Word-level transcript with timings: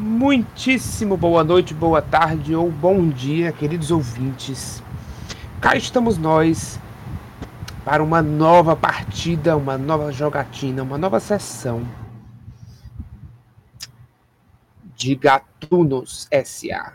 Muitíssimo 0.00 1.14
boa 1.14 1.44
noite, 1.44 1.74
boa 1.74 2.00
tarde 2.00 2.56
ou 2.56 2.70
bom 2.70 3.10
dia, 3.10 3.52
queridos 3.52 3.90
ouvintes. 3.90 4.82
Cá 5.60 5.76
estamos 5.76 6.16
nós 6.16 6.80
para 7.84 8.02
uma 8.02 8.22
nova 8.22 8.74
partida, 8.74 9.54
uma 9.58 9.76
nova 9.76 10.10
jogatina, 10.10 10.82
uma 10.82 10.96
nova 10.96 11.20
sessão 11.20 11.86
de 14.96 15.14
Gatunos 15.14 16.26
SA. 16.46 16.94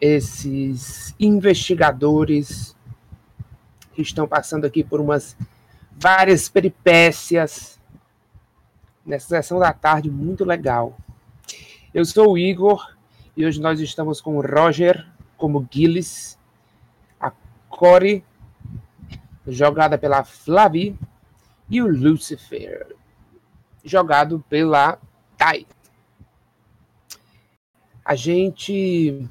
Esses 0.00 1.16
investigadores 1.18 2.76
que 3.92 4.02
estão 4.02 4.28
passando 4.28 4.66
aqui 4.66 4.84
por 4.84 5.00
umas 5.00 5.36
várias 5.98 6.48
peripécias 6.48 7.80
nessa 9.04 9.26
sessão 9.26 9.58
da 9.58 9.72
tarde 9.72 10.08
muito 10.08 10.44
legal. 10.44 10.96
Eu 11.94 12.04
sou 12.04 12.32
o 12.32 12.36
Igor 12.36 12.92
e 13.36 13.46
hoje 13.46 13.60
nós 13.60 13.78
estamos 13.78 14.20
com 14.20 14.36
o 14.36 14.40
Roger 14.40 15.06
como 15.36 15.64
Gillis, 15.70 16.36
a 17.20 17.30
Corey, 17.68 18.24
jogada 19.46 19.96
pela 19.96 20.24
Flavi, 20.24 20.98
e 21.70 21.80
o 21.80 21.86
Lucifer, 21.86 22.96
jogado 23.84 24.44
pela 24.48 24.98
Tai. 25.38 25.64
A 28.04 28.16
gente 28.16 29.28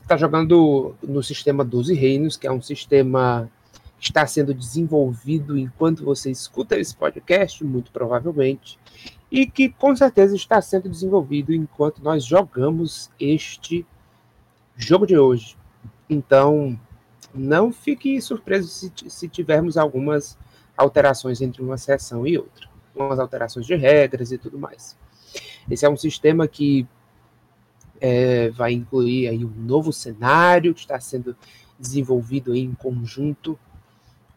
está 0.00 0.16
jogando 0.16 0.96
no 1.02 1.22
sistema 1.22 1.62
12 1.62 1.92
Reinos, 1.92 2.38
que 2.38 2.46
é 2.46 2.50
um 2.50 2.62
sistema 2.62 3.50
que 3.98 4.06
está 4.06 4.26
sendo 4.26 4.54
desenvolvido 4.54 5.58
enquanto 5.58 6.02
você 6.02 6.30
escuta 6.30 6.78
esse 6.78 6.96
podcast, 6.96 7.62
muito 7.62 7.92
provavelmente 7.92 8.78
e 9.34 9.46
que 9.48 9.68
com 9.68 9.96
certeza 9.96 10.36
está 10.36 10.62
sendo 10.62 10.88
desenvolvido 10.88 11.52
enquanto 11.52 12.00
nós 12.00 12.24
jogamos 12.24 13.10
este 13.18 13.84
jogo 14.76 15.04
de 15.08 15.18
hoje. 15.18 15.56
Então, 16.08 16.78
não 17.34 17.72
fique 17.72 18.22
surpreso 18.22 18.68
se, 18.68 18.92
se 19.08 19.28
tivermos 19.28 19.76
algumas 19.76 20.38
alterações 20.76 21.40
entre 21.40 21.62
uma 21.62 21.76
sessão 21.76 22.24
e 22.24 22.38
outra, 22.38 22.68
algumas 22.94 23.18
alterações 23.18 23.66
de 23.66 23.74
regras 23.74 24.30
e 24.30 24.38
tudo 24.38 24.56
mais. 24.56 24.96
Esse 25.68 25.84
é 25.84 25.90
um 25.90 25.96
sistema 25.96 26.46
que 26.46 26.86
é, 28.00 28.50
vai 28.50 28.72
incluir 28.72 29.26
aí 29.26 29.44
um 29.44 29.50
novo 29.50 29.92
cenário 29.92 30.72
que 30.72 30.82
está 30.82 31.00
sendo 31.00 31.36
desenvolvido 31.76 32.54
em 32.54 32.72
conjunto 32.72 33.58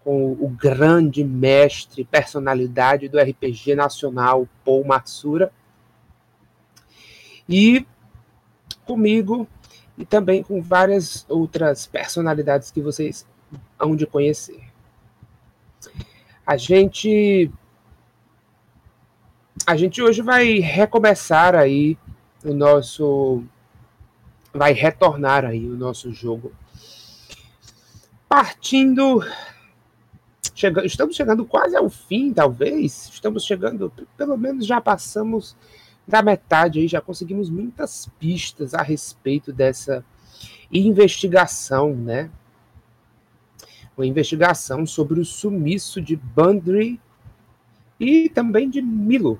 com 0.07 0.31
o 0.31 0.47
grande 0.47 1.21
mestre, 1.21 2.05
personalidade 2.05 3.09
do 3.09 3.19
RPG 3.19 3.75
nacional, 3.75 4.47
Paul 4.63 4.85
Matsura. 4.85 5.51
E 7.49 7.85
comigo, 8.85 9.45
e 9.97 10.05
também 10.05 10.41
com 10.41 10.61
várias 10.61 11.25
outras 11.27 11.85
personalidades 11.85 12.71
que 12.71 12.79
vocês 12.79 13.27
hão 13.77 13.97
de 13.97 14.07
conhecer. 14.07 14.63
A 16.45 16.55
gente 16.55 17.51
a 19.65 19.75
gente 19.75 20.01
hoje 20.01 20.21
vai 20.21 20.59
recomeçar 20.59 21.53
aí 21.53 21.97
o 22.45 22.53
nosso 22.53 23.43
vai 24.53 24.71
retornar 24.71 25.43
aí 25.43 25.67
o 25.67 25.75
nosso 25.75 26.13
jogo 26.13 26.53
partindo 28.29 29.21
Estamos 30.83 31.15
chegando 31.15 31.45
quase 31.45 31.75
ao 31.75 31.87
fim, 31.87 32.33
talvez. 32.33 33.09
Estamos 33.13 33.45
chegando, 33.45 33.93
pelo 34.17 34.35
menos 34.35 34.65
já 34.65 34.81
passamos 34.81 35.55
da 36.07 36.23
metade 36.23 36.79
aí, 36.79 36.87
já 36.87 36.99
conseguimos 36.99 37.47
muitas 37.47 38.09
pistas 38.19 38.73
a 38.73 38.81
respeito 38.81 39.53
dessa 39.53 40.03
investigação, 40.71 41.93
né? 41.95 42.31
Uma 43.95 44.07
investigação 44.07 44.83
sobre 44.87 45.19
o 45.19 45.25
sumiço 45.25 46.01
de 46.01 46.15
Bandry 46.15 46.99
e 47.99 48.27
também 48.29 48.67
de 48.67 48.81
Milo. 48.81 49.39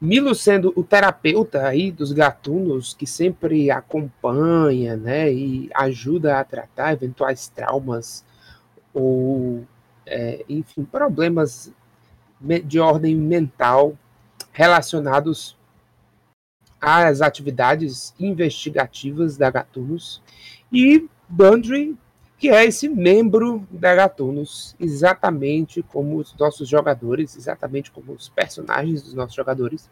Milo 0.00 0.34
sendo 0.36 0.72
o 0.76 0.84
terapeuta 0.84 1.66
aí 1.66 1.90
dos 1.90 2.12
gatunos 2.12 2.94
que 2.94 3.06
sempre 3.06 3.70
acompanha, 3.70 4.96
né, 4.96 5.32
e 5.32 5.70
ajuda 5.74 6.38
a 6.38 6.44
tratar 6.44 6.92
eventuais 6.92 7.48
traumas 7.48 8.24
ou, 8.94 9.66
é, 10.06 10.44
enfim, 10.48 10.84
problemas 10.84 11.70
de 12.64 12.78
ordem 12.78 13.16
mental 13.16 13.98
relacionados 14.52 15.56
às 16.80 17.20
atividades 17.20 18.14
investigativas 18.20 19.36
da 19.36 19.50
Gatunos 19.50 20.22
e 20.72 21.08
Bandry, 21.28 21.96
que 22.38 22.48
é 22.50 22.64
esse 22.64 22.88
membro 22.88 23.66
da 23.70 23.94
Gatunos, 23.94 24.76
exatamente 24.78 25.82
como 25.82 26.18
os 26.18 26.34
nossos 26.36 26.68
jogadores, 26.68 27.36
exatamente 27.36 27.90
como 27.90 28.12
os 28.12 28.28
personagens 28.28 29.02
dos 29.02 29.14
nossos 29.14 29.34
jogadores, 29.34 29.90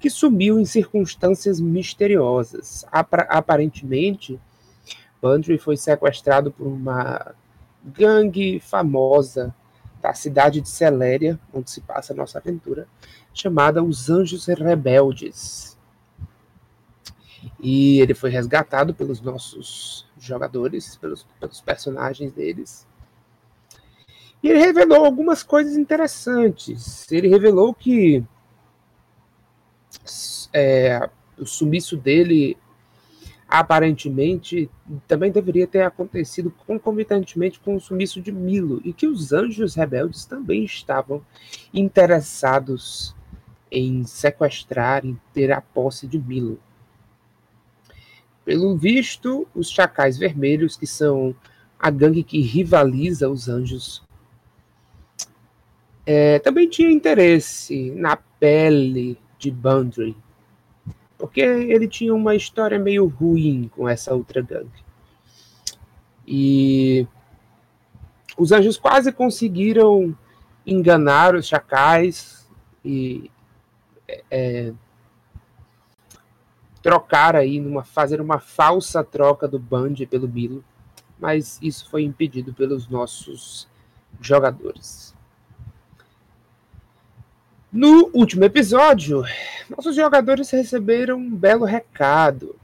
que 0.00 0.08
sumiu 0.08 0.58
em 0.58 0.64
circunstâncias 0.64 1.60
misteriosas. 1.60 2.86
Aparentemente, 2.90 4.40
Bandry 5.20 5.58
foi 5.58 5.76
sequestrado 5.76 6.50
por 6.50 6.66
uma 6.66 7.34
gangue 7.84 8.60
famosa 8.60 9.54
da 10.00 10.14
cidade 10.14 10.60
de 10.60 10.68
Celéria, 10.68 11.38
onde 11.52 11.70
se 11.70 11.80
passa 11.80 12.12
a 12.12 12.16
nossa 12.16 12.38
aventura, 12.38 12.88
chamada 13.34 13.82
Os 13.82 14.08
Anjos 14.08 14.46
Rebeldes. 14.46 15.78
E 17.58 18.00
ele 18.00 18.14
foi 18.14 18.30
resgatado 18.30 18.94
pelos 18.94 19.20
nossos 19.20 20.06
jogadores, 20.18 20.96
pelos, 20.96 21.26
pelos 21.38 21.60
personagens 21.60 22.32
deles. 22.32 22.86
E 24.42 24.48
ele 24.48 24.58
revelou 24.58 25.04
algumas 25.04 25.42
coisas 25.42 25.76
interessantes. 25.76 27.10
Ele 27.12 27.28
revelou 27.28 27.74
que 27.74 28.24
é, 30.52 31.08
o 31.38 31.46
sumiço 31.46 31.96
dele 31.96 32.56
aparentemente 33.50 34.70
também 35.08 35.32
deveria 35.32 35.66
ter 35.66 35.82
acontecido 35.82 36.54
concomitantemente 36.64 37.58
com 37.58 37.74
o 37.74 37.80
sumiço 37.80 38.22
de 38.22 38.30
Milo 38.30 38.80
e 38.84 38.92
que 38.92 39.08
os 39.08 39.32
anjos 39.32 39.74
rebeldes 39.74 40.24
também 40.24 40.62
estavam 40.62 41.20
interessados 41.74 43.12
em 43.72 44.04
sequestrar, 44.04 45.04
em 45.04 45.18
ter 45.34 45.50
a 45.50 45.60
posse 45.60 46.06
de 46.06 46.16
Milo. 46.16 46.60
Pelo 48.44 48.76
visto, 48.76 49.48
os 49.52 49.68
chacais 49.68 50.16
vermelhos, 50.16 50.76
que 50.76 50.86
são 50.86 51.34
a 51.76 51.90
gangue 51.90 52.22
que 52.22 52.40
rivaliza 52.40 53.28
os 53.28 53.48
anjos, 53.48 54.02
é, 56.06 56.38
também 56.38 56.68
tinha 56.68 56.90
interesse 56.90 57.90
na 57.90 58.16
pele 58.16 59.18
de 59.38 59.50
Bandry, 59.50 60.16
porque 61.20 61.42
ele 61.42 61.86
tinha 61.86 62.14
uma 62.14 62.34
história 62.34 62.78
meio 62.78 63.06
ruim 63.06 63.70
com 63.76 63.86
essa 63.86 64.14
outra 64.14 64.40
gangue. 64.40 64.82
E 66.26 67.06
os 68.38 68.52
anjos 68.52 68.78
quase 68.78 69.12
conseguiram 69.12 70.16
enganar 70.66 71.34
os 71.34 71.46
chacais 71.46 72.48
e 72.82 73.30
é, 74.08 74.24
é, 74.30 74.72
trocar 76.82 77.36
aí, 77.36 77.60
numa, 77.60 77.84
fazer 77.84 78.20
uma 78.20 78.38
falsa 78.38 79.04
troca 79.04 79.46
do 79.46 79.58
Band 79.58 79.96
pelo 80.08 80.26
Bilo, 80.26 80.64
mas 81.18 81.58
isso 81.60 81.88
foi 81.90 82.02
impedido 82.02 82.54
pelos 82.54 82.88
nossos 82.88 83.68
jogadores. 84.20 85.14
No 87.72 88.10
último 88.12 88.42
episódio, 88.42 89.22
nossos 89.68 89.94
jogadores 89.94 90.50
receberam 90.50 91.18
um 91.18 91.36
belo 91.36 91.64
recado. 91.64 92.56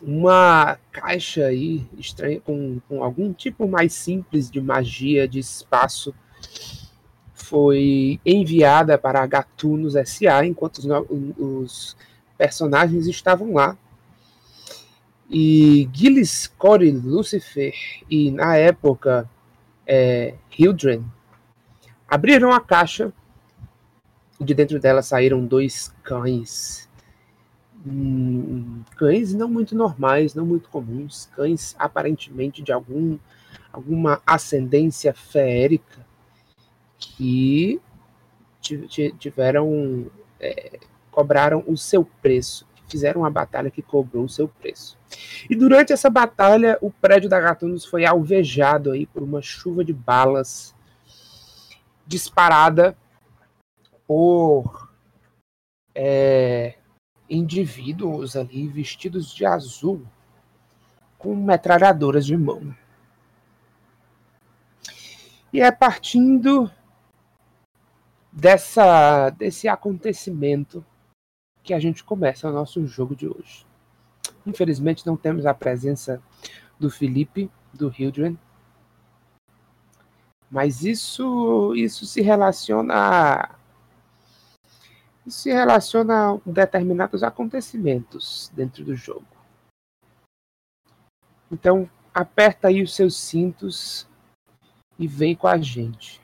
Uma 0.00 0.78
caixa 0.92 1.46
aí 1.46 1.84
estranha 1.98 2.40
com, 2.40 2.80
com 2.88 3.02
algum 3.02 3.32
tipo 3.32 3.66
mais 3.66 3.94
simples 3.94 4.48
de 4.48 4.60
magia 4.60 5.26
de 5.26 5.40
espaço 5.40 6.14
foi 7.34 8.20
enviada 8.24 8.96
para 8.96 9.26
Gatunos 9.26 9.94
SA 10.08 10.46
enquanto 10.46 10.78
os, 10.78 10.86
os 11.36 11.96
personagens 12.38 13.08
estavam 13.08 13.54
lá. 13.54 13.76
E 15.28 15.88
Gillis, 15.92 16.46
Corey, 16.46 16.92
Lucifer 16.92 17.74
e 18.08 18.30
na 18.30 18.56
época 18.56 19.28
é, 19.84 20.34
Hildren 20.56 21.04
Abriram 22.10 22.50
a 22.50 22.60
caixa 22.60 23.12
e 24.40 24.44
de 24.44 24.52
dentro 24.52 24.80
dela 24.80 25.00
saíram 25.00 25.46
dois 25.46 25.94
cães. 26.02 26.90
Hum, 27.86 28.82
cães 28.96 29.32
não 29.32 29.48
muito 29.48 29.76
normais, 29.76 30.34
não 30.34 30.44
muito 30.44 30.68
comuns, 30.68 31.30
cães 31.36 31.76
aparentemente 31.78 32.62
de 32.62 32.72
algum, 32.72 33.16
alguma 33.72 34.20
ascendência 34.26 35.14
feérica 35.14 36.04
que 36.98 37.80
tiveram 39.18 40.10
é, 40.40 40.80
cobraram 41.12 41.62
o 41.66 41.76
seu 41.76 42.04
preço, 42.20 42.66
fizeram 42.88 43.22
uma 43.22 43.30
batalha 43.30 43.70
que 43.70 43.82
cobrou 43.82 44.24
o 44.24 44.28
seu 44.28 44.48
preço. 44.48 44.98
E 45.48 45.54
durante 45.54 45.92
essa 45.92 46.10
batalha, 46.10 46.76
o 46.80 46.90
prédio 46.90 47.30
da 47.30 47.40
Gatunos 47.40 47.84
foi 47.84 48.04
alvejado 48.04 48.90
aí 48.90 49.06
por 49.06 49.22
uma 49.22 49.40
chuva 49.40 49.84
de 49.84 49.92
balas 49.92 50.74
disparada 52.10 52.98
por 54.04 54.90
é, 55.94 56.76
indivíduos 57.28 58.34
ali 58.34 58.66
vestidos 58.66 59.32
de 59.32 59.46
azul 59.46 60.04
com 61.16 61.36
metralhadoras 61.36 62.26
de 62.26 62.36
mão. 62.36 62.74
E 65.52 65.60
é 65.60 65.70
partindo 65.70 66.68
dessa 68.32 69.30
desse 69.30 69.68
acontecimento 69.68 70.84
que 71.62 71.72
a 71.72 71.78
gente 71.78 72.02
começa 72.02 72.48
o 72.48 72.52
nosso 72.52 72.84
jogo 72.88 73.14
de 73.14 73.28
hoje. 73.28 73.64
Infelizmente 74.44 75.06
não 75.06 75.16
temos 75.16 75.46
a 75.46 75.54
presença 75.54 76.20
do 76.76 76.90
Felipe, 76.90 77.48
do 77.72 77.94
Hildren, 77.96 78.36
mas 80.50 80.82
isso 80.84 81.74
isso 81.74 82.04
se 82.06 82.20
relaciona 82.20 82.94
a, 82.94 83.50
isso 85.26 85.40
se 85.40 85.52
relaciona 85.52 86.32
a 86.32 86.38
determinados 86.44 87.22
acontecimentos 87.22 88.50
dentro 88.54 88.84
do 88.84 88.96
jogo. 88.96 89.26
Então, 91.50 91.88
aperta 92.14 92.68
aí 92.68 92.82
os 92.82 92.94
seus 92.94 93.16
cintos 93.16 94.08
e 94.98 95.06
vem 95.06 95.34
com 95.34 95.48
a 95.48 95.58
gente. 95.58 96.20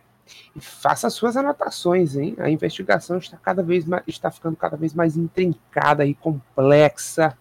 E 0.54 0.60
faça 0.60 1.10
suas 1.10 1.36
anotações, 1.36 2.16
hein? 2.16 2.34
A 2.38 2.50
investigação 2.50 3.18
está 3.18 3.36
cada 3.36 3.62
vez 3.62 3.84
mais, 3.84 4.02
está 4.06 4.30
ficando 4.30 4.56
cada 4.56 4.76
vez 4.76 4.94
mais 4.94 5.16
intrincada 5.16 6.04
e 6.04 6.14
complexa. 6.14 7.36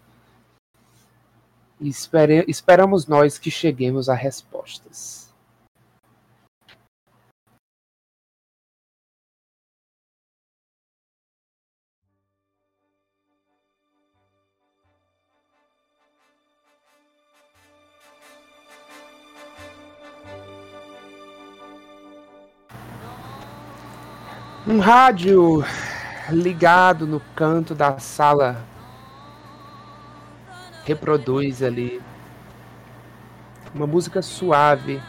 E 1.80 1.90
espere, 1.90 2.46
esperamos 2.48 3.08
nós 3.08 3.38
que 3.38 3.52
cheguemos 3.52 4.10
a 4.10 4.14
respostas. 4.14 5.25
Um 24.75 24.80
rádio 24.80 25.63
ligado 26.30 27.07
no 27.07 27.22
canto 27.33 27.74
da 27.74 27.98
sala 27.98 28.62
reproduz 30.83 31.63
ali 31.63 32.01
uma 33.74 33.88
música 33.88 34.22
suave 34.22 35.01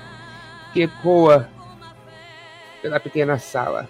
que 0.72 0.82
ecoa 0.82 1.48
pela 2.80 3.00
pequena 3.00 3.40
sala. 3.40 3.88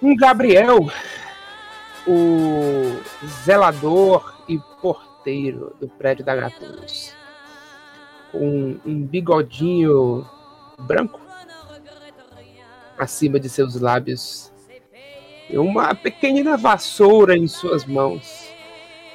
Um 0.00 0.14
Gabriel, 0.14 0.88
o 2.06 3.00
zelador 3.42 4.44
e 4.48 4.60
porteiro 4.80 5.74
do 5.80 5.88
prédio 5.88 6.24
da 6.24 6.36
Gatunos, 6.36 7.16
com 8.30 8.78
um 8.86 9.04
bigodinho 9.04 10.24
branco 10.78 11.29
acima 13.02 13.40
de 13.40 13.48
seus 13.48 13.74
lábios 13.74 14.50
uma 15.58 15.94
pequenina 15.94 16.56
vassoura 16.56 17.36
em 17.36 17.48
suas 17.48 17.84
mãos. 17.84 18.48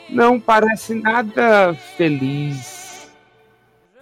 Não 0.09 0.39
parece 0.39 0.93
nada 0.93 1.73
feliz 1.73 3.09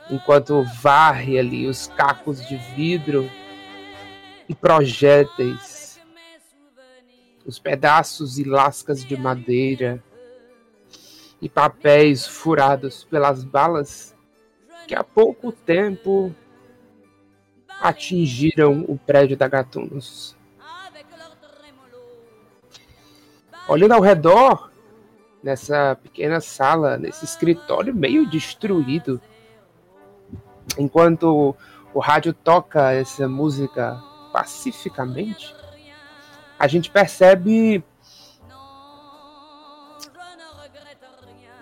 enquanto 0.10 0.64
varre 0.82 1.38
ali 1.38 1.68
os 1.68 1.88
cacos 1.88 2.46
de 2.48 2.58
vidro 2.76 3.30
e 4.50 4.54
projéteis, 4.54 6.00
os 7.46 7.58
pedaços 7.58 8.38
e 8.38 8.44
lascas 8.44 9.04
de 9.04 9.16
madeira 9.16 10.04
e 11.42 11.48
papéis 11.48 12.28
furados 12.28 13.04
pelas 13.06 13.44
balas 13.44 14.16
que 14.88 14.96
há 14.96 15.04
pouco 15.04 15.52
tempo 15.52 16.36
atingiram 17.84 18.86
o 18.88 18.98
prédio 18.98 19.36
da 19.36 19.46
Gatunos. 19.46 20.38
Olhando 23.68 23.92
ao 23.92 24.00
redor, 24.00 24.72
nessa 25.44 25.98
pequena 26.02 26.40
sala, 26.40 26.98
nesse 26.98 27.26
escritório 27.26 27.94
meio 27.94 28.26
destruído, 28.30 29.22
enquanto 30.78 31.54
o 31.94 32.00
rádio 32.00 32.34
toca 32.34 32.94
essa 32.94 33.28
música 33.28 34.02
pacificamente, 34.32 35.54
a 36.58 36.68
gente 36.68 36.90
percebe 36.90 37.84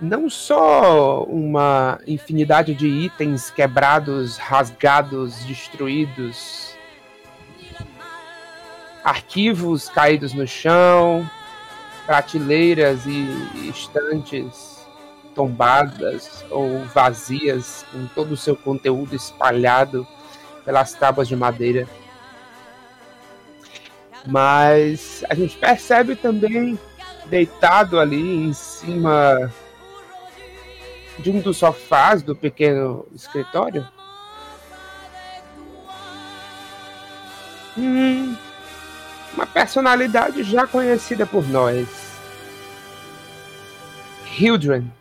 não 0.01 0.27
só 0.27 1.23
uma 1.25 1.99
infinidade 2.07 2.73
de 2.73 2.87
itens 2.87 3.51
quebrados, 3.51 4.37
rasgados, 4.37 5.45
destruídos, 5.45 6.75
arquivos 9.03 9.89
caídos 9.89 10.33
no 10.33 10.47
chão, 10.47 11.29
prateleiras 12.07 13.05
e 13.05 13.69
estantes 13.69 14.81
tombadas 15.35 16.43
ou 16.49 16.83
vazias, 16.85 17.85
com 17.91 18.07
todo 18.07 18.31
o 18.31 18.37
seu 18.37 18.55
conteúdo 18.55 19.15
espalhado 19.15 20.05
pelas 20.65 20.93
tábuas 20.93 21.27
de 21.27 21.35
madeira. 21.35 21.87
Mas 24.25 25.23
a 25.29 25.35
gente 25.35 25.57
percebe 25.57 26.15
também 26.15 26.77
deitado 27.27 27.99
ali 27.99 28.45
em 28.45 28.53
cima 28.53 29.51
de 31.19 31.29
um 31.29 31.39
dos 31.39 31.57
sofás 31.57 32.21
do 32.21 32.35
pequeno 32.35 33.05
escritório? 33.13 33.87
Hum, 37.77 38.35
uma 39.33 39.47
personalidade 39.47 40.43
já 40.43 40.67
conhecida 40.67 41.25
por 41.25 41.47
nós. 41.47 41.87
Hildren. 44.39 44.91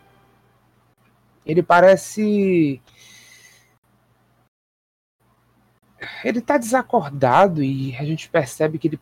Ele 1.44 1.62
parece. 1.62 2.80
Ele 6.24 6.40
tá 6.40 6.58
desacordado 6.58 7.62
e 7.62 7.96
a 7.96 8.04
gente 8.04 8.28
percebe 8.28 8.78
que 8.78 8.88
ele 8.88 9.00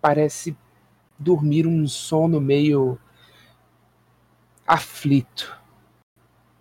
parece 0.00 0.56
dormir 1.18 1.66
um 1.66 1.86
sono 1.86 2.40
meio 2.40 2.98
aflito 4.66 5.59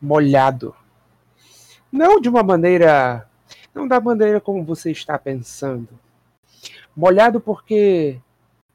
molhado. 0.01 0.75
Não 1.91 2.19
de 2.19 2.29
uma 2.29 2.43
maneira. 2.43 3.27
Não 3.73 3.87
da 3.87 3.99
maneira 3.99 4.39
como 4.39 4.63
você 4.63 4.91
está 4.91 5.17
pensando. 5.17 5.89
Molhado 6.95 7.39
porque 7.39 8.19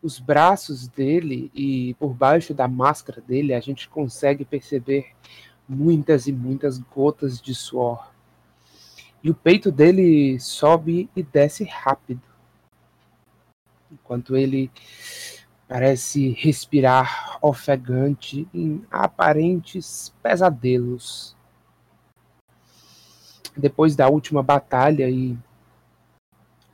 os 0.03 0.19
braços 0.19 0.87
dele 0.87 1.51
e 1.55 1.95
por 1.95 2.13
baixo 2.13 2.53
da 2.53 2.69
máscara 2.69 3.21
dele 3.21 3.55
a 3.55 3.61
gente 3.61 3.89
consegue 3.89 4.45
perceber 4.45 5.13
muitas 5.69 6.27
e 6.27 6.33
muitas 6.33 6.79
gotas 6.79 7.41
de 7.41 7.55
suor. 7.55 8.13
E 9.23 9.31
o 9.31 9.35
peito 9.35 9.73
dele 9.73 10.39
sobe 10.39 11.09
e 11.17 11.23
desce 11.23 11.65
rápido. 11.65 12.21
Enquanto 13.91 14.37
ele 14.37 14.71
Parece 15.67 16.31
respirar 16.33 17.39
ofegante 17.41 18.47
em 18.53 18.85
aparentes 18.91 20.15
pesadelos. 20.23 21.37
Depois 23.57 23.97
da 23.97 24.09
última 24.09 24.43
batalha 24.43 25.09
e 25.09 25.39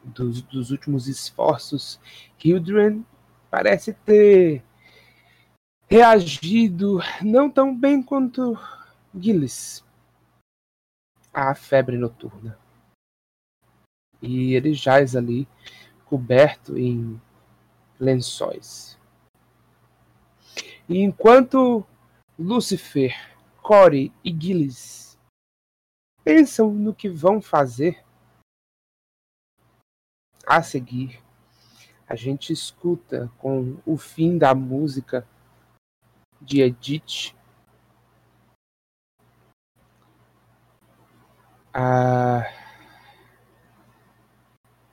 dos, 0.03 0.43
dos 0.43 0.71
últimos 0.71 1.07
esforços, 1.07 2.01
Hildren 2.43 3.05
parece 3.51 3.93
ter 3.93 4.65
reagido 5.89 7.01
não 7.21 7.51
tão 7.51 7.77
bem 7.77 8.03
quanto 8.03 8.59
Gillis 9.15 9.85
à 11.33 11.55
febre 11.55 11.97
noturna. 11.97 12.59
E 14.23 14.55
ele 14.55 14.75
jaz 14.75 15.17
ali, 15.17 15.49
coberto 16.05 16.77
em 16.77 17.21
lençóis. 18.01 18.99
E 20.89 20.99
enquanto 20.99 21.87
Lúcifer, 22.39 23.15
Core 23.63 24.13
e 24.25 24.33
Gillis 24.33 25.19
pensam 26.25 26.73
no 26.73 26.95
que 26.95 27.09
vão 27.09 27.41
fazer 27.41 28.03
a 30.47 30.63
seguir, 30.63 31.23
a 32.09 32.17
gente 32.17 32.53
escuta 32.53 33.31
com 33.39 33.79
o 33.87 33.97
fim 33.97 34.37
da 34.37 34.53
música 34.55 35.25
de 36.41 36.63
Edith. 36.63 37.37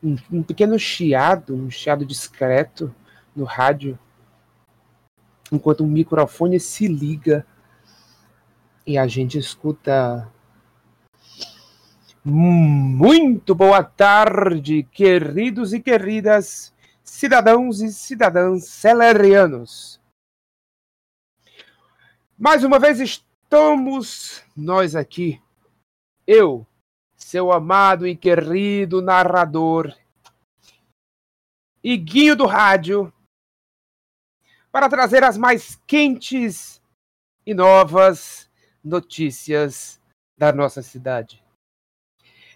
Um, 0.04 0.16
um 0.32 0.44
pequeno 0.44 0.78
chiado, 0.78 1.56
um 1.56 1.70
chiado 1.70 2.06
discreto 2.06 2.94
no 3.36 3.44
rádio, 3.44 3.98
enquanto 5.52 5.82
o 5.82 5.88
microfone 5.88 6.60
se 6.60 6.88
liga 6.88 7.46
e 8.86 8.98
a 8.98 9.08
gente 9.08 9.38
escuta. 9.38 10.32
Muito 12.24 13.56
boa 13.56 13.84
tarde, 13.84 14.84
queridos 14.92 15.74
e 15.74 15.80
queridas 15.80 16.74
cidadãos 17.02 17.80
e 17.80 17.92
cidadãs 17.92 18.66
celerianos. 18.66 20.00
Mais 22.38 22.64
uma 22.64 22.78
vez 22.80 23.00
estamos 23.00 24.44
nós 24.56 24.94
aqui, 24.96 25.42
eu, 26.28 26.68
seu 27.28 27.52
amado 27.52 28.08
e 28.08 28.16
querido 28.16 29.02
narrador, 29.02 29.94
Iguinho 31.84 32.38
do 32.38 32.46
Rádio, 32.46 33.12
para 34.72 34.88
trazer 34.88 35.26
as 35.26 35.38
mais 35.38 35.76
quentes 35.86 36.82
e 37.46 37.54
novas 37.54 38.50
notícias 38.82 40.00
da 40.38 40.54
nossa 40.54 40.82
cidade. 40.82 41.44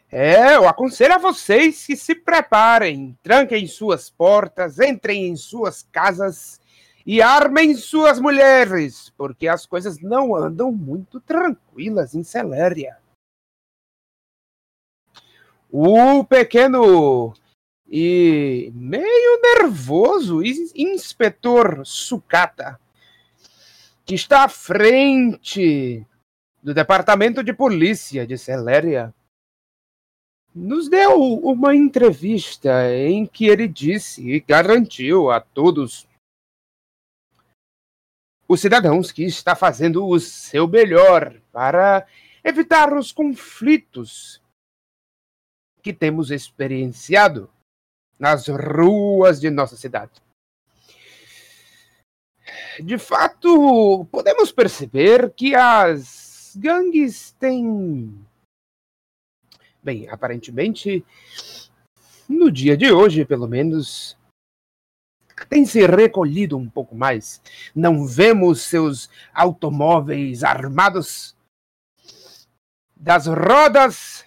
É, 0.10 0.56
eu 0.56 0.66
aconselho 0.70 1.16
a 1.16 1.18
vocês 1.18 1.86
que 1.86 1.98
se 1.98 2.16
preparem, 2.16 3.20
tranquem 3.22 3.68
suas 3.68 4.10
portas, 4.10 4.80
entrem 4.80 5.28
em 5.28 5.36
suas 5.36 5.84
casas 5.84 6.62
e 7.06 7.22
armem 7.22 7.76
suas 7.76 8.22
mulheres, 8.22 9.10
porque 9.18 9.50
as 9.50 9.66
coisas 9.66 10.00
não 10.00 10.34
andam 10.34 10.72
muito 10.72 11.20
tranquilas 11.20 12.16
em 12.16 12.24
Celéria. 12.24 13.01
O 15.74 16.26
pequeno 16.26 17.34
e 17.88 18.70
meio 18.76 19.42
nervoso 19.42 20.44
inspetor 20.44 21.86
Sucata, 21.86 22.78
que 24.06 24.14
está 24.14 24.44
à 24.44 24.50
frente 24.50 26.06
do 26.62 26.74
departamento 26.74 27.42
de 27.42 27.54
polícia 27.54 28.28
de 28.28 28.38
Celéria, 28.38 29.14
nos 30.54 30.90
deu 30.90 31.22
uma 31.40 31.74
entrevista 31.74 32.94
em 32.94 33.26
que 33.26 33.46
ele 33.46 33.66
disse 33.66 34.30
e 34.30 34.42
garantiu 34.42 35.32
a 35.32 35.40
todos 35.40 36.06
os 38.46 38.60
cidadãos 38.60 39.10
que 39.10 39.24
está 39.24 39.56
fazendo 39.56 40.06
o 40.06 40.20
seu 40.20 40.68
melhor 40.68 41.34
para 41.54 42.06
evitar 42.44 42.94
os 42.94 43.14
conflitos 43.14 44.41
que 45.82 45.94
temos 45.94 46.32
experienciado 46.32 47.50
nas 48.20 48.48
ruas 48.48 49.40
de 49.40 49.50
nossa 49.50 49.76
cidade. 49.76 50.22
De 52.80 52.98
fato, 52.98 54.06
podemos 54.12 54.52
perceber 54.52 55.32
que 55.34 55.56
as 55.56 56.54
gangues 56.56 57.32
têm 57.40 58.26
Bem, 59.84 60.08
aparentemente, 60.10 61.04
no 62.30 62.52
dia 62.52 62.78
de 62.78 62.92
hoje, 62.92 63.26
pelo 63.26 63.48
menos, 63.48 64.16
tem 65.50 65.66
se 65.66 65.84
recolhido 65.88 66.56
um 66.56 66.70
pouco 66.70 66.94
mais. 66.94 67.42
Não 67.74 68.06
vemos 68.06 68.62
seus 68.62 69.10
automóveis 69.34 70.44
armados 70.44 71.36
das 72.96 73.26
rodas 73.26 74.24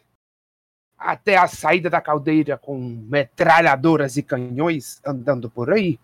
até 1.05 1.37
a 1.37 1.47
saída 1.47 1.91
da 1.91 2.01
caldeira 2.01 2.57
com 2.57 2.79
metralhadoras 2.79 4.17
e 4.17 4.23
canhões 4.23 5.03
andando 5.05 5.51
por 5.51 5.71
aí. 5.71 6.01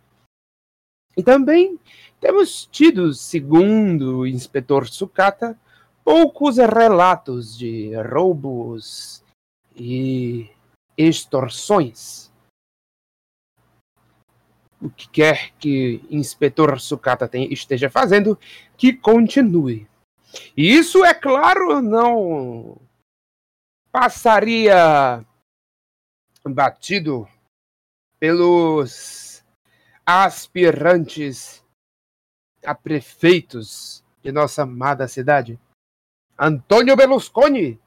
E 1.16 1.23
também 1.23 1.78
temos 2.21 2.66
tido, 2.66 3.14
segundo 3.14 4.19
o 4.19 4.26
inspetor 4.26 4.87
Sucata, 4.87 5.59
poucos 6.04 6.59
relatos 6.59 7.57
de 7.57 7.92
roubos 7.97 9.25
e 9.75 10.50
extorsões. 10.97 12.30
O 14.83 14.90
que 14.90 15.09
quer 15.09 15.52
que 15.59 16.04
inspetor 16.11 16.78
Sucata 16.78 17.26
tem, 17.26 17.50
esteja 17.52 17.88
fazendo, 17.88 18.38
que 18.76 18.92
continue. 18.92 19.88
E 20.57 20.71
isso, 20.73 21.04
é 21.04 21.14
claro, 21.14 21.80
não 21.80 22.78
passaria 23.92 25.25
batido 26.44 27.28
pelos 28.18 29.44
aspirantes 30.06 31.64
a 32.64 32.75
prefeitos 32.75 34.04
de 34.23 34.32
nossa 34.32 34.62
amada 34.62 35.09
cidade. 35.09 35.59
Antônio 36.38 36.97
Berlusconi 36.97 37.80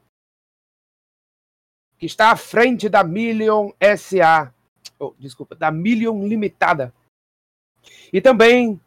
que 1.98 2.06
está 2.06 2.32
à 2.32 2.36
frente 2.36 2.88
da 2.88 3.02
Million 3.02 3.70
SA, 3.96 4.52
oh, 4.98 5.14
desculpa, 5.18 5.54
da 5.54 5.70
Million 5.70 6.26
Limitada. 6.26 6.92
E 8.12 8.20
também 8.20 8.80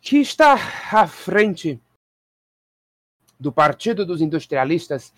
que 0.00 0.18
está 0.18 0.54
à 0.92 1.06
frente 1.06 1.80
do 3.38 3.52
Partido 3.52 4.04
dos 4.04 4.20
Industrialistas, 4.20 5.12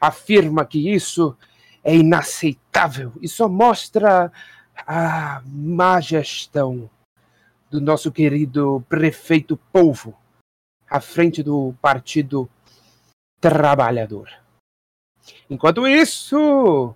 afirma 0.00 0.66
que 0.66 0.92
isso 0.92 1.36
é 1.82 1.94
inaceitável 1.94 3.12
e 3.20 3.28
só 3.28 3.48
mostra 3.48 4.32
a 4.86 5.42
má 5.46 6.00
gestão 6.00 6.90
do 7.70 7.80
nosso 7.80 8.12
querido 8.12 8.84
prefeito 8.88 9.56
Polvo 9.72 10.16
à 10.88 11.00
frente 11.00 11.42
do 11.42 11.74
Partido 11.80 12.48
Trabalhador. 13.40 14.30
Enquanto 15.48 15.86
isso, 15.86 16.94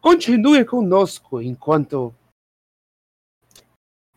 continue 0.00 0.64
conosco 0.64 1.40
enquanto 1.40 2.14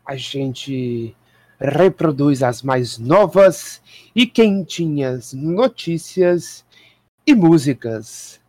a 0.05 0.15
gente 0.15 1.15
reproduz 1.59 2.43
as 2.43 2.61
mais 2.61 2.97
novas 2.97 3.81
e 4.15 4.27
quentinhas 4.27 5.33
notícias 5.33 6.65
e 7.25 7.33
músicas 7.33 8.41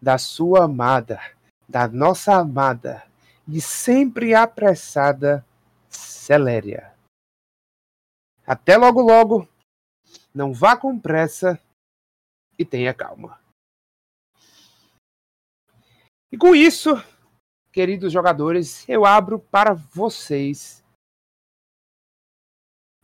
da 0.00 0.16
sua 0.18 0.64
amada, 0.64 1.20
da 1.68 1.88
nossa 1.88 2.36
amada 2.36 3.04
e 3.46 3.60
sempre 3.60 4.34
apressada 4.34 5.44
Celéria. 5.88 6.94
Até 8.46 8.76
logo 8.76 9.00
logo. 9.00 9.48
Não 10.34 10.52
vá 10.52 10.76
com 10.76 10.98
pressa 10.98 11.60
e 12.58 12.64
tenha 12.64 12.94
calma. 12.94 13.40
E 16.30 16.36
com 16.36 16.54
isso, 16.54 16.90
queridos 17.72 18.12
jogadores, 18.12 18.86
eu 18.88 19.04
abro 19.04 19.38
para 19.38 19.72
vocês 19.72 20.84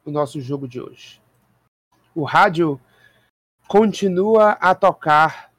o 0.04 0.10
nosso 0.10 0.40
jogo 0.40 0.68
de 0.68 0.80
hoje. 0.80 1.20
O 2.14 2.24
rádio 2.24 2.80
continua 3.66 4.52
a 4.52 4.74
tocar 4.74 5.52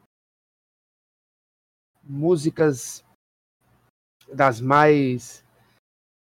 músicas 2.04 3.04
das 4.32 4.62
mais 4.62 5.44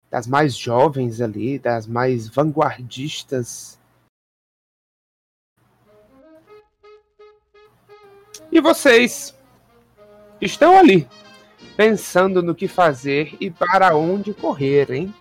das 0.09 0.27
mais 0.27 0.55
jovens 0.55 1.21
ali, 1.21 1.57
das 1.57 1.87
mais 1.87 2.27
vanguardistas. 2.27 3.79
E 8.51 8.59
vocês 8.59 9.33
estão 10.41 10.77
ali 10.77 11.07
pensando 11.77 12.43
no 12.43 12.53
que 12.53 12.67
fazer 12.67 13.37
e 13.39 13.49
para 13.49 13.95
onde 13.95 14.33
correr, 14.33 14.91
hein? 14.91 15.15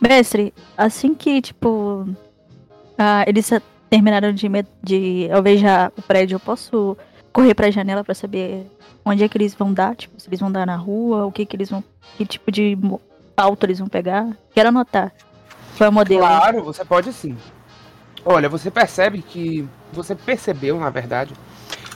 Mestre, 0.00 0.52
assim 0.76 1.14
que, 1.14 1.40
tipo, 1.40 2.06
ah, 2.98 3.24
eles 3.26 3.50
terminaram 3.88 4.32
de, 4.32 4.48
de 4.82 5.30
alvejar 5.32 5.92
o 5.96 6.02
prédio, 6.02 6.36
eu 6.36 6.40
posso 6.40 6.96
correr 7.32 7.54
pra 7.54 7.70
janela 7.70 8.04
para 8.04 8.14
saber 8.14 8.66
onde 9.04 9.22
é 9.22 9.28
que 9.28 9.36
eles 9.36 9.54
vão 9.54 9.72
dar? 9.72 9.94
Tipo, 9.94 10.20
se 10.20 10.28
eles 10.28 10.40
vão 10.40 10.50
dar 10.50 10.66
na 10.66 10.76
rua, 10.76 11.26
o 11.26 11.32
que 11.32 11.44
que 11.44 11.56
eles 11.56 11.70
vão. 11.70 11.82
Que 12.16 12.24
tipo 12.24 12.50
de 12.50 12.78
pauta 13.36 13.66
eles 13.66 13.78
vão 13.78 13.88
pegar? 13.88 14.36
Quero 14.54 14.68
anotar. 14.68 15.12
Foi 15.74 15.88
o 15.88 15.92
modelo. 15.92 16.20
Claro, 16.20 16.62
você 16.62 16.84
pode 16.84 17.12
sim. 17.12 17.36
Olha, 18.24 18.48
você 18.48 18.70
percebe 18.70 19.20
que. 19.20 19.68
Você 19.92 20.14
percebeu, 20.14 20.78
na 20.78 20.90
verdade, 20.90 21.34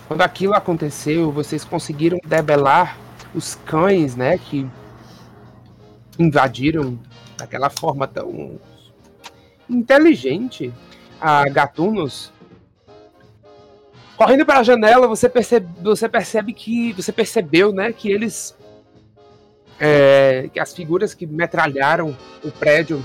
quando 0.06 0.22
aquilo 0.22 0.54
aconteceu, 0.54 1.32
vocês 1.32 1.64
conseguiram 1.64 2.18
debelar 2.24 2.96
os 3.34 3.54
cães, 3.54 4.16
né, 4.16 4.38
que 4.38 4.66
invadiram 6.18 6.98
daquela 7.38 7.70
forma 7.70 8.06
tão 8.06 8.58
inteligente 9.70 10.72
a 11.20 11.48
Gatunos. 11.48 12.32
Correndo 14.16 14.44
para 14.44 14.60
a 14.60 14.62
janela, 14.64 15.06
você 15.06 15.28
percebe, 15.28 15.68
você 15.80 16.08
percebe 16.08 16.52
que 16.52 16.92
você 16.92 17.12
percebeu, 17.12 17.72
né, 17.72 17.92
que 17.92 18.10
eles 18.10 18.54
é, 19.78 20.50
que 20.52 20.58
as 20.58 20.74
figuras 20.74 21.14
que 21.14 21.24
metralharam 21.24 22.16
o 22.42 22.50
prédio 22.50 23.04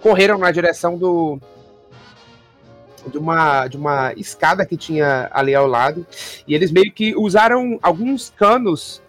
correram 0.00 0.38
na 0.38 0.50
direção 0.50 0.96
do 0.96 1.38
de 3.06 3.18
uma, 3.18 3.68
de 3.68 3.76
uma 3.76 4.14
escada 4.14 4.64
que 4.64 4.78
tinha 4.78 5.28
ali 5.30 5.54
ao 5.54 5.66
lado 5.66 6.06
e 6.48 6.54
eles 6.54 6.72
meio 6.72 6.90
que 6.90 7.14
usaram 7.14 7.78
alguns 7.82 8.30
canos 8.30 9.02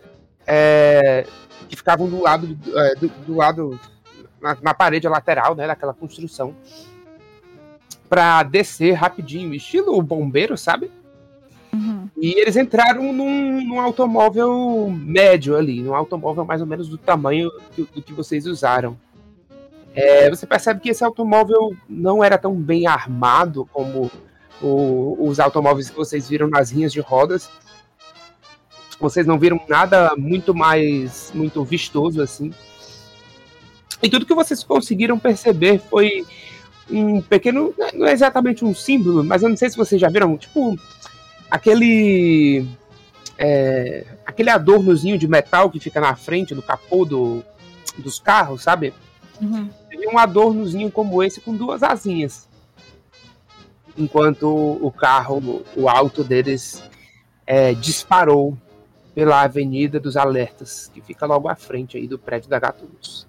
é, 0.46 1.26
que 1.70 1.78
ficavam 1.78 2.10
do 2.10 2.22
lado 2.22 2.48
do, 2.48 2.78
é, 2.78 2.96
do 2.96 3.36
lado 3.36 3.80
na, 4.46 4.58
na, 4.62 4.74
parede 4.74 5.08
lateral 5.08 5.56
né, 5.56 5.66
daquela 5.66 5.94
construção 5.94 6.56
para 8.08 8.44
descer 8.44 8.94
rapidinho, 8.94 9.54
estilo 9.54 10.00
bombeiro, 10.02 10.56
sabe? 10.56 10.92
Uhum. 11.74 12.08
E 12.16 12.40
eles 12.40 12.56
entraram 12.56 13.12
num, 13.12 13.62
num, 13.66 13.80
automóvel 13.80 14.90
médio 14.90 15.58
ali, 15.58 15.82
num 15.82 15.96
automóvel 15.96 16.46
mais 16.46 16.62
ou 16.62 16.68
menos 16.68 16.88
do 16.88 16.98
tamanho 16.98 17.50
do, 17.76 17.86
do 17.86 18.02
que 18.02 18.14
vocês 18.14 18.46
usaram. 18.46 18.96
É, 19.94 20.30
você 20.30 20.46
percebe 20.46 20.80
que 20.80 20.90
esse 20.90 21.04
automóvel 21.04 21.76
não 21.90 22.24
era 22.24 22.38
tão 22.38 22.54
bem 22.54 22.86
armado 22.86 23.68
como 23.74 24.12
o, 24.62 25.18
os 25.28 25.40
automóveis 25.40 25.90
que 25.90 25.96
vocês 25.96 26.30
viram 26.30 26.48
nas 26.48 26.72
linhas 26.72 26.94
de 26.94 27.00
rodas. 27.00 27.50
Vocês 29.00 29.26
não 29.26 29.40
viram 29.40 29.60
nada 29.68 30.14
muito 30.18 30.54
mais 30.54 31.32
muito 31.34 31.64
vistoso 31.66 32.22
assim. 32.22 32.54
E 34.06 34.10
tudo 34.10 34.24
que 34.24 34.36
vocês 34.36 34.64
conseguiram 34.64 35.18
perceber 35.18 35.80
foi 35.80 36.24
um 36.92 37.20
pequeno, 37.24 37.74
não 37.96 38.06
é 38.06 38.12
exatamente 38.12 38.64
um 38.64 38.72
símbolo, 38.72 39.24
mas 39.24 39.42
eu 39.42 39.50
não 39.50 39.58
sei 39.58 39.68
se 39.68 39.76
vocês 39.76 40.00
já 40.00 40.08
viram, 40.10 40.38
tipo 40.38 40.78
aquele 41.50 42.68
é, 43.36 44.06
aquele 44.24 44.52
adornozinho 44.52 45.18
de 45.18 45.28
metal 45.28 45.72
que 45.72 45.80
fica 45.80 46.00
na 46.00 46.16
frente 46.16 46.54
do 46.54 46.62
capô 46.62 47.04
do, 47.04 47.44
dos 47.98 48.20
carros, 48.20 48.62
sabe? 48.62 48.94
Uhum. 49.42 49.68
Teve 49.90 50.08
um 50.08 50.20
adornozinho 50.20 50.92
como 50.92 51.24
esse 51.24 51.42
com 51.42 51.56
duas 51.56 51.82
asinhas. 51.82 52.48
Enquanto 53.98 54.48
o 54.48 54.92
carro, 54.92 55.64
o 55.76 55.90
alto 55.90 56.24
deles, 56.24 56.84
é, 57.48 57.74
disparou 57.74 58.56
pela 59.16 59.42
Avenida 59.42 60.00
dos 60.00 60.16
Alertas, 60.16 60.92
que 60.94 61.02
fica 61.02 61.26
logo 61.26 61.50
à 61.50 61.56
frente 61.56 61.98
aí 61.98 62.08
do 62.08 62.20
prédio 62.20 62.52
da 62.52 62.60
Gatunos. 62.60 63.26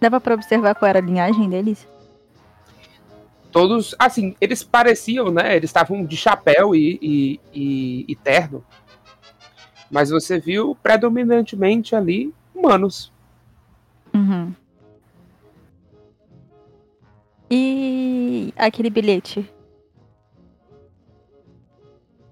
Dava 0.00 0.20
para 0.20 0.34
observar 0.34 0.74
qual 0.74 0.88
era 0.88 0.98
a 0.98 1.02
linhagem 1.02 1.48
deles? 1.48 1.86
todos, 3.50 3.94
assim, 3.98 4.36
eles 4.40 4.62
pareciam, 4.62 5.30
né? 5.30 5.56
Eles 5.56 5.70
estavam 5.70 6.04
de 6.04 6.16
chapéu 6.16 6.74
e, 6.74 6.98
e, 7.02 7.40
e, 7.52 8.04
e 8.08 8.16
terno. 8.16 8.64
Mas 9.90 10.10
você 10.10 10.38
viu 10.38 10.76
predominantemente 10.82 11.96
ali 11.96 12.32
humanos. 12.54 13.12
Uhum. 14.14 14.52
E 17.50 18.52
aquele 18.56 18.90
bilhete? 18.90 19.50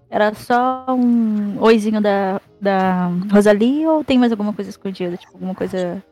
Era 0.08 0.34
só 0.34 0.86
um 0.90 1.60
oizinho 1.60 2.00
da, 2.00 2.40
da 2.60 3.08
Rosalie 3.32 3.86
ou 3.86 4.04
tem 4.04 4.18
mais 4.18 4.30
alguma 4.30 4.52
coisa 4.52 4.70
escondida? 4.70 5.16
Tipo, 5.16 5.32
alguma 5.34 5.54
coisa. 5.54 6.02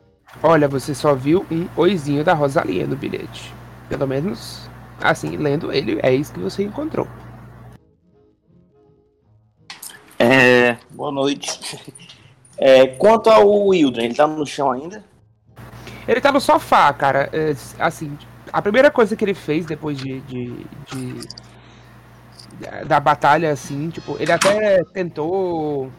Olha, 0.43 0.67
você 0.67 0.93
só 0.93 1.15
viu 1.15 1.45
um 1.51 1.67
oizinho 1.75 2.23
da 2.23 2.33
Rosalie 2.33 2.85
no 2.85 2.95
bilhete. 2.95 3.53
Pelo 3.89 4.07
menos 4.07 4.69
Assim, 5.01 5.35
lendo 5.35 5.71
ele, 5.71 5.99
é 6.01 6.13
isso 6.13 6.33
que 6.33 6.39
você 6.39 6.63
encontrou. 6.63 7.07
É, 10.17 10.77
boa 10.91 11.11
noite. 11.11 11.93
É, 12.57 12.87
quanto 12.87 13.29
ao 13.29 13.67
Wildren, 13.67 14.05
ele 14.05 14.15
tá 14.15 14.25
no 14.25 14.45
chão 14.45 14.71
ainda? 14.71 15.03
Ele 16.07 16.21
tá 16.21 16.31
no 16.31 16.39
sofá, 16.39 16.93
cara. 16.93 17.29
É, 17.33 17.53
assim, 17.77 18.17
a 18.49 18.61
primeira 18.61 18.89
coisa 18.89 19.13
que 19.13 19.25
ele 19.25 19.33
fez 19.33 19.65
depois 19.65 19.97
de, 19.97 20.21
de, 20.21 20.65
de, 20.85 21.27
da 22.87 22.97
batalha, 22.97 23.51
assim, 23.51 23.89
tipo, 23.89 24.15
ele 24.21 24.31
até 24.31 24.85
tentou 24.85 25.91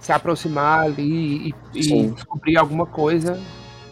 se 0.00 0.10
aproximar 0.10 0.86
ali 0.86 1.48
e, 1.48 1.54
e 1.74 2.06
descobrir 2.06 2.56
alguma 2.56 2.86
coisa, 2.86 3.38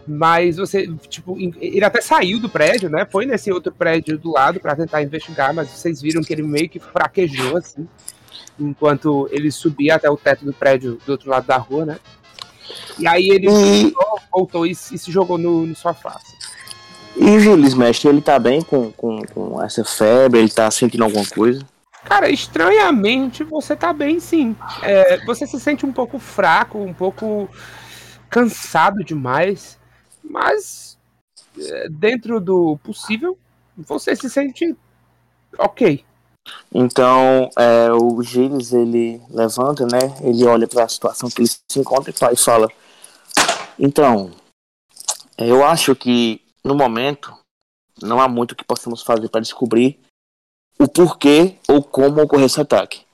mas 0.06 0.56
você, 0.56 0.88
tipo, 1.08 1.36
ele 1.60 1.84
até 1.84 2.00
saiu 2.00 2.38
do 2.38 2.48
prédio, 2.48 2.88
né? 2.88 3.06
Foi 3.10 3.26
nesse 3.26 3.50
outro 3.50 3.72
prédio 3.72 4.18
do 4.18 4.32
lado 4.32 4.60
para 4.60 4.76
tentar 4.76 5.02
investigar, 5.02 5.52
mas 5.52 5.68
vocês 5.68 6.00
viram 6.00 6.22
que 6.22 6.32
ele 6.32 6.42
meio 6.42 6.68
que 6.68 6.78
fraquejou, 6.78 7.56
assim, 7.56 7.88
enquanto 8.58 9.28
ele 9.32 9.50
subia 9.50 9.96
até 9.96 10.08
o 10.08 10.16
teto 10.16 10.44
do 10.44 10.52
prédio 10.52 10.98
do 11.04 11.12
outro 11.12 11.30
lado 11.30 11.46
da 11.46 11.56
rua, 11.56 11.84
né? 11.84 11.98
E 12.98 13.06
aí 13.06 13.28
ele 13.28 13.48
e... 13.48 13.90
voltou, 13.90 14.20
voltou 14.32 14.66
e, 14.66 14.70
e, 14.70 14.74
se 14.74 15.10
jogou 15.10 15.38
no, 15.38 15.66
no 15.66 15.74
sofá. 15.74 16.16
Assim. 16.16 16.36
E 17.16 17.40
Gilles, 17.40 17.74
mestre, 17.74 18.08
ele 18.08 18.20
tá 18.20 18.38
bem 18.38 18.62
com, 18.62 18.92
com, 18.92 19.22
com 19.22 19.62
essa 19.62 19.84
febre? 19.84 20.40
Ele 20.40 20.50
tá 20.50 20.70
sentindo 20.70 21.04
alguma 21.04 21.26
coisa? 21.26 21.64
Cara, 22.04 22.30
estranhamente 22.30 23.42
você 23.42 23.74
tá 23.74 23.92
bem 23.92 24.20
sim. 24.20 24.54
É, 24.82 25.24
você 25.24 25.46
se 25.46 25.58
sente 25.58 25.84
um 25.84 25.92
pouco 25.92 26.18
fraco, 26.18 26.78
um 26.78 26.92
pouco 26.92 27.48
cansado 28.30 29.02
demais. 29.02 29.76
Mas, 30.28 30.98
é, 31.58 31.88
dentro 31.88 32.40
do 32.40 32.78
possível, 32.82 33.38
você 33.76 34.14
se 34.16 34.28
sente 34.28 34.76
ok. 35.58 36.04
Então, 36.72 37.50
é, 37.58 37.90
o 37.92 38.22
Gilles, 38.22 38.72
ele 38.72 39.20
levanta, 39.30 39.84
né? 39.84 40.14
Ele 40.20 40.44
olha 40.44 40.66
para 40.66 40.84
a 40.84 40.88
situação 40.88 41.28
que 41.28 41.42
ele 41.42 41.48
se 41.48 41.78
encontra 41.78 42.12
e 42.32 42.36
fala: 42.36 42.68
Então, 43.78 44.30
eu 45.36 45.64
acho 45.64 45.94
que 45.94 46.40
no 46.64 46.74
momento 46.74 47.34
não 48.00 48.20
há 48.20 48.28
muito 48.28 48.54
que 48.54 48.64
possamos 48.64 49.02
fazer 49.02 49.28
para 49.28 49.40
descobrir 49.40 49.98
o 50.78 50.86
porquê 50.86 51.56
ou 51.68 51.82
como 51.82 52.22
ocorreu 52.22 52.46
esse 52.46 52.60
ataque. 52.60 53.04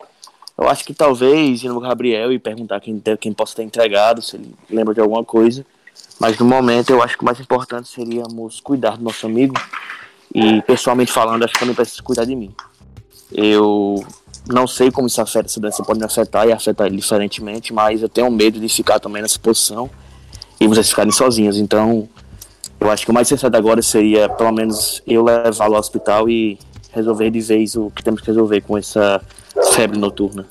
Eu 0.59 0.69
acho 0.69 0.85
que 0.85 0.93
talvez 0.93 1.63
ir 1.63 1.69
no 1.69 1.81
Gabriel 1.81 2.33
e 2.33 2.39
perguntar 2.39 2.81
quem, 2.81 3.03
quem 3.19 3.33
possa 3.33 3.57
ter 3.57 3.63
entregado, 3.63 4.21
se 4.21 4.37
ele 4.37 4.55
lembra 4.69 4.95
de 4.95 5.01
alguma 5.01 5.25
coisa. 5.25 5.65
Mas 6.23 6.39
no 6.39 6.47
momento 6.47 6.91
eu 6.91 7.03
acho 7.03 7.19
que 7.19 7.23
o 7.25 7.27
mais 7.27 7.41
importante 7.41 7.89
seríamos 7.89 8.61
cuidar 8.61 8.97
do 8.97 9.03
nosso 9.03 9.27
amigo. 9.27 9.57
E 10.33 10.63
pessoalmente 10.63 11.13
falando, 11.13 11.43
acho 11.43 11.53
que 11.53 11.59
também 11.59 11.75
precisa 11.75 12.01
cuidar 12.01 12.25
de 12.25 12.37
mim. 12.37 12.55
Eu 13.33 14.07
não 14.49 14.69
sei 14.69 14.93
como 14.93 15.09
isso 15.09 15.21
afeta, 15.21 15.47
essa 15.47 15.59
doença 15.59 15.83
pode 15.83 15.99
me 15.99 16.05
afetar 16.05 16.47
e 16.47 16.53
afetar 16.53 16.89
diferentemente, 16.89 17.73
mas 17.73 18.03
eu 18.03 18.09
tenho 18.09 18.31
medo 18.31 18.61
de 18.61 18.69
ficar 18.69 19.01
também 19.01 19.21
nessa 19.21 19.37
posição 19.37 19.91
e 20.61 20.69
vocês 20.69 20.91
ficarem 20.91 21.11
sozinhos. 21.11 21.59
Então, 21.59 22.09
eu 22.79 22.89
acho 22.89 23.05
que 23.05 23.11
o 23.11 23.15
mais 23.15 23.27
sensato 23.27 23.57
agora 23.57 23.83
seria, 23.83 24.29
pelo 24.29 24.53
menos, 24.53 25.03
eu 25.05 25.25
levá-lo 25.25 25.75
ao 25.75 25.81
hospital 25.81 26.31
e 26.31 26.57
resolver 26.93 27.33
de 27.33 27.41
vez 27.41 27.75
o 27.75 27.91
que 27.91 28.01
temos 28.01 28.21
que 28.21 28.29
resolver 28.29 28.61
com 28.61 28.79
essa 28.79 29.21
febre 29.73 29.99
noturna. 29.99 30.47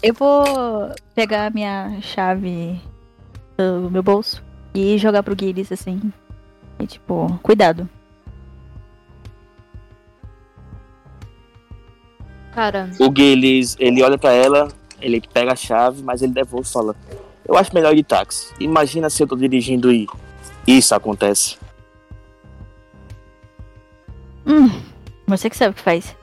Eu 0.00 0.14
vou 0.14 0.44
pegar 1.16 1.52
minha 1.52 1.98
chave 2.00 2.80
do 3.58 3.90
meu 3.90 4.04
bolso 4.04 4.53
e 4.74 4.98
jogar 4.98 5.22
pro 5.22 5.36
Guiris, 5.36 5.70
assim. 5.70 6.12
E 6.78 6.86
tipo, 6.86 7.38
cuidado. 7.42 7.88
Cara. 12.52 12.90
O 13.00 13.10
Guilis, 13.10 13.76
ele 13.78 14.02
olha 14.02 14.18
para 14.18 14.32
ela, 14.32 14.68
ele 15.00 15.20
pega 15.32 15.52
a 15.52 15.56
chave, 15.56 16.02
mas 16.02 16.22
ele 16.22 16.32
devolve 16.32 16.66
e 16.68 16.72
fala: 16.72 16.96
Eu 17.46 17.56
acho 17.56 17.74
melhor 17.74 17.92
ir 17.92 17.96
de 17.96 18.04
táxi. 18.04 18.52
Imagina 18.60 19.10
se 19.10 19.22
eu 19.22 19.26
tô 19.26 19.36
dirigindo 19.36 19.92
e 19.92 20.06
isso 20.66 20.94
acontece. 20.94 21.58
Hum, 24.46 24.70
você 25.26 25.48
que 25.48 25.56
sabe 25.56 25.72
o 25.72 25.74
que 25.74 25.80
faz. 25.80 26.16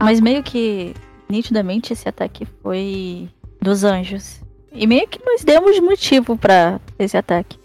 Mas 0.00 0.20
meio 0.20 0.42
que 0.42 0.94
nitidamente 1.28 1.92
esse 1.92 2.08
ataque 2.08 2.46
foi 2.62 3.28
dos 3.60 3.84
anjos. 3.84 4.40
E 4.78 4.86
meio 4.86 5.08
que 5.08 5.20
nós 5.24 5.42
demos 5.42 5.78
motivo 5.80 6.36
para 6.36 6.80
esse 6.98 7.16
ataque. 7.16 7.58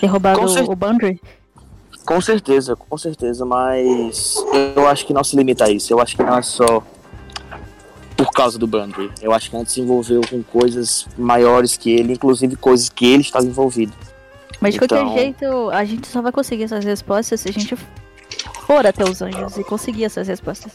Ter 0.00 0.06
roubado 0.06 0.40
o 0.40 0.76
Boundary. 0.76 1.20
Com 2.04 2.20
certeza, 2.20 2.74
com 2.74 2.98
certeza, 2.98 3.44
mas 3.44 4.34
eu 4.74 4.88
acho 4.88 5.06
que 5.06 5.12
não 5.12 5.22
se 5.22 5.36
limita 5.36 5.66
a 5.66 5.70
isso. 5.70 5.92
Eu 5.92 6.00
acho 6.00 6.16
que 6.16 6.22
não 6.22 6.36
é 6.36 6.42
só 6.42 6.82
por 8.16 8.30
causa 8.32 8.58
do 8.58 8.66
Boundary. 8.66 9.12
Eu 9.22 9.32
acho 9.32 9.48
que 9.48 9.56
a 9.56 9.58
gente 9.60 9.70
se 9.70 9.80
envolveu 9.80 10.22
com 10.28 10.42
coisas 10.42 11.06
maiores 11.16 11.76
que 11.76 11.90
ele, 11.90 12.14
inclusive 12.14 12.56
coisas 12.56 12.88
que 12.88 13.06
ele 13.06 13.22
está 13.22 13.40
envolvido. 13.40 13.92
Mas 14.60 14.74
de 14.74 14.82
então... 14.82 15.04
qualquer 15.04 15.20
jeito, 15.20 15.70
a 15.70 15.84
gente 15.84 16.08
só 16.08 16.20
vai 16.20 16.32
conseguir 16.32 16.64
essas 16.64 16.84
respostas 16.84 17.40
se 17.40 17.48
a 17.48 17.52
gente 17.52 17.76
for 18.66 18.84
até 18.84 19.04
os 19.04 19.22
anjos 19.22 19.56
e 19.56 19.62
conseguir 19.62 20.04
essas 20.04 20.26
respostas. 20.26 20.72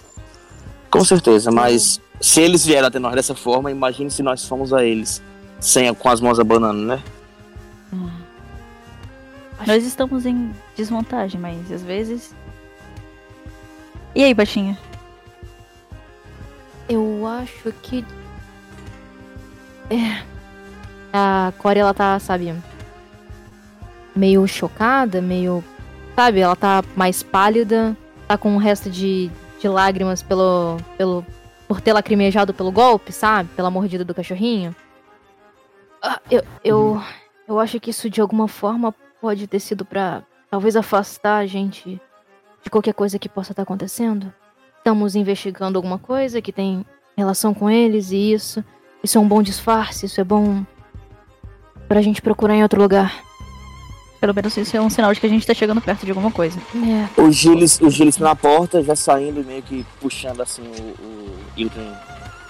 Com 0.89 1.03
certeza, 1.03 1.51
mas 1.51 1.99
se 2.21 2.39
eles 2.39 2.65
vieram 2.65 2.87
até 2.87 2.99
nós 2.99 3.15
dessa 3.15 3.35
forma, 3.35 3.69
imagine 3.69 4.09
se 4.09 4.23
nós 4.23 4.45
fomos 4.45 4.71
a 4.73 4.85
eles 4.85 5.21
sem, 5.63 5.93
com 5.93 6.09
as 6.09 6.19
mãos 6.19 6.39
abanando, 6.39 6.81
né? 6.81 7.01
Nós 9.65 9.85
estamos 9.85 10.25
em 10.25 10.51
desvantagem, 10.75 11.39
mas 11.39 11.71
às 11.71 11.81
vezes. 11.81 12.35
E 14.13 14.23
aí, 14.23 14.33
Baixinha? 14.33 14.77
Eu 16.89 17.25
acho 17.25 17.71
que. 17.81 18.05
É. 19.89 20.21
A 21.13 21.53
Corey, 21.57 21.81
ela 21.81 21.93
tá, 21.93 22.19
sabe. 22.19 22.53
Meio 24.13 24.45
chocada, 24.47 25.21
meio. 25.21 25.63
Sabe, 26.13 26.41
ela 26.41 26.55
tá 26.55 26.83
mais 26.95 27.23
pálida, 27.23 27.95
tá 28.27 28.37
com 28.37 28.49
um 28.49 28.57
resto 28.57 28.89
de, 28.89 29.31
de 29.61 29.67
lágrimas 29.69 30.21
pelo, 30.21 30.77
pelo. 30.97 31.25
por 31.67 31.79
ter 31.79 31.93
lacrimejado 31.93 32.53
pelo 32.53 32.71
golpe, 32.71 33.13
sabe? 33.13 33.49
Pela 33.55 33.71
mordida 33.71 34.03
do 34.03 34.13
cachorrinho. 34.13 34.75
Ah, 36.05 36.19
eu, 36.29 36.43
eu, 36.65 37.01
eu 37.47 37.59
acho 37.61 37.79
que 37.79 37.89
isso 37.89 38.09
de 38.09 38.19
alguma 38.19 38.49
forma 38.49 38.93
pode 39.21 39.47
ter 39.47 39.61
sido 39.61 39.85
pra 39.85 40.21
talvez 40.51 40.75
afastar 40.75 41.37
a 41.37 41.45
gente 41.45 41.99
de 42.61 42.69
qualquer 42.69 42.93
coisa 42.93 43.17
que 43.17 43.29
possa 43.29 43.53
estar 43.53 43.63
acontecendo. 43.63 44.31
Estamos 44.79 45.15
investigando 45.15 45.77
alguma 45.77 45.97
coisa 45.97 46.41
que 46.41 46.51
tem 46.51 46.85
relação 47.15 47.53
com 47.53 47.69
eles 47.69 48.11
e 48.11 48.33
isso. 48.33 48.61
Isso 49.01 49.17
é 49.17 49.21
um 49.21 49.27
bom 49.27 49.41
disfarce, 49.41 50.05
isso 50.05 50.19
é 50.19 50.25
bom 50.25 50.65
pra 51.87 52.01
gente 52.01 52.21
procurar 52.21 52.55
em 52.55 52.63
outro 52.63 52.81
lugar. 52.81 53.23
Pelo 54.19 54.33
menos 54.33 54.57
isso 54.57 54.75
é 54.75 54.81
um 54.81 54.89
sinal 54.89 55.13
de 55.13 55.21
que 55.21 55.25
a 55.25 55.29
gente 55.29 55.47
tá 55.47 55.53
chegando 55.53 55.81
perto 55.81 56.05
de 56.05 56.11
alguma 56.11 56.31
coisa. 56.31 56.59
É. 56.75 57.21
O 57.21 57.31
Gilles, 57.31 57.79
o 57.79 57.89
Gilles 57.89 58.17
na 58.17 58.35
porta, 58.35 58.83
já 58.83 58.95
saindo, 58.95 59.41
meio 59.43 59.61
que 59.61 59.85
puxando 60.01 60.41
assim 60.41 60.63
o, 60.63 61.61
o 61.61 61.63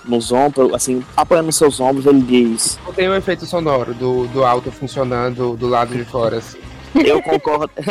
nos 0.06 0.32
ombros, 0.32 0.74
assim, 0.74 1.04
apoiando 1.16 1.48
nos 1.48 1.56
seus 1.56 1.80
ombros, 1.80 2.06
ele 2.06 2.22
diz. 2.22 2.78
Tem 2.96 3.10
um 3.10 3.16
efeito 3.16 3.46
sonoro 3.46 3.94
do, 3.94 4.28
do 4.28 4.44
alto 4.44 4.72
funcionando 4.72 5.56
do 5.56 5.68
lado 5.68 5.96
de 5.96 6.04
fora, 6.04 6.38
assim. 6.38 6.60
Eu 6.96 7.22
concordo. 7.24 7.72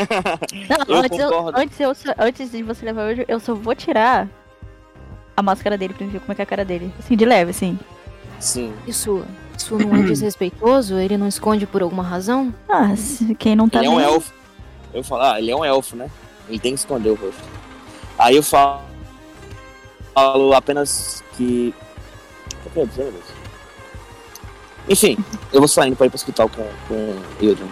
Não, 0.69 0.95
Eu 0.97 0.97
antes, 1.03 1.19
eu- 1.19 1.29
concordo. 1.31 1.59
antes, 1.59 1.81
eu 1.81 1.95
só- 1.95 2.15
antes 2.19 2.51
de 2.53 2.63
você 2.63 2.85
levar 2.85 3.07
hoje, 3.11 3.25
eu 3.27 3.41
só 3.41 3.55
vou 3.55 3.75
tirar 3.75 4.29
a 5.37 5.43
máscara 5.43 5.77
dele 5.79 5.95
pra 5.95 6.07
ver 6.07 6.21
como 6.21 6.33
é 6.33 6.35
que 6.35 6.43
é 6.43 6.45
a 6.45 6.47
cara 6.47 6.65
dele. 6.65 6.93
Assim, 6.99 7.17
de 7.17 7.25
leve, 7.25 7.51
assim. 7.51 7.79
Sim. 8.39 8.73
Isso, 8.87 9.25
isso 9.57 9.77
não 9.79 9.97
é 9.97 10.03
desrespeitoso? 10.07 10.99
Ele 10.99 11.17
não 11.17 11.27
esconde 11.27 11.67
por 11.67 11.83
alguma 11.83 12.03
razão? 12.03 12.55
Ah, 12.69 12.95
se- 12.95 13.35
quem 13.35 13.57
não 13.57 13.69
tá 13.69 13.79
Ele 13.79 13.87
é 13.87 13.91
um 13.91 14.01
elfo. 14.01 14.33
Eu 14.95 15.03
falo, 15.03 15.23
ah, 15.23 15.39
ele 15.41 15.51
é 15.51 15.57
um 15.57 15.65
elfo, 15.65 15.97
né? 15.97 16.09
Ele 16.49 16.59
tem 16.59 16.75
que 16.75 16.79
esconder 16.81 17.11
o 17.11 17.15
rosto. 17.15 17.41
Aí 18.19 18.37
eu 18.37 18.43
falo, 18.43 18.83
falo 20.15 20.53
apenas 20.55 21.25
que. 21.37 21.75
Meu 22.75 22.87
Deus? 22.87 23.25
Enfim, 24.89 25.17
eu 25.53 25.61
vou 25.61 25.69
saindo 25.69 25.97
pra 25.97 26.07
ir 26.07 26.11
pro 26.11 26.17
hospital 26.17 26.49
com, 26.49 26.69
com 26.89 26.95
o 26.95 27.23
Hildren. 27.41 27.71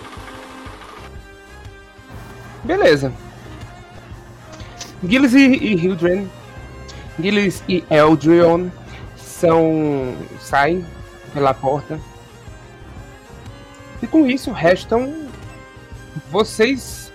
Beleza. 2.64 3.12
Gilles 5.02 5.32
e, 5.32 5.38
e 5.38 5.74
Hildren, 5.74 6.30
Gilles 7.18 7.62
e 7.68 7.82
Eldrion 7.90 8.68
são 9.16 10.14
saem 10.38 10.84
pela 11.32 11.54
porta. 11.54 11.98
E 14.02 14.06
com 14.06 14.26
isso 14.26 14.52
restam 14.52 15.28
vocês, 16.30 17.12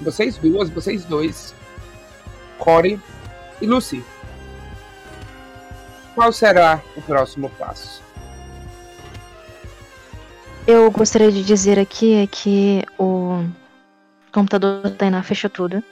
vocês 0.00 0.36
duas, 0.36 0.68
vocês 0.68 1.04
dois, 1.04 1.54
Corey 2.58 3.00
e 3.60 3.66
Lucy. 3.66 4.04
Qual 6.14 6.32
será 6.32 6.80
o 6.96 7.02
próximo 7.02 7.48
passo? 7.50 8.02
Eu 10.66 10.90
gostaria 10.90 11.32
de 11.32 11.42
dizer 11.42 11.78
aqui 11.78 12.14
é 12.14 12.26
que 12.26 12.84
o 12.98 13.44
computador 14.32 14.82
da 14.82 14.90
Tainá 14.90 15.22
fechou 15.22 15.50
tudo. 15.50 15.82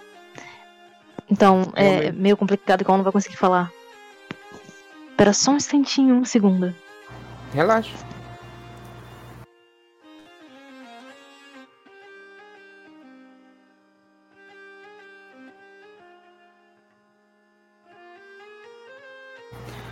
Então 1.29 1.73
é 1.75 1.83
Realmente. 1.83 2.17
meio 2.17 2.37
complicado 2.37 2.85
que 2.85 2.91
ela 2.91 2.99
não 2.99 3.05
vai 3.05 3.13
conseguir 3.13 3.37
falar. 3.37 3.71
Espera 5.11 5.33
só 5.33 5.53
um 5.53 5.57
instantinho, 5.57 6.15
um 6.15 6.25
segundo. 6.25 6.75
Relaxa. 7.53 7.95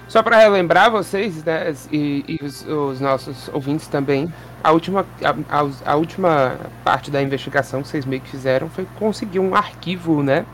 Só 0.09 0.23
para 0.23 0.39
relembrar 0.39 0.91
vocês, 0.91 1.45
né, 1.45 1.73
e, 1.93 2.25
e 2.27 2.45
os, 2.45 2.67
os 2.67 2.99
nossos 3.01 3.49
ouvintes 3.49 3.87
também, 3.89 4.33
a 4.65 4.73
última, 4.73 5.07
a, 5.23 5.59
a- 5.61 5.93
a 5.93 5.97
última 5.97 6.59
parte 6.83 7.11
da 7.11 7.23
investigação 7.23 7.83
que 7.83 7.89
vocês 7.89 8.07
meio 8.07 8.23
que 8.23 8.31
fizeram 8.31 8.71
foi 8.71 8.87
conseguir 8.99 9.39
um 9.39 9.55
arquivo, 9.55 10.23
né, 10.23 10.47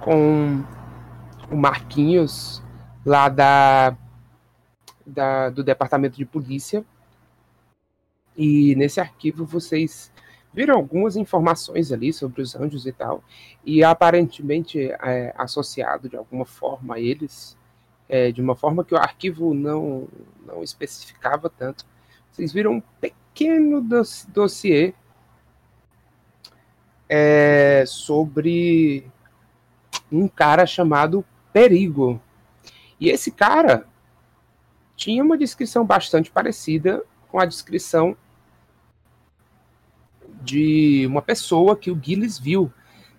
com 0.00 0.62
o 1.50 1.56
Marquinhos 1.56 2.62
lá 3.04 3.28
da 3.28 3.96
da- 5.06 5.50
do 5.50 5.64
departamento 5.64 6.16
de 6.16 6.24
polícia. 6.24 6.84
E 8.36 8.74
nesse 8.76 9.00
arquivo 9.00 9.44
vocês 9.44 10.12
viram 10.54 10.76
algumas 10.76 11.16
informações 11.16 11.90
ali 11.90 12.12
sobre 12.12 12.42
os 12.42 12.54
anjos 12.54 12.86
e 12.86 12.92
tal. 12.92 13.24
E 13.64 13.82
aparentemente 13.82 14.78
é, 15.02 15.34
associado 15.36 16.08
de 16.08 16.16
alguma 16.16 16.44
forma 16.44 16.94
a 16.94 17.00
eles, 17.00 17.56
é, 18.10 18.32
de 18.32 18.42
uma 18.42 18.56
forma 18.56 18.84
que 18.84 18.92
o 18.92 18.98
arquivo 18.98 19.54
não, 19.54 20.08
não 20.44 20.64
especificava 20.64 21.48
tanto. 21.48 21.86
Vocês 22.30 22.52
viram 22.52 22.72
um 22.72 22.82
pequeno 23.00 23.80
doss- 23.80 24.26
dossiê 24.28 24.92
é, 27.08 27.84
sobre 27.86 29.08
um 30.10 30.26
cara 30.26 30.66
chamado 30.66 31.24
Perigo. 31.52 32.20
E 32.98 33.08
esse 33.08 33.30
cara 33.30 33.86
tinha 34.96 35.22
uma 35.22 35.38
descrição 35.38 35.86
bastante 35.86 36.32
parecida 36.32 37.04
com 37.28 37.38
a 37.38 37.46
descrição 37.46 38.16
de 40.42 41.06
uma 41.06 41.22
pessoa 41.22 41.76
que 41.76 41.92
o 41.92 42.00
Gilles 42.02 42.38
viu 42.38 42.72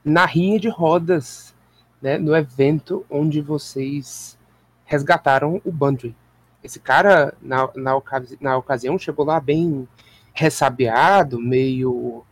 na 0.04 0.26
rinha 0.26 0.60
de 0.60 0.68
rodas, 0.68 1.56
né, 2.02 2.18
no 2.18 2.36
evento 2.36 3.06
onde 3.10 3.40
vocês 3.42 4.38
resgataram 4.92 5.62
o 5.64 5.72
Bandry. 5.72 6.14
Esse 6.62 6.78
cara, 6.78 7.34
na, 7.42 7.70
na, 7.76 7.96
ocasi- 7.96 8.38
na 8.42 8.58
ocasião, 8.58 9.00
chegou 9.00 9.26
lá 9.26 9.40
bem 9.40 9.88
ressabiado, 10.34 11.40
meio, 11.40 12.26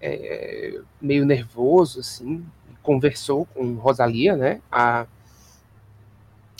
é, 0.00 0.80
meio 1.00 1.24
nervoso, 1.24 2.00
assim, 2.00 2.44
conversou 2.82 3.46
com 3.46 3.74
Rosalia, 3.74 4.36
né, 4.36 4.60
a, 4.70 5.06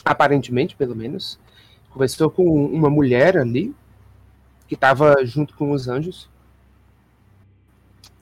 aparentemente, 0.04 0.76
pelo 0.76 0.94
menos, 0.94 1.40
conversou 1.90 2.30
com 2.30 2.44
uma 2.64 2.88
mulher 2.88 3.36
ali 3.36 3.74
que 4.68 4.74
estava 4.74 5.24
junto 5.24 5.56
com 5.56 5.72
os 5.72 5.88
anjos 5.88 6.30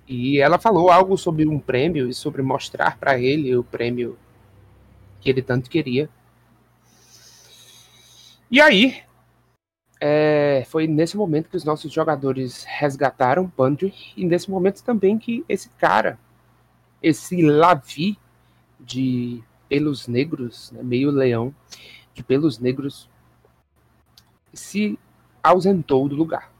e 0.08 0.40
ela 0.40 0.58
falou 0.58 0.90
algo 0.90 1.18
sobre 1.18 1.46
um 1.46 1.58
prêmio 1.58 2.08
e 2.08 2.14
sobre 2.14 2.40
mostrar 2.40 2.96
para 2.96 3.18
ele 3.18 3.54
o 3.54 3.62
prêmio 3.62 4.18
que 5.20 5.28
ele 5.28 5.42
tanto 5.42 5.68
queria. 5.68 6.08
E 8.50 8.60
aí 8.60 9.02
é, 10.00 10.64
foi 10.66 10.86
nesse 10.86 11.16
momento 11.16 11.48
que 11.48 11.56
os 11.56 11.64
nossos 11.64 11.92
jogadores 11.92 12.64
resgataram 12.64 13.52
Bandry 13.56 13.94
e 14.16 14.24
nesse 14.24 14.50
momento 14.50 14.82
também 14.82 15.18
que 15.18 15.44
esse 15.48 15.68
cara, 15.70 16.18
esse 17.02 17.42
Lavi 17.42 18.18
de 18.80 19.42
pelos 19.68 20.08
negros, 20.08 20.72
né, 20.72 20.82
meio 20.82 21.10
leão 21.10 21.54
de 22.12 22.24
pelos 22.24 22.58
negros, 22.58 23.08
se 24.52 24.98
ausentou 25.42 26.08
do 26.08 26.16
lugar. 26.16 26.50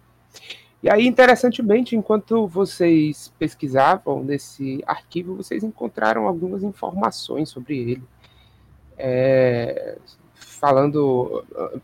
E 0.83 0.89
aí, 0.89 1.07
interessantemente, 1.07 1.97
enquanto 1.97 2.47
vocês 2.47 3.33
pesquisavam 3.39 4.23
nesse 4.23 4.83
arquivo, 4.87 5.35
vocês 5.35 5.65
encontraram 5.65 6.27
algumas 6.27 6.63
informações 6.63 7.49
sobre 7.49 7.77
ele. 7.77 8.03
É, 8.97 9.99
falando. 10.41 11.45
uh, 11.53 11.81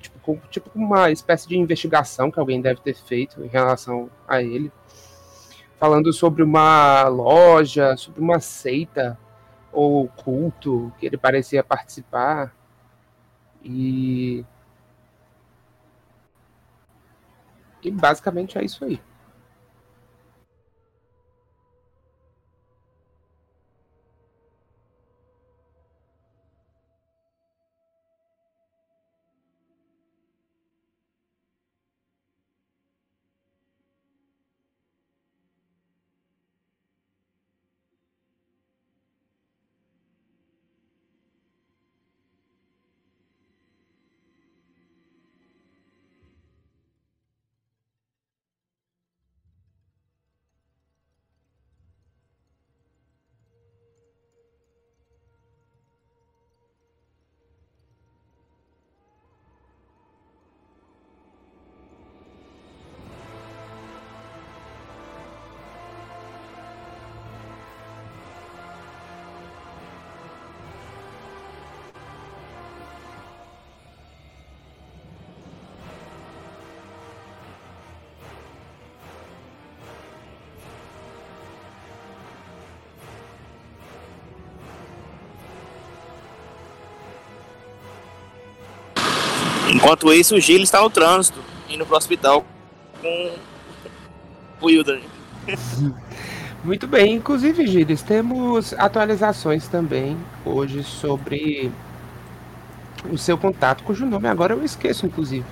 Tipo, 0.00 0.18
com- 0.20 0.36
tipo 0.50 0.70
uma 0.74 1.10
espécie 1.10 1.48
de 1.48 1.56
investigação 1.56 2.30
que 2.30 2.38
alguém 2.40 2.60
deve 2.60 2.80
ter 2.80 2.94
feito 2.94 3.42
em 3.44 3.46
relação 3.46 4.10
a 4.26 4.42
ele. 4.42 4.70
Falando 5.78 6.12
sobre 6.12 6.42
uma 6.42 7.04
loja, 7.08 7.96
sobre 7.96 8.20
uma 8.20 8.40
seita 8.40 9.18
ou 9.72 10.08
culto 10.08 10.92
que 10.98 11.06
ele 11.06 11.16
parecia 11.16 11.62
participar. 11.62 12.52
E. 13.64 14.44
E 17.82 17.90
basicamente 17.90 18.58
é 18.58 18.64
isso 18.64 18.84
aí. 18.84 19.00
Enquanto 89.80 90.12
isso, 90.12 90.36
o 90.36 90.40
Gil 90.40 90.60
está 90.60 90.82
no 90.82 90.90
trânsito, 90.90 91.42
indo 91.66 91.86
pro 91.86 91.96
hospital 91.96 92.44
com 93.00 93.32
o 94.60 94.66
Wilder. 94.66 95.00
Muito 96.62 96.86
bem, 96.86 97.14
inclusive, 97.14 97.66
Gilles, 97.66 98.02
temos 98.02 98.74
atualizações 98.74 99.66
também 99.66 100.18
hoje 100.44 100.84
sobre 100.84 101.72
o 103.10 103.16
seu 103.16 103.38
contato, 103.38 103.82
cujo 103.82 104.04
nome 104.04 104.28
agora 104.28 104.52
eu 104.52 104.62
esqueço, 104.62 105.06
inclusive. 105.06 105.46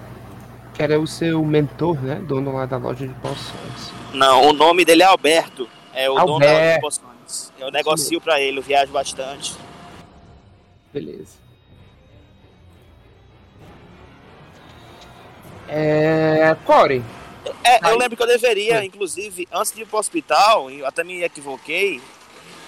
Que 0.75 0.83
era 0.83 1.01
o 1.01 1.07
seu 1.07 1.43
mentor, 1.43 1.99
né? 2.03 2.17
Dono 2.17 2.53
lá 2.53 2.67
da 2.67 2.77
loja 2.77 3.09
de 3.09 3.15
poções. 3.15 3.91
Não, 4.13 4.51
o 4.51 4.53
nome 4.53 4.85
dele 4.85 5.03
é 5.03 5.07
Alberto. 5.07 5.67
É 5.95 6.11
o 6.11 6.15
dono 6.17 6.41
da 6.41 6.53
loja 6.53 6.75
de 6.75 6.81
poções. 6.81 7.53
Eu 7.59 7.71
negocio 7.71 8.21
pra 8.21 8.39
ele, 8.39 8.59
eu 8.59 8.63
viajo 8.63 8.93
bastante. 8.93 9.57
Beleza. 10.93 11.48
É. 15.69 16.57
Corey, 16.65 17.03
É, 17.65 17.91
eu 17.91 17.97
lembro 17.99 18.17
que 18.17 18.23
eu 18.23 18.27
deveria, 18.27 18.81
É. 18.81 18.85
inclusive, 18.85 19.47
antes 19.53 19.73
de 19.73 19.83
ir 19.83 19.87
pro 19.87 19.99
hospital, 19.99 20.71
eu 20.71 20.87
até 20.87 21.03
me 21.05 21.23
equivoquei, 21.23 22.01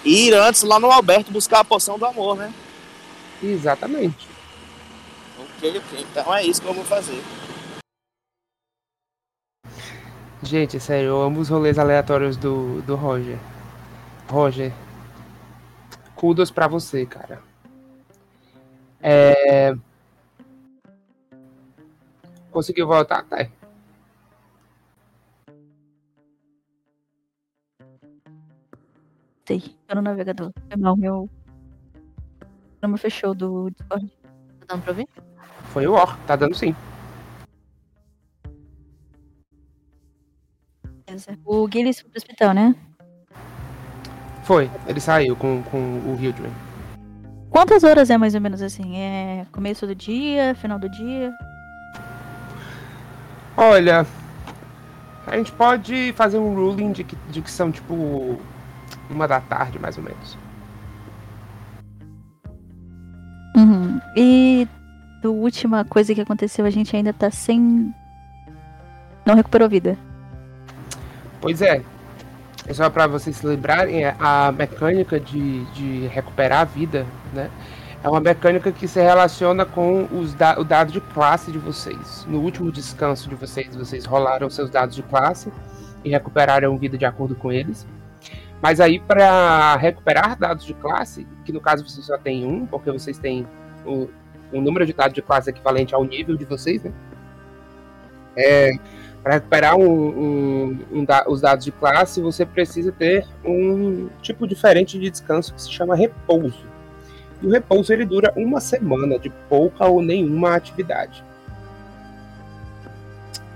ir 0.03 0.33
antes 0.33 0.63
lá 0.63 0.79
no 0.79 0.91
Alberto 0.91 1.31
buscar 1.31 1.59
a 1.59 1.63
poção 1.63 1.97
do 1.99 2.05
amor, 2.05 2.35
né? 2.37 2.53
exatamente. 3.43 4.27
Ok, 5.39 5.77
ok. 5.77 6.05
Então 6.11 6.35
é 6.35 6.43
isso 6.43 6.61
que 6.61 6.67
eu 6.67 6.73
vou 6.73 6.83
fazer. 6.85 7.21
Gente, 10.43 10.79
sério, 10.79 11.09
eu 11.09 11.21
amo 11.21 11.39
os 11.39 11.49
rolês 11.49 11.77
aleatórios 11.77 12.35
do, 12.35 12.81
do 12.81 12.95
Roger. 12.95 13.37
Roger, 14.27 14.73
kudos 16.15 16.49
pra 16.49 16.67
você, 16.67 17.05
cara. 17.05 17.41
É... 19.01 19.73
Conseguiu 22.51 22.85
voltar 22.85 23.19
até. 23.19 23.49
Sei. 29.47 29.75
Tô 29.87 29.95
no 29.95 30.01
navegador. 30.01 30.51
Foi 30.67 30.77
mal, 30.77 30.95
meu. 30.95 31.23
O 31.23 31.29
número 32.81 33.01
fechou 33.01 33.33
do 33.33 33.69
Discord. 33.69 34.07
Tá 34.59 34.75
dando 34.75 34.83
pra 34.83 34.91
ouvir? 34.91 35.07
Foi 35.71 35.87
o 35.87 35.93
Or, 35.93 36.17
tá 36.27 36.35
dando 36.35 36.55
sim. 36.55 36.75
O 41.45 41.67
Guilherme 41.67 41.93
foi 41.93 42.09
pro 42.09 42.17
hospital, 42.17 42.53
né? 42.53 42.75
Foi, 44.43 44.69
ele 44.87 44.99
saiu 44.99 45.35
com, 45.35 45.61
com 45.63 45.77
o 45.77 46.17
Hildren. 46.19 46.51
Quantas 47.49 47.83
horas 47.83 48.09
é 48.09 48.17
mais 48.17 48.33
ou 48.33 48.41
menos 48.41 48.61
assim? 48.61 48.97
É 48.97 49.45
começo 49.51 49.85
do 49.85 49.93
dia, 49.93 50.55
final 50.55 50.79
do 50.79 50.89
dia? 50.89 51.33
Olha, 53.63 54.07
a 55.27 55.37
gente 55.37 55.51
pode 55.51 56.13
fazer 56.13 56.39
um 56.39 56.55
ruling 56.55 56.93
de 56.93 57.03
que, 57.03 57.15
de 57.29 57.43
que 57.43 57.51
são 57.51 57.71
tipo 57.71 58.39
uma 59.07 59.27
da 59.27 59.39
tarde, 59.39 59.77
mais 59.77 59.99
ou 59.99 60.03
menos. 60.03 60.35
Uhum. 63.55 64.01
E 64.17 64.67
a 65.23 65.27
última 65.27 65.85
coisa 65.85 66.15
que 66.15 66.21
aconteceu, 66.21 66.65
a 66.65 66.71
gente 66.71 66.95
ainda 66.95 67.13
tá 67.13 67.29
sem. 67.29 67.93
Não 69.27 69.35
recuperou 69.35 69.69
vida. 69.69 69.95
Pois 71.39 71.61
é. 71.61 71.83
É 72.65 72.73
só 72.73 72.89
pra 72.89 73.05
vocês 73.05 73.37
se 73.37 73.45
lembrarem, 73.45 74.05
é, 74.05 74.15
a 74.19 74.51
mecânica 74.51 75.19
de, 75.19 75.65
de 75.65 76.07
recuperar 76.07 76.61
a 76.61 76.65
vida, 76.65 77.05
né? 77.31 77.51
É 78.03 78.09
uma 78.09 78.19
mecânica 78.19 78.71
que 78.71 78.87
se 78.87 78.99
relaciona 78.99 79.63
com 79.63 80.05
os 80.05 80.33
da- 80.33 80.59
o 80.59 80.63
dado 80.63 80.91
de 80.91 80.99
classe 80.99 81.51
de 81.51 81.59
vocês. 81.59 82.25
No 82.27 82.39
último 82.39 82.71
descanso 82.71 83.29
de 83.29 83.35
vocês, 83.35 83.75
vocês 83.75 84.05
rolaram 84.05 84.49
seus 84.49 84.71
dados 84.71 84.95
de 84.95 85.03
classe 85.03 85.51
e 86.03 86.09
recuperaram 86.09 86.75
vida 86.77 86.97
de 86.97 87.05
acordo 87.05 87.35
com 87.35 87.51
eles. 87.51 87.85
Mas 88.59 88.79
aí, 88.79 88.99
para 88.99 89.75
recuperar 89.75 90.37
dados 90.37 90.65
de 90.65 90.73
classe, 90.73 91.27
que 91.45 91.51
no 91.51 91.61
caso 91.61 91.87
vocês 91.87 92.05
só 92.05 92.17
tem 92.17 92.43
um, 92.45 92.65
porque 92.65 92.91
vocês 92.91 93.19
têm 93.19 93.45
o, 93.85 94.07
o 94.51 94.59
número 94.61 94.85
de 94.85 94.93
dados 94.93 95.13
de 95.13 95.21
classe 95.21 95.49
equivalente 95.51 95.93
ao 95.93 96.03
nível 96.03 96.35
de 96.35 96.45
vocês, 96.45 96.83
né? 96.83 96.91
É, 98.35 98.71
para 99.21 99.33
recuperar 99.33 99.75
um, 99.75 99.83
um- 99.83 100.79
um 100.91 101.05
da- 101.05 101.25
os 101.27 101.41
dados 101.41 101.63
de 101.65 101.71
classe, 101.71 102.19
você 102.21 102.45
precisa 102.47 102.91
ter 102.91 103.27
um 103.45 104.09
tipo 104.23 104.47
diferente 104.47 104.97
de 104.99 105.07
descanso 105.09 105.53
que 105.53 105.61
se 105.61 105.71
chama 105.71 105.95
repouso. 105.95 106.70
E 107.41 107.47
o 107.47 107.49
repouso 107.51 107.91
ele 107.91 108.05
dura 108.05 108.31
uma 108.35 108.59
semana 108.61 109.17
de 109.17 109.29
pouca 109.49 109.85
ou 109.87 110.01
nenhuma 110.01 110.55
atividade. 110.55 111.23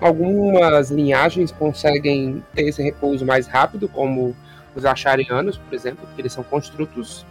Algumas 0.01 0.89
linhagens 0.91 1.51
conseguem 1.51 2.43
ter 2.53 2.63
esse 2.63 2.81
repouso 2.81 3.25
mais 3.25 3.47
rápido, 3.47 3.87
como 3.87 4.35
os 4.75 4.85
acharianos, 4.85 5.57
por 5.57 5.73
exemplo, 5.73 6.05
porque 6.05 6.21
eles 6.21 6.33
são 6.33 6.43
construtos, 6.43 7.25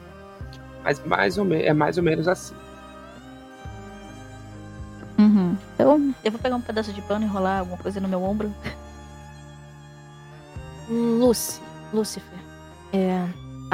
mas 0.82 1.04
mais 1.04 1.36
ou 1.36 1.44
me- 1.44 1.62
é 1.62 1.72
mais 1.74 1.98
ou 1.98 2.02
menos 2.02 2.26
assim. 2.26 2.54
Uhum. 5.18 5.56
Então, 5.74 6.14
eu 6.24 6.30
vou 6.32 6.40
pegar 6.40 6.56
um 6.56 6.60
pedaço 6.60 6.92
de 6.92 7.02
pano 7.02 7.24
e 7.24 7.28
enrolar 7.28 7.60
alguma 7.60 7.78
coisa 7.78 8.00
no 8.00 8.08
meu 8.08 8.22
ombro. 8.22 8.52
Lucy, 10.88 11.60
Lucifer. 11.92 12.38
É, 12.92 13.26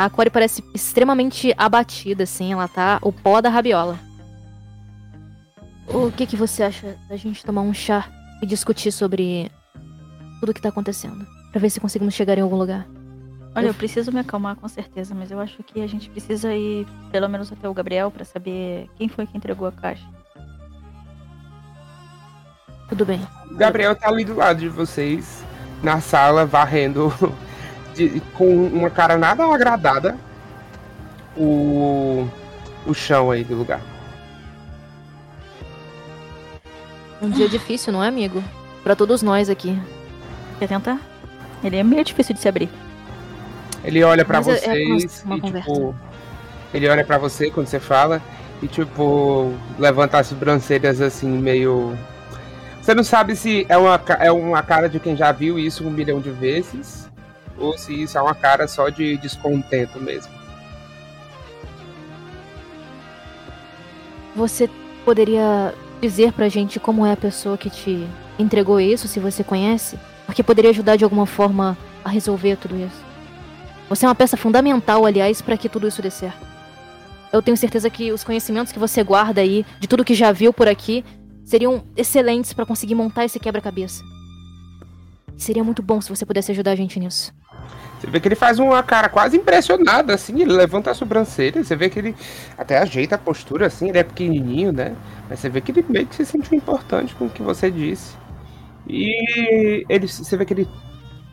a 0.04 0.10
Corey 0.10 0.30
parece 0.30 0.62
extremamente 0.74 1.54
abatida, 1.56 2.24
assim. 2.24 2.52
Ela 2.52 2.68
tá 2.68 2.98
o 3.02 3.12
pó 3.12 3.40
da 3.40 3.48
rabiola. 3.48 3.98
O 5.88 6.10
que 6.12 6.26
que 6.26 6.36
você 6.36 6.62
acha 6.62 6.96
da 7.08 7.16
gente 7.16 7.44
tomar 7.44 7.62
um 7.62 7.74
chá 7.74 8.08
e 8.42 8.46
discutir 8.46 8.92
sobre 8.92 9.50
tudo 10.38 10.54
que 10.54 10.60
tá 10.62 10.68
acontecendo? 10.68 11.26
Pra 11.50 11.60
ver 11.60 11.70
se 11.70 11.80
conseguimos 11.80 12.14
chegar 12.14 12.38
em 12.38 12.42
algum 12.42 12.56
lugar. 12.56 12.86
Olha, 13.56 13.64
eu 13.64 13.70
Eu- 13.70 13.74
preciso 13.74 14.12
me 14.12 14.20
acalmar 14.20 14.54
com 14.54 14.68
certeza, 14.68 15.12
mas 15.14 15.30
eu 15.32 15.40
acho 15.40 15.62
que 15.64 15.80
a 15.82 15.86
gente 15.88 16.08
precisa 16.08 16.54
ir 16.54 16.86
pelo 17.10 17.28
menos 17.28 17.50
até 17.50 17.68
o 17.68 17.74
Gabriel 17.74 18.08
pra 18.10 18.24
saber 18.24 18.88
quem 18.96 19.08
foi 19.08 19.26
que 19.26 19.36
entregou 19.36 19.66
a 19.66 19.72
caixa. 19.72 20.06
Tudo 22.88 23.04
bem. 23.04 23.20
Gabriel 23.52 23.94
tá 23.94 24.08
ali 24.08 24.24
do 24.24 24.34
lado 24.36 24.60
de 24.60 24.68
vocês, 24.68 25.44
na 25.82 26.00
sala, 26.00 26.44
varrendo 26.46 27.12
de- 28.08 28.20
com 28.34 28.46
uma 28.66 28.88
cara 28.90 29.16
nada 29.18 29.44
agradada 29.44 30.16
o, 31.36 32.26
o 32.86 32.94
chão 32.94 33.30
aí 33.30 33.44
do 33.44 33.54
lugar. 33.54 33.80
Um 37.22 37.28
dia 37.30 37.48
difícil, 37.48 37.92
não 37.92 38.02
é, 38.02 38.08
amigo? 38.08 38.42
Pra 38.82 38.96
todos 38.96 39.22
nós 39.22 39.50
aqui. 39.50 39.78
Quer 40.58 40.68
tentar? 40.68 40.98
Ele 41.62 41.76
é 41.76 41.82
meio 41.82 42.02
difícil 42.04 42.34
de 42.34 42.40
se 42.40 42.48
abrir. 42.48 42.70
Ele 43.84 44.02
olha 44.02 44.24
pra 44.24 44.38
Mas 44.38 44.48
é- 44.48 44.52
é 44.52 44.56
vocês 44.94 45.22
uma 45.24 45.36
e 45.36 45.40
conversa. 45.40 45.70
tipo. 45.72 45.94
Ele 46.72 46.88
olha 46.88 47.04
pra 47.04 47.18
você 47.18 47.50
quando 47.50 47.66
você 47.66 47.80
fala 47.80 48.22
e 48.62 48.66
tipo 48.68 49.52
levanta 49.78 50.18
as 50.18 50.28
sobrancelhas 50.28 51.00
assim 51.00 51.28
meio. 51.28 51.96
Você 52.80 52.94
não 52.94 53.04
sabe 53.04 53.36
se 53.36 53.66
é 53.68 53.76
uma, 53.76 54.00
é 54.18 54.32
uma 54.32 54.62
cara 54.62 54.88
de 54.88 54.98
quem 54.98 55.14
já 55.16 55.30
viu 55.32 55.58
isso 55.58 55.86
um 55.86 55.90
milhão 55.90 56.20
de 56.20 56.30
vezes 56.30 57.09
ou 57.60 57.76
se 57.76 58.02
isso 58.02 58.18
é 58.18 58.22
uma 58.22 58.34
cara 58.34 58.66
só 58.66 58.88
de 58.88 59.16
descontento 59.18 60.00
mesmo. 60.00 60.32
Você 64.34 64.70
poderia 65.04 65.74
dizer 66.00 66.32
pra 66.32 66.48
gente 66.48 66.80
como 66.80 67.04
é 67.04 67.12
a 67.12 67.16
pessoa 67.16 67.58
que 67.58 67.68
te 67.68 68.06
entregou 68.38 68.80
isso, 68.80 69.06
se 69.06 69.20
você 69.20 69.44
conhece? 69.44 69.98
Porque 70.24 70.42
poderia 70.42 70.70
ajudar 70.70 70.96
de 70.96 71.04
alguma 71.04 71.26
forma 71.26 71.76
a 72.04 72.08
resolver 72.08 72.56
tudo 72.56 72.76
isso. 72.76 73.04
Você 73.88 74.06
é 74.06 74.08
uma 74.08 74.14
peça 74.14 74.36
fundamental, 74.36 75.04
aliás, 75.04 75.42
pra 75.42 75.56
que 75.56 75.68
tudo 75.68 75.86
isso 75.86 76.00
dê 76.00 76.10
certo. 76.10 76.46
Eu 77.32 77.42
tenho 77.42 77.56
certeza 77.56 77.90
que 77.90 78.12
os 78.12 78.24
conhecimentos 78.24 78.72
que 78.72 78.78
você 78.78 79.02
guarda 79.02 79.40
aí, 79.40 79.66
de 79.78 79.86
tudo 79.86 80.04
que 80.04 80.14
já 80.14 80.32
viu 80.32 80.52
por 80.52 80.68
aqui, 80.68 81.04
seriam 81.44 81.84
excelentes 81.96 82.52
pra 82.52 82.64
conseguir 82.64 82.94
montar 82.94 83.24
esse 83.24 83.38
quebra-cabeça. 83.38 84.02
Seria 85.36 85.64
muito 85.64 85.82
bom 85.82 86.00
se 86.00 86.08
você 86.08 86.24
pudesse 86.24 86.52
ajudar 86.52 86.72
a 86.72 86.76
gente 86.76 86.98
nisso. 87.00 87.32
Você 88.00 88.06
vê 88.06 88.18
que 88.18 88.28
ele 88.28 88.34
faz 88.34 88.58
uma 88.58 88.82
cara 88.82 89.10
quase 89.10 89.36
impressionada, 89.36 90.14
assim, 90.14 90.40
ele 90.40 90.54
levanta 90.54 90.90
a 90.90 90.94
sobrancelha, 90.94 91.62
você 91.62 91.76
vê 91.76 91.90
que 91.90 91.98
ele 91.98 92.16
até 92.56 92.78
ajeita 92.78 93.16
a 93.16 93.18
postura, 93.18 93.66
assim, 93.66 93.90
ele 93.90 93.98
é 93.98 94.02
pequenininho, 94.02 94.72
né? 94.72 94.96
Mas 95.28 95.38
você 95.38 95.50
vê 95.50 95.60
que 95.60 95.70
ele 95.70 95.84
meio 95.86 96.06
que 96.06 96.16
se 96.16 96.24
sentiu 96.24 96.56
importante 96.56 97.14
com 97.14 97.26
o 97.26 97.30
que 97.30 97.42
você 97.42 97.70
disse. 97.70 98.16
E 98.88 99.84
ele, 99.86 100.08
você 100.08 100.34
vê 100.34 100.46
que 100.46 100.54
ele 100.54 100.68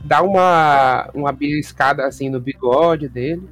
dá 0.04 0.22
uma, 0.22 1.10
uma 1.14 1.32
beliscada, 1.32 2.06
assim, 2.06 2.30
no 2.30 2.42
bigode 2.42 3.08
dele. 3.08 3.48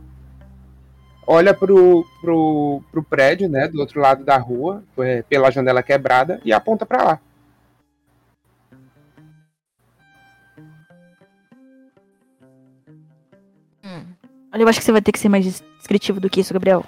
Olha 1.26 1.54
pro, 1.54 2.06
pro, 2.20 2.84
pro 2.92 3.02
prédio, 3.02 3.48
né, 3.48 3.70
do 3.70 3.80
outro 3.80 4.02
lado 4.02 4.26
da 4.26 4.38
rua, 4.38 4.84
é, 5.00 5.22
pela 5.22 5.50
janela 5.50 5.82
quebrada, 5.82 6.42
e 6.44 6.52
aponta 6.52 6.86
pra 6.86 7.02
lá. 7.02 7.20
Olha, 14.56 14.64
eu 14.64 14.70
acho 14.70 14.80
que 14.80 14.86
você 14.86 14.92
vai 14.94 15.02
ter 15.02 15.12
que 15.12 15.20
ser 15.20 15.28
mais 15.28 15.62
descritivo 15.80 16.18
do 16.18 16.30
que 16.30 16.40
isso, 16.40 16.54
Gabriel. 16.54 16.86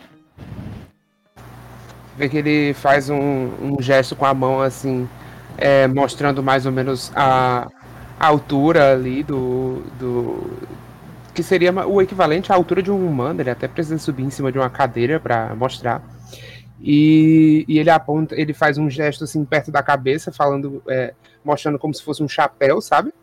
vê 2.15 2.29
que 2.29 2.37
ele 2.37 2.73
faz 2.73 3.09
um, 3.09 3.49
um 3.61 3.81
gesto 3.81 4.15
com 4.15 4.25
a 4.25 4.33
mão 4.33 4.61
assim, 4.61 5.05
é, 5.57 5.85
mostrando 5.85 6.41
mais 6.41 6.65
ou 6.65 6.71
menos 6.71 7.11
a, 7.13 7.67
a 8.17 8.25
altura 8.25 8.93
ali 8.93 9.21
do, 9.21 9.83
do. 9.99 10.49
que 11.33 11.43
seria 11.43 11.73
o 11.85 12.01
equivalente 12.01 12.53
à 12.53 12.55
altura 12.55 12.81
de 12.81 12.89
um 12.89 13.05
humano. 13.05 13.41
Ele 13.41 13.49
até 13.49 13.67
precisa 13.67 13.97
subir 13.97 14.23
em 14.23 14.29
cima 14.29 14.49
de 14.49 14.57
uma 14.57 14.69
cadeira 14.69 15.19
para 15.19 15.53
mostrar. 15.53 16.01
E, 16.79 17.65
e, 17.67 17.79
ele 17.79 17.89
aponta, 17.89 18.33
ele 18.39 18.53
faz 18.53 18.77
um 18.77 18.89
gesto 18.89 19.25
assim 19.25 19.43
perto 19.43 19.71
da 19.73 19.83
cabeça, 19.83 20.31
falando, 20.31 20.81
é, 20.87 21.13
mostrando 21.43 21.77
como 21.77 21.93
se 21.93 22.01
fosse 22.01 22.23
um 22.23 22.29
chapéu, 22.29 22.79
sabe? 22.79 23.13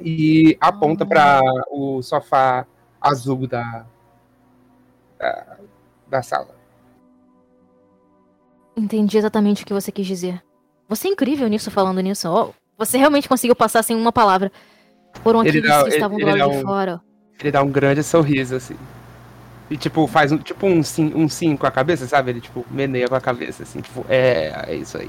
E 0.00 0.56
aponta 0.58 1.04
para 1.04 1.42
o 1.70 2.00
sofá 2.00 2.66
azul 3.02 3.46
da, 3.46 3.84
da, 5.18 5.56
da 6.08 6.22
sala. 6.22 6.54
Entendi 8.76 9.18
exatamente 9.18 9.64
o 9.64 9.66
que 9.66 9.74
você 9.74 9.90
quis 9.92 10.06
dizer. 10.06 10.42
Você 10.88 11.08
é 11.08 11.10
incrível 11.10 11.48
nisso, 11.48 11.70
falando 11.70 12.00
nisso. 12.00 12.28
Oh, 12.28 12.52
você 12.78 12.96
realmente 12.96 13.28
conseguiu 13.28 13.56
passar 13.56 13.82
sem 13.82 13.96
uma 13.96 14.12
palavra. 14.12 14.50
Foram 15.22 15.40
aqueles 15.40 15.62
dá, 15.62 15.84
que 15.84 15.90
estavam 15.90 16.18
ele, 16.18 16.30
do 16.30 16.38
lado 16.38 16.50
de 16.50 16.56
um, 16.58 16.62
fora. 16.62 17.00
Ele 17.40 17.50
dá 17.50 17.62
um 17.62 17.70
grande 17.70 18.02
sorriso, 18.02 18.56
assim. 18.56 18.76
E, 19.70 19.76
tipo, 19.76 20.06
faz 20.06 20.32
um, 20.32 20.38
tipo 20.38 20.66
um 20.66 20.82
sim, 20.82 21.12
um 21.14 21.28
sim 21.28 21.56
com 21.56 21.66
a 21.66 21.70
cabeça, 21.70 22.06
sabe? 22.06 22.30
Ele, 22.30 22.40
tipo, 22.40 22.64
meneia 22.70 23.08
com 23.08 23.14
a 23.14 23.20
cabeça, 23.20 23.62
assim. 23.62 23.80
Tipo, 23.80 24.04
é, 24.08 24.64
é 24.68 24.74
isso 24.74 24.98
aí. 24.98 25.08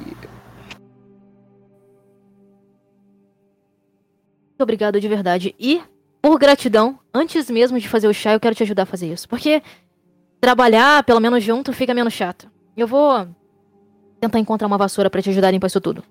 Muito 4.50 4.62
obrigado 4.62 5.00
de 5.00 5.08
verdade. 5.08 5.56
E, 5.60 5.82
por 6.24 6.40
gratidão, 6.40 6.98
antes 7.14 7.50
mesmo 7.50 7.78
de 7.78 7.90
fazer 7.90 8.08
o 8.08 8.14
chá, 8.14 8.32
eu 8.32 8.40
quero 8.40 8.56
te 8.56 8.64
ajudar 8.64 8.84
a 8.84 8.86
fazer 8.86 9.12
isso. 9.12 9.28
Porque 9.28 9.62
trabalhar, 10.40 11.04
pelo 11.04 11.20
menos 11.20 11.44
junto, 11.44 11.74
fica 11.74 11.94
menos 11.94 12.14
chato. 12.14 12.50
Eu 12.78 12.88
vou 12.88 13.28
tentar 14.22 14.40
encontrar 14.40 14.68
uma 14.68 14.78
vassoura 14.78 15.10
para 15.10 15.22
te 15.22 15.30
ajudar 15.32 15.50
a 15.50 15.52
limpar 15.52 15.68
isso 15.68 15.82
tudo. 15.82 16.02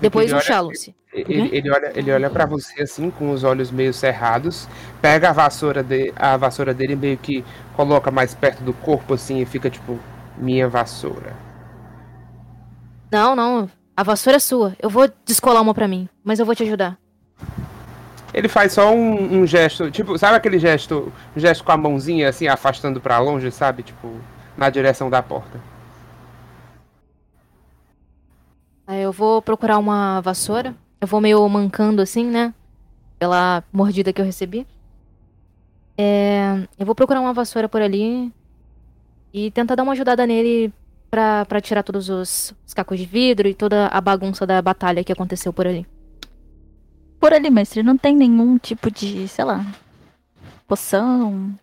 Depois 0.00 0.32
um 0.32 0.38
chá, 0.38 0.60
Lucy. 0.60 0.94
Ele, 1.12 1.48
ele, 1.52 1.70
olha, 1.70 1.92
ele 1.96 2.12
olha 2.12 2.30
para 2.30 2.46
você 2.46 2.82
assim, 2.82 3.10
com 3.10 3.32
os 3.32 3.42
olhos 3.42 3.72
meio 3.72 3.92
cerrados, 3.92 4.68
pega 5.02 5.30
a 5.30 5.32
vassoura, 5.32 5.82
de, 5.82 6.12
a 6.14 6.36
vassoura 6.36 6.72
dele 6.72 6.94
meio 6.94 7.18
que 7.18 7.44
coloca 7.74 8.08
mais 8.12 8.36
perto 8.36 8.62
do 8.62 8.72
corpo 8.72 9.14
assim 9.14 9.40
e 9.40 9.46
fica 9.46 9.68
tipo, 9.68 9.98
minha 10.38 10.68
vassoura. 10.68 11.34
Não, 13.10 13.34
não. 13.34 13.68
A 13.96 14.04
vassoura 14.04 14.36
é 14.36 14.40
sua. 14.40 14.76
Eu 14.80 14.88
vou 14.88 15.10
descolar 15.24 15.60
uma 15.60 15.74
para 15.74 15.88
mim, 15.88 16.08
mas 16.22 16.38
eu 16.38 16.46
vou 16.46 16.54
te 16.54 16.62
ajudar. 16.62 16.96
Ele 18.34 18.48
faz 18.48 18.72
só 18.72 18.92
um, 18.92 19.42
um, 19.42 19.46
gesto, 19.46 19.92
tipo, 19.92 20.18
sabe 20.18 20.36
aquele 20.36 20.58
gesto, 20.58 21.12
um 21.36 21.40
gesto 21.40 21.62
com 21.62 21.70
a 21.70 21.76
mãozinha 21.76 22.28
assim, 22.28 22.48
afastando 22.48 23.00
para 23.00 23.16
longe, 23.20 23.48
sabe? 23.52 23.84
Tipo, 23.84 24.12
na 24.56 24.68
direção 24.68 25.08
da 25.08 25.22
porta. 25.22 25.60
Eu 28.88 29.12
vou 29.12 29.40
procurar 29.40 29.78
uma 29.78 30.20
vassoura. 30.20 30.74
Eu 31.00 31.06
vou 31.06 31.20
meio 31.20 31.48
mancando 31.48 32.02
assim, 32.02 32.26
né? 32.26 32.52
Pela 33.20 33.62
mordida 33.72 34.12
que 34.12 34.20
eu 34.20 34.24
recebi. 34.24 34.66
É, 35.96 36.66
eu 36.76 36.84
vou 36.84 36.94
procurar 36.94 37.20
uma 37.20 37.32
vassoura 37.32 37.68
por 37.68 37.80
ali 37.80 38.32
e 39.32 39.50
tentar 39.52 39.76
dar 39.76 39.84
uma 39.84 39.92
ajudada 39.92 40.26
nele 40.26 40.72
pra 41.08 41.60
tirar 41.62 41.84
todos 41.84 42.08
os, 42.08 42.52
os 42.66 42.74
cacos 42.74 42.98
de 42.98 43.06
vidro 43.06 43.46
e 43.46 43.54
toda 43.54 43.86
a 43.86 44.00
bagunça 44.00 44.44
da 44.44 44.60
batalha 44.60 45.04
que 45.04 45.12
aconteceu 45.12 45.52
por 45.52 45.68
ali. 45.68 45.86
Por 47.24 47.32
ali, 47.32 47.48
mestre, 47.48 47.82
não 47.82 47.96
tem 47.96 48.14
nenhum 48.14 48.58
tipo 48.58 48.90
de, 48.90 49.26
sei 49.28 49.46
lá, 49.46 49.64
poção, 50.68 51.58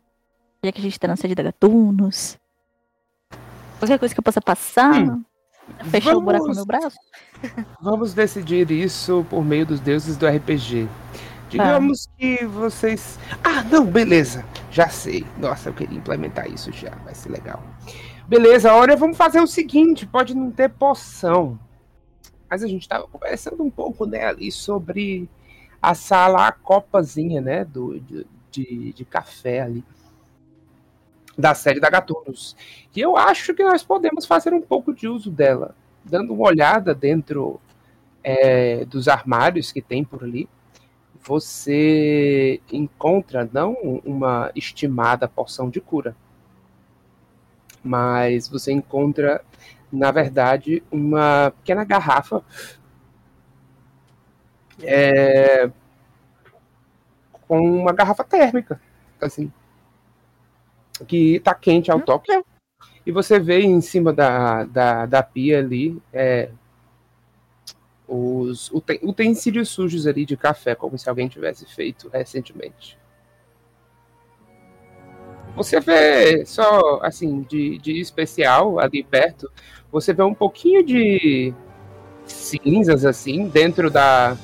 já 0.64 0.72
que 0.72 0.80
a 0.80 0.84
gente 0.84 1.00
tá 1.00 1.08
na 1.08 1.16
sede 1.16 1.36
da 1.36 1.44
Gatunos. 1.44 2.36
Qualquer 3.78 4.00
coisa 4.00 4.12
que 4.12 4.20
eu 4.20 4.24
possa 4.24 4.42
passar. 4.42 5.04
Hum. 5.04 5.24
Fechou 5.84 6.14
vamos, 6.14 6.24
o 6.24 6.26
buraco 6.26 6.48
no 6.48 6.56
meu 6.56 6.66
braço? 6.66 6.98
Vamos 7.80 8.16
decidir 8.16 8.72
isso 8.72 9.24
por 9.30 9.46
meio 9.46 9.64
dos 9.64 9.80
deuses 9.80 10.18
do 10.18 10.28
RPG. 10.28 10.90
Digamos 11.48 12.08
ah. 12.08 12.12
que 12.18 12.44
vocês. 12.44 13.20
Ah, 13.44 13.64
não, 13.64 13.86
beleza. 13.86 14.44
Já 14.72 14.90
sei. 14.90 15.24
Nossa, 15.38 15.70
eu 15.70 15.74
queria 15.76 15.96
implementar 15.96 16.52
isso 16.52 16.72
já. 16.72 16.96
Vai 17.06 17.14
ser 17.14 17.30
legal. 17.30 17.62
Beleza, 18.28 18.74
olha, 18.74 18.98
vamos 18.98 19.16
fazer 19.16 19.40
o 19.40 19.46
seguinte: 19.46 20.08
pode 20.08 20.36
não 20.36 20.50
ter 20.50 20.70
poção. 20.70 21.60
Mas 22.50 22.64
a 22.64 22.68
gente 22.68 22.90
tava 22.90 23.08
conversando 23.08 23.62
um 23.62 23.70
pouco, 23.70 24.08
né, 24.08 24.26
ali 24.26 24.52
sobre 24.52 25.30
a 25.82 25.94
sala, 25.94 26.48
a 26.48 26.52
copazinha, 26.52 27.42
né, 27.42 27.66
do, 27.66 28.00
de, 28.00 28.28
de, 28.52 28.94
de 28.94 29.06
café 29.06 29.62
ali 29.62 29.84
da 31.38 31.54
série 31.54 31.80
da 31.80 31.90
Gatunos. 31.90 32.56
E 32.96 33.00
eu 33.00 33.18
acho 33.18 33.54
que 33.54 33.64
nós 33.64 33.84
podemos 33.84 34.26
fazer 34.26 34.54
um 34.54 34.62
pouco 34.62 34.94
de 34.94 35.08
uso 35.08 35.32
dela, 35.32 35.76
dando 36.04 36.34
uma 36.34 36.48
olhada 36.48 36.94
dentro 36.94 37.60
é, 38.24 38.86
dos 38.86 39.08
armários 39.08 39.72
que 39.72 39.82
tem 39.82 40.04
por 40.04 40.24
ali. 40.24 40.48
Você 41.24 42.60
encontra 42.72 43.50
não 43.52 43.74
uma 44.06 44.52
estimada 44.56 45.28
porção 45.28 45.70
de 45.70 45.80
cura, 45.80 46.16
mas 47.84 48.48
você 48.48 48.72
encontra, 48.72 49.44
na 49.92 50.12
verdade, 50.12 50.84
uma 50.92 51.52
pequena 51.58 51.84
garrafa 51.84 52.44
é, 54.84 55.70
com 57.48 57.60
uma 57.60 57.92
garrafa 57.92 58.24
térmica, 58.24 58.80
assim, 59.20 59.52
que 61.08 61.36
está 61.36 61.54
quente 61.54 61.92
ao 61.92 61.98
hum, 61.98 62.02
toque. 62.02 62.32
E 63.06 63.12
você 63.12 63.40
vê 63.40 63.62
em 63.62 63.82
cima 63.82 64.14
da, 64.14 64.64
da, 64.66 65.06
da 65.06 65.24
pia 65.24 65.60
ali 65.60 66.02
é, 66.14 66.50
os 68.08 68.70
utensílios 68.72 69.70
sujos 69.70 70.06
ali 70.06 70.26
de 70.26 70.36
café, 70.36 70.76
como 70.76 70.98
se 70.98 71.10
alguém 71.10 71.28
tivesse 71.28 71.66
feito 71.66 72.10
recentemente. 72.10 73.00
Você 75.56 75.80
vê 75.80 76.46
só, 76.46 77.00
assim, 77.02 77.42
de, 77.44 77.78
de 77.78 78.00
especial 78.00 78.80
ali 78.80 79.04
perto, 79.04 79.52
você 79.92 80.14
vê 80.14 80.24
um 80.24 80.34
pouquinho 80.34 80.84
de 80.86 81.54
cinzas, 82.26 83.06
assim, 83.06 83.48
dentro 83.48 83.90
da, 83.90 84.38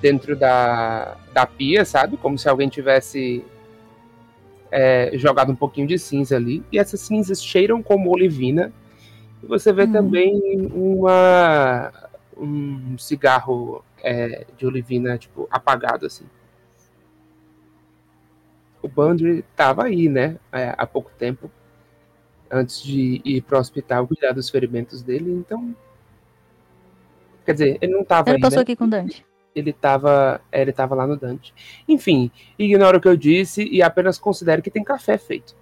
dentro 0.00 0.36
da, 0.36 1.16
da 1.32 1.46
pia, 1.46 1.84
sabe? 1.84 2.16
Como 2.16 2.38
se 2.38 2.48
alguém 2.48 2.68
tivesse 2.68 3.44
é, 4.70 5.10
jogado 5.14 5.52
um 5.52 5.56
pouquinho 5.56 5.86
de 5.86 5.98
cinza 5.98 6.36
ali, 6.36 6.62
e 6.70 6.78
essas 6.78 7.00
cinzas 7.00 7.42
cheiram 7.42 7.82
como 7.82 8.10
olivina. 8.10 8.72
E 9.42 9.46
você 9.46 9.72
vê 9.72 9.84
hum. 9.84 9.92
também 9.92 10.70
uma, 10.72 11.92
um 12.36 12.96
cigarro 12.98 13.84
é, 14.02 14.46
de 14.56 14.66
olivina, 14.66 15.18
tipo, 15.18 15.48
apagado, 15.50 16.06
assim. 16.06 16.24
O 18.80 18.88
Bandry 18.88 19.44
estava 19.50 19.84
aí, 19.84 20.08
né, 20.08 20.38
é, 20.52 20.72
há 20.78 20.86
pouco 20.86 21.10
tempo, 21.18 21.50
antes 22.50 22.80
de 22.82 23.20
ir 23.24 23.42
para 23.42 23.58
o 23.58 23.60
hospital 23.60 24.06
cuidar 24.06 24.32
dos 24.32 24.48
ferimentos 24.48 25.02
dele, 25.02 25.32
então... 25.32 25.74
Quer 27.44 27.52
dizer, 27.54 27.78
ele 27.80 27.92
não 27.92 28.02
estava 28.02 28.28
Ele 28.28 28.36
aí, 28.36 28.42
passou 28.42 28.58
né? 28.58 28.62
aqui 28.62 28.76
com 28.76 28.84
o 28.84 28.88
Dante 28.88 29.27
ele 29.54 29.70
estava 29.70 30.40
ele 30.52 30.72
tava 30.72 30.94
lá 30.94 31.06
no 31.06 31.16
Dante. 31.16 31.54
Enfim, 31.86 32.30
ignora 32.58 32.98
o 32.98 33.00
que 33.00 33.08
eu 33.08 33.16
disse 33.16 33.64
e 33.64 33.82
apenas 33.82 34.18
considere 34.18 34.62
que 34.62 34.70
tem 34.70 34.84
café 34.84 35.16
feito. 35.18 35.56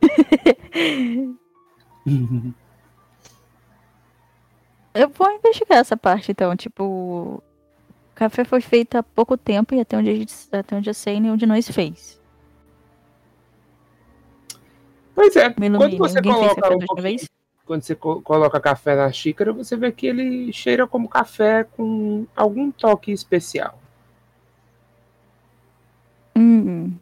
eu 4.94 5.08
vou 5.10 5.30
investigar 5.32 5.78
essa 5.78 5.96
parte 5.96 6.30
então, 6.30 6.54
tipo, 6.56 6.84
o 6.84 7.42
café 8.14 8.44
foi 8.44 8.60
feito 8.60 8.96
há 8.96 9.02
pouco 9.02 9.36
tempo 9.36 9.74
e 9.74 9.80
até 9.80 9.96
onde, 9.96 10.10
a 10.10 10.14
gente, 10.14 10.34
até 10.52 10.76
onde 10.76 10.88
eu 10.88 10.94
sei, 10.94 11.18
nenhum 11.20 11.36
de 11.36 11.46
nós 11.46 11.68
fez. 11.68 12.18
Pois 15.14 15.34
é, 15.34 15.50
quando 15.50 15.98
você 15.98 16.22
coloca 16.22 16.74
um 16.74 16.78
pouquinho, 16.78 17.26
quando 17.68 17.82
você 17.82 17.94
co 17.94 18.22
coloca 18.22 18.58
café 18.58 18.96
na 18.96 19.12
xícara, 19.12 19.52
você 19.52 19.76
vê 19.76 19.92
que 19.92 20.06
ele 20.06 20.50
cheira 20.54 20.86
como 20.86 21.06
café 21.06 21.64
com 21.64 22.26
algum 22.34 22.70
toque 22.70 23.12
especial. 23.12 23.78
Hum. 26.34 26.94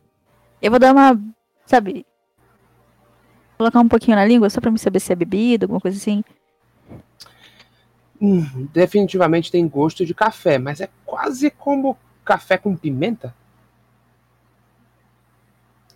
Eu 0.60 0.70
vou 0.72 0.80
dar 0.80 0.92
uma, 0.92 1.18
sabe, 1.64 2.04
colocar 3.56 3.78
um 3.78 3.88
pouquinho 3.88 4.16
na 4.16 4.24
língua 4.24 4.50
só 4.50 4.60
pra 4.60 4.72
me 4.72 4.78
saber 4.78 4.98
se 4.98 5.12
é 5.12 5.14
bebida, 5.16 5.66
alguma 5.66 5.80
coisa 5.80 5.96
assim. 5.96 6.24
Hum, 8.20 8.66
definitivamente 8.72 9.52
tem 9.52 9.68
gosto 9.68 10.04
de 10.04 10.14
café, 10.14 10.58
mas 10.58 10.80
é 10.80 10.88
quase 11.04 11.48
como 11.48 11.96
café 12.24 12.58
com 12.58 12.76
pimenta. 12.76 13.32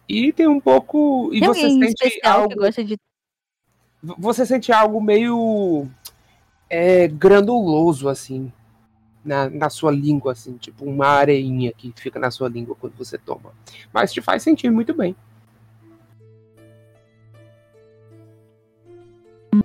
E 0.08 0.32
tem 0.32 0.46
um 0.46 0.60
pouco. 0.60 1.30
E 1.32 1.40
tem 1.40 1.48
você 1.48 1.70
sente 1.70 2.20
algo. 2.22 2.50
Que 2.50 2.54
gosta 2.56 2.84
de 2.84 2.96
você 4.03 4.46
sente 4.46 4.72
algo 4.72 5.01
meio 5.01 5.86
é, 6.68 7.09
granuloso, 7.09 8.09
assim, 8.09 8.53
na, 9.24 9.51
na 9.51 9.68
sua 9.68 9.90
língua, 9.90 10.32
assim, 10.32 10.57
tipo 10.57 10.84
uma 10.84 11.07
areinha 11.07 11.72
que 11.72 11.92
fica 11.96 12.18
na 12.18 12.30
sua 12.30 12.48
língua 12.48 12.76
quando 12.78 12.94
você 12.96 13.18
toma. 13.18 13.53
Mas 13.92 14.12
te 14.12 14.20
faz 14.20 14.42
sentir 14.42 14.70
muito 14.70 14.94
bem. 14.94 15.14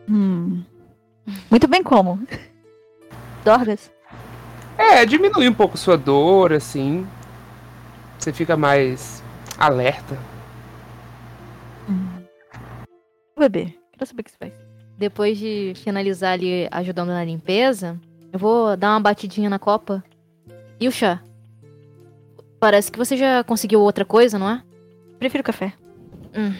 Hum. 0.09 0.63
Muito 1.49 1.67
bem 1.67 1.81
como? 1.81 2.19
Dorgas? 3.43 3.91
É, 4.77 5.05
diminui 5.05 5.47
um 5.47 5.53
pouco 5.53 5.77
sua 5.77 5.97
dor, 5.97 6.51
assim. 6.51 7.07
Você 8.19 8.33
fica 8.33 8.57
mais 8.57 9.23
alerta. 9.57 10.17
Hum. 11.89 12.23
Bebê, 13.37 13.75
quero 13.97 14.07
saber 14.09 14.21
o 14.21 14.23
que 14.23 14.31
você 14.31 14.37
faz. 14.37 14.53
Depois 14.97 15.37
de 15.37 15.73
finalizar 15.75 16.33
ali 16.33 16.67
ajudando 16.71 17.09
na 17.09 17.23
limpeza, 17.23 17.99
eu 18.31 18.39
vou 18.39 18.77
dar 18.77 18.91
uma 18.91 18.99
batidinha 18.99 19.49
na 19.49 19.59
copa. 19.59 20.03
E 20.79 20.87
o 20.87 20.91
chá? 20.91 21.21
Parece 22.59 22.91
que 22.91 22.97
você 22.97 23.17
já 23.17 23.43
conseguiu 23.43 23.81
outra 23.81 24.05
coisa, 24.05 24.39
não 24.39 24.49
é? 24.49 24.63
Prefiro 25.19 25.43
café. 25.43 25.73
Hum. 26.35 26.53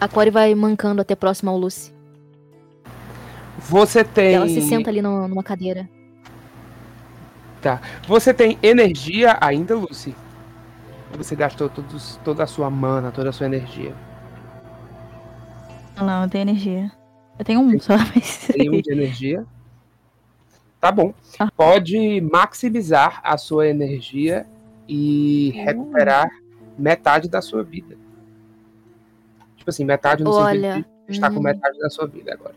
A 0.00 0.08
Core 0.08 0.30
vai 0.30 0.54
mancando 0.54 1.00
até 1.00 1.14
próxima 1.14 1.50
ao 1.50 1.58
Lucy. 1.58 1.92
Você 3.58 4.04
tem. 4.04 4.34
Ela 4.34 4.48
se 4.48 4.60
senta 4.60 4.90
ali 4.90 5.00
no- 5.00 5.26
numa 5.26 5.42
cadeira. 5.42 5.88
Tá. 7.62 7.80
Você 8.06 8.34
tem 8.34 8.58
energia 8.62 9.38
ainda, 9.40 9.74
Lucy? 9.74 10.14
Você 11.16 11.34
gastou 11.34 11.68
todos, 11.68 12.20
toda 12.24 12.42
a 12.44 12.46
sua 12.46 12.68
mana, 12.68 13.10
toda 13.10 13.30
a 13.30 13.32
sua 13.32 13.46
energia. 13.46 13.94
Não, 15.96 16.24
eu 16.24 16.28
tenho 16.28 16.42
energia. 16.42 16.92
Eu 17.38 17.44
tenho 17.44 17.60
um 17.60 17.78
só, 17.78 17.94
mas. 18.14 18.48
Tem 18.48 18.70
um 18.70 18.80
de 18.80 18.92
energia. 18.92 19.44
Tá 20.80 20.92
bom. 20.92 21.12
Ah. 21.38 21.50
Pode 21.56 22.20
maximizar 22.20 23.20
a 23.24 23.36
sua 23.36 23.66
energia 23.66 24.46
e 24.88 25.50
recuperar 25.50 26.28
metade 26.78 27.28
da 27.28 27.40
sua 27.40 27.62
vida. 27.62 27.96
Tipo 29.56 29.70
assim, 29.70 29.84
metade 29.84 30.22
no 30.22 30.30
Olha, 30.30 30.74
sentido 30.74 30.90
de 31.06 31.12
estar 31.12 31.30
com 31.30 31.38
hum. 31.38 31.42
metade 31.42 31.78
da 31.78 31.90
sua 31.90 32.06
vida 32.06 32.32
agora. 32.32 32.54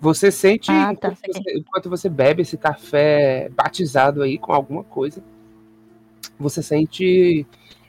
Você 0.00 0.30
sente, 0.30 0.70
Ah, 0.70 0.94
tá, 0.94 1.08
enquanto, 1.08 1.42
você, 1.42 1.58
enquanto 1.58 1.90
você 1.90 2.08
bebe 2.08 2.42
esse 2.42 2.58
café 2.58 3.48
batizado 3.56 4.22
aí 4.22 4.36
com 4.36 4.52
alguma 4.52 4.84
coisa, 4.84 5.22
você 6.38 6.62
sente 6.62 7.46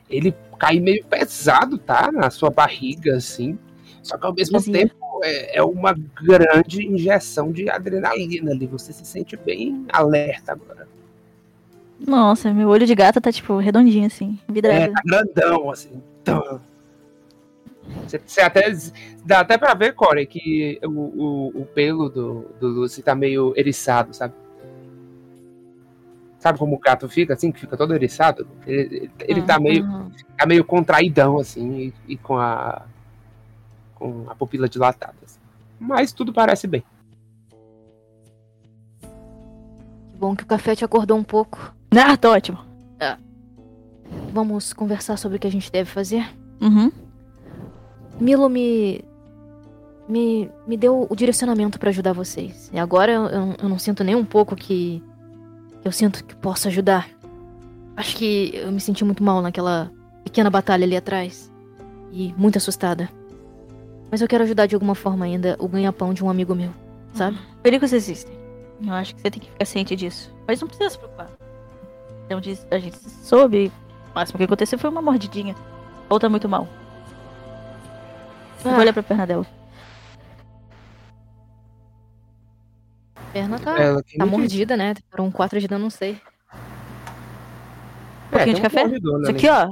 ele 0.08 0.32
cair 0.58 0.80
meio 0.80 1.04
pesado, 1.04 1.78
tá? 1.78 2.10
Na 2.12 2.30
sua 2.30 2.50
barriga, 2.50 3.16
assim. 3.16 3.58
Só 4.02 4.16
que 4.16 4.26
ao 4.26 4.34
mesmo 4.34 4.58
Vazia. 4.58 4.72
tempo 4.72 4.94
é, 5.24 5.58
é 5.58 5.62
uma 5.62 5.94
grande 6.22 6.86
injeção 6.86 7.50
de 7.52 7.68
adrenalina 7.68 8.52
ali. 8.52 8.66
Você 8.66 8.92
se 8.92 9.04
sente 9.04 9.36
bem 9.36 9.84
alerta 9.92 10.52
agora. 10.52 10.86
Nossa, 11.98 12.52
meu 12.52 12.68
olho 12.68 12.86
de 12.86 12.94
gata 12.94 13.20
tá, 13.20 13.32
tipo, 13.32 13.56
redondinho, 13.56 14.06
assim, 14.06 14.38
É, 14.48 14.52
vidrado. 14.52 14.92
tá 14.92 15.02
grandão, 15.04 15.70
assim. 15.70 16.02
Tum. 16.24 16.60
Você, 18.06 18.20
você 18.24 18.40
até. 18.40 18.70
Dá 19.24 19.40
até 19.40 19.56
pra 19.56 19.72
ver, 19.74 19.94
Corey, 19.94 20.26
que 20.26 20.78
o, 20.84 20.88
o, 20.88 21.46
o 21.62 21.64
pelo 21.66 22.08
do, 22.10 22.46
do 22.60 22.68
Lucy 22.68 23.02
tá 23.02 23.14
meio 23.14 23.54
eriçado, 23.56 24.14
sabe? 24.14 24.34
Sabe 26.46 26.60
como 26.60 26.76
o 26.76 26.78
gato 26.78 27.08
fica, 27.08 27.34
assim, 27.34 27.50
que 27.50 27.58
fica 27.58 27.76
todo 27.76 27.92
eriçado? 27.92 28.46
Ele, 28.64 29.10
ele 29.18 29.42
tá, 29.42 29.58
meio, 29.58 29.84
tá 30.38 30.46
meio 30.46 30.64
contraidão, 30.64 31.40
assim, 31.40 31.76
e, 31.76 31.94
e 32.12 32.16
com 32.16 32.38
a. 32.38 32.82
com 33.96 34.26
a 34.28 34.34
pupila 34.36 34.68
dilatada. 34.68 35.16
assim. 35.24 35.40
Mas 35.80 36.12
tudo 36.12 36.32
parece 36.32 36.68
bem. 36.68 36.84
Que 40.12 40.18
bom 40.18 40.36
que 40.36 40.44
o 40.44 40.46
café 40.46 40.76
te 40.76 40.84
acordou 40.84 41.18
um 41.18 41.24
pouco. 41.24 41.74
Ah, 41.90 42.16
tá 42.16 42.30
ótimo. 42.30 42.60
Vamos 44.32 44.72
conversar 44.72 45.16
sobre 45.16 45.38
o 45.38 45.40
que 45.40 45.48
a 45.48 45.50
gente 45.50 45.72
deve 45.72 45.90
fazer? 45.90 46.32
Uhum. 46.60 46.92
Milo 48.20 48.48
me. 48.48 49.04
me, 50.08 50.48
me 50.64 50.76
deu 50.76 51.08
o 51.10 51.16
direcionamento 51.16 51.76
pra 51.76 51.90
ajudar 51.90 52.12
vocês. 52.12 52.70
E 52.72 52.78
agora 52.78 53.10
eu, 53.10 53.56
eu 53.60 53.68
não 53.68 53.80
sinto 53.80 54.04
nem 54.04 54.14
um 54.14 54.24
pouco 54.24 54.54
que. 54.54 55.02
Eu 55.86 55.92
sinto 55.92 56.24
que 56.24 56.34
posso 56.34 56.68
ajudar. 56.68 57.08
Acho 57.96 58.16
que 58.16 58.50
eu 58.54 58.72
me 58.72 58.80
senti 58.80 59.04
muito 59.04 59.22
mal 59.22 59.40
naquela 59.40 59.90
pequena 60.24 60.50
batalha 60.50 60.84
ali 60.84 60.96
atrás. 60.96 61.52
E 62.12 62.34
muito 62.36 62.58
assustada. 62.58 63.08
Mas 64.10 64.20
eu 64.20 64.28
quero 64.28 64.44
ajudar 64.44 64.66
de 64.66 64.74
alguma 64.74 64.94
forma 64.94 65.24
ainda 65.24 65.56
o 65.58 65.68
ganha-pão 65.68 66.12
de 66.12 66.24
um 66.24 66.30
amigo 66.30 66.54
meu, 66.54 66.70
sabe? 67.12 67.38
Perigos 67.62 67.92
existem. 67.92 68.34
Eu 68.84 68.92
acho 68.92 69.14
que 69.14 69.20
você 69.20 69.30
tem 69.30 69.40
que 69.40 69.50
ficar 69.50 69.64
ciente 69.64 69.96
disso. 69.96 70.34
Mas 70.46 70.60
não 70.60 70.68
precisa 70.68 70.90
se 70.90 70.98
preocupar. 70.98 71.30
Então 72.24 72.38
a 72.70 72.78
gente 72.78 72.98
soube. 73.22 73.72
O 74.12 74.14
máximo 74.14 74.38
que 74.38 74.44
aconteceu 74.44 74.78
foi 74.78 74.90
uma 74.90 75.02
mordidinha. 75.02 75.54
Ou 76.08 76.18
tá 76.18 76.28
muito 76.28 76.48
mal. 76.48 76.68
Ah. 78.64 78.70
Vou 78.70 78.78
olhar 78.78 78.92
pra 78.92 79.02
perna 79.02 79.26
dela. 79.26 79.46
Perna 83.36 83.58
tá, 83.58 84.02
tá 84.18 84.26
mordida, 84.26 84.76
né? 84.76 84.94
Foram 85.10 85.30
quatro 85.30 85.60
de 85.60 85.68
dano, 85.68 85.84
não 85.84 85.90
sei. 85.90 86.18
É, 88.32 88.38
pouquinho 88.38 88.44
tem 88.44 88.54
de 88.54 88.60
um 88.60 88.62
café? 88.62 88.86
Isso 88.86 89.30
aqui, 89.30 89.48
ó. 89.48 89.70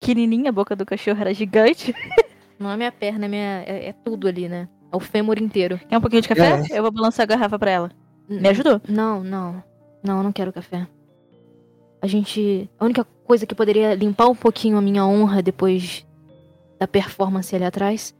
Pequenininha, 0.00 0.50
a 0.50 0.52
boca 0.52 0.76
do 0.76 0.84
cachorro 0.84 1.20
era 1.20 1.32
gigante. 1.32 1.94
Não 2.58 2.70
é 2.70 2.76
minha 2.76 2.90
perna, 2.90 3.26
é, 3.26 3.28
minha, 3.28 3.62
é, 3.66 3.88
é 3.88 3.92
tudo 3.92 4.26
ali, 4.26 4.48
né? 4.48 4.68
É 4.90 4.96
o 4.96 4.98
fêmur 4.98 5.40
inteiro. 5.40 5.78
Quer 5.88 5.96
um 5.96 6.00
pouquinho 6.00 6.22
de 6.22 6.28
café? 6.28 6.60
É. 6.70 6.78
Eu 6.78 6.82
vou 6.82 6.90
balançar 6.90 7.22
a 7.22 7.26
garrafa 7.26 7.56
pra 7.56 7.70
ela. 7.70 7.90
Me 8.28 8.48
ajudou? 8.48 8.80
Não, 8.88 9.22
não. 9.22 9.62
Não, 10.02 10.18
eu 10.18 10.22
não 10.24 10.32
quero 10.32 10.52
café. 10.52 10.86
A 12.02 12.06
gente. 12.08 12.68
A 12.78 12.84
única 12.84 13.04
coisa 13.24 13.46
que 13.46 13.54
poderia 13.54 13.94
limpar 13.94 14.26
um 14.26 14.34
pouquinho 14.34 14.76
a 14.76 14.82
minha 14.82 15.06
honra 15.06 15.40
depois 15.40 16.04
da 16.80 16.88
performance 16.88 17.54
ali 17.54 17.64
atrás 17.64 18.12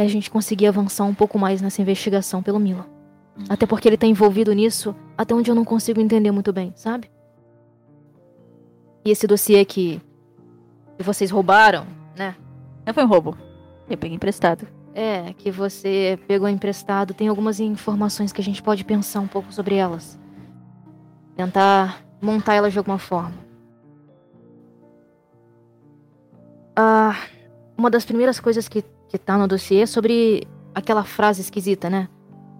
é 0.00 0.04
a 0.04 0.08
gente 0.08 0.30
conseguir 0.30 0.66
avançar 0.66 1.04
um 1.04 1.14
pouco 1.14 1.38
mais 1.38 1.60
nessa 1.60 1.82
investigação 1.82 2.42
pelo 2.42 2.60
Milo. 2.60 2.84
Até 3.48 3.66
porque 3.66 3.88
ele 3.88 3.96
tá 3.96 4.06
envolvido 4.06 4.52
nisso 4.52 4.94
até 5.16 5.34
onde 5.34 5.50
eu 5.50 5.54
não 5.54 5.64
consigo 5.64 6.00
entender 6.00 6.30
muito 6.30 6.52
bem, 6.52 6.72
sabe? 6.76 7.10
E 9.04 9.10
esse 9.10 9.26
dossiê 9.26 9.64
que, 9.64 10.00
que 10.96 11.02
vocês 11.02 11.30
roubaram, 11.30 11.86
né? 12.16 12.36
Não 12.86 12.94
foi 12.94 13.04
um 13.04 13.08
roubo. 13.08 13.36
Eu 13.88 13.96
peguei 13.96 14.16
emprestado. 14.16 14.66
É, 14.94 15.32
que 15.34 15.50
você 15.50 16.18
pegou 16.26 16.48
emprestado, 16.48 17.14
tem 17.14 17.28
algumas 17.28 17.60
informações 17.60 18.32
que 18.32 18.40
a 18.40 18.44
gente 18.44 18.62
pode 18.62 18.84
pensar 18.84 19.20
um 19.20 19.28
pouco 19.28 19.52
sobre 19.52 19.76
elas. 19.76 20.18
Tentar 21.36 22.04
montar 22.20 22.54
elas 22.54 22.72
de 22.72 22.78
alguma 22.78 22.98
forma. 22.98 23.34
Ah, 26.76 27.16
uma 27.76 27.90
das 27.90 28.04
primeiras 28.04 28.40
coisas 28.40 28.68
que, 28.68 28.84
que 29.08 29.18
tá 29.18 29.36
no 29.38 29.48
dossiê 29.48 29.86
sobre 29.86 30.46
aquela 30.74 31.04
frase 31.04 31.40
esquisita, 31.40 31.88
né? 31.88 32.08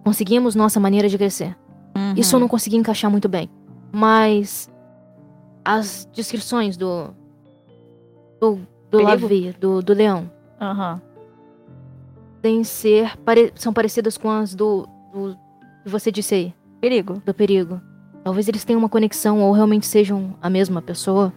Conseguimos 0.05 0.55
nossa 0.55 0.80
maneira 0.80 1.09
de 1.09 1.16
crescer. 1.18 1.57
Uhum. 1.96 2.14
Isso 2.16 2.34
eu 2.36 2.40
não 2.40 2.49
consegui 2.49 2.76
encaixar 2.76 3.11
muito 3.11 3.28
bem. 3.28 3.51
Mas 3.92 4.70
as 5.64 6.09
descrições 6.14 6.76
do. 6.76 7.09
do, 8.40 8.59
do? 8.90 9.03
Lavi, 9.03 9.55
do, 9.61 9.82
do 9.82 9.92
leão, 9.92 10.30
Aham. 10.61 11.01
podem 12.36 12.64
ser 12.64 13.16
pare- 13.18 13.53
são 13.55 13.72
parecidas 13.72 14.16
com 14.16 14.30
as 14.30 14.55
do, 14.55 14.86
do 15.12 15.36
que 15.84 15.88
você 15.90 16.11
disse 16.11 16.34
aí, 16.34 16.55
Perigo. 16.80 17.20
do 17.24 17.34
perigo. 17.34 17.80
Talvez 18.24 18.49
eles 18.49 18.64
tenham 18.64 18.78
uma 18.78 18.88
conexão 18.88 19.40
ou 19.42 19.53
realmente 19.53 19.86
sejam 19.86 20.34
a 20.40 20.49
mesma 20.51 20.80
pessoa. 20.82 21.32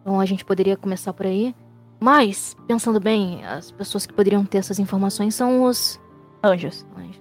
Então 0.00 0.18
a 0.20 0.24
gente 0.24 0.44
poderia 0.44 0.76
começar 0.76 1.12
por 1.12 1.26
aí. 1.26 1.54
Mas, 2.00 2.56
pensando 2.66 2.98
bem, 2.98 3.44
as 3.44 3.70
pessoas 3.70 4.06
que 4.06 4.14
poderiam 4.14 4.44
ter 4.44 4.58
essas 4.58 4.78
informações 4.78 5.34
são 5.34 5.64
os 5.64 6.00
Anjos. 6.42 6.86
anjos. 6.96 7.20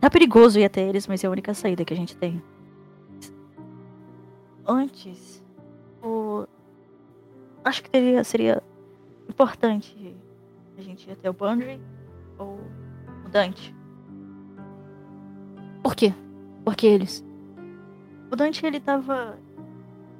Tá 0.00 0.10
perigoso 0.10 0.58
ir 0.58 0.64
até 0.64 0.82
eles, 0.88 1.06
mas 1.06 1.22
é 1.22 1.28
a 1.28 1.30
única 1.30 1.54
saída 1.54 1.84
que 1.84 1.94
a 1.94 1.96
gente 1.96 2.16
tem. 2.16 2.42
Antes, 4.66 5.42
o... 6.02 6.46
acho 7.64 7.82
que 7.82 7.90
teria, 7.90 8.22
seria 8.24 8.62
importante 9.28 10.16
a 10.76 10.82
gente 10.82 11.08
ir 11.08 11.12
até 11.12 11.30
o 11.30 11.32
Bundry 11.32 11.80
ou 12.36 12.58
o 13.24 13.28
Dante. 13.30 13.74
Por 15.82 15.94
quê? 15.94 16.12
Porque 16.64 16.86
eles. 16.86 17.24
O 18.30 18.36
Dante, 18.36 18.66
ele 18.66 18.78
tava 18.78 19.38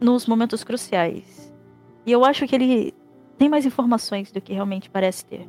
nos 0.00 0.26
momentos 0.26 0.64
cruciais. 0.64 1.37
E 2.08 2.12
eu 2.12 2.24
acho 2.24 2.46
que 2.46 2.54
ele 2.56 2.94
tem 3.36 3.50
mais 3.50 3.66
informações 3.66 4.32
do 4.32 4.40
que 4.40 4.54
realmente 4.54 4.88
parece 4.88 5.26
ter. 5.26 5.46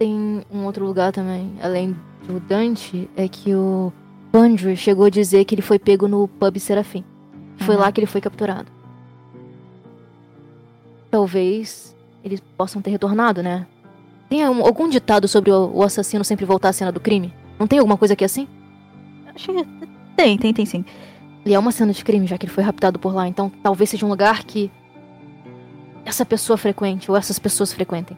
Tem 0.00 0.42
um 0.52 0.64
outro 0.64 0.84
lugar 0.84 1.12
também, 1.12 1.52
além 1.62 1.96
do 2.26 2.40
Dante, 2.40 3.08
é 3.16 3.28
que 3.28 3.54
o 3.54 3.92
Bandry 4.32 4.76
chegou 4.76 5.04
a 5.04 5.10
dizer 5.10 5.44
que 5.44 5.54
ele 5.54 5.62
foi 5.62 5.78
pego 5.78 6.08
no 6.08 6.26
pub 6.26 6.58
Serafim. 6.58 7.04
Foi 7.58 7.76
Uhum. 7.76 7.82
lá 7.82 7.92
que 7.92 8.00
ele 8.00 8.06
foi 8.08 8.20
capturado. 8.20 8.66
Talvez 11.08 11.96
eles 12.24 12.40
possam 12.56 12.82
ter 12.82 12.90
retornado, 12.90 13.44
né? 13.44 13.64
Tem 14.28 14.48
um- 14.48 14.64
algum 14.66 14.88
ditado 14.88 15.28
sobre 15.28 15.52
o, 15.52 15.82
assassino 15.84 16.24
sempre 16.24 16.44
voltar 16.44 16.70
à 16.70 16.72
cena 16.72 16.90
do 16.90 16.98
crime? 16.98 17.32
Não 17.60 17.68
tem 17.68 17.78
alguma 17.78 17.96
coisa 17.98 18.14
aqui 18.14 18.24
assim? 18.24 18.48
Acho 19.32 19.52
que 19.52 19.64
tem, 20.16 20.36
tem, 20.36 20.52
tem 20.52 20.66
sim. 20.66 20.84
E 21.44 21.54
é 21.54 21.58
uma 21.58 21.72
cena 21.72 21.92
de 21.92 22.04
crime, 22.04 22.26
já 22.26 22.38
que 22.38 22.46
ele 22.46 22.52
foi 22.52 22.62
raptado 22.62 22.98
por 22.98 23.12
lá, 23.14 23.26
então 23.26 23.50
talvez 23.62 23.90
seja 23.90 24.06
um 24.06 24.08
lugar 24.08 24.44
que 24.44 24.70
essa 26.04 26.24
pessoa 26.24 26.56
frequente 26.56 27.10
ou 27.10 27.16
essas 27.16 27.38
pessoas 27.38 27.72
frequentem. 27.72 28.16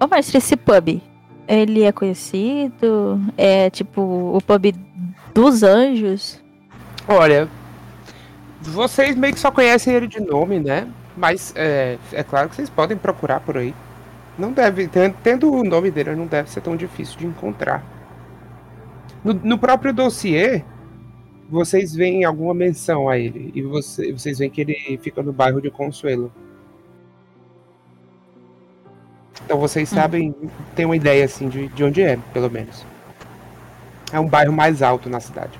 Ô, 0.00 0.06
mestre, 0.06 0.38
esse 0.38 0.56
pub, 0.56 1.00
ele 1.46 1.82
é 1.82 1.92
conhecido? 1.92 3.20
É 3.36 3.70
tipo 3.70 4.00
o 4.00 4.40
pub 4.42 4.74
dos 5.32 5.62
anjos? 5.62 6.42
Olha, 7.08 7.48
vocês 8.60 9.14
meio 9.14 9.32
que 9.32 9.40
só 9.40 9.50
conhecem 9.50 9.94
ele 9.94 10.08
de 10.08 10.20
nome, 10.20 10.58
né? 10.58 10.88
Mas 11.16 11.52
é, 11.56 11.96
é 12.12 12.22
claro 12.22 12.48
que 12.48 12.56
vocês 12.56 12.68
podem 12.68 12.96
procurar 12.96 13.40
por 13.40 13.56
aí. 13.56 13.74
Não 14.38 14.52
deve, 14.52 14.86
ten- 14.88 15.14
tendo 15.22 15.50
o 15.50 15.64
nome 15.64 15.90
dele, 15.90 16.14
não 16.14 16.26
deve 16.26 16.50
ser 16.50 16.60
tão 16.60 16.76
difícil 16.76 17.18
de 17.18 17.26
encontrar. 17.26 17.82
No, 19.24 19.32
no 19.32 19.58
próprio 19.58 19.94
dossiê, 19.94 20.62
vocês 21.48 21.94
veem 21.94 22.24
alguma 22.24 22.52
menção 22.54 23.08
a 23.08 23.18
ele. 23.18 23.50
E 23.54 23.62
você- 23.62 24.12
vocês 24.12 24.38
veem 24.38 24.50
que 24.50 24.60
ele 24.60 24.98
fica 25.02 25.22
no 25.22 25.32
bairro 25.32 25.60
de 25.60 25.70
Consuelo. 25.70 26.32
Então 29.44 29.58
vocês 29.58 29.88
sabem, 29.88 30.34
tem 30.74 30.84
uma 30.84 30.96
ideia 30.96 31.24
assim 31.24 31.48
de, 31.48 31.68
de 31.68 31.84
onde 31.84 32.02
é, 32.02 32.16
pelo 32.32 32.50
menos. 32.50 32.84
É 34.12 34.18
um 34.18 34.28
bairro 34.28 34.52
mais 34.52 34.82
alto 34.82 35.08
na 35.08 35.20
cidade. 35.20 35.58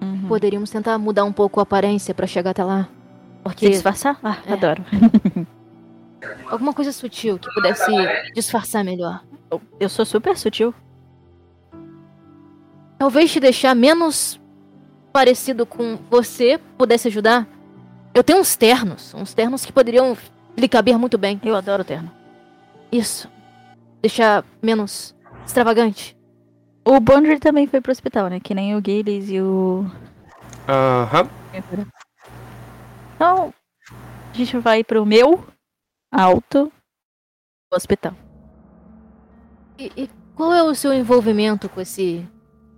Uhum. 0.00 0.28
Poderíamos 0.28 0.70
tentar 0.70 0.98
mudar 0.98 1.24
um 1.24 1.32
pouco 1.32 1.60
a 1.60 1.62
aparência 1.62 2.14
pra 2.14 2.26
chegar 2.26 2.50
até 2.50 2.64
lá. 2.64 2.84
Se 2.84 2.88
Porque 3.42 3.70
disfarçar? 3.70 4.18
Ah, 4.22 4.38
É. 4.46 4.52
adoro. 4.52 4.84
alguma 6.50 6.72
coisa 6.74 6.92
sutil 6.92 7.38
que 7.38 7.52
pudesse 7.54 7.90
disfarçar 8.34 8.84
melhor. 8.84 9.22
Eu- 9.50 9.60
Eu 9.80 9.88
sou 9.88 10.04
super 10.04 10.36
sutil. 10.36 10.74
Talvez 12.98 13.30
te 13.32 13.38
deixar 13.40 13.74
menos 13.74 14.40
parecido 15.12 15.64
com 15.64 15.96
você 16.10 16.58
pudesse 16.76 17.08
ajudar. 17.08 17.46
Eu 18.12 18.24
tenho 18.24 18.40
uns 18.40 18.56
ternos, 18.56 19.14
uns 19.14 19.32
ternos 19.34 19.64
que 19.64 19.72
poderiam 19.72 20.16
lhe 20.56 20.68
caber 20.68 20.98
muito 20.98 21.16
bem. 21.16 21.40
Eu 21.44 21.54
adoro 21.54 21.84
terno. 21.84 22.10
Isso. 22.90 23.30
Deixar 24.02 24.44
menos 24.62 25.14
extravagante. 25.46 26.16
O 26.84 26.98
Bondry 27.00 27.38
também 27.38 27.66
foi 27.66 27.80
pro 27.80 27.92
hospital, 27.92 28.28
né? 28.28 28.40
Que 28.40 28.54
nem 28.54 28.74
o 28.74 28.82
Gilles 28.84 29.28
e 29.28 29.40
o. 29.40 29.84
Aham. 30.68 31.28
Então, 33.14 33.52
a 34.32 34.36
gente 34.36 34.56
vai 34.58 34.82
pro 34.82 35.04
meu 35.06 35.44
alto 36.10 36.72
hospital. 37.72 38.14
E, 39.78 39.92
e 39.96 40.10
qual 40.34 40.52
é 40.52 40.62
o 40.62 40.74
seu 40.74 40.92
envolvimento 40.92 41.68
com 41.68 41.80
esse 41.80 42.26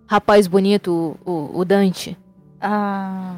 rapaz 0.07 0.46
bonito, 0.46 1.18
o, 1.24 1.59
o 1.59 1.64
Dante? 1.64 2.16
Ah. 2.61 3.36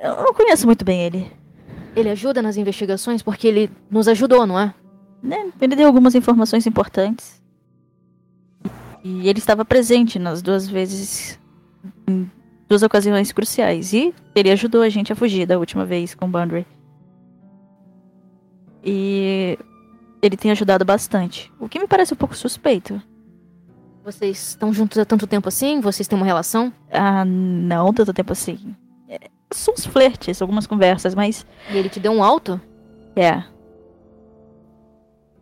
Eu 0.00 0.16
não 0.16 0.34
conheço 0.34 0.66
muito 0.66 0.84
bem 0.84 1.02
ele. 1.02 1.32
Ele 1.94 2.10
ajuda 2.10 2.40
nas 2.40 2.56
investigações 2.56 3.22
porque 3.22 3.46
ele 3.46 3.70
nos 3.90 4.08
ajudou, 4.08 4.46
não 4.46 4.58
é? 4.58 4.74
né? 5.22 5.52
Ele 5.60 5.76
deu 5.76 5.86
algumas 5.86 6.14
informações 6.14 6.66
importantes. 6.66 7.40
E 9.04 9.28
ele 9.28 9.38
estava 9.38 9.64
presente 9.64 10.18
nas 10.18 10.42
duas 10.42 10.68
vezes. 10.68 11.38
Em 12.08 12.30
duas 12.68 12.82
ocasiões 12.82 13.32
cruciais. 13.32 13.92
E 13.92 14.12
ele 14.34 14.50
ajudou 14.50 14.82
a 14.82 14.88
gente 14.88 15.12
a 15.12 15.16
fugir 15.16 15.46
da 15.46 15.58
última 15.58 15.84
vez 15.84 16.14
com 16.14 16.26
o 16.26 16.28
Bundry. 16.28 16.66
E 18.84 19.58
ele 20.22 20.36
tem 20.36 20.50
ajudado 20.52 20.84
bastante. 20.84 21.52
O 21.58 21.68
que 21.68 21.78
me 21.78 21.86
parece 21.86 22.14
um 22.14 22.16
pouco 22.16 22.34
suspeito. 22.36 23.02
Vocês 24.04 24.48
estão 24.50 24.72
juntos 24.72 24.96
há 24.98 25.04
tanto 25.04 25.26
tempo 25.26 25.48
assim? 25.48 25.80
Vocês 25.80 26.08
têm 26.08 26.16
uma 26.16 26.26
relação? 26.26 26.72
Ah, 26.90 27.24
não 27.24 27.92
tanto 27.92 28.12
tempo 28.14 28.32
assim. 28.32 28.74
É, 29.08 29.18
são 29.52 29.74
uns 29.74 29.84
flertes, 29.84 30.40
algumas 30.40 30.66
conversas, 30.66 31.14
mas. 31.14 31.44
E 31.70 31.76
ele 31.76 31.88
te 31.88 32.00
deu 32.00 32.12
um 32.12 32.22
alto? 32.22 32.60
É. 33.14 33.42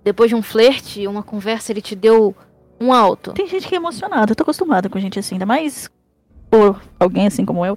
Depois 0.03 0.29
de 0.31 0.35
um 0.35 0.43
flerte, 0.43 1.07
uma 1.07 1.23
conversa, 1.23 1.73
ele 1.73 1.81
te 1.83 1.95
deu 1.95 2.35
um 2.81 2.93
alto. 2.93 3.33
Tem 3.33 3.47
gente 3.47 3.69
que 3.69 3.75
é 3.75 3.79
emocionada. 3.79 4.33
Eu 4.33 4.37
tô 4.37 4.43
acostumada 4.43 4.89
com 4.89 4.99
gente 4.99 5.19
assim, 5.19 5.35
ainda 5.37 5.47
mais 5.47 5.91
por 6.51 6.83
alguém 6.99 7.27
assim 7.27 7.45
como 7.45 7.65
eu. 7.65 7.77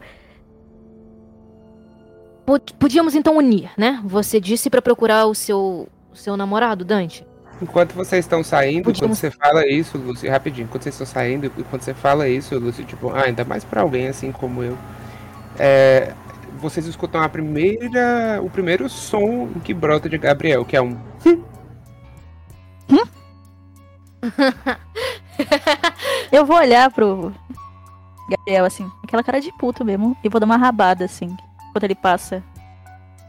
Pod- 2.46 2.74
Podíamos 2.78 3.16
então 3.16 3.38
unir, 3.38 3.72
né? 3.78 4.02
Você 4.06 4.40
disse 4.40 4.70
pra 4.70 4.82
procurar 4.82 5.26
o 5.28 5.34
seu, 5.36 5.88
o 6.14 6.16
seu 6.16 6.38
namorado, 6.38 6.86
Dante. 6.86 7.26
Enquanto 7.62 7.94
vocês 7.94 8.26
estão 8.26 8.44
saindo, 8.44 8.84
quando 8.86 8.96
Podíamos- 8.96 9.20
você 9.20 9.32
fala 9.32 9.66
isso, 9.68 9.98
Lúcio, 9.98 10.30
rapidinho, 10.30 10.68
quando 10.68 10.84
vocês 10.84 10.96
estão 10.96 11.08
saindo, 11.08 11.46
e 11.46 11.50
quando 11.64 11.82
você 11.82 11.94
fala 11.94 12.28
isso, 12.28 12.58
Lúcio, 12.58 12.84
tipo, 12.86 13.10
ah, 13.12 13.24
ainda 13.26 13.46
mais 13.46 13.64
pra 13.64 13.82
alguém 13.82 14.08
assim 14.08 14.32
como 14.32 14.64
eu, 14.64 14.78
é, 15.58 16.14
vocês 16.58 16.86
escutam 16.88 17.22
a 17.22 17.30
primeira, 17.30 18.40
o 18.42 18.50
primeiro 18.50 18.90
som 18.90 19.48
que 19.64 19.74
brota 19.74 20.10
de 20.10 20.18
Gabriel, 20.18 20.66
que 20.66 20.76
é 20.76 20.82
um. 20.82 20.98
Eu 26.32 26.46
vou 26.46 26.58
olhar 26.58 26.92
pro 26.92 27.34
Gabriel, 28.30 28.66
assim, 28.66 28.90
aquela 29.04 29.24
cara 29.24 29.40
de 29.40 29.52
puto 29.58 29.86
mesmo, 29.86 30.18
e 30.24 30.30
vou 30.30 30.40
dar 30.40 30.46
uma 30.46 30.58
rabada, 30.58 31.06
assim, 31.06 31.36
quando 31.72 31.84
ele 31.84 31.96
passa. 31.96 32.44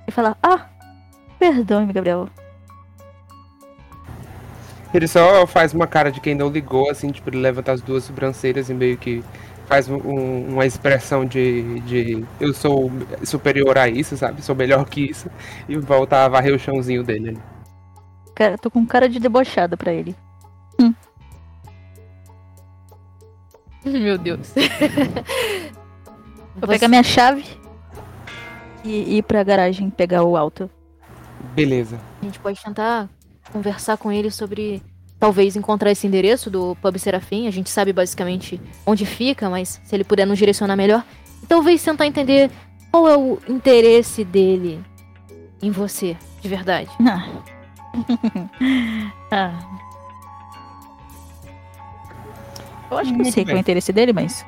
E 0.07 0.13
falar, 0.13 0.37
ah, 0.43 0.67
perdoe-me, 1.39 1.93
Gabriel. 1.93 2.29
Ele 4.95 5.09
só 5.09 5.45
faz 5.47 5.75
uma 5.75 5.87
cara 5.89 6.11
de 6.13 6.21
quem 6.21 6.35
não 6.37 6.49
ligou, 6.49 6.89
assim, 6.89 7.11
tipo, 7.11 7.29
ele 7.29 7.39
levanta 7.39 7.73
as 7.73 7.83
duas 7.83 8.05
sobrancelhas 8.05 8.71
e 8.71 8.75
meio 8.75 8.97
que 8.97 9.25
faz 9.67 9.89
um- 9.89 9.97
um- 9.97 10.53
uma 10.53 10.65
expressão 10.65 11.25
de, 11.27 11.81
de 11.81 12.25
eu 12.39 12.55
sou 12.55 12.93
superior 13.25 13.77
a 13.77 13.89
isso, 13.89 14.17
sabe? 14.17 14.41
Sou 14.43 14.55
melhor 14.55 14.85
que 14.89 15.01
isso, 15.11 15.29
e 15.69 15.77
volta 15.77 16.25
a 16.25 16.29
varrer 16.29 16.55
o 16.55 16.59
chãozinho 16.59 17.03
dele. 17.03 17.31
ali. 17.31 17.39
Cara, 18.37 18.57
tô 18.57 18.71
com 18.71 18.87
cara 18.87 19.09
de 19.09 19.19
debochada 19.19 19.77
pra 19.77 19.93
ele. 19.93 20.15
Meu 23.85 24.17
Deus. 24.17 24.53
Vou 26.57 26.69
pegar 26.69 26.89
minha 26.89 27.03
chave 27.03 27.45
e 28.85 29.19
ir 29.19 29.23
pra 29.23 29.43
garagem 29.43 29.91
pegar 29.91 30.23
o 30.25 30.37
alto. 30.37 30.71
Beleza. 31.55 31.99
A 32.23 32.25
gente 32.25 32.39
pode 32.39 32.63
tentar 32.63 33.09
conversar 33.55 33.97
com 33.97 34.11
ele 34.11 34.33
sobre 34.33 34.83
talvez 35.21 35.55
encontrar 35.55 35.93
esse 35.93 36.09
endereço 36.09 36.51
do 36.51 36.77
Pub 36.83 36.99
Serafim. 36.99 37.47
A 37.47 37.53
gente 37.53 37.71
sabe 37.71 37.93
basicamente 37.93 38.61
onde 38.85 39.07
fica, 39.07 39.49
mas 39.49 39.81
se 39.85 39.95
ele 39.95 40.03
puder 40.03 40.27
nos 40.27 40.37
direcionar 40.37 40.75
melhor. 40.75 41.05
E 41.41 41.47
talvez 41.47 41.81
tentar 41.83 42.05
entender 42.05 42.51
qual 42.91 43.09
é 43.09 43.17
o 43.17 43.39
interesse 43.49 44.25
dele 44.25 44.85
em 45.63 45.71
você, 45.71 46.17
de 46.41 46.49
verdade. 46.49 46.91
Ah. 47.07 47.29
ah. 49.31 49.61
Eu 52.91 52.99
acho 52.99 53.11
que 53.11 53.15
eu 53.15 53.23
Muito 53.23 53.33
sei 53.33 53.45
qual 53.45 53.55
é 53.55 53.59
o 53.59 53.61
interesse 53.61 53.93
dele, 53.93 54.13
mas. 54.13 54.45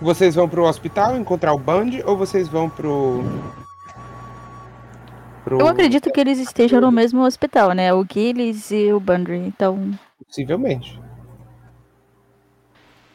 Vocês 0.00 0.36
vão 0.36 0.48
pro 0.48 0.64
hospital 0.64 1.16
encontrar 1.16 1.52
o 1.52 1.58
Band 1.58 1.90
ou 2.04 2.16
vocês 2.16 2.46
vão 2.46 2.70
pro. 2.70 3.24
Pro... 5.48 5.58
Eu 5.58 5.66
acredito 5.66 6.10
que 6.10 6.20
eles 6.20 6.38
estejam 6.38 6.80
no 6.80 6.92
mesmo 6.92 7.22
hospital, 7.22 7.72
né? 7.72 7.92
O 7.92 8.04
Gilles 8.10 8.70
e 8.70 8.92
o 8.92 9.00
Bundry. 9.00 9.38
Então, 9.38 9.90
Possivelmente. 10.26 11.00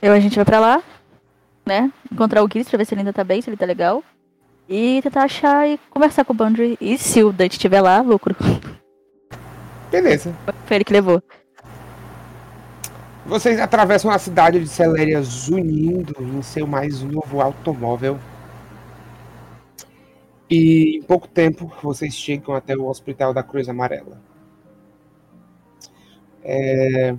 eu, 0.01 0.11
a 0.11 0.19
gente 0.19 0.36
vai 0.36 0.45
pra 0.45 0.59
lá, 0.59 0.84
né? 1.65 1.91
Encontrar 2.11 2.43
o 2.43 2.49
Gilles 2.51 2.67
pra 2.67 2.77
ver 2.77 2.86
se 2.86 2.93
ele 2.93 3.01
ainda 3.01 3.13
tá 3.13 3.23
bem, 3.23 3.41
se 3.41 3.49
ele 3.49 3.57
tá 3.57 3.65
legal. 3.65 4.03
E 4.67 5.01
tentar 5.03 5.23
achar 5.23 5.67
e 5.67 5.77
conversar 5.89 6.25
com 6.25 6.34
o 6.34 6.36
Bundry. 6.36 6.77
E 6.81 6.97
se 6.97 7.23
o 7.23 7.31
Dante 7.31 7.53
estiver 7.53 7.81
lá, 7.81 8.01
lucro. 8.01 8.36
Beleza. 9.91 10.34
Foi 10.65 10.77
ele 10.77 10.84
que 10.84 10.93
levou. 10.93 11.21
Vocês 13.25 13.59
atravessam 13.59 14.09
a 14.09 14.17
cidade 14.17 14.59
de 14.59 14.67
Celéria 14.67 15.21
zunindo 15.21 16.15
em 16.19 16.41
seu 16.41 16.65
mais 16.65 17.01
novo 17.01 17.41
automóvel. 17.41 18.17
E 20.56 20.97
em 20.97 21.01
pouco 21.01 21.28
tempo 21.28 21.72
vocês 21.82 22.14
chegam 22.14 22.54
até 22.54 22.78
o 22.78 22.86
Hospital 22.86 23.34
da 23.34 23.41
Cruz 23.41 23.68
Amarela. 23.68 24.22
É, 26.43 27.16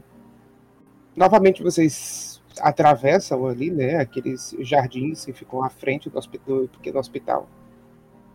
Novamente 1.16 1.62
vocês 1.62 2.42
atravessam 2.60 3.46
ali, 3.46 3.70
né, 3.70 3.96
aqueles 3.96 4.54
jardins 4.60 5.24
que 5.24 5.32
ficam 5.32 5.62
à 5.62 5.70
frente 5.70 6.10
do, 6.10 6.20
do 6.20 6.68
pequeno 6.68 6.98
hospital, 6.98 7.48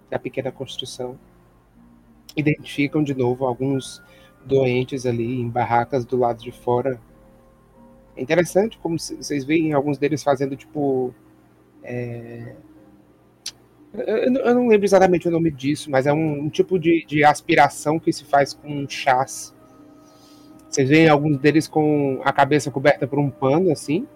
da 0.09 0.17
pequena 0.19 0.51
construção. 0.51 1.17
Identificam 2.35 3.03
de 3.03 3.13
novo 3.13 3.45
alguns 3.45 4.01
doentes 4.45 5.05
ali 5.05 5.41
em 5.41 5.49
barracas 5.49 6.05
do 6.05 6.17
lado 6.17 6.41
de 6.41 6.51
fora, 6.51 6.99
é 8.15 8.21
interessante 8.21 8.77
como 8.79 8.99
vocês 8.99 9.45
veem 9.45 9.73
alguns 9.73 9.97
deles 9.97 10.23
fazendo 10.23 10.55
tipo. 10.55 11.13
é, 11.83 12.55
Eu, 13.93 14.33
eu 14.35 14.55
não- 14.55 14.67
lembro 14.67 14.85
exatamente 14.85 15.27
o 15.27 15.31
nome 15.31 15.51
disso, 15.51 15.89
mas 15.89 16.05
é 16.05 16.13
um, 16.13 16.43
um 16.43 16.49
tipo 16.49 16.77
de, 16.79 17.05
de 17.05 17.23
aspiração 17.23 17.99
que 17.99 18.11
se 18.13 18.23
faz 18.23 18.53
com 18.53 18.87
chás. 18.87 19.53
Vocês 20.69 20.87
veem 20.87 21.09
alguns 21.09 21.37
deles 21.37 21.67
com 21.67 22.21
a 22.23 22.31
cabeça 22.31 22.69
coberta 22.69 23.07
por 23.07 23.17
um 23.17 23.29
pano, 23.29 23.71
assim, 23.71 24.07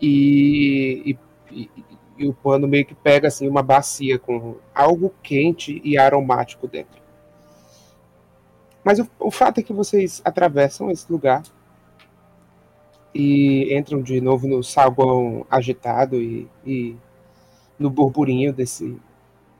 e, 0.00 1.16
e, 1.50 1.62
e, 1.62 1.70
e 2.18 2.28
o 2.28 2.34
pano 2.34 2.68
meio 2.68 2.84
que 2.84 2.94
pega 2.94 3.28
assim 3.28 3.48
uma 3.48 3.62
bacia 3.62 4.18
com 4.18 4.56
algo 4.74 5.12
quente 5.22 5.80
e 5.82 5.96
aromático 5.96 6.68
dentro. 6.68 7.00
Mas 8.84 8.98
o, 8.98 9.08
o 9.18 9.30
fato 9.30 9.60
é 9.60 9.62
que 9.62 9.72
vocês 9.72 10.20
atravessam 10.24 10.90
esse 10.90 11.10
lugar 11.10 11.42
e 13.14 13.74
entram 13.76 14.02
de 14.02 14.20
novo 14.20 14.46
no 14.46 14.62
saguão 14.62 15.46
agitado 15.50 16.16
e, 16.16 16.46
e 16.64 16.96
no 17.80 17.90
burburinho 17.90 18.52
desse, 18.52 19.00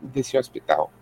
desse 0.00 0.36
hospital. 0.36 0.92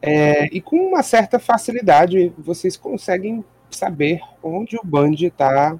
É, 0.00 0.46
e 0.46 0.60
com 0.60 0.76
uma 0.76 1.02
certa 1.02 1.38
facilidade 1.38 2.32
vocês 2.36 2.76
conseguem 2.76 3.44
saber 3.70 4.20
onde 4.42 4.76
o 4.76 4.84
Band 4.84 5.12
está 5.12 5.78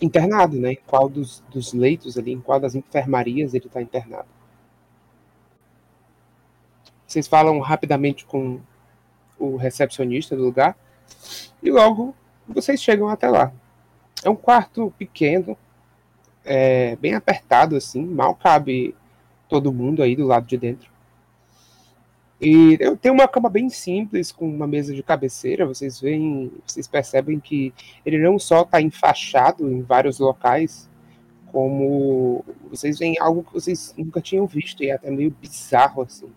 internado, 0.00 0.58
né? 0.58 0.72
Em 0.72 0.78
qual 0.86 1.08
dos, 1.08 1.42
dos 1.50 1.72
leitos 1.72 2.18
ali, 2.18 2.32
em 2.32 2.40
qual 2.40 2.60
das 2.60 2.74
enfermarias 2.74 3.54
ele 3.54 3.66
está 3.66 3.80
internado. 3.80 4.28
Vocês 7.06 7.26
falam 7.26 7.58
rapidamente 7.60 8.26
com 8.26 8.60
o 9.38 9.56
recepcionista 9.56 10.36
do 10.36 10.44
lugar 10.44 10.76
e 11.62 11.70
logo 11.70 12.14
vocês 12.46 12.82
chegam 12.82 13.08
até 13.08 13.28
lá. 13.28 13.52
É 14.24 14.30
um 14.30 14.36
quarto 14.36 14.92
pequeno, 14.98 15.56
é, 16.46 16.96
bem 16.96 17.14
apertado 17.14 17.76
assim, 17.76 18.04
mal 18.04 18.34
cabe 18.34 18.94
todo 19.48 19.72
mundo 19.72 20.02
aí 20.02 20.16
do 20.16 20.26
lado 20.26 20.46
de 20.46 20.56
dentro. 20.56 20.90
E 22.40 22.76
eu 22.80 22.96
tenho 22.96 23.14
uma 23.14 23.26
cama 23.26 23.48
bem 23.48 23.68
simples, 23.70 24.30
com 24.30 24.46
uma 24.46 24.66
mesa 24.66 24.94
de 24.94 25.02
cabeceira. 25.02 25.66
Vocês 25.66 26.00
veem, 26.00 26.52
vocês 26.66 26.86
percebem 26.86 27.40
que 27.40 27.72
ele 28.04 28.18
não 28.18 28.38
só 28.38 28.62
está 28.62 28.80
enfaixado 28.80 29.70
em 29.70 29.80
vários 29.80 30.18
locais, 30.18 30.88
como 31.46 32.44
vocês 32.70 32.98
veem 32.98 33.16
algo 33.18 33.42
que 33.42 33.54
vocês 33.54 33.94
nunca 33.96 34.20
tinham 34.20 34.46
visto 34.46 34.82
e 34.82 34.90
é 34.90 34.94
até 34.94 35.10
meio 35.10 35.34
bizarro 35.40 36.02
assim. 36.02 36.28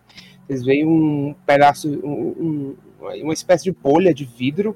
Vocês 0.47 0.63
veem 0.63 0.85
um 0.85 1.35
pedaço, 1.45 1.89
um, 2.03 2.75
um, 3.01 3.17
uma 3.21 3.33
espécie 3.33 3.65
de 3.65 3.71
bolha 3.71 4.13
de 4.13 4.23
vidro 4.23 4.75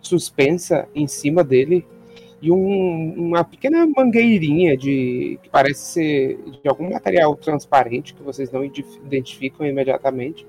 suspensa 0.00 0.86
em 0.94 1.06
cima 1.06 1.42
dele 1.42 1.86
e 2.44 2.52
um, 2.52 3.14
uma 3.16 3.42
pequena 3.42 3.86
mangueirinha 3.86 4.76
de 4.76 5.38
que 5.42 5.48
parece 5.48 5.80
ser 5.80 6.38
de 6.62 6.68
algum 6.68 6.92
material 6.92 7.34
transparente 7.36 8.12
que 8.12 8.22
vocês 8.22 8.50
não 8.52 8.62
identificam 8.62 9.66
imediatamente, 9.66 10.46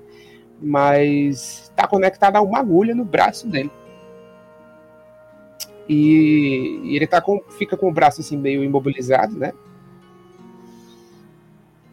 mas 0.60 1.62
está 1.70 1.88
conectada 1.88 2.36
a 2.36 2.42
uma 2.42 2.58
agulha 2.58 2.94
no 2.94 3.02
braço 3.02 3.48
dele. 3.48 3.70
E, 5.88 6.82
e 6.84 6.96
ele 6.96 7.06
tá 7.06 7.22
com, 7.22 7.40
fica 7.56 7.78
com 7.78 7.88
o 7.88 7.92
braço 7.92 8.20
assim 8.20 8.36
meio 8.36 8.62
imobilizado, 8.62 9.34
né? 9.34 9.54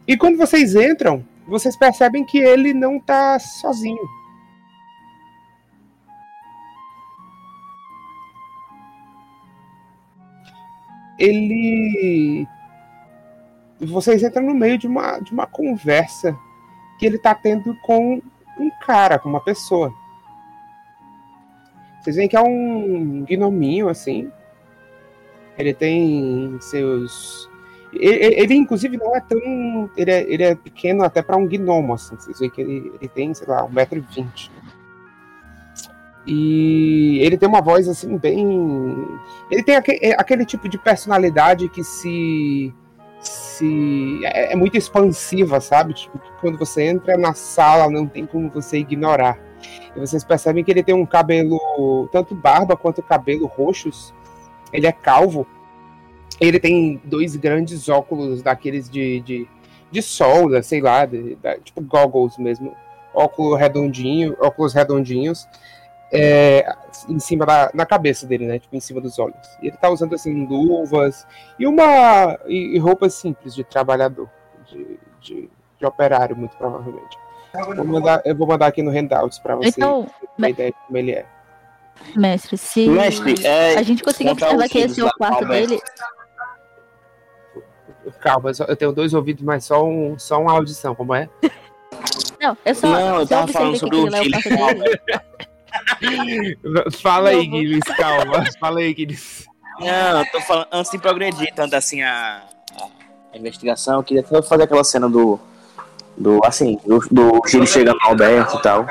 E 0.06 0.18
quando 0.18 0.36
vocês 0.36 0.74
entram, 0.74 1.24
vocês 1.48 1.78
percebem 1.78 2.26
que 2.26 2.36
ele 2.36 2.74
não 2.74 3.00
tá 3.00 3.38
sozinho. 3.38 4.06
Ele 11.18 12.46
vocês 13.80 14.22
entram 14.22 14.44
no 14.44 14.54
meio 14.54 14.78
de 14.78 14.86
uma, 14.86 15.18
de 15.18 15.32
uma 15.32 15.46
conversa 15.46 16.36
que 16.98 17.06
ele 17.06 17.16
está 17.16 17.34
tendo 17.34 17.74
com 17.82 18.22
um 18.58 18.70
cara, 18.86 19.18
com 19.18 19.28
uma 19.28 19.40
pessoa. 19.40 19.92
Vocês 22.00 22.16
veem 22.16 22.28
que 22.28 22.36
é 22.36 22.40
um 22.40 23.24
gnominho, 23.24 23.88
assim. 23.88 24.30
Ele 25.58 25.72
tem 25.72 26.58
seus. 26.60 27.48
Ele, 27.92 28.40
ele 28.40 28.54
inclusive, 28.54 28.96
não 28.96 29.14
é 29.16 29.20
tão. 29.20 29.90
Ele 29.96 30.10
é, 30.10 30.32
ele 30.32 30.42
é 30.42 30.54
pequeno 30.54 31.02
até 31.02 31.22
para 31.22 31.36
um 31.36 31.46
gnomo, 31.46 31.94
assim. 31.94 32.16
Vocês 32.16 32.38
veem 32.38 32.50
que 32.50 32.60
ele, 32.60 32.92
ele 33.00 33.08
tem, 33.08 33.32
sei 33.34 33.46
lá, 33.48 33.66
1,20m. 33.66 34.50
E 36.26 37.18
ele 37.20 37.36
tem 37.36 37.48
uma 37.48 37.60
voz 37.60 37.86
assim 37.86 38.16
bem. 38.16 39.06
Ele 39.50 39.62
tem 39.62 39.76
aquele, 39.76 39.98
é, 40.02 40.12
aquele 40.12 40.44
tipo 40.46 40.68
de 40.68 40.78
personalidade 40.78 41.68
que 41.68 41.84
se. 41.84 42.72
se 43.20 44.20
é, 44.24 44.52
é, 44.52 44.56
muito 44.56 44.76
expansiva, 44.76 45.60
sabe? 45.60 45.92
Tipo, 45.92 46.18
quando 46.40 46.58
você 46.58 46.84
entra 46.84 47.18
na 47.18 47.34
sala 47.34 47.90
não 47.90 48.06
tem 48.06 48.24
como 48.24 48.48
você 48.48 48.78
ignorar. 48.78 49.38
E 49.94 50.00
vocês 50.00 50.24
percebem 50.24 50.64
que 50.64 50.70
ele 50.70 50.82
tem 50.82 50.94
um 50.94 51.06
cabelo, 51.06 52.08
tanto 52.10 52.34
barba 52.34 52.76
quanto 52.76 53.02
cabelo 53.02 53.46
roxos. 53.46 54.14
Ele 54.72 54.86
é 54.86 54.92
calvo. 54.92 55.46
Ele 56.40 56.58
tem 56.58 57.00
dois 57.04 57.36
grandes 57.36 57.88
óculos 57.88 58.42
daqueles 58.42 58.88
de, 58.90 59.20
de, 59.20 59.48
de 59.90 60.02
sol, 60.02 60.50
sei 60.62 60.80
lá, 60.80 61.04
de, 61.04 61.36
de, 61.36 61.60
tipo 61.62 61.82
goggles 61.82 62.38
mesmo. 62.38 62.74
Óculos 63.12 63.60
redondinho, 63.60 64.34
óculos 64.40 64.72
redondinhos 64.74 65.46
é, 66.14 66.76
em 67.08 67.18
cima 67.18 67.44
da 67.44 67.70
na 67.74 67.84
cabeça 67.84 68.26
dele, 68.26 68.46
né? 68.46 68.58
Tipo, 68.58 68.76
em 68.76 68.80
cima 68.80 69.00
dos 69.00 69.18
olhos. 69.18 69.36
E 69.60 69.66
ele 69.66 69.76
tá 69.76 69.90
usando, 69.90 70.14
assim, 70.14 70.46
luvas 70.46 71.26
e 71.58 71.66
uma. 71.66 72.38
e, 72.46 72.76
e 72.76 72.78
roupas 72.78 73.14
simples 73.14 73.54
de 73.54 73.64
trabalhador, 73.64 74.28
de, 74.70 74.98
de, 75.20 75.50
de, 75.78 75.86
operário, 75.86 76.36
muito 76.36 76.56
provavelmente. 76.56 77.18
Vou 77.52 77.84
mandar, 77.84 78.22
eu 78.24 78.34
vou 78.34 78.46
mandar 78.46 78.66
aqui 78.66 78.82
no 78.82 78.90
Handouts 78.90 79.38
pra 79.38 79.56
você 79.56 79.68
então, 79.68 80.08
ter 80.38 80.50
ideia 80.50 80.70
de 80.70 80.76
como 80.86 80.98
ele 80.98 81.12
é. 81.12 81.26
Mestre, 82.16 82.56
se 82.56 82.88
Mestre, 82.88 83.34
é, 83.44 83.76
a 83.76 83.82
gente 83.82 84.02
conseguir 84.02 84.30
observar 84.30 84.68
que 84.68 84.78
esse 84.78 85.00
é 85.00 85.04
o 85.04 85.12
quarto 85.12 85.46
dele. 85.46 85.80
Calma, 88.20 88.50
eu 88.68 88.76
tenho 88.76 88.92
dois 88.92 89.14
ouvidos, 89.14 89.42
mas 89.42 89.64
só, 89.64 89.84
um, 89.84 90.18
só 90.18 90.40
uma 90.40 90.52
audição, 90.52 90.94
como 90.94 91.14
é? 91.14 91.28
Não, 92.40 92.56
eu 92.64 92.74
só. 92.74 92.88
Não, 92.88 93.20
eu 93.20 93.26
tava 93.26 93.50
falando 93.50 93.78
sobre 93.78 93.96
o 93.96 94.08
Fala 97.02 97.30
aí, 97.30 97.46
Guilherme, 97.46 97.80
calma. 97.96 98.44
Fala 98.58 98.80
aí, 98.80 98.94
Guilherme. 98.94 99.22
Não, 99.80 100.20
eu 100.20 100.30
tô 100.30 100.40
falando, 100.40 100.68
antes 100.72 100.90
de 100.92 100.98
progredir 100.98 101.52
tanto 101.54 101.74
assim 101.74 102.02
a, 102.02 102.42
a 103.32 103.38
investigação, 103.38 103.96
eu 103.96 104.02
queria 104.02 104.22
fazer 104.22 104.62
aquela 104.62 104.84
cena 104.84 105.08
do. 105.08 105.38
Do, 106.16 106.40
assim, 106.44 106.78
do, 106.86 107.00
do 107.10 107.42
Gilles 107.48 107.70
chegando 107.70 107.98
ao 108.02 108.10
Alberto 108.10 108.56
e 108.56 108.62
tal. 108.62 108.86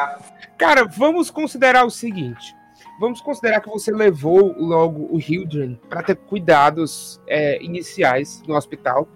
Cara, 0.57 0.83
vamos 0.83 1.31
considerar 1.31 1.85
o 1.85 1.89
seguinte. 1.89 2.53
Vamos 2.99 3.21
considerar 3.21 3.61
que 3.61 3.69
você 3.69 3.91
levou 3.91 4.53
logo 4.57 5.07
o 5.09 5.19
Hildren 5.19 5.79
para 5.89 6.03
ter 6.03 6.15
cuidados 6.15 7.21
é, 7.25 7.63
iniciais 7.63 8.43
no 8.45 8.55
hospital 8.55 9.07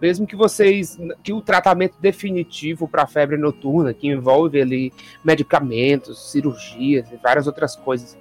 mesmo 0.00 0.26
que 0.26 0.36
vocês 0.36 0.98
que 1.22 1.32
o 1.32 1.40
tratamento 1.40 1.96
definitivo 2.00 2.88
para 2.88 3.02
a 3.02 3.06
febre 3.06 3.36
noturna, 3.36 3.92
que 3.92 4.08
envolve 4.08 4.60
ali 4.60 4.92
medicamentos, 5.24 6.30
cirurgias 6.30 7.10
e 7.10 7.16
várias 7.16 7.46
outras 7.46 7.76
coisas, 7.76 8.16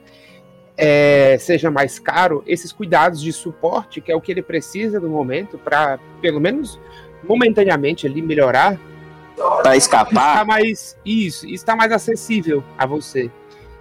é, 0.77 1.37
seja 1.39 1.71
mais 1.71 1.97
caro, 1.97 2.43
esses 2.45 2.71
cuidados 2.71 3.21
de 3.21 3.33
suporte, 3.33 3.99
que 3.99 4.11
é 4.11 4.15
o 4.15 4.21
que 4.21 4.31
ele 4.31 4.43
precisa 4.43 4.99
no 4.99 5.09
momento 5.09 5.57
para, 5.57 5.99
pelo 6.21 6.39
menos 6.39 6.79
momentaneamente 7.23 8.05
ali 8.05 8.21
melhorar, 8.21 8.79
para 9.61 9.75
escapar, 9.75 10.33
está 10.33 10.45
mais 10.45 10.97
isso, 11.05 11.47
está 11.47 11.75
mais 11.75 11.91
acessível 11.91 12.63
a 12.77 12.85
você. 12.85 13.29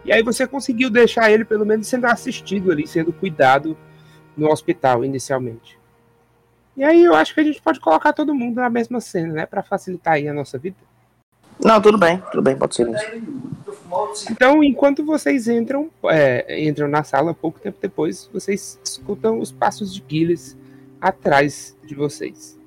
E 0.05 0.13
aí 0.13 0.23
você 0.23 0.47
conseguiu 0.47 0.89
deixar 0.89 1.31
ele 1.31 1.45
pelo 1.45 1.67
menos 1.67 1.87
sendo 1.87 2.07
assistido 2.07 2.71
ali, 2.71 2.87
sendo 2.87 3.13
cuidado 3.13 3.77
no 4.37 4.51
hospital 4.51 5.05
inicialmente. 5.05 5.79
E 6.77 6.85
aí 6.85 7.05
eu 7.05 7.15
acho 7.15 7.33
que 7.33 7.41
a 7.41 7.45
gente 7.45 7.61
pode 7.63 7.81
colocar 7.81 8.13
todo 8.13 8.35
mundo 8.35 8.57
na 8.57 8.69
mesma 8.69 9.01
cena, 9.01 9.33
né? 9.33 9.47
Para 9.47 9.63
facilitar 9.63 10.15
aí 10.15 10.29
a 10.29 10.35
nossa 10.35 10.59
vida. 10.59 10.77
Não, 11.65 11.81
tudo 11.81 11.97
bem, 11.97 12.23
tudo 12.31 12.43
bem, 12.43 12.57
pode 12.57 12.75
ser 12.75 12.89
isso. 12.89 14.31
Então, 14.31 14.63
enquanto 14.63 15.05
vocês 15.05 15.49
entram, 15.49 15.89
é, 16.05 16.63
entram 16.63 16.87
na 16.87 17.03
sala, 17.03 17.33
pouco 17.33 17.59
tempo 17.59 17.79
depois, 17.81 18.29
vocês 18.33 18.79
escutam 18.85 19.39
os 19.39 19.51
passos 19.51 19.95
de 19.95 20.05
Gilles 20.07 20.57
atrás 21.01 21.75
de 21.85 21.95
vocês. 21.95 22.59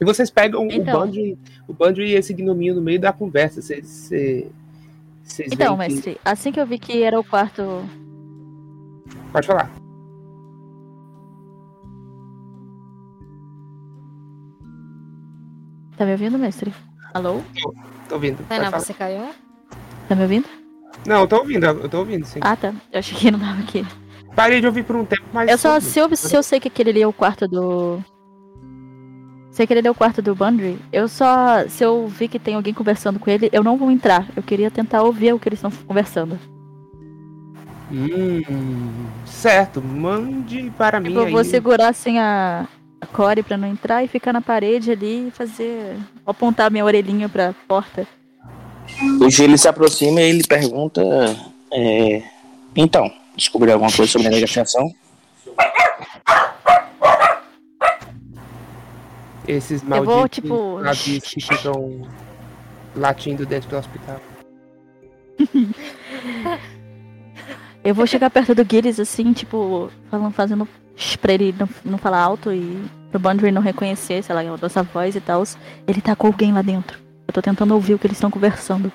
E 0.00 0.04
vocês 0.04 0.30
pegam 0.30 0.68
então, 0.70 0.94
o 0.94 1.00
Bando 1.00 1.38
o 1.66 1.72
Bando 1.72 2.02
e 2.02 2.14
esse 2.14 2.32
gnominho 2.32 2.74
no 2.74 2.82
meio 2.82 3.00
da 3.00 3.12
conversa. 3.12 3.60
Vocês, 3.62 4.10
vocês 5.24 5.52
então, 5.52 5.76
mestre, 5.76 6.14
que... 6.14 6.20
assim 6.24 6.52
que 6.52 6.60
eu 6.60 6.66
vi 6.66 6.78
que 6.78 7.02
era 7.02 7.18
o 7.18 7.24
quarto. 7.24 7.84
Pode 9.32 9.46
falar. 9.46 9.85
Tá 15.96 16.04
me 16.04 16.12
ouvindo, 16.12 16.38
mestre? 16.38 16.74
Alô? 17.14 17.40
Tô, 17.60 17.74
tô 18.08 18.14
ouvindo. 18.16 18.44
Tainá, 18.48 18.70
você 18.70 18.92
caiu? 18.92 19.30
Tá 20.08 20.14
me 20.14 20.22
ouvindo? 20.22 20.46
Não, 21.06 21.22
eu 21.22 21.26
tô 21.26 21.36
ouvindo, 21.36 21.64
eu 21.64 21.88
tô 21.88 21.98
ouvindo, 21.98 22.26
sim. 22.26 22.40
Ah, 22.42 22.56
tá. 22.56 22.74
Eu 22.92 22.98
achei 22.98 23.16
que 23.16 23.30
não 23.30 23.38
tava 23.38 23.60
aqui. 23.60 23.86
Parei 24.34 24.60
de 24.60 24.66
ouvir 24.66 24.84
por 24.84 24.96
um 24.96 25.04
tempo, 25.04 25.24
mas. 25.32 25.50
Eu 25.50 25.56
só, 25.56 25.80
se 25.80 25.98
eu, 25.98 26.14
se 26.14 26.36
eu 26.36 26.42
sei 26.42 26.60
que 26.60 26.68
aquele 26.68 26.90
ali 26.90 27.02
é 27.02 27.06
o 27.06 27.12
quarto 27.12 27.48
do. 27.48 28.02
Você 29.50 29.66
querer 29.66 29.80
ler 29.80 29.88
o 29.88 29.94
quarto 29.94 30.20
do 30.20 30.34
Bundry? 30.34 30.78
Eu 30.92 31.08
só. 31.08 31.66
Se 31.68 31.82
eu 31.82 32.06
vi 32.06 32.28
que 32.28 32.38
tem 32.38 32.54
alguém 32.54 32.74
conversando 32.74 33.18
com 33.18 33.30
ele, 33.30 33.48
eu 33.50 33.64
não 33.64 33.78
vou 33.78 33.90
entrar. 33.90 34.28
Eu 34.36 34.42
queria 34.42 34.70
tentar 34.70 35.02
ouvir 35.02 35.32
o 35.32 35.38
que 35.38 35.48
eles 35.48 35.58
estão 35.58 35.70
conversando. 35.86 36.38
Hum, 37.90 38.42
certo, 39.24 39.80
mande 39.80 40.70
para 40.76 41.00
mim. 41.00 41.14
Eu 41.14 41.30
vou 41.30 41.38
aí. 41.38 41.44
segurar 41.44 41.88
assim 41.88 42.18
a, 42.18 42.66
a 43.00 43.06
Core 43.06 43.42
pra 43.42 43.56
não 43.56 43.68
entrar 43.68 44.04
e 44.04 44.08
ficar 44.08 44.32
na 44.32 44.40
parede 44.40 44.90
ali 44.90 45.28
e 45.28 45.30
fazer. 45.30 45.96
apontar 46.26 46.70
minha 46.70 46.84
orelhinha 46.84 47.28
pra 47.28 47.54
porta. 47.66 48.06
O 49.20 49.28
Gil 49.28 49.56
se 49.58 49.68
aproxima 49.68 50.20
e 50.20 50.30
ele 50.30 50.44
pergunta: 50.44 51.02
é, 51.72 52.22
Então, 52.74 53.12
descobriu 53.36 53.74
alguma 53.74 53.92
coisa 53.92 54.10
sobre 54.10 54.28
a 54.28 54.30
negociação? 54.30 54.94
Esses 59.46 59.82
Eu 59.82 59.88
vou, 59.88 60.04
malditos 60.04 60.34
tipo, 60.34 60.80
navios 60.80 61.24
que 61.24 61.40
ficam 61.40 62.08
latindo 62.96 63.46
dentro 63.46 63.68
do 63.70 63.76
hospital. 63.76 64.20
Eu 67.86 67.94
vou 67.94 68.04
chegar 68.04 68.28
perto 68.30 68.52
do 68.52 68.66
Gillis 68.68 68.98
assim, 68.98 69.32
tipo, 69.32 69.88
falando, 70.10 70.32
fazendo 70.32 70.68
pra 71.20 71.32
ele 71.32 71.54
não, 71.56 71.68
não 71.84 71.98
falar 71.98 72.18
alto 72.18 72.52
e 72.52 72.84
pro 73.12 73.20
Bundry 73.20 73.52
não 73.52 73.62
reconhecer, 73.62 74.24
sei 74.24 74.34
lá, 74.34 74.40
a 74.40 74.56
nossa 74.56 74.82
voz 74.82 75.14
e 75.14 75.20
tal. 75.20 75.44
Ele 75.86 76.00
tá 76.00 76.16
com 76.16 76.26
alguém 76.26 76.52
lá 76.52 76.62
dentro. 76.62 76.98
Eu 77.28 77.32
tô 77.32 77.40
tentando 77.40 77.72
ouvir 77.74 77.94
o 77.94 77.98
que 77.98 78.08
eles 78.08 78.16
estão 78.16 78.28
conversando. 78.28 78.90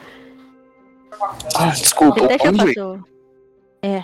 Ah, 1.55 1.67
desculpa, 1.67 2.19
Ele 2.19 2.75
É. 3.81 4.03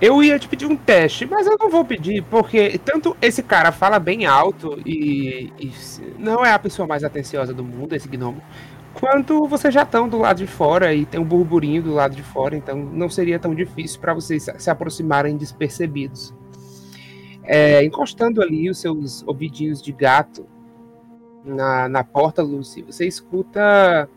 Eu 0.00 0.20
ia 0.20 0.36
te 0.36 0.48
pedir 0.48 0.66
um 0.66 0.76
teste, 0.76 1.24
mas 1.26 1.46
eu 1.46 1.56
não 1.56 1.70
vou 1.70 1.84
pedir, 1.84 2.24
porque 2.24 2.76
tanto 2.84 3.16
esse 3.22 3.40
cara 3.40 3.70
fala 3.70 4.00
bem 4.00 4.26
alto 4.26 4.82
e, 4.84 5.52
e 5.60 5.72
não 6.18 6.44
é 6.44 6.52
a 6.52 6.58
pessoa 6.58 6.88
mais 6.88 7.04
atenciosa 7.04 7.54
do 7.54 7.62
mundo, 7.62 7.94
esse 7.94 8.08
gnomo, 8.08 8.42
quanto 8.94 9.46
vocês 9.46 9.72
já 9.74 9.82
estão 9.82 10.08
do 10.08 10.18
lado 10.18 10.38
de 10.38 10.46
fora 10.46 10.94
e 10.94 11.04
tem 11.04 11.20
um 11.20 11.24
burburinho 11.24 11.82
do 11.82 11.92
lado 11.92 12.14
de 12.14 12.22
fora, 12.22 12.56
então 12.56 12.76
não 12.76 13.08
seria 13.08 13.38
tão 13.38 13.54
difícil 13.54 14.00
para 14.00 14.14
vocês 14.14 14.46
se- 14.56 14.70
aproximarem 14.70 15.36
despercebidos. 15.36 16.32
É, 17.42 17.84
encostando 17.84 18.40
ali 18.40 18.70
os 18.70 18.78
seus 18.78 19.22
ouvidinhos 19.26 19.82
de 19.82 19.92
gato 19.92 20.46
na, 21.44 21.88
na 21.88 22.02
porta, 22.02 22.42
Lucy, 22.42 22.82
você 22.82 23.06
escuta. 23.06 24.08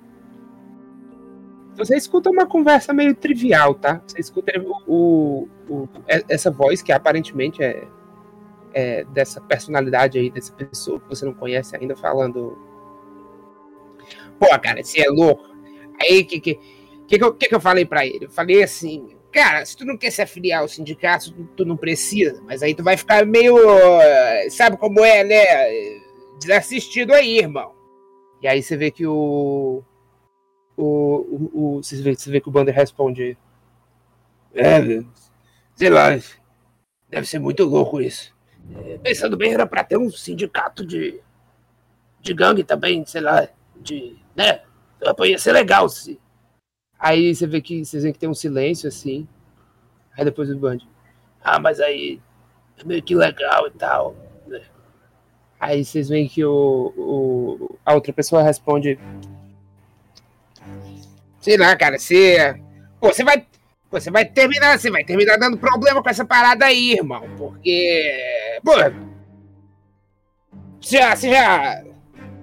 Você 1.76 1.96
escuta 1.96 2.30
uma 2.30 2.46
conversa 2.48 2.94
meio 2.94 3.14
trivial, 3.14 3.76
tá? 3.76 4.02
Você 4.08 4.20
escuta 4.20 4.52
o, 4.60 4.82
o- 4.88 5.48
o- 5.70 5.90
é- 6.08 6.24
essa 6.30 6.50
voz 6.50 6.82
que 6.82 6.92
aparentemente 6.92 7.62
é, 7.62 7.88
é 8.74 9.04
dessa 9.06 9.40
personalidade 9.42 10.18
aí, 10.18 10.32
dessa 10.32 10.54
pessoa 10.54 11.00
que 11.00 11.08
você 11.10 11.26
não 11.26 11.34
conhece 11.34 11.76
ainda, 11.76 11.96
falando. 11.96 12.58
Pô, 14.40 14.48
cara, 14.60 14.84
você 14.84 15.02
é 15.02 15.10
louco. 15.10 15.44
Aí, 16.02 16.24
que 16.24 16.40
que, 16.40 16.56
que, 17.08 17.18
que, 17.18 17.24
eu, 17.24 17.34
que 17.34 17.48
que 17.50 17.56
eu 17.56 17.62
falei 17.62 17.86
pra 17.86 18.06
ele? 18.06 18.26
Eu 18.26 18.30
falei 18.30 18.64
assim, 18.64 19.10
cara, 19.32 19.66
se 19.66 19.76
tu 19.76 19.86
não 19.86 19.98
quer 19.98 20.12
se 20.12 20.22
afiliar 20.22 20.62
ao 20.62 20.68
sindicato, 20.68 21.32
tu, 21.32 21.44
tu 21.58 21.66
não 21.66 21.78
precisa, 21.78 22.42
mas 22.46 22.62
aí 22.62 22.76
tu 22.76 22.84
vai 22.84 22.98
ficar 22.98 23.26
meio. 23.26 23.56
Sabe 24.50 24.78
como 24.78 25.04
é, 25.04 25.24
né? 25.24 25.46
Desassistido 26.40 27.14
aí, 27.14 27.40
irmão. 27.40 27.72
E 28.42 28.48
aí 28.48 28.62
você 28.64 28.78
vê 28.78 28.92
que 28.92 29.06
o. 29.08 29.84
O, 30.78 30.84
o, 30.86 31.78
o- 31.78 31.84
você, 31.84 32.02
vê, 32.02 32.16
você 32.16 32.32
vê 32.32 32.42
que 32.42 32.50
o 32.50 32.52
Bander 32.52 32.76
responde. 32.76 33.38
É, 34.54 34.80
sei 35.76 35.90
lá. 35.90 36.18
Deve 37.10 37.28
ser 37.28 37.40
muito 37.40 37.64
louco 37.66 38.02
isso. 38.02 38.34
É, 38.86 38.98
pensando 39.00 39.38
bem, 39.38 39.54
era 39.54 39.68
pra 39.68 39.84
ter 39.84 39.98
um 39.98 40.10
sindicato 40.12 40.86
de. 40.86 41.22
de 42.22 42.34
gangue 42.34 42.64
também, 42.64 43.06
sei 43.06 43.22
lá. 43.22 43.48
De. 43.82 44.18
né? 44.36 44.62
Ia 45.26 45.40
ser 45.40 45.52
legal 45.54 45.88
se. 45.90 46.20
Aí 47.00 47.34
você 47.34 47.46
vê 47.46 47.62
que 47.62 47.86
vocês 47.86 48.04
veem 48.04 48.14
que 48.14 48.20
tem 48.20 48.30
um 48.30 48.34
silêncio 48.34 48.88
assim. 48.88 49.28
Aí 50.18 50.26
depois 50.26 50.50
o 50.50 50.58
Band. 50.58 50.80
Ah, 51.44 51.60
mas 51.60 51.80
aí. 51.80 52.20
É 52.80 52.84
meio 52.84 53.02
que 53.04 53.16
legal 53.16 53.68
e 53.68 53.72
tal. 53.72 54.16
né? 54.48 54.62
Aí 55.60 55.84
vocês 55.84 56.10
veem 56.10 56.28
que 56.28 56.44
o, 56.44 56.94
o, 56.98 57.80
a 57.86 57.94
outra 57.94 58.14
pessoa 58.14 58.44
responde. 58.44 59.00
Sei 61.40 61.58
lá, 61.58 61.76
cara, 61.76 61.98
você. 61.98 62.60
Você 63.02 63.24
vai. 63.24 63.46
Você 63.90 64.12
vai 64.12 64.26
terminar, 64.26 64.78
você 64.78 64.92
vai 64.92 65.04
terminar 65.04 65.38
dando 65.38 65.58
problema 65.58 66.04
com 66.04 66.10
essa 66.10 66.26
parada 66.26 66.66
aí, 66.66 66.94
irmão. 66.94 67.24
Porque. 67.38 68.60
Pô. 68.64 68.74
Você 70.82 70.98
já. 70.98 71.16
Você 71.16 71.30
já. 71.32 71.84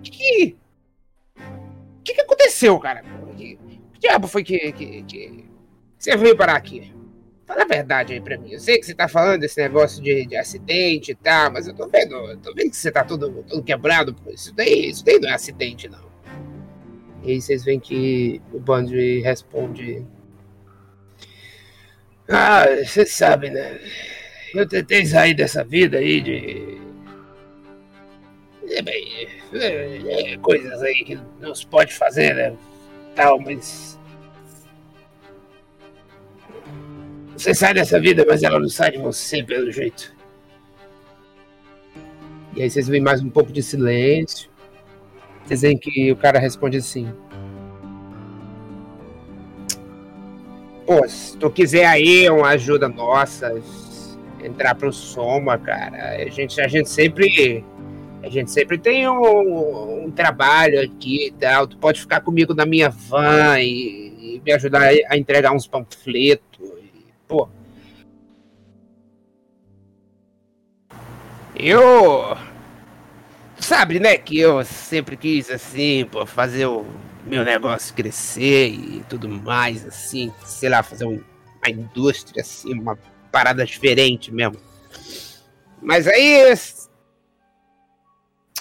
Que. 0.03 0.57
Que- 2.05 2.14
que, 2.14 2.20
aconteceu, 2.20 2.78
cara? 2.78 3.02
Que, 3.36 3.57
que 3.57 3.98
diabo 4.00 4.28
foi 4.28 4.44
que, 4.44 4.72
que, 4.72 5.02
que 5.05 5.44
você 5.98 6.16
veio 6.16 6.36
parar 6.36 6.57
aqui? 6.57 6.92
Fala 7.46 7.62
a 7.62 7.66
verdade 7.66 8.14
aí 8.14 8.20
pra 8.20 8.38
mim. 8.38 8.52
Eu 8.52 8.61
sei 8.61 8.78
que 8.78 8.86
você 8.86 8.94
tá 8.94 9.07
falando 9.09 9.40
desse 9.40 9.61
negócio 9.61 10.02
de, 10.02 10.26
de 10.26 10.36
acidente 10.36 11.12
e 11.12 11.14
tal, 11.14 11.52
mas 11.52 11.66
eu 11.66 11.74
tô 11.74 11.86
vendo, 11.88 12.14
eu 12.14 12.38
tô 12.38 12.55
vendo 12.55 12.70
que 12.70 12.76
você 12.76 12.90
tá 12.90 13.05
todo, 13.05 13.42
todo 13.44 13.62
quebrado. 13.62 14.14
Isso 14.28 14.55
daí, 14.55 14.88
isso 14.90 15.05
daí 15.05 15.18
não 15.20 15.28
é 15.28 15.34
acidente, 15.34 15.88
não. 15.88 16.05
E 17.22 17.32
aí 17.32 17.40
vocês 17.40 17.64
veem 17.64 17.80
que 17.80 18.40
o 18.52 18.59
Bandry 18.61 19.20
responde. 19.20 20.05
Ah, 22.28 22.64
você 22.84 23.05
sabe, 23.07 23.50
né? 23.50 23.78
Eu 24.55 24.66
tentei 24.68 25.05
sair 25.07 25.34
dessa 25.34 25.64
vida 25.64 25.98
aí 25.98 26.20
de. 26.20 26.78
É, 28.68 28.82
bem, 28.82 29.28
é, 29.55 30.32
é, 30.32 30.38
coisas 30.38 30.82
aí 30.82 31.05
que 31.05 31.18
não 31.40 31.55
se 31.55 31.66
pode 31.66 31.94
fazer, 31.94 32.34
né? 32.34 32.55
Tal, 33.14 33.38
mas. 33.38 33.98
Você 37.36 37.55
sai 37.55 37.74
dessa 37.74 38.00
vida, 38.00 38.24
mas 38.26 38.42
ela 38.42 38.59
não 38.59 38.68
sai 38.68 38.92
de 38.92 38.98
você, 38.98 39.42
pelo 39.42 39.70
jeito. 39.70 40.14
E 42.57 42.62
aí 42.62 42.70
vocês 42.70 42.86
veem 42.86 43.02
mais 43.02 43.20
um 43.20 43.30
pouco 43.30 43.52
de 43.52 43.62
silêncio. 43.62 44.48
Vocês 45.44 45.62
veem 45.62 45.76
que 45.76 46.12
o 46.12 46.16
cara 46.16 46.38
responde 46.38 46.78
assim. 46.78 47.12
Pô, 50.86 51.07
se 51.09 51.36
tu 51.36 51.50
quiser 51.50 51.86
aí 51.86 52.28
uma 52.30 52.48
ajuda 52.48 52.88
nossa, 52.88 53.55
entrar 54.42 54.74
pro 54.74 54.92
Soma, 54.92 55.59
cara, 55.59 56.16
a 56.16 56.28
gente, 56.28 56.61
a 56.61 56.68
gente 56.68 56.88
sempre. 56.88 57.64
A 58.25 58.31
gente 58.31 58.51
sempre 58.51 58.79
tem 58.79 59.07
um, 59.07 60.05
um 60.07 60.11
trabalho 60.11 60.81
aqui 60.81 61.27
e 61.27 61.33
tal. 61.33 61.66
Tu 61.66 61.77
pode 61.77 62.01
ficar 62.01 62.22
comigo 62.22 62.55
na 62.55 62.64
minha 62.64 62.89
van 62.89 63.61
e, 63.61 64.37
e 64.37 64.43
me 64.43 64.51
ajudar 64.53 64.83
a, 65.11 65.16
entregar 65.16 65.53
uns 65.53 65.66
panfletos. 65.66 66.59
E, 66.59 67.05
pô. 67.29 67.49
Eu. 71.55 72.37
Sabe, 73.59 74.01
né, 74.01 74.16
que 74.16 74.39
eu 74.39 74.64
sempre 74.64 75.16
quis, 75.16 75.51
assim, 75.51 76.07
pô, 76.11 76.27
fazer 76.27 76.66
o 76.66 76.85
meu 77.27 77.45
negócio 77.45 77.95
crescer 77.95 78.68
e 78.68 79.05
tudo 79.09 79.29
mais, 79.29 79.87
assim, 79.87 80.33
sei 80.45 80.68
lá, 80.68 80.83
fazer 80.83 81.07
um- 81.07 81.22
uma 81.62 81.70
indústria, 81.70 82.43
assim, 82.43 82.75
uma 82.75 82.99
parada 83.31 83.64
diferente 83.64 84.33
mesmo. 84.33 84.57
Mas 85.81 86.07
aí. 86.09 86.55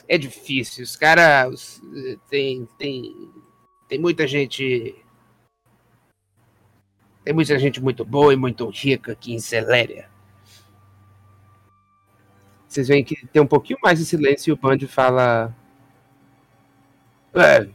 É 0.08 0.18
difícil, 0.18 0.84
os 0.84 0.96
caras. 0.96 1.82
Tem, 2.30 2.68
tem. 2.78 3.30
Tem 3.88 4.00
muita 4.00 4.28
gente. 4.28 4.96
Tem 7.24 7.34
muita 7.34 7.58
gente 7.58 7.82
muito 7.82 8.04
boa 8.04 8.34
e 8.34 8.38
muito 8.38 8.68
rica 8.70 9.14
aqui 9.14 9.34
em 9.34 9.40
Celéria. 9.40 10.10
Vocês 12.68 12.88
veem 12.88 13.04
que 13.04 13.26
tem 13.28 13.42
um 13.42 13.48
pouquinho 13.48 13.80
mais 13.84 14.00
de 14.00 14.06
silêncio 14.06 14.50
e 14.50 14.54
o 14.54 14.58
Band 14.58 14.80
fala. 14.88 15.56
É. 17.34 17.68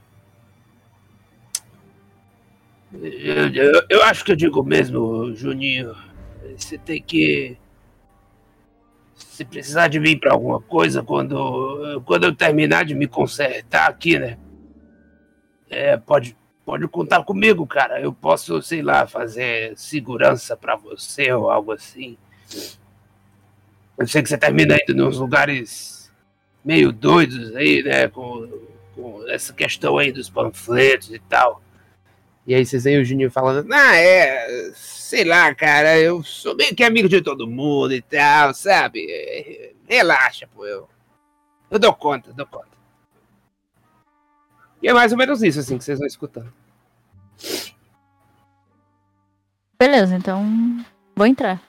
Eu, 2.92 3.48
eu- 3.54 3.82
eu 3.88 4.02
acho 4.04 4.24
que 4.24 4.32
eu 4.32 4.36
digo 4.36 4.62
mesmo, 4.64 5.34
Juninho. 5.34 5.94
Você 6.56 6.78
tem 6.78 7.02
que. 7.02 7.56
Se 9.18 9.44
precisar 9.44 9.88
de 9.88 10.00
mim 10.00 10.18
pra 10.18 10.32
alguma 10.32 10.60
coisa, 10.60 11.02
quando, 11.02 12.02
quando 12.04 12.24
eu 12.24 12.34
terminar 12.34 12.84
de 12.84 12.94
me 12.94 13.06
consertar 13.06 13.88
aqui, 13.88 14.18
né? 14.18 14.38
É, 15.70 15.96
pode, 15.96 16.36
pode 16.64 16.86
contar 16.88 17.22
comigo, 17.24 17.66
cara. 17.66 18.00
Eu 18.00 18.12
posso, 18.12 18.60
sei 18.62 18.82
lá, 18.82 19.06
fazer 19.06 19.76
segurança 19.76 20.56
pra 20.56 20.76
você 20.76 21.32
ou 21.32 21.50
algo 21.50 21.72
assim. 21.72 22.16
Eu 23.98 24.06
sei 24.06 24.22
que 24.22 24.28
você 24.28 24.38
termina 24.38 24.76
indo 24.76 24.94
nos 24.94 25.18
lugares 25.18 26.12
meio 26.64 26.92
doidos 26.92 27.54
aí, 27.56 27.82
né? 27.82 28.08
Com, 28.08 28.48
com 28.94 29.28
essa 29.28 29.52
questão 29.52 29.98
aí 29.98 30.12
dos 30.12 30.30
panfletos 30.30 31.12
e 31.12 31.18
tal. 31.18 31.62
E 32.48 32.54
aí 32.54 32.64
vocês 32.64 32.84
veem 32.84 32.98
o 32.98 33.04
Juninho 33.04 33.30
falando, 33.30 33.70
ah, 33.70 33.94
é, 33.94 34.72
sei 34.74 35.22
lá, 35.22 35.54
cara, 35.54 35.98
eu 35.98 36.22
sou 36.22 36.56
meio 36.56 36.74
que 36.74 36.82
amigo 36.82 37.06
de 37.06 37.20
todo 37.20 37.46
mundo 37.46 37.92
e 37.92 38.00
tal, 38.00 38.54
sabe? 38.54 39.74
Relaxa, 39.86 40.48
pô, 40.54 40.64
eu, 40.64 40.88
Eu 41.70 41.78
dou 41.78 41.92
conta, 41.92 42.32
dou 42.32 42.46
conta. 42.46 42.66
E 44.82 44.88
é 44.88 44.94
mais 44.94 45.12
ou 45.12 45.18
menos 45.18 45.42
isso, 45.42 45.60
assim, 45.60 45.76
que 45.76 45.84
vocês 45.84 45.98
vão 45.98 46.06
escutando. 46.06 46.50
Beleza, 49.78 50.16
então 50.16 50.42
vou 51.14 51.26
entrar. 51.26 51.60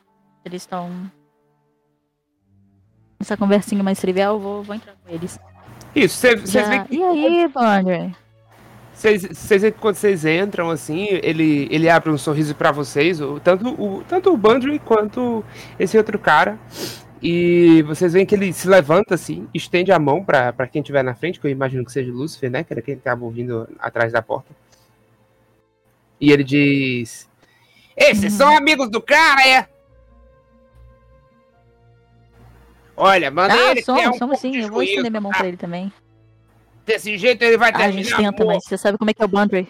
Eles 0.46 0.62
estão. 0.62 1.12
Essa 3.20 3.36
conversinha 3.36 3.84
mais 3.84 4.00
trivial, 4.00 4.40
vou, 4.40 4.64
vou 4.64 4.74
entrar 4.76 4.96
com 5.04 5.14
eles. 5.14 5.38
Isso, 5.94 6.16
vocês 6.18 6.50
Já- 6.50 6.70
veem 6.70 6.86
que 6.86 6.96
E 6.96 7.04
aí, 7.04 7.48
Bandre? 7.50 8.16
Vocês 9.00 9.22
vocês 9.24 9.62
veem 9.62 9.72
que 9.72 9.80
quando 9.80 9.95
vocês 9.95 10.26
entram, 10.26 10.70
assim, 10.70 11.08
ele, 11.24 11.70
ele 11.72 11.89
abre 11.89 12.10
um 12.10 12.18
sorriso 12.18 12.54
pra 12.54 12.70
vocês, 12.70 13.20
tanto 13.41 13.70
o, 13.82 14.04
tanto 14.04 14.30
o 14.30 14.36
Bandry 14.36 14.78
quanto 14.78 15.41
esse 15.80 15.97
outro 15.97 16.20
cara. 16.20 16.60
E 17.24 17.82
vocês 17.84 18.12
veem 18.12 18.26
que 18.26 18.36
ele 18.36 18.52
se 18.52 18.68
levanta, 18.68 19.16
assim, 19.16 19.47
estende 19.54 19.89
a 19.93 19.97
mão 19.97 20.22
pra 20.22 20.52
pra 20.52 20.68
quem 20.68 20.82
estiver 20.82 21.02
na 21.02 21.16
frente, 21.16 21.39
que 21.39 21.47
eu 21.47 21.52
imagino 21.52 21.86
que 21.86 21.93
seja 21.93 22.12
o 22.12 22.14
Lúcifer, 22.14 22.52
né? 22.52 22.62
Que 22.62 22.74
era 22.74 22.82
quem 22.82 22.97
tava 22.97 23.24
ouvindo 23.24 23.70
atrás 23.80 24.12
da 24.12 24.22
porta. 24.22 24.54
E 26.20 26.34
ele 26.34 26.43
diz: 26.43 27.30
Esses 27.95 28.34
são 28.34 28.54
amigos 28.58 28.89
do 28.89 29.02
cara, 29.02 29.47
é? 29.47 29.66
Olha, 32.97 33.32
manda 33.32 33.54
Ah, 33.54 33.72
ele 33.72 33.82
somos, 33.82 34.08
um 34.08 34.14
somos 34.18 34.39
sim. 34.41 34.58
Eu 34.58 34.68
vou 34.68 34.84
estender 34.84 35.10
minha 35.10 35.22
mão 35.22 35.32
tá? 35.32 35.38
pra 35.38 35.47
ele 35.47 35.56
também. 35.56 35.89
Desse 36.90 37.16
jeito 37.20 37.44
ele 37.44 37.56
vai 37.56 37.70
Ah, 37.70 37.76
a 37.76 37.80
terminar 37.82 38.02
gente 38.04 38.16
tenta, 38.18 38.44
mas 38.44 38.64
você 38.66 38.76
sabe 38.76 38.98
como 38.98 39.12
é 39.12 39.14
que 39.14 39.22
é 39.22 39.26
o 39.26 39.28
Bandre. 39.28 39.68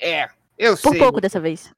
É, 0.00 0.26
eu 0.56 0.74
Por 0.78 0.92
sei. 0.92 0.98
pouco 0.98 1.20
dessa 1.20 1.38
vez. 1.38 1.70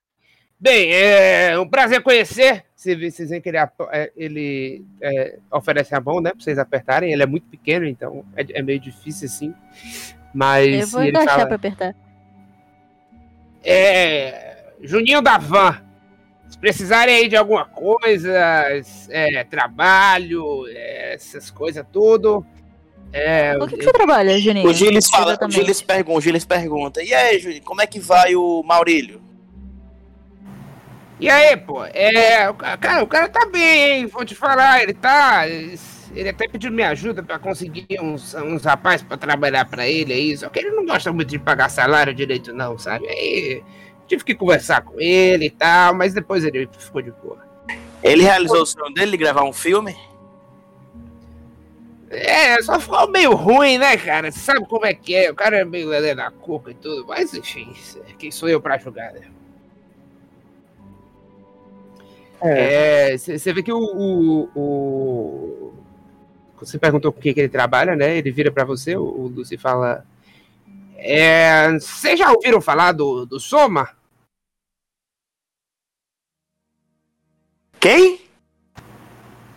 Bem, 0.58 0.88
é 0.92 1.58
um 1.58 1.68
prazer 1.68 2.00
conhecer. 2.00 2.64
Vocês 2.76 2.96
vê- 2.96 3.10
vocês 3.10 3.30
veem 3.30 3.40
que 3.42 3.48
ele, 3.48 3.58
é, 3.58 4.12
ele, 4.16 4.84
é, 5.00 5.36
oferece 5.50 5.96
a 5.96 6.00
mão, 6.00 6.20
né? 6.20 6.30
Pra 6.30 6.40
vocês 6.40 6.58
apertarem. 6.60 7.12
Ele 7.12 7.24
é 7.24 7.26
muito 7.26 7.48
pequeno, 7.48 7.84
então 7.86 8.24
é, 8.36 8.46
é 8.60 8.62
meio 8.62 8.78
difícil 8.78 9.26
assim. 9.26 9.52
Mas 10.32 10.82
Eu 10.82 10.86
vou 10.86 11.02
e 11.02 11.08
agachar 11.08 11.28
fala, 11.34 11.46
pra 11.48 11.56
apertar. 11.56 11.94
é, 13.64 14.74
Juninho 14.80 15.20
da 15.20 15.38
Van. 15.38 15.82
Se 16.48 16.56
precisarem 16.56 17.16
aí 17.16 17.28
de 17.28 17.36
alguma 17.36 17.64
coisa, 17.64 18.32
é, 19.08 19.42
trabalho, 19.44 20.66
é, 20.68 21.14
essas 21.14 21.50
coisas 21.50 21.84
tudo. 21.92 22.46
É, 23.12 23.56
O 23.58 23.66
que, 23.66 23.76
que 23.76 23.84
você 23.84 23.92
trabalha, 23.92 24.38
Juninho? 24.38 24.68
O 24.68 24.72
Gilles 24.72 25.08
fala, 25.10 25.36
o. 25.40 25.50
Gilles 25.50 25.82
pergunta, 25.82 26.18
o 26.18 26.20
Gilles 26.20 26.44
pergunta, 26.44 27.02
e 27.02 27.12
aí, 27.12 27.38
Juninho, 27.40 27.62
como 27.62 27.82
é 27.82 27.86
que 27.86 27.98
vai 27.98 28.34
o 28.36 28.62
Maurílio? 28.62 29.20
E 31.18 31.28
aí, 31.28 31.56
pô, 31.56 31.84
é, 31.84 32.48
o 32.48 32.54
ca- 32.54 32.76
cara, 32.78 33.02
o 33.02 33.06
cara 33.06 33.28
tá 33.28 33.46
bem, 33.46 34.00
hein? 34.00 34.06
Vou 34.06 34.24
te 34.24 34.34
falar, 34.34 34.82
ele 34.82 34.94
tá. 34.94 35.42
Ele 35.46 36.28
até 36.28 36.48
pediu 36.48 36.72
minha 36.72 36.88
ajuda 36.90 37.22
pra 37.22 37.38
conseguir 37.38 37.86
uns, 38.00 38.34
uns 38.34 38.64
rapazes 38.64 39.02
pra 39.06 39.16
trabalhar 39.16 39.64
pra 39.66 39.86
ele 39.86 40.12
aí, 40.12 40.36
só 40.36 40.48
que 40.48 40.58
ele 40.58 40.70
não 40.70 40.84
gosta 40.86 41.12
muito 41.12 41.28
de 41.28 41.38
pagar 41.38 41.68
salário 41.68 42.14
direito, 42.14 42.52
não, 42.52 42.78
sabe? 42.78 43.06
Aí 43.08 43.62
tive 44.08 44.24
que 44.24 44.34
conversar 44.34 44.80
com 44.82 44.98
ele 45.00 45.46
e 45.46 45.50
tal, 45.50 45.94
mas 45.94 46.12
depois 46.14 46.44
ele 46.44 46.68
ficou 46.78 47.02
de 47.02 47.12
boa. 47.12 47.38
Ele 48.02 48.22
realizou 48.22 48.62
o 48.62 48.66
sonho 48.66 48.92
dele 48.94 49.12
de 49.12 49.16
gravar 49.18 49.44
um 49.44 49.52
filme? 49.52 49.94
É, 52.10 52.60
só 52.62 52.78
ficou 52.80 53.08
meio 53.08 53.34
ruim, 53.34 53.78
né, 53.78 53.96
cara? 53.96 54.32
Você 54.32 54.40
sabe 54.40 54.66
como 54.66 54.84
é 54.84 54.92
que 54.92 55.14
é? 55.14 55.30
O 55.30 55.34
cara 55.34 55.58
é 55.58 55.64
meio 55.64 55.88
lelé 55.88 56.14
da 56.14 56.30
cuca 56.30 56.72
e 56.72 56.74
tudo, 56.74 57.06
mas 57.06 57.32
enfim, 57.34 57.72
quem 58.18 58.30
sou 58.32 58.48
eu 58.48 58.60
pra 58.60 58.78
julgar, 58.78 59.12
né? 59.12 59.30
É, 62.42 63.16
você 63.18 63.52
vê 63.52 63.62
que 63.62 63.72
o, 63.72 63.78
o, 63.78 64.50
o- 64.58 65.74
Você 66.58 66.78
perguntou 66.78 67.12
com 67.12 67.20
quem 67.20 67.34
que 67.34 67.40
ele 67.40 67.48
trabalha, 67.48 67.94
né? 67.94 68.16
Ele 68.16 68.30
vira 68.32 68.50
pra 68.50 68.64
você, 68.64 68.96
o, 68.96 69.02
o 69.04 69.28
Lucy 69.28 69.56
fala. 69.58 70.04
É, 70.96 71.72
Vocês 71.72 72.18
já 72.18 72.30
ouviram 72.32 72.60
falar 72.60 72.92
do, 72.92 73.26
do 73.26 73.40
Soma? 73.40 73.90
Quem? 77.78 78.20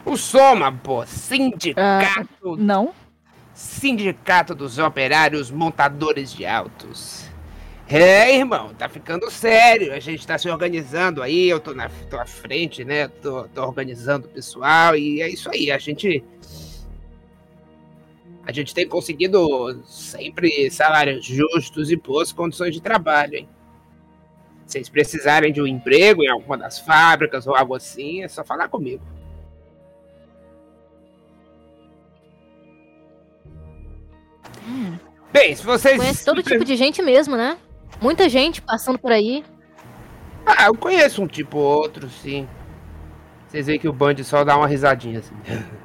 O 0.06 0.18
Soma, 0.18 0.72
pô, 0.72 1.06
sindicato, 1.06 2.58
Não? 2.58 2.94
sindicato 3.54 4.54
dos 4.54 4.78
operários 4.78 5.50
montadores 5.50 6.34
de 6.34 6.46
autos. 6.46 7.30
É, 7.88 8.36
irmão, 8.36 8.74
tá 8.74 8.90
ficando 8.90 9.30
sério. 9.30 9.94
A 9.94 10.00
gente 10.00 10.26
tá 10.26 10.38
se 10.38 10.50
organizando 10.50 11.22
aí, 11.22 11.48
eu 11.48 11.60
tô 11.60 11.74
na, 11.74 11.90
tô 12.10 12.18
à 12.18 12.26
frente, 12.26 12.84
né? 12.84 13.08
Tô, 13.08 13.44
tô 13.50 13.62
organizando 13.64 14.28
o 14.28 14.30
pessoal 14.30 14.96
e 14.96 15.22
é 15.22 15.30
isso 15.30 15.50
aí. 15.50 15.72
A 15.72 15.78
gente. 15.78 16.24
A 18.46 18.52
gente 18.52 18.74
tem 18.74 18.88
conseguido 18.88 19.82
sempre 19.86 20.70
salários 20.70 21.26
justos 21.26 21.92
e 21.92 21.96
boas 21.96 22.34
condições 22.34 22.74
de 22.74 22.82
trabalho, 22.82 23.36
hein? 23.36 23.50
Se 24.66 24.74
vocês 24.74 24.90
precisarem 24.90 25.54
de 25.54 25.62
um 25.62 25.68
emprego 25.68 26.24
em 26.24 26.30
alguma 26.30 26.58
das 26.58 26.80
fábricas 26.80 27.48
ou 27.48 27.56
algo 27.56 27.76
assim, 27.76 28.24
é 28.24 28.28
só 28.28 28.44
falar 28.44 28.68
comigo. 28.70 29.04
Bem, 35.32 35.56
se 35.56 35.66
vocês. 35.66 35.98
Conhece 35.98 36.26
todo 36.26 36.44
tipo 36.44 36.64
de 36.64 36.76
gente 36.76 37.02
mesmo, 37.02 37.36
né? 37.36 37.58
Muita 38.02 38.30
gente 38.30 38.62
passando 38.62 39.00
por 39.00 39.12
aí. 39.12 39.44
Ah, 40.46 40.66
eu 40.66 40.76
conheço 40.76 41.22
um 41.22 41.28
tipo 41.28 41.58
ou 41.58 41.78
outro, 41.82 42.10
sim. 42.10 42.48
Vocês 43.48 43.68
veem 43.68 43.80
que 43.80 43.88
o 43.88 43.94
Band 43.94 44.16
só 44.24 44.44
dá 44.44 44.58
uma 44.58 44.68
risadinha 44.68 45.20
assim. 45.20 45.36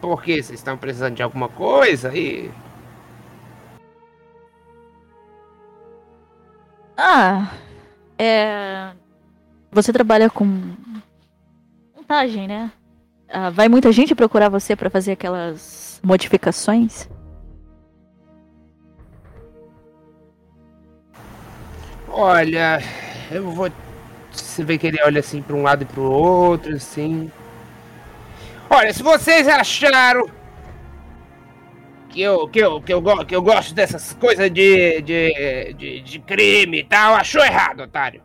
Por 0.00 0.20
quê? 0.20 0.42
Vocês 0.42 0.58
estão 0.58 0.76
precisando 0.76 1.14
de 1.14 1.22
alguma 1.22 1.48
coisa? 1.48 2.12
E. 2.12 2.50
Ah, 6.96 7.52
é. 8.18 8.92
Você 9.70 9.92
trabalha 9.92 10.28
com 10.28 10.44
montagem, 11.94 12.48
né? 12.48 12.72
Ah, 13.34 13.48
vai 13.48 13.66
muita 13.66 13.90
gente 13.90 14.14
procurar 14.14 14.50
você 14.50 14.76
pra 14.76 14.90
fazer 14.90 15.12
aquelas 15.12 15.98
modificações? 16.04 17.08
Olha, 22.06 22.78
eu 23.30 23.50
vou. 23.50 23.72
Você 24.30 24.62
vê 24.62 24.76
que 24.76 24.86
ele 24.86 25.02
olha 25.02 25.20
assim 25.20 25.40
pra 25.40 25.56
um 25.56 25.62
lado 25.62 25.82
e 25.82 25.86
pro 25.86 26.02
outro, 26.02 26.74
assim. 26.76 27.32
Olha, 28.68 28.92
se 28.92 29.02
vocês 29.02 29.48
acharam 29.48 30.28
que 32.10 32.20
eu, 32.20 32.46
que 32.48 32.58
eu, 32.58 32.82
que 32.82 32.92
eu, 32.92 33.24
que 33.24 33.34
eu 33.34 33.42
gosto 33.42 33.74
dessas 33.74 34.12
coisas 34.12 34.50
de, 34.50 35.00
de, 35.00 35.72
de, 35.72 36.00
de 36.02 36.18
crime 36.20 36.80
e 36.80 36.84
tal, 36.84 37.14
achou 37.14 37.42
errado, 37.42 37.84
otário. 37.84 38.22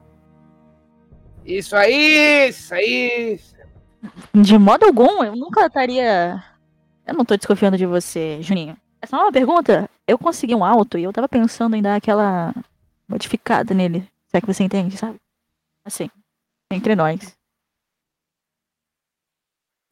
Isso 1.46 1.78
aí, 1.78 2.50
isso 2.50 2.74
aí. 2.74 3.40
De 4.34 4.58
modo 4.58 4.86
algum, 4.86 5.24
eu 5.24 5.36
nunca 5.36 5.66
estaria. 5.66 6.44
Eu 7.06 7.14
não 7.14 7.26
tô 7.26 7.36
desconfiando 7.38 7.78
de 7.78 7.86
você, 7.86 8.42
Juninho. 8.42 8.78
É 9.02 9.08
só 9.08 9.18
uma 9.18 9.32
pergunta. 9.32 9.90
Eu 10.08 10.18
consegui 10.18 10.56
um 10.56 10.64
alto 10.64 10.98
e 10.98 11.04
eu 11.04 11.14
tava 11.14 11.28
pensando 11.28 11.76
em 11.76 11.82
dar 11.82 11.96
aquela 11.96 12.54
modificada 13.08 13.74
nele. 13.74 14.02
Se 14.28 14.38
é 14.38 14.42
que 14.42 14.48
você 14.48 14.64
entende, 14.64 14.98
sabe? 14.98 15.18
Assim, 15.86 16.10
entre 16.72 16.96
nós. 16.96 17.38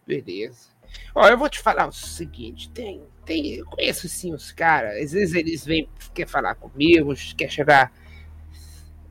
Beleza. 0.05 0.69
Ó, 1.13 1.27
eu 1.27 1.37
vou 1.37 1.49
te 1.49 1.59
falar 1.59 1.87
o 1.87 1.91
seguinte, 1.91 2.69
tem, 2.69 3.01
tem, 3.25 3.55
eu 3.55 3.65
conheço 3.65 4.07
sim 4.07 4.33
os 4.33 4.51
caras, 4.51 5.01
às 5.01 5.11
vezes 5.11 5.33
eles 5.33 5.65
vêm, 5.65 5.89
quer 6.13 6.27
falar 6.27 6.55
comigo, 6.55 7.13
quer 7.35 7.49
chegar, 7.49 7.91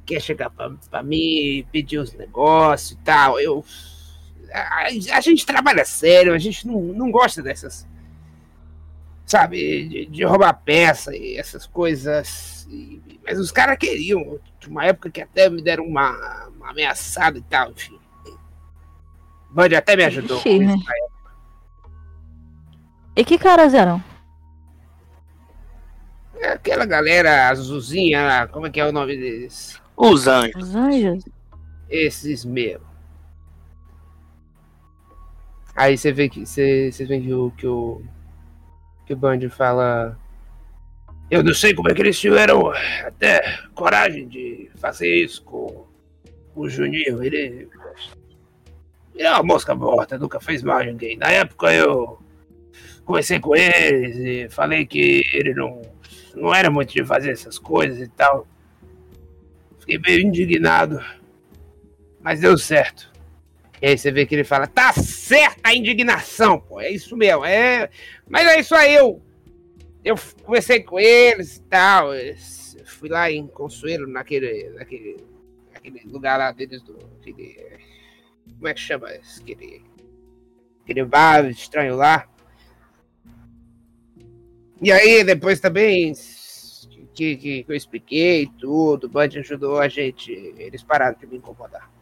quer 0.06 0.20
chegar 0.20 0.50
pra, 0.50 0.70
pra 0.90 1.02
mim, 1.02 1.66
pedir 1.72 1.98
uns 1.98 2.12
negócios 2.14 2.92
e 2.92 2.96
tal, 2.98 3.40
eu, 3.40 3.64
a, 4.58 5.16
a 5.16 5.20
gente 5.20 5.44
trabalha 5.46 5.84
sério, 5.84 6.32
a 6.34 6.38
gente 6.38 6.66
não, 6.66 6.80
não 6.80 7.10
gosta 7.10 7.42
dessas, 7.42 7.86
sabe, 9.26 9.88
de, 9.88 10.06
de 10.06 10.24
roubar 10.24 10.52
peça 10.64 11.14
e 11.16 11.36
essas 11.36 11.66
coisas, 11.66 12.66
e- 12.70 13.20
mas 13.26 13.38
os 13.38 13.50
caras 13.50 13.78
queriam, 13.78 14.38
tinha 14.60 14.70
uma 14.70 14.84
época 14.84 15.10
que 15.10 15.20
até 15.22 15.48
me 15.50 15.62
deram 15.62 15.84
uma, 15.84 16.46
uma 16.48 16.70
ameaçada 16.70 17.38
e 17.38 17.42
tal, 17.42 17.70
enfim. 17.72 17.98
Band 19.50 19.76
até 19.76 19.96
me 19.96 20.04
ajudou 20.04 20.40
com 20.42 20.48
Ixi, 20.48 20.64
isso. 20.64 20.76
né? 20.76 20.94
E 23.16 23.24
que 23.24 23.38
caras 23.38 23.72
eram? 23.72 24.02
É 26.40 26.48
Aquela 26.48 26.84
galera 26.84 27.48
azulzinha, 27.48 28.22
lá, 28.26 28.46
como 28.48 28.66
é 28.66 28.70
que 28.70 28.80
é 28.80 28.84
o 28.86 28.92
nome 28.92 29.16
deles? 29.16 29.80
Os 29.96 30.26
anjos. 30.26 30.62
Os 30.62 30.74
anjos? 30.74 31.24
Esses 31.88 32.44
mesmo. 32.44 32.84
Aí 35.76 35.98
você 35.98 36.12
vê 36.12 36.28
que 36.28 36.46
você, 36.46 36.90
vê 37.00 37.20
que 37.20 37.32
o 37.32 37.50
que 37.50 37.66
o 37.66 38.02
que 39.06 39.12
o 39.12 39.16
Band 39.16 39.48
fala. 39.50 40.18
Eu 41.30 41.42
não 41.42 41.54
sei 41.54 41.74
como 41.74 41.90
é 41.90 41.94
que 41.94 42.02
eles 42.02 42.18
tiveram 42.18 42.70
até 43.04 43.58
coragem 43.74 44.28
de 44.28 44.70
fazer 44.76 45.08
isso 45.08 45.42
com 45.42 45.86
o 46.54 46.68
Juninho. 46.68 47.22
Ele 47.22 47.68
Ele 49.14 49.26
é 49.26 49.30
uma 49.32 49.42
mosca 49.42 49.74
morta, 49.74 50.18
nunca 50.18 50.40
fez 50.40 50.62
mal 50.62 50.78
a 50.78 50.84
ninguém. 50.84 51.16
Na 51.16 51.30
época 51.30 51.72
eu 51.72 52.18
conversei 53.04 53.40
com 53.40 53.56
eles 53.56 54.16
e 54.16 54.48
falei 54.48 54.86
que 54.86 55.22
ele 55.32 55.54
não, 55.54 55.82
não 56.34 56.54
era 56.54 56.70
muito 56.70 56.92
de 56.92 57.04
fazer 57.04 57.30
essas 57.30 57.58
coisas 57.58 58.00
e 58.00 58.08
tal. 58.08 58.46
Fiquei 59.80 59.98
meio 59.98 60.20
indignado. 60.20 61.00
Mas 62.20 62.40
deu 62.40 62.56
certo. 62.56 63.13
E 63.84 63.88
aí 63.88 63.98
você 63.98 64.10
vê 64.10 64.24
que 64.24 64.34
ele 64.34 64.44
fala, 64.44 64.66
tá 64.66 64.94
certa 64.94 65.60
a 65.62 65.74
indignação, 65.74 66.58
pô. 66.58 66.80
É 66.80 66.90
isso 66.90 67.14
mesmo. 67.18 67.44
É... 67.44 67.90
Mas 68.26 68.46
é 68.46 68.58
isso 68.58 68.74
aí, 68.74 68.94
eu. 68.94 69.20
Eu 70.02 70.14
conversei 70.42 70.82
com 70.82 70.98
eles 70.98 71.58
e 71.58 71.62
tal. 71.64 72.08
Fui 72.86 73.10
lá 73.10 73.30
em 73.30 73.46
Consuelo, 73.46 74.06
naquele. 74.06 74.70
naquele. 74.70 75.18
naquele 75.70 76.00
lugar 76.06 76.38
lá 76.38 76.50
deles 76.50 76.80
do. 76.80 76.96
Aquele, 77.20 77.78
como 78.54 78.68
é 78.68 78.72
que 78.72 78.80
chama? 78.80 79.08
Aquele. 79.08 79.84
Aquele 80.82 81.04
bar 81.04 81.44
estranho 81.50 81.94
lá. 81.94 82.26
E 84.80 84.90
aí, 84.90 85.22
depois 85.24 85.60
também 85.60 86.14
que, 87.14 87.36
que, 87.36 87.64
que 87.64 87.70
eu 87.70 87.76
expliquei 87.76 88.46
tudo, 88.58 89.08
o 89.08 89.10
Band 89.10 89.28
ajudou 89.36 89.78
a 89.78 89.88
gente, 89.88 90.32
eles 90.56 90.82
pararam 90.82 91.18
de 91.18 91.26
me 91.26 91.36
incomodar. 91.36 91.93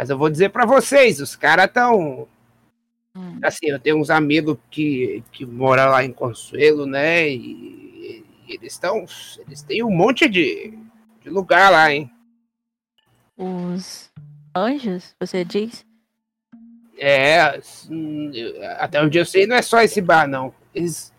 Mas 0.00 0.08
eu 0.08 0.16
vou 0.16 0.30
dizer 0.30 0.48
para 0.48 0.64
vocês, 0.64 1.20
os 1.20 1.36
caras 1.36 1.66
estão. 1.66 2.26
Hum. 3.14 3.38
Assim, 3.42 3.66
eu 3.66 3.78
tenho 3.78 3.98
uns 3.98 4.08
amigos 4.08 4.56
que, 4.70 5.22
que 5.30 5.44
moram 5.44 5.90
lá 5.90 6.02
em 6.02 6.10
Consuelo, 6.10 6.86
né? 6.86 7.28
E, 7.28 8.24
e 8.48 8.54
eles 8.54 8.72
estão. 8.72 9.04
Eles 9.46 9.60
têm 9.60 9.84
um 9.84 9.90
monte 9.90 10.26
de, 10.26 10.72
de 11.22 11.28
lugar 11.28 11.70
lá, 11.70 11.92
hein? 11.92 12.10
Os 13.36 14.10
anjos, 14.56 15.14
você 15.20 15.44
diz? 15.44 15.84
É, 16.98 17.60
até 18.78 19.02
onde 19.02 19.18
eu 19.18 19.26
sei, 19.26 19.46
não 19.46 19.56
é 19.56 19.60
só 19.60 19.82
esse 19.82 20.00
bar, 20.00 20.26
não. 20.26 20.54
Eles, 20.74 21.12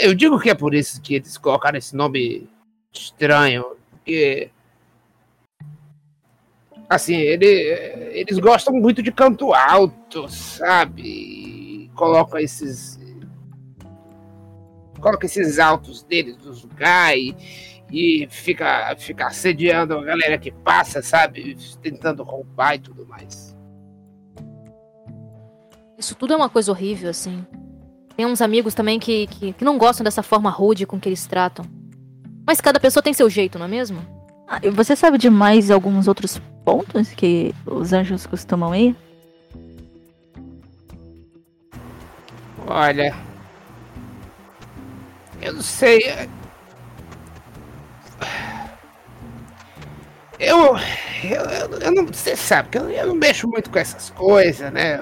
eu, 0.00 0.12
digo 0.12 0.40
que 0.40 0.50
é 0.50 0.56
por 0.56 0.74
isso 0.74 1.00
que 1.00 1.14
eles 1.14 1.38
colocaram 1.38 1.78
esse 1.78 1.94
nome 1.94 2.50
estranho, 2.92 3.76
porque 3.90 4.50
assim, 6.88 7.16
ele, 7.16 7.46
eles 8.12 8.38
gostam 8.38 8.74
muito 8.74 9.02
de 9.02 9.12
canto 9.12 9.52
alto, 9.52 10.28
sabe? 10.28 11.90
Coloca 11.94 12.40
esses. 12.40 12.98
Coloca 15.00 15.26
esses 15.26 15.58
altos 15.58 16.02
deles 16.02 16.36
nos 16.38 16.64
lugares 16.64 17.34
e, 17.90 18.24
e 18.24 18.28
fica, 18.28 18.96
fica 18.96 19.26
assediando 19.26 19.96
a 19.96 20.04
galera 20.04 20.38
que 20.38 20.50
passa, 20.50 21.02
sabe? 21.02 21.56
Tentando 21.80 22.24
roubar 22.24 22.74
e 22.74 22.78
tudo 22.80 23.06
mais. 23.06 23.56
Isso 25.96 26.14
tudo 26.14 26.32
é 26.32 26.36
uma 26.36 26.48
coisa 26.48 26.72
horrível, 26.72 27.10
assim. 27.10 27.44
Tem 28.16 28.26
uns 28.26 28.40
amigos 28.40 28.74
também 28.74 28.98
que, 28.98 29.28
que, 29.28 29.52
que 29.52 29.64
não 29.64 29.78
gostam 29.78 30.02
dessa 30.02 30.22
forma 30.22 30.50
rude 30.50 30.86
com 30.86 30.98
que 30.98 31.08
eles 31.08 31.26
tratam. 31.26 31.64
Mas 32.44 32.60
cada 32.60 32.80
pessoa 32.80 33.02
tem 33.02 33.12
seu 33.12 33.30
jeito, 33.30 33.58
não 33.58 33.66
é 33.66 33.68
mesmo? 33.68 34.17
Ah, 34.48 34.60
você 34.72 34.96
sabe 34.96 35.18
de 35.18 35.28
mais 35.28 35.70
alguns 35.70 36.08
outros 36.08 36.40
pontos 36.64 37.10
que 37.10 37.54
os 37.66 37.92
anjos 37.92 38.26
costumam 38.26 38.74
ir? 38.74 38.96
Olha. 42.66 43.14
Eu 45.42 45.52
não 45.52 45.62
sei. 45.62 46.00
Eu. 50.38 50.76
Eu, 51.24 51.42
eu, 51.50 51.78
eu 51.80 51.92
não. 51.92 52.06
Você 52.06 52.36
sabe 52.36 52.70
que 52.70 52.78
eu, 52.78 52.88
eu, 52.88 53.08
não 53.08 53.14
mexo 53.14 53.48
muito 53.48 53.70
com 53.70 53.78
essas 53.78 54.10
coisas, 54.10 54.72
né? 54.72 54.98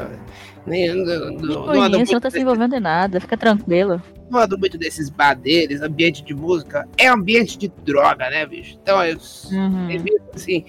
Nem 0.67 0.89
ando. 0.89 1.33
Não, 1.33 1.67
não, 1.67 1.67
conheço, 1.67 2.13
não 2.13 2.21
tá 2.21 2.31
se 2.31 2.41
envolvendo 2.41 2.75
em 2.75 2.81
nada, 2.81 3.21
fica 3.21 3.37
tranquilo 3.37 4.01
não 4.31 4.41
ando 4.41 4.59
muito 4.59 4.77
desses 4.77 5.09
bar 5.09 5.35
deles, 5.35 5.81
ambiente 5.81 6.23
de 6.23 6.35
música, 6.35 6.89
é 6.97 7.07
ambiente 7.07 7.57
de 7.59 7.69
droga, 7.69 8.29
né, 8.29 8.45
bicho? 8.45 8.79
Então 8.83 9.05
eu 9.05 9.19
uhum. 9.53 9.91
evito 9.91 10.25
assim. 10.35 10.65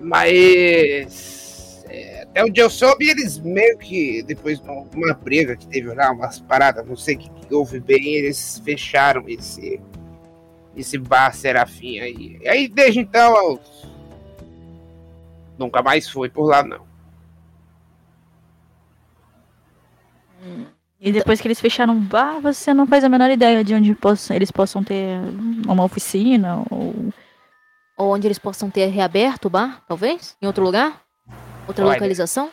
Mas 0.00 1.84
é, 1.88 2.22
até 2.22 2.44
onde 2.44 2.60
eu 2.60 2.70
soube, 2.70 3.08
eles 3.08 3.38
meio 3.38 3.76
que, 3.76 4.22
depois 4.22 4.60
de 4.60 4.68
uma 4.68 5.14
briga 5.14 5.56
que 5.56 5.66
teve 5.66 5.92
lá, 5.92 6.10
umas 6.12 6.40
paradas, 6.40 6.86
não 6.86 6.96
sei 6.96 7.16
o 7.16 7.18
que, 7.18 7.30
que 7.30 7.54
houve 7.54 7.80
bem, 7.80 8.14
eles 8.14 8.62
fecharam 8.64 9.24
esse, 9.28 9.80
esse 10.76 10.96
bar 10.96 11.34
Serafim 11.34 11.98
aí. 11.98 12.38
E 12.40 12.48
aí, 12.48 12.68
desde 12.68 13.00
então, 13.00 13.36
eu 13.36 13.60
nunca 15.58 15.82
mais 15.82 16.08
foi 16.08 16.30
por 16.30 16.46
lá, 16.46 16.62
não. 16.62 16.89
E 21.00 21.10
depois 21.10 21.40
que 21.40 21.48
eles 21.48 21.60
fecharam 21.60 21.96
o 21.96 22.00
bar, 22.00 22.40
você 22.40 22.74
não 22.74 22.86
faz 22.86 23.02
a 23.02 23.08
menor 23.08 23.30
ideia 23.30 23.64
de 23.64 23.74
onde 23.74 23.94
possam, 23.94 24.36
eles 24.36 24.50
possam 24.50 24.84
ter 24.84 25.18
uma 25.66 25.84
oficina 25.84 26.62
ou. 26.70 26.94
Ou 27.96 28.14
onde 28.14 28.26
eles 28.26 28.38
possam 28.38 28.70
ter 28.70 28.86
reaberto 28.86 29.48
o 29.48 29.50
bar, 29.50 29.82
talvez? 29.86 30.36
Em 30.40 30.46
outro 30.46 30.64
lugar? 30.64 31.02
Outra 31.68 31.84
Olha, 31.84 31.94
localização? 31.94 32.50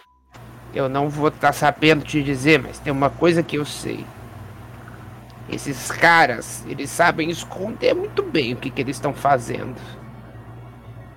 Eu 0.74 0.90
não 0.90 1.10
vou 1.10 1.30
estar 1.30 1.48
tá 1.48 1.54
sabendo 1.54 2.04
te 2.04 2.22
dizer, 2.22 2.62
mas 2.62 2.80
tem 2.80 2.92
uma 2.92 3.10
coisa 3.10 3.42
que 3.42 3.58
eu 3.58 3.66
sei. 3.66 4.06
Esses 5.50 5.90
caras, 5.90 6.66
eles 6.68 6.90
sabem 6.90 7.30
esconder 7.30 7.94
muito 7.94 8.22
bem 8.22 8.54
o 8.54 8.58
que, 8.58 8.70
que 8.70 8.82
eles 8.82 8.98
estão 8.98 9.14
fazendo. 9.14 9.78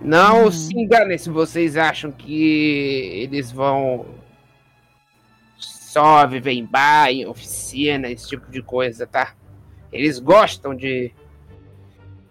Não 0.00 0.46
hum. 0.46 0.52
se 0.52 0.78
enganem 0.78 1.18
se 1.18 1.28
vocês 1.28 1.76
acham 1.76 2.10
que 2.10 3.20
eles 3.22 3.50
vão 3.50 4.06
só 5.90 6.24
viver 6.24 6.52
em 6.52 6.64
bar, 6.64 7.10
em 7.10 7.26
oficina, 7.26 8.08
esse 8.08 8.28
tipo 8.28 8.48
de 8.48 8.62
coisa, 8.62 9.08
tá? 9.08 9.34
Eles 9.92 10.20
gostam 10.20 10.72
de 10.72 11.12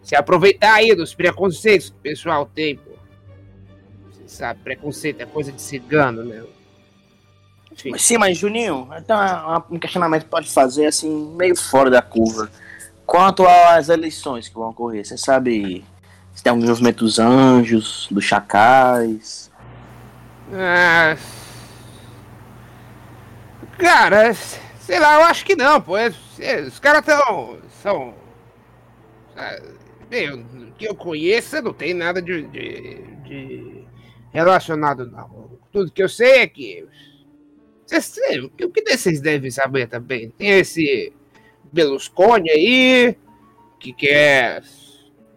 se 0.01 0.15
aproveitar 0.15 0.75
aí 0.75 0.95
dos 0.95 1.13
preconceitos 1.13 1.89
que 1.89 1.97
o 1.97 1.99
pessoal 1.99 2.45
tem, 2.45 2.77
pô. 2.77 2.91
Você 4.13 4.29
sabe, 4.29 4.61
preconceito 4.63 5.19
é 5.19 5.25
coisa 5.25 5.51
de 5.51 5.61
cigano, 5.61 6.23
né? 6.23 6.41
Enfim. 7.73 7.97
Sim, 7.97 8.17
mas 8.17 8.37
Juninho, 8.37 8.87
então 8.97 9.17
um 9.69 9.77
questionamento 9.77 10.23
que 10.23 10.29
pode 10.29 10.49
fazer 10.49 10.85
assim, 10.85 11.35
meio 11.35 11.53
fora 11.57 11.89
da 11.89 12.01
curva. 12.01 12.49
Quanto 13.05 13.45
às 13.45 13.89
eleições 13.89 14.47
que 14.47 14.55
vão 14.55 14.69
ocorrer, 14.69 15.05
você 15.05 15.17
sabe 15.17 15.83
se 16.33 16.41
tem 16.41 16.51
algum 16.51 16.65
movimento 16.65 17.03
dos 17.03 17.19
anjos, 17.19 18.07
dos 18.09 18.23
chacais? 18.23 19.51
Ah, 20.53 21.17
Cara, 23.79 24.33
sei 24.33 24.99
lá, 24.99 25.15
eu 25.15 25.21
acho 25.21 25.45
que 25.45 25.55
não, 25.55 25.81
pô. 25.81 25.97
É, 25.97 26.13
é, 26.39 26.61
os 26.61 26.79
caras 26.79 27.05
tão. 27.05 27.57
são. 27.81 28.13
Bem, 30.09 30.33
o 30.33 30.73
que 30.77 30.85
eu 30.85 30.93
conheço 30.93 31.61
não 31.61 31.71
tem 31.73 31.93
nada 31.93 32.21
de, 32.21 32.41
de, 32.43 33.01
de, 33.23 33.83
relacionado, 34.33 35.09
não. 35.09 35.57
Tudo 35.71 35.91
que 35.91 36.03
eu 36.03 36.09
sei 36.09 36.39
é 36.41 36.47
que. 36.47 36.85
Cês, 37.85 38.43
o 38.43 38.49
que 38.49 38.83
vocês 38.83 39.21
devem 39.21 39.49
saber 39.49 39.87
também? 39.87 40.29
Tem 40.29 40.49
esse 40.59 41.13
Berlusconi 41.71 42.49
aí, 42.51 43.15
que 43.79 43.93
quer, 43.93 44.61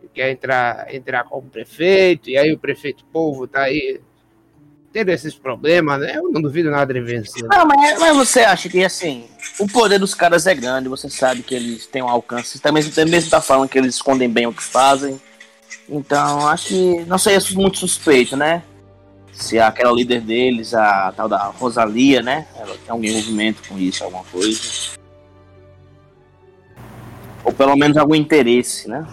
que 0.01 0.09
quer 0.09 0.31
entrar, 0.33 0.93
entrar 0.93 1.25
como 1.25 1.49
prefeito, 1.49 2.29
e 2.29 2.37
aí 2.37 2.53
o 2.53 2.59
prefeito 2.59 3.05
povo 3.07 3.47
tá 3.47 3.63
aí 3.63 4.01
tendo 4.93 5.09
esses 5.09 5.35
problemas, 5.35 6.01
né? 6.01 6.17
Eu 6.17 6.31
não 6.31 6.43
duvido 6.43 6.71
nada 6.71 6.93
de 6.93 7.01
vencer. 7.01 7.43
Não, 7.45 7.67
mas, 7.67 7.99
mas, 7.99 8.17
você 8.17 8.41
acha 8.41 8.69
que, 8.69 8.85
assim, 8.85 9.25
o 9.59 9.67
poder 9.67 9.99
dos 9.99 10.15
caras 10.15 10.47
é 10.47 10.55
grande, 10.55 10.89
você 10.89 11.09
sabe 11.09 11.43
que 11.43 11.55
eles 11.55 11.87
têm 11.87 12.03
um 12.03 12.09
alcance, 12.09 12.61
também, 12.61 12.85
mesmo 13.09 13.31
tá 13.31 13.41
falando 13.41 13.69
que 13.69 13.79
eles 13.79 13.95
escondem 13.95 14.29
bem 14.29 14.47
o 14.47 14.53
que 14.53 14.63
fazem. 14.63 15.21
Então, 15.89 16.47
acho 16.47 16.69
que 16.69 17.05
não 17.07 17.19
seria 17.19 17.41
muito 17.55 17.79
suspeito, 17.79 18.37
né? 18.37 18.63
Se 19.33 19.59
aquela 19.59 19.93
líder 19.93 20.21
deles, 20.21 20.75
a 20.75 21.13
tal 21.17 21.29
da 21.29 21.39
Rosalia, 21.47 22.23
né? 22.23 22.47
Ela 22.55 22.75
tem 22.77 22.91
algum 22.91 23.05
envolvimento 23.05 23.63
com 23.67 23.79
isso, 23.79 24.05
alguma 24.05 24.25
coisa. 24.25 24.61
Ou 27.43 27.53
pelo 27.53 27.75
menos 27.77 27.97
algum 27.97 28.15
interesse, 28.15 28.89
né? 28.89 29.07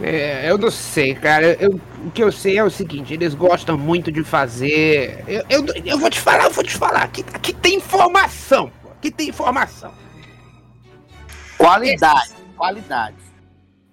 É, 0.00 0.48
eu 0.48 0.56
não 0.56 0.70
sei, 0.70 1.14
cara. 1.14 1.54
Eu, 1.60 1.80
o 2.04 2.10
que 2.10 2.22
eu 2.22 2.30
sei 2.30 2.58
é 2.58 2.64
o 2.64 2.70
seguinte, 2.70 3.12
eles 3.12 3.34
gostam 3.34 3.76
muito 3.76 4.12
de 4.12 4.22
fazer. 4.22 5.24
Eu, 5.26 5.44
eu, 5.50 5.66
eu 5.84 5.98
vou 5.98 6.08
te 6.08 6.20
falar, 6.20 6.44
eu 6.44 6.50
vou 6.50 6.64
te 6.64 6.74
falar. 6.74 7.02
Aqui, 7.02 7.24
aqui 7.32 7.52
tem 7.52 7.76
informação, 7.76 8.70
pô. 8.82 8.90
Aqui 8.90 9.10
tem 9.10 9.28
informação. 9.28 9.92
Qualidade, 11.56 12.26
Esse, 12.26 12.34
qualidade. 12.56 13.16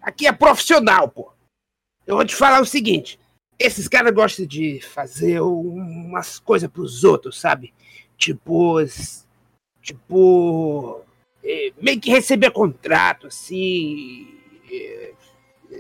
Aqui 0.01 0.27
é 0.27 0.31
profissional, 0.31 1.09
pô. 1.09 1.31
Eu 2.05 2.17
vou 2.17 2.25
te 2.25 2.35
falar 2.35 2.61
o 2.61 2.65
seguinte. 2.65 3.19
Esses 3.57 3.87
caras 3.87 4.13
gostam 4.13 4.45
de 4.45 4.79
fazer 4.81 5.41
umas 5.41 6.37
coisas 6.37 6.69
pros 6.69 7.03
outros, 7.03 7.39
sabe? 7.39 7.73
Tipo. 8.15 8.77
Tipo. 9.81 11.01
É, 11.43 11.71
meio 11.81 11.99
que 11.99 12.11
receber 12.11 12.51
contrato, 12.51 13.27
assim 13.27 14.35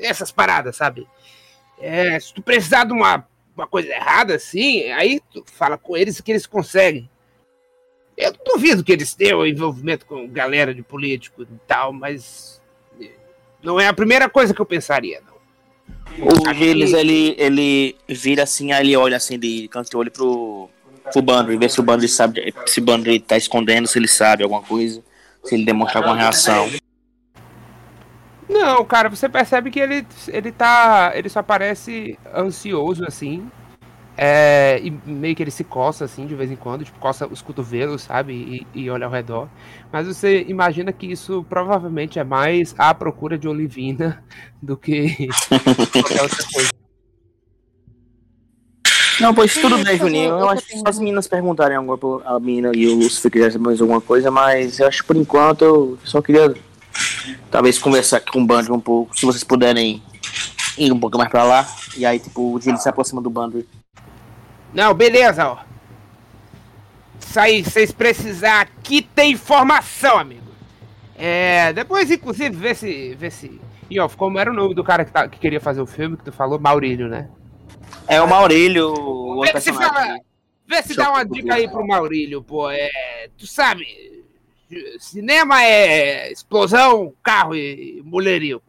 essas 0.01 0.31
paradas, 0.31 0.75
sabe? 0.75 1.07
É, 1.79 2.19
se 2.19 2.33
tu 2.33 2.41
precisar 2.41 2.85
de 2.85 2.93
uma, 2.93 3.27
uma 3.55 3.67
coisa 3.67 3.89
errada 3.89 4.35
assim, 4.35 4.83
aí 4.91 5.21
tu 5.31 5.43
fala 5.45 5.77
com 5.77 5.95
eles 5.95 6.21
que 6.21 6.31
eles 6.31 6.45
conseguem. 6.45 7.09
Eu 8.17 8.33
duvido 8.45 8.83
que 8.83 8.93
eles 8.93 9.13
tenham 9.13 9.45
envolvimento 9.45 10.05
com 10.05 10.27
galera 10.27 10.73
de 10.73 10.81
político 10.81 11.43
e 11.43 11.47
tal, 11.67 11.91
mas 11.91 12.61
não 13.61 13.79
é 13.79 13.87
a 13.87 13.93
primeira 13.93 14.29
coisa 14.29 14.53
que 14.53 14.61
eu 14.61 14.65
pensaria, 14.65 15.21
não. 15.25 15.35
O 16.17 16.53
Gilles, 16.53 16.93
ele, 16.93 17.35
ele 17.37 17.95
vira 18.07 18.43
assim, 18.43 18.71
aí 18.71 18.85
ele 18.85 18.95
olha 18.95 19.17
assim, 19.17 19.37
de 19.37 19.67
canto 19.67 19.89
de 19.89 19.97
olho 19.97 20.11
pro, 20.11 20.69
pro 21.11 21.21
Bandry, 21.21 21.57
ver 21.57 21.69
se 21.69 21.79
o 21.79 21.83
Bandry 21.83 22.07
sabe, 22.07 22.53
se 22.65 22.79
o 22.79 22.83
Bandry 22.83 23.19
tá 23.19 23.35
escondendo, 23.35 23.87
se 23.87 23.99
ele 23.99 24.07
sabe 24.07 24.43
alguma 24.43 24.61
coisa, 24.61 25.03
se 25.43 25.55
ele 25.55 25.65
demonstra 25.65 25.99
alguma 25.99 26.15
reação. 26.15 26.69
Não, 28.47 28.85
cara, 28.85 29.09
você 29.09 29.27
percebe 29.27 29.71
que 29.71 29.79
ele, 29.79 30.05
ele 30.27 30.51
tá. 30.51 31.11
Ele 31.15 31.29
só 31.29 31.41
parece 31.41 32.17
ansioso, 32.33 33.03
assim. 33.05 33.49
É, 34.17 34.79
e 34.81 34.91
meio 35.05 35.35
que 35.35 35.43
ele 35.43 35.51
se 35.51 35.63
coça, 35.63 36.05
assim, 36.05 36.25
de 36.25 36.35
vez 36.35 36.49
em 36.49 36.55
quando, 36.55 36.85
tipo, 36.85 36.97
coça 36.99 37.27
os 37.27 37.41
cotovelos, 37.41 38.03
sabe? 38.03 38.65
E, 38.73 38.83
e 38.83 38.89
olha 38.89 39.05
ao 39.05 39.11
redor. 39.11 39.49
Mas 39.91 40.07
você 40.07 40.45
imagina 40.47 40.93
que 40.93 41.05
isso 41.05 41.45
provavelmente 41.49 42.17
é 42.17 42.23
mais 42.23 42.73
à 42.77 42.93
procura 42.93 43.37
de 43.37 43.47
Olivina 43.47 44.23
do 44.61 44.77
que 44.77 45.27
qualquer 45.91 46.21
outra 46.21 46.43
coisa. 46.53 46.69
Não, 49.19 49.33
pois 49.33 49.53
tudo 49.53 49.77
bem, 49.83 49.97
Juninho. 49.97 50.29
Eu 50.29 50.49
acho 50.49 50.65
que 50.65 50.81
as 50.85 50.99
meninas 50.99 51.27
perguntarem 51.27 51.77
alguma 51.77 51.97
coisa, 51.97 52.27
a 52.27 52.39
menina 52.39 52.71
e 52.73 52.85
os 52.87 53.19
quiserem 53.19 53.57
mais 53.57 53.81
alguma 53.81 54.01
coisa, 54.01 54.29
mas 54.29 54.79
eu 54.79 54.87
acho 54.87 55.01
que 55.01 55.07
por 55.07 55.15
enquanto 55.15 55.63
eu 55.63 55.97
só 56.03 56.21
queria 56.21 56.53
talvez 57.49 57.77
conversar 57.79 58.21
com 58.21 58.41
o 58.41 58.45
Bandry 58.45 58.71
um 58.71 58.79
pouco, 58.79 59.17
se 59.17 59.25
vocês 59.25 59.43
puderem 59.43 60.01
ir 60.77 60.91
um 60.91 60.99
pouco 60.99 61.17
mais 61.17 61.29
pra 61.29 61.43
lá. 61.43 61.67
E 61.97 62.05
aí, 62.05 62.19
tipo, 62.19 62.53
o 62.53 62.61
Gilles 62.61 62.81
se 62.81 62.89
aproxima 62.89 63.21
do 63.21 63.29
Bandry. 63.29 63.67
Não, 64.73 64.93
beleza, 64.93 65.47
ó. 65.47 65.57
Isso 67.19 67.39
aí, 67.39 67.63
vocês 67.63 67.91
precisar 67.91 68.61
aqui 68.61 69.01
tem 69.01 69.31
informação, 69.31 70.17
amigo. 70.17 70.45
É, 71.17 71.71
depois, 71.73 72.11
inclusive, 72.11 72.55
vê 72.55 72.75
se. 72.75 73.15
Vê 73.15 73.31
se. 73.31 73.59
E 73.89 73.99
ó, 73.99 74.09
como 74.09 74.39
era 74.39 74.51
o 74.51 74.53
nome 74.53 74.73
do 74.73 74.83
cara 74.83 75.05
que, 75.05 75.11
tá, 75.11 75.27
que 75.27 75.39
queria 75.39 75.61
fazer 75.61 75.81
o 75.81 75.85
filme 75.85 76.17
que 76.17 76.23
tu 76.23 76.31
falou? 76.31 76.59
Maurílio, 76.59 77.07
né? 77.07 77.29
É 78.07 78.21
o 78.21 78.27
Maurílio, 78.27 78.89
o 78.89 79.41
Vê 79.41 79.59
se, 79.59 79.71
fala, 79.71 80.17
vê 80.67 80.81
se 80.83 80.95
dá 80.95 81.09
uma 81.09 81.23
dica 81.23 81.55
aí 81.55 81.67
pro 81.69 81.85
Maurílio, 81.85 82.43
pô. 82.43 82.69
É, 82.69 82.89
tu 83.37 83.47
sabe, 83.47 83.85
cinema 84.99 85.63
é 85.63 86.31
explosão, 86.31 87.13
carro 87.23 87.55
e 87.55 88.01
mulherio. 88.03 88.61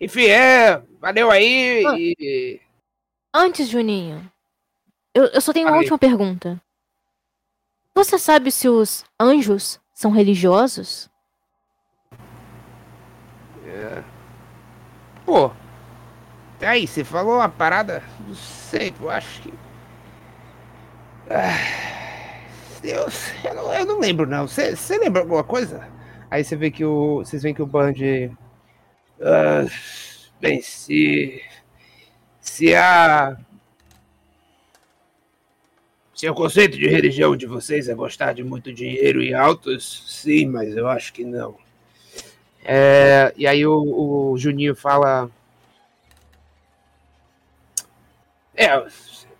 Enfim, 0.00 0.26
é. 0.26 0.82
Valeu 1.00 1.30
aí 1.30 1.84
Ah. 1.86 1.94
e. 1.98 2.60
Antes, 3.34 3.68
Juninho, 3.68 4.30
eu, 5.14 5.24
eu 5.26 5.40
só 5.40 5.52
tenho 5.52 5.66
uma 5.66 5.72
Falei. 5.72 5.84
última 5.88 5.98
pergunta. 5.98 6.60
Você 7.94 8.18
sabe 8.18 8.50
se 8.50 8.68
os 8.68 9.04
anjos 9.20 9.80
são 9.94 10.10
religiosos? 10.10 11.10
Pô. 15.24 15.50
Aí, 16.60 16.86
você 16.86 17.02
falou 17.04 17.36
uma 17.36 17.48
parada. 17.48 18.02
Não 18.26 18.34
sei, 18.34 18.94
eu 19.00 19.10
acho 19.10 19.42
que. 19.42 19.52
Ah, 21.30 22.01
Deus, 22.82 23.32
eu 23.44 23.54
não, 23.54 23.72
eu 23.72 23.86
não 23.86 24.00
lembro 24.00 24.26
não. 24.26 24.48
Você 24.48 24.98
lembra 24.98 25.22
alguma 25.22 25.44
coisa? 25.44 25.88
Aí 26.28 26.42
você 26.42 26.56
vê 26.56 26.70
que 26.70 26.84
o. 26.84 27.18
Vocês 27.18 27.42
veem 27.42 27.54
que 27.54 27.62
o 27.62 27.66
Band. 27.66 27.94
ah, 29.20 29.64
bem, 30.40 30.60
se. 30.60 31.40
Se 32.40 32.74
a. 32.74 33.36
Se 36.12 36.28
o 36.28 36.34
conceito 36.34 36.76
de 36.76 36.88
religião 36.88 37.36
de 37.36 37.46
vocês 37.46 37.88
é 37.88 37.94
gostar 37.94 38.32
de 38.32 38.44
muito 38.44 38.72
dinheiro 38.72 39.22
e 39.22 39.32
autos, 39.32 40.04
sim, 40.06 40.46
mas 40.46 40.76
eu 40.76 40.88
acho 40.88 41.12
que 41.12 41.24
não. 41.24 41.56
É, 42.64 43.32
e 43.36 43.46
aí 43.46 43.66
o, 43.66 44.32
o 44.32 44.38
Juninho 44.38 44.74
fala. 44.74 45.30
É, 48.54 48.68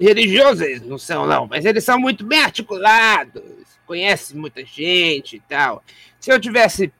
religiosos 0.02 0.60
eles 0.60 0.82
não 0.82 0.98
são, 0.98 1.26
não, 1.26 1.46
mas 1.46 1.64
eles 1.64 1.84
são 1.84 1.98
muito 1.98 2.24
bem 2.24 2.42
articulados, 2.42 3.42
conhecem 3.86 4.36
muita 4.36 4.64
gente 4.64 5.36
e 5.36 5.40
tal. 5.40 5.82
Se 6.18 6.30
eu 6.30 6.40
tivesse. 6.40 6.92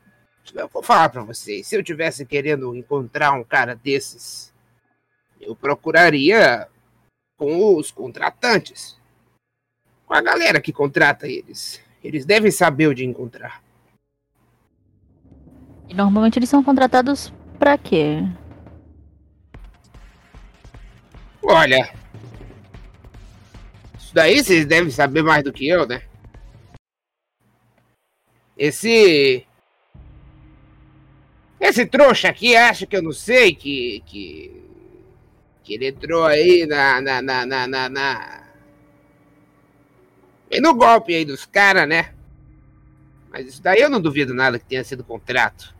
Eu 0.53 0.67
vou 0.67 0.83
falar 0.83 1.09
pra 1.09 1.23
vocês, 1.23 1.65
se 1.65 1.75
eu 1.75 1.83
tivesse 1.83 2.25
querendo 2.25 2.75
encontrar 2.75 3.31
um 3.31 3.43
cara 3.43 3.75
desses, 3.75 4.53
eu 5.39 5.55
procuraria 5.55 6.67
com 7.37 7.75
os 7.75 7.91
contratantes. 7.91 8.97
Com 10.05 10.13
a 10.13 10.21
galera 10.21 10.59
que 10.59 10.73
contrata 10.73 11.27
eles. 11.27 11.81
Eles 12.03 12.25
devem 12.25 12.51
saber 12.51 12.89
onde 12.89 13.05
encontrar. 13.05 13.63
E 15.87 15.93
normalmente 15.93 16.37
eles 16.37 16.49
são 16.49 16.61
contratados 16.61 17.33
pra 17.57 17.77
quê? 17.77 18.17
Olha. 21.41 22.02
Daí 24.13 24.43
vocês 24.43 24.65
devem 24.65 24.91
saber 24.91 25.23
mais 25.23 25.43
do 25.43 25.51
que 25.51 25.67
eu, 25.67 25.87
né? 25.87 26.03
Esse. 28.55 29.45
Esse 31.59 31.85
trouxa 31.85 32.29
aqui 32.29 32.55
acha 32.55 32.85
que 32.85 32.95
eu 32.95 33.01
não 33.01 33.11
sei 33.11 33.55
que. 33.55 34.03
que. 34.05 34.63
que 35.63 35.73
ele 35.73 35.87
entrou 35.87 36.25
aí 36.25 36.67
na. 36.67 37.01
na. 37.01 37.21
na. 37.21 37.45
na. 37.45 37.67
na, 37.67 37.89
na... 37.89 38.43
E 40.51 40.61
no 40.61 40.75
golpe 40.75 41.15
aí 41.15 41.25
dos 41.25 41.45
caras, 41.45 41.87
né? 41.89 42.13
Mas 43.31 43.47
isso 43.47 43.63
daí 43.63 43.81
eu 43.81 43.89
não 43.89 43.99
duvido 43.99 44.35
nada 44.35 44.59
que 44.59 44.65
tenha 44.65 44.83
sido 44.83 45.03
contrato. 45.03 45.73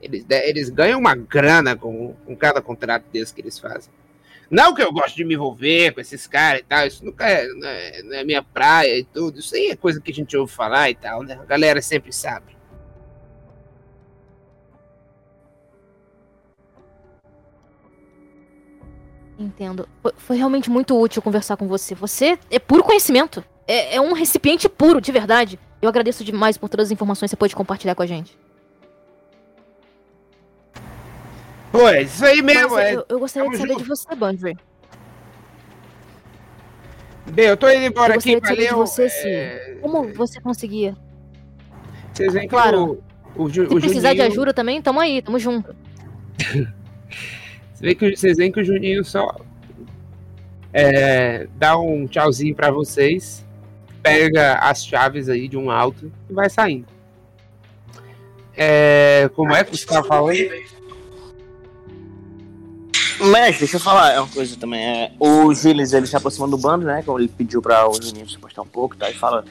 Eles, 0.00 0.24
eles 0.28 0.70
ganham 0.70 1.00
uma 1.00 1.16
grana 1.16 1.74
com, 1.74 2.14
com 2.24 2.36
cada 2.36 2.62
contrato 2.62 3.06
desse 3.10 3.34
que 3.34 3.40
eles 3.40 3.58
fazem. 3.58 3.92
Não 4.50 4.74
que 4.74 4.82
eu 4.82 4.92
gosto 4.92 5.16
de 5.16 5.24
me 5.24 5.34
envolver 5.34 5.92
com 5.92 6.00
esses 6.00 6.26
caras 6.26 6.60
e 6.60 6.64
tal, 6.64 6.86
isso 6.86 7.04
nunca 7.04 7.28
é, 7.28 7.46
não 7.48 7.68
é, 7.68 8.02
não 8.02 8.14
é 8.14 8.24
minha 8.24 8.42
praia 8.42 8.98
e 8.98 9.04
tudo. 9.04 9.40
Isso 9.40 9.54
aí 9.54 9.70
é 9.70 9.76
coisa 9.76 10.00
que 10.00 10.10
a 10.10 10.14
gente 10.14 10.36
ouve 10.36 10.52
falar 10.52 10.90
e 10.90 10.94
tal, 10.94 11.22
né? 11.22 11.38
A 11.40 11.44
galera 11.44 11.82
sempre 11.82 12.12
sabe. 12.12 12.56
Entendo. 19.38 19.88
Foi, 20.16 20.36
realmente 20.36 20.70
muito 20.70 20.98
útil 20.98 21.20
conversar 21.20 21.56
com 21.56 21.66
você. 21.66 21.94
Você 21.94 22.38
é 22.50 22.58
puro 22.58 22.82
conhecimento. 22.82 23.44
É, 23.66 23.96
é 23.96 24.00
um 24.00 24.12
recipiente 24.12 24.68
puro, 24.68 25.00
de 25.00 25.12
verdade. 25.12 25.58
Eu 25.82 25.88
agradeço 25.88 26.24
demais 26.24 26.56
por 26.56 26.68
todas 26.68 26.86
as 26.86 26.90
informações 26.90 27.28
que 27.28 27.32
você 27.32 27.36
pôde 27.36 27.54
compartilhar 27.54 27.94
com 27.94 28.02
a 28.02 28.06
gente. 28.06 28.36
Pô, 31.72 31.88
é 31.88 32.02
isso 32.02 32.24
aí 32.24 32.40
mesmo. 32.42 32.70
Mas 32.74 32.86
É... 32.86 32.94
eu, 32.94 33.06
eu 33.08 33.18
gostaria 33.18 33.48
de 33.50 33.56
tamo 33.56 33.68
saber 33.68 33.72
junto. 33.74 33.82
de 33.82 33.88
você, 33.88 34.14
Bandry. 34.14 34.56
Bem, 37.32 37.46
eu 37.46 37.56
tô 37.56 37.68
indo 37.68 37.84
embora 37.84 38.14
Eu 38.14 38.18
aqui, 38.20 38.34
gostaria 38.34 38.40
de 38.40 38.46
saber 38.48 38.62
de 38.62 38.70
valeu. 38.70 38.86
você, 38.86 39.08
sim. 39.10 39.28
é, 39.28 39.78
Como 39.82 40.12
você 40.14 40.40
conseguia? 40.40 40.96
Vocês 42.12 42.32
veem 42.32 42.44
que 42.48 42.54
Claro. 42.54 43.02
o, 43.34 43.44
o, 43.44 43.48
Ju- 43.50 43.66
Se 43.68 43.74
o 43.74 43.80
precisar 43.80 44.10
de 44.12 44.18
Juninho- 44.18 44.32
ajuda 44.32 44.54
também, 44.54 44.80
tamo 44.80 45.00
aí, 45.00 45.20
tamo 45.20 45.38
junto. 45.38 45.74
Vocês 47.74 48.36
veem 48.36 48.50
que, 48.50 48.52
que 48.52 48.60
o 48.60 48.64
Juninho 48.64 49.04
só 49.04 49.36
é, 50.72 51.46
dá 51.56 51.76
um 51.78 52.06
tchauzinho 52.06 52.54
pra 52.54 52.70
vocês, 52.70 53.44
pega 54.02 54.54
as 54.58 54.86
chaves 54.86 55.28
aí 55.28 55.48
de 55.48 55.56
um 55.58 55.70
alto 55.70 56.10
e 56.30 56.32
vai 56.32 56.48
saindo. 56.48 56.86
É, 58.56 59.28
como 59.34 59.52
é 59.54 59.62
que 59.64 59.76
você 59.76 59.84
tava 59.84 60.06
falando? 60.06 60.38
Mestre, 63.20 63.60
deixa 63.60 63.76
eu 63.76 63.80
falar 63.80 64.12
é 64.12 64.20
uma 64.20 64.28
coisa 64.28 64.56
também. 64.56 64.84
É, 64.84 65.12
o 65.18 65.52
Gilles, 65.54 65.92
ele 65.92 66.06
se 66.06 66.16
aproxima 66.16 66.46
do 66.48 66.58
bando, 66.58 66.84
né? 66.84 67.02
Como 67.04 67.18
ele 67.18 67.28
pediu 67.28 67.62
pra 67.62 67.88
o 67.88 67.94
Juninho 67.94 68.28
se 68.28 68.38
postar 68.38 68.62
um 68.62 68.66
pouco, 68.66 68.96
tá? 68.96 69.10
E 69.10 69.14
fala. 69.14 69.44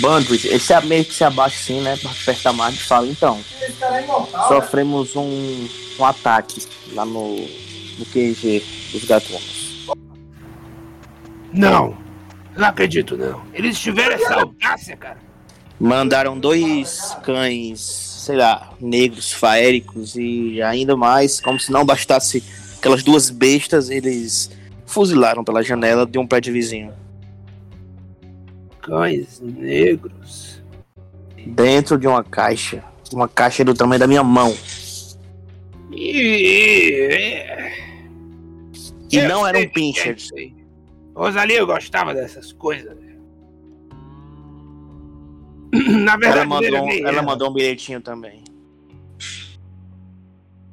Bando, 0.00 0.34
ele 0.34 0.58
se, 0.58 0.80
meio 0.82 1.04
que 1.04 1.14
se 1.14 1.24
abaixa 1.24 1.56
assim, 1.56 1.80
né? 1.80 1.96
Pra 1.96 2.10
apertar 2.10 2.52
mais 2.52 2.74
e 2.74 2.78
fala, 2.78 3.06
então. 3.06 3.40
Sofremos 4.48 5.16
um, 5.16 5.68
um 5.98 6.04
ataque 6.04 6.66
lá 6.92 7.04
no, 7.06 7.36
no 7.36 8.04
QG 8.06 8.62
dos 8.92 9.04
gatunos. 9.04 9.86
Não, 11.52 11.96
não 12.56 12.68
acredito 12.68 13.16
não. 13.16 13.42
Eles 13.54 13.78
tiveram 13.78 14.14
essa 14.14 14.34
audácia, 14.34 14.96
cara. 14.96 15.18
Mandaram 15.80 16.38
dois 16.38 17.16
cães, 17.22 17.80
sei 17.80 18.36
lá, 18.36 18.72
negros, 18.80 19.32
faéricos 19.32 20.16
e 20.16 20.60
ainda 20.60 20.96
mais, 20.96 21.40
como 21.40 21.58
se 21.58 21.72
não 21.72 21.84
bastasse 21.84 22.42
aquelas 22.78 23.02
duas 23.02 23.28
bestas, 23.30 23.90
eles 23.90 24.50
fuzilaram 24.86 25.44
pela 25.44 25.62
janela 25.62 26.06
de 26.06 26.18
um 26.18 26.26
prédio 26.26 26.52
vizinho. 26.52 26.92
Cães 28.80 29.40
negros. 29.40 30.62
Dentro 31.46 31.98
de 31.98 32.06
uma 32.06 32.24
caixa. 32.24 32.82
Uma 33.12 33.28
caixa 33.28 33.64
do 33.64 33.74
tamanho 33.74 34.00
da 34.00 34.06
minha 34.06 34.22
mão. 34.22 34.54
E. 35.92 37.44
E 39.10 39.22
não 39.22 39.46
era 39.46 39.58
um 39.58 39.62
é 39.62 39.66
pincher. 39.66 40.16
Rosalia 41.14 41.64
gostava 41.64 42.14
dessas 42.14 42.52
coisas. 42.52 42.96
Na 45.72 46.12
Ela 46.12 46.16
verdade, 46.16 46.46
mandou, 46.48 46.90
ela 46.90 47.08
ela. 47.08 47.22
mandou 47.22 47.50
um 47.50 47.52
bilhetinho 47.52 48.00
também. 48.00 48.42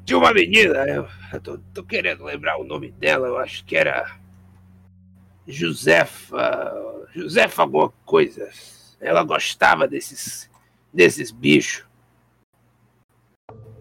Tinha 0.05 0.19
uma 0.19 0.31
menina, 0.31 0.85
eu, 0.87 1.07
eu 1.33 1.41
tô, 1.41 1.57
tô 1.73 1.83
querendo 1.83 2.23
lembrar 2.23 2.57
o 2.57 2.63
nome 2.63 2.91
dela, 2.91 3.27
eu 3.27 3.37
acho 3.37 3.65
que 3.65 3.75
era 3.75 4.19
Josefa. 5.47 7.07
Josefa 7.13 7.63
alguma 7.63 7.89
coisa. 8.05 8.49
Ela 9.01 9.23
gostava 9.23 9.87
desses, 9.87 10.49
desses 10.93 11.31
bichos. 11.31 11.85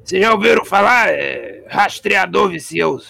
Vocês 0.03 0.23
já 0.23 0.33
ouviram 0.33 0.65
falar? 0.65 1.09
É, 1.11 1.65
rastreador 1.69 2.51
vicioso. 2.51 3.09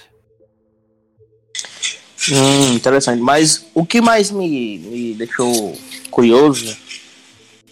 Hum, 2.31 2.75
interessante. 2.75 3.21
Mas 3.21 3.67
o 3.75 3.85
que 3.85 4.01
mais 4.01 4.31
me, 4.31 4.79
me 4.79 5.15
deixou 5.15 5.77
curioso 6.11 6.77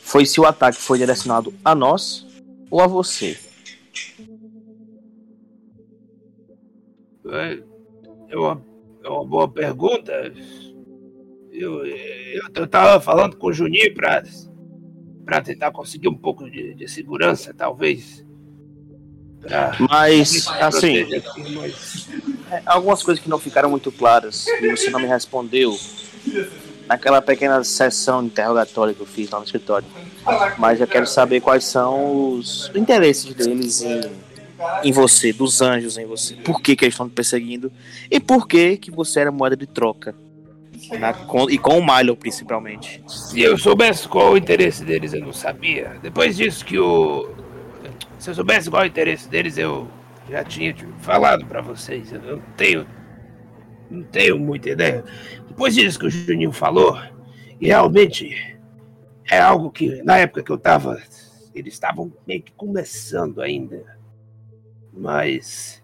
foi 0.02 0.27
se 0.27 0.40
o 0.40 0.47
ataque 0.47 0.78
foi 0.78 0.98
direcionado 0.98 1.55
a 1.64 1.74
nós 1.74 2.27
ou 2.70 2.81
a 2.81 2.86
você. 2.86 3.39
É 7.32 7.72
é 8.32 8.36
uma, 8.36 8.64
é 9.04 9.09
uma 9.09 9.24
boa 9.24 9.46
pergunta. 9.46 10.32
Eu, 11.52 11.84
eu, 11.84 12.42
eu 12.54 12.66
tava 12.66 12.98
falando 12.98 13.36
com 13.36 13.48
o 13.48 13.52
Juninho 13.52 13.92
pra, 13.94 14.22
pra 15.24 15.42
tentar 15.42 15.70
conseguir 15.70 16.09
um 16.09 16.16
pouco 16.16 16.50
de, 16.50 16.74
de 16.74 16.88
segurança, 16.88 17.54
talvez. 17.54 18.24
Mas, 19.90 20.46
assim, 20.60 21.14
é, 22.50 22.62
algumas 22.64 23.02
coisas 23.02 23.22
que 23.22 23.28
não 23.28 23.38
ficaram 23.38 23.68
muito 23.68 23.92
claras 23.92 24.46
e 24.46 24.70
você 24.70 24.88
não 24.88 25.00
me 25.00 25.06
respondeu 25.06 25.76
naquela 26.86 27.20
pequena 27.20 27.62
sessão 27.64 28.22
de 28.22 28.28
interrogatório 28.28 28.94
que 28.94 29.00
eu 29.00 29.06
fiz 29.06 29.28
lá 29.30 29.40
no 29.40 29.44
escritório. 29.44 29.86
Mas 30.56 30.80
eu 30.80 30.86
quero 30.86 31.06
saber 31.06 31.40
quais 31.40 31.64
são 31.64 32.34
os 32.34 32.70
interesses 32.74 33.34
deles 33.34 33.82
em, 33.82 34.00
em 34.84 34.93
você, 34.93 35.32
dos 35.32 35.60
anjos 35.60 35.97
em 35.98 36.06
você. 36.06 36.34
Por 36.36 36.60
que, 36.60 36.74
que 36.76 36.84
eles 36.84 36.94
estão 36.94 37.09
te 37.09 37.12
perseguindo 37.14 37.72
e 38.10 38.18
por 38.20 38.47
que, 38.47 38.76
que 38.76 38.90
você 38.90 39.20
era 39.20 39.30
moeda 39.32 39.56
de 39.56 39.66
troca. 39.66 40.14
Na- 40.98 41.12
com- 41.14 41.48
e 41.48 41.56
com 41.59 41.78
o 41.78 41.84
Milo, 41.86 42.16
principalmente. 42.16 43.02
Se 43.06 43.40
eu 43.40 43.56
soubesse 43.56 44.09
qual 44.09 44.32
o 44.32 44.36
interesse 44.36 44.84
deles, 44.84 45.12
eu 45.12 45.20
não 45.20 45.32
sabia. 45.32 45.97
Depois 46.02 46.36
disso 46.36 46.64
que 46.64 46.78
o. 46.78 47.30
Se 48.18 48.30
eu 48.30 48.34
soubesse 48.34 48.68
qual 48.68 48.82
o 48.82 48.86
interesse 48.86 49.28
deles, 49.28 49.56
eu 49.59 49.86
já 50.28 50.43
tinha 50.43 50.74
falado 51.01 51.47
pra 51.47 51.60
vocês. 51.60 52.12
Eu 52.12 52.20
não 52.20 52.43
tenho. 52.56 52.86
Não 53.90 54.02
tenho 54.02 54.39
muita 54.39 54.70
ideia. 54.70 55.05
Depois 55.48 55.74
disso 55.74 55.98
que 55.98 56.06
o 56.06 56.10
Juninho 56.10 56.51
falou, 56.51 56.98
e 57.60 57.66
realmente 57.66 58.56
é 59.30 59.39
algo 59.39 59.70
que 59.70 60.02
na 60.02 60.18
época 60.18 60.43
que 60.43 60.51
eu 60.51 60.59
tava. 60.59 61.01
Eles 61.55 61.74
estavam 61.74 62.10
meio 62.26 62.43
que 62.43 62.52
começando 62.52 63.40
ainda. 63.43 63.84
Mas. 64.93 65.82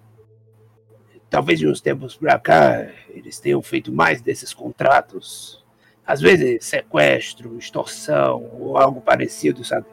Talvez 1.30 1.58
de 1.58 1.68
uns 1.68 1.80
tempos 1.80 2.16
pra 2.16 2.38
cá 2.38 2.88
eles 3.10 3.38
tenham 3.38 3.60
feito 3.60 3.92
mais 3.92 4.22
desses 4.22 4.54
contratos 4.54 5.62
às 6.08 6.22
vezes 6.22 6.64
sequestro, 6.64 7.58
extorsão 7.58 8.50
ou 8.58 8.78
algo 8.78 8.98
parecido, 8.98 9.62
sabe? 9.62 9.84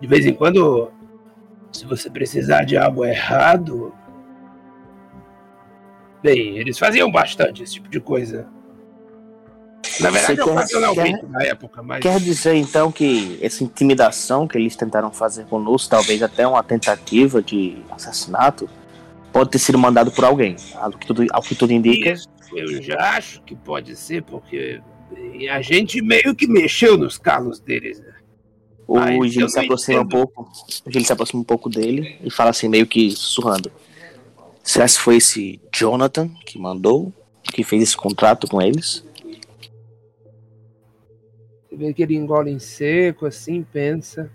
De 0.00 0.06
vez 0.06 0.24
em 0.24 0.32
quando, 0.32 0.90
se 1.70 1.84
você 1.84 2.08
precisar 2.08 2.64
de 2.64 2.74
algo 2.74 3.04
errado. 3.04 3.94
Bem, 6.22 6.56
eles 6.56 6.78
faziam 6.78 7.12
bastante 7.12 7.62
esse 7.62 7.74
tipo 7.74 7.90
de 7.90 8.00
coisa. 8.00 8.48
Na 10.00 10.10
verdade, 10.10 10.36
quer- 10.94 11.22
na 11.28 11.42
época, 11.44 11.82
mas. 11.82 12.00
Quer 12.00 12.18
dizer 12.20 12.54
então 12.54 12.90
que 12.90 13.38
essa 13.40 13.62
intimidação 13.62 14.46
que 14.48 14.56
eles 14.58 14.74
tentaram 14.76 15.10
fazer 15.12 15.44
conosco, 15.46 15.88
talvez 15.90 16.22
até 16.22 16.46
uma 16.46 16.62
tentativa 16.62 17.42
de 17.42 17.76
assassinato, 17.90 18.68
pode 19.32 19.50
ter 19.50 19.58
sido 19.58 19.78
mandado 19.78 20.10
por 20.10 20.24
alguém. 20.24 20.56
Ao 20.74 20.90
que 20.92 21.06
tudo, 21.06 21.26
ao 21.30 21.42
que 21.42 21.54
tudo 21.54 21.72
indica. 21.72 22.10
Isso, 22.12 22.28
eu 22.54 22.82
já 22.82 22.98
acho 23.16 23.40
que 23.42 23.54
pode 23.54 23.94
ser, 23.96 24.22
porque 24.22 24.80
a 25.50 25.60
gente 25.62 26.00
meio 26.02 26.34
que 26.34 26.46
mexeu 26.46 26.96
nos 26.96 27.18
calos 27.18 27.60
deles, 27.60 28.00
né? 28.00 28.12
O 28.86 28.98
Mas 28.98 29.32
Gil 29.32 29.48
se 29.48 29.58
aproxima 29.58 30.00
um 30.00 30.08
pouco. 30.08 30.50
O 30.84 30.90
Gil 30.90 31.04
se 31.04 31.12
aproxima 31.12 31.40
um 31.40 31.44
pouco 31.44 31.70
dele 31.70 32.18
e 32.22 32.30
fala 32.30 32.50
assim, 32.50 32.68
meio 32.68 32.86
que 32.86 33.10
sussurrando. 33.12 33.70
Será 34.62 34.86
que 34.86 34.98
foi 34.98 35.16
esse 35.16 35.60
Jonathan 35.72 36.28
que 36.44 36.58
mandou? 36.58 37.12
Que 37.42 37.62
fez 37.62 37.82
esse 37.82 37.96
contrato 37.96 38.46
com 38.48 38.60
eles? 38.60 39.03
Vê 41.76 41.92
que 41.92 42.02
ele 42.02 42.14
engole 42.14 42.50
em 42.50 42.58
seco, 42.58 43.26
assim, 43.26 43.62
pensa. 43.62 44.30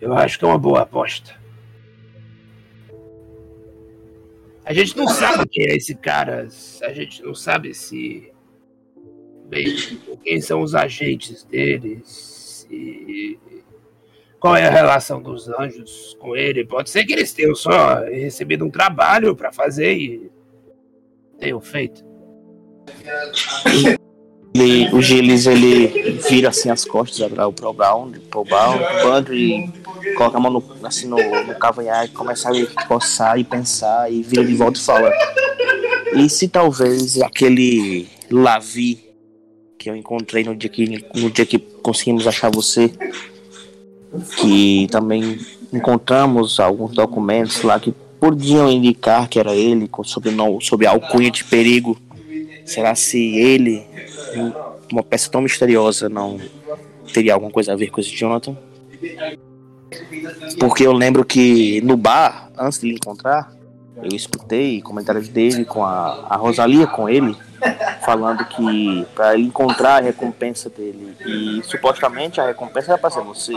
Eu 0.00 0.12
acho 0.12 0.38
que 0.38 0.44
é 0.44 0.48
uma 0.48 0.58
boa 0.58 0.82
aposta. 0.82 1.34
A 4.64 4.72
gente 4.72 4.96
não 4.96 5.06
sabe 5.08 5.46
quem 5.48 5.66
é 5.66 5.76
esse 5.76 5.94
cara. 5.94 6.48
A 6.82 6.92
gente 6.92 7.22
não 7.22 7.34
sabe 7.34 7.74
se. 7.74 8.32
Bem, 9.46 9.66
quem 10.22 10.40
são 10.40 10.62
os 10.62 10.74
agentes 10.74 11.44
deles. 11.44 12.66
Se, 12.68 13.38
qual 14.44 14.56
é 14.56 14.66
a 14.66 14.70
relação 14.70 15.22
dos 15.22 15.48
anjos 15.48 16.14
com 16.20 16.36
ele. 16.36 16.66
Pode 16.66 16.90
ser 16.90 17.06
que 17.06 17.14
eles 17.14 17.32
tenham 17.32 17.54
só 17.54 18.04
recebido 18.04 18.62
um 18.62 18.70
trabalho 18.70 19.34
para 19.34 19.50
fazer 19.50 19.94
e 19.94 20.30
tenham 21.38 21.62
feito. 21.62 22.04
Ele, 24.54 24.88
o 24.94 25.02
Gilles, 25.02 25.46
ele 25.46 25.88
vira 26.28 26.50
assim 26.50 26.70
as 26.70 26.84
costas 26.84 27.28
para 27.28 27.48
o 27.48 27.52
Pro 27.52 27.72
Brown, 27.72 28.12
pro 28.30 28.44
Brown, 28.44 28.78
pro 28.78 29.02
Bando 29.02 29.34
e 29.34 29.68
coloca 30.16 30.36
a 30.36 30.40
mão 30.40 30.52
no, 30.52 30.64
assim 30.84 31.08
no, 31.08 31.16
no 31.16 31.54
cavanhaque, 31.56 32.14
começa 32.14 32.50
a 32.50 32.84
coçar 32.86 33.36
e 33.36 33.42
pensar 33.42 34.12
e 34.12 34.22
vira 34.22 34.44
de 34.44 34.54
volta 34.54 34.78
e 34.78 34.82
fala. 34.82 35.10
E 36.14 36.30
se 36.30 36.46
talvez 36.46 37.20
aquele 37.20 38.06
Lavi 38.30 39.04
que 39.76 39.90
eu 39.90 39.96
encontrei 39.96 40.44
no 40.44 40.54
dia 40.54 40.70
que, 40.70 41.04
no 41.14 41.30
dia 41.30 41.44
que 41.44 41.58
conseguimos 41.58 42.26
achar 42.26 42.48
você, 42.48 42.92
que 44.36 44.86
também 44.90 45.38
encontramos 45.72 46.60
alguns 46.60 46.92
documentos 46.92 47.60
lá 47.62 47.80
que 47.80 47.92
podiam 48.20 48.70
indicar 48.70 49.28
que 49.28 49.38
era 49.38 49.54
ele, 49.54 49.90
sob 50.60 50.86
a 50.86 50.90
alcunha 50.90 51.30
de 51.30 51.44
perigo. 51.44 51.98
Será 52.64 52.94
se 52.94 53.36
ele, 53.36 53.86
uma 54.90 55.02
peça 55.02 55.30
tão 55.30 55.40
misteriosa, 55.40 56.08
não 56.08 56.40
teria 57.12 57.34
alguma 57.34 57.50
coisa 57.50 57.72
a 57.72 57.76
ver 57.76 57.90
com 57.90 58.00
esse 58.00 58.10
Jonathan? 58.10 58.56
Porque 60.58 60.86
eu 60.86 60.92
lembro 60.92 61.24
que 61.24 61.80
no 61.82 61.96
bar, 61.96 62.50
antes 62.56 62.80
de 62.80 62.92
encontrar, 62.92 63.52
eu 63.96 64.14
escutei 64.14 64.82
comentários 64.82 65.28
dele 65.28 65.64
com 65.64 65.84
a, 65.84 66.26
a 66.28 66.36
Rosalia, 66.36 66.86
com 66.86 67.08
ele, 67.08 67.36
falando 68.04 68.44
que 68.46 69.06
para 69.14 69.34
ele 69.34 69.44
encontrar 69.44 69.96
a 69.96 70.00
recompensa 70.00 70.68
dele. 70.68 71.16
E 71.24 71.62
supostamente 71.64 72.40
a 72.40 72.46
recompensa 72.46 72.92
era 72.92 72.98
para 72.98 73.10
ser 73.10 73.22
você. 73.22 73.54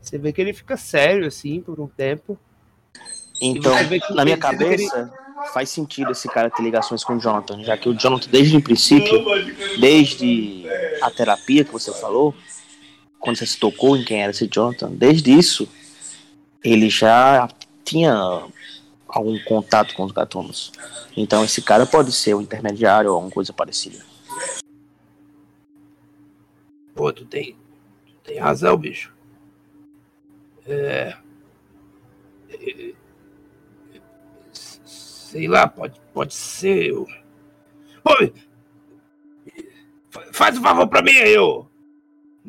Você 0.00 0.18
vê 0.18 0.32
que 0.32 0.40
ele 0.40 0.52
fica 0.52 0.76
sério, 0.76 1.26
assim, 1.26 1.60
por 1.60 1.80
um 1.80 1.88
tempo. 1.88 2.38
Então, 3.40 3.74
na 4.14 4.24
minha 4.24 4.36
cabeça, 4.36 5.12
faz 5.52 5.68
sentido 5.70 6.12
esse 6.12 6.28
cara 6.28 6.50
ter 6.50 6.62
ligações 6.62 7.04
com 7.04 7.16
o 7.16 7.20
Jonathan, 7.20 7.62
já 7.62 7.76
que 7.76 7.88
o 7.88 7.94
Jonathan, 7.94 8.30
desde 8.30 8.56
o 8.56 8.62
princípio, 8.62 9.24
desde 9.78 10.64
a 11.02 11.10
terapia 11.10 11.64
que 11.64 11.72
você 11.72 11.92
falou, 11.92 12.34
quando 13.18 13.36
você 13.36 13.46
se 13.46 13.58
tocou 13.58 13.96
em 13.96 14.04
quem 14.04 14.22
era 14.22 14.30
esse 14.30 14.46
Jonathan, 14.46 14.90
desde 14.90 15.30
isso, 15.30 15.68
ele 16.62 16.88
já 16.88 17.48
tinha 17.84 18.14
algum 19.08 19.38
contato 19.44 19.94
com 19.94 20.04
os 20.04 20.12
gatunos. 20.12 20.72
Então, 21.16 21.44
esse 21.44 21.62
cara 21.62 21.86
pode 21.86 22.12
ser 22.12 22.34
o 22.34 22.40
intermediário 22.40 23.10
ou 23.10 23.16
alguma 23.16 23.32
coisa 23.32 23.52
parecida. 23.52 23.98
Pô, 26.94 27.12
tu 27.12 27.24
tem, 27.24 27.56
tu 28.06 28.14
tem 28.24 28.38
razão, 28.38 28.76
bicho. 28.76 29.12
É, 30.66 31.14
é, 32.50 32.92
sei 35.36 35.46
lá, 35.48 35.68
pode, 35.68 36.00
pode 36.14 36.32
ser. 36.32 36.86
Eu... 36.90 37.06
Fa- 40.10 40.24
faz 40.32 40.56
um 40.58 40.62
favor 40.62 40.88
pra 40.88 41.02
mim 41.02 41.10
aí. 41.10 41.34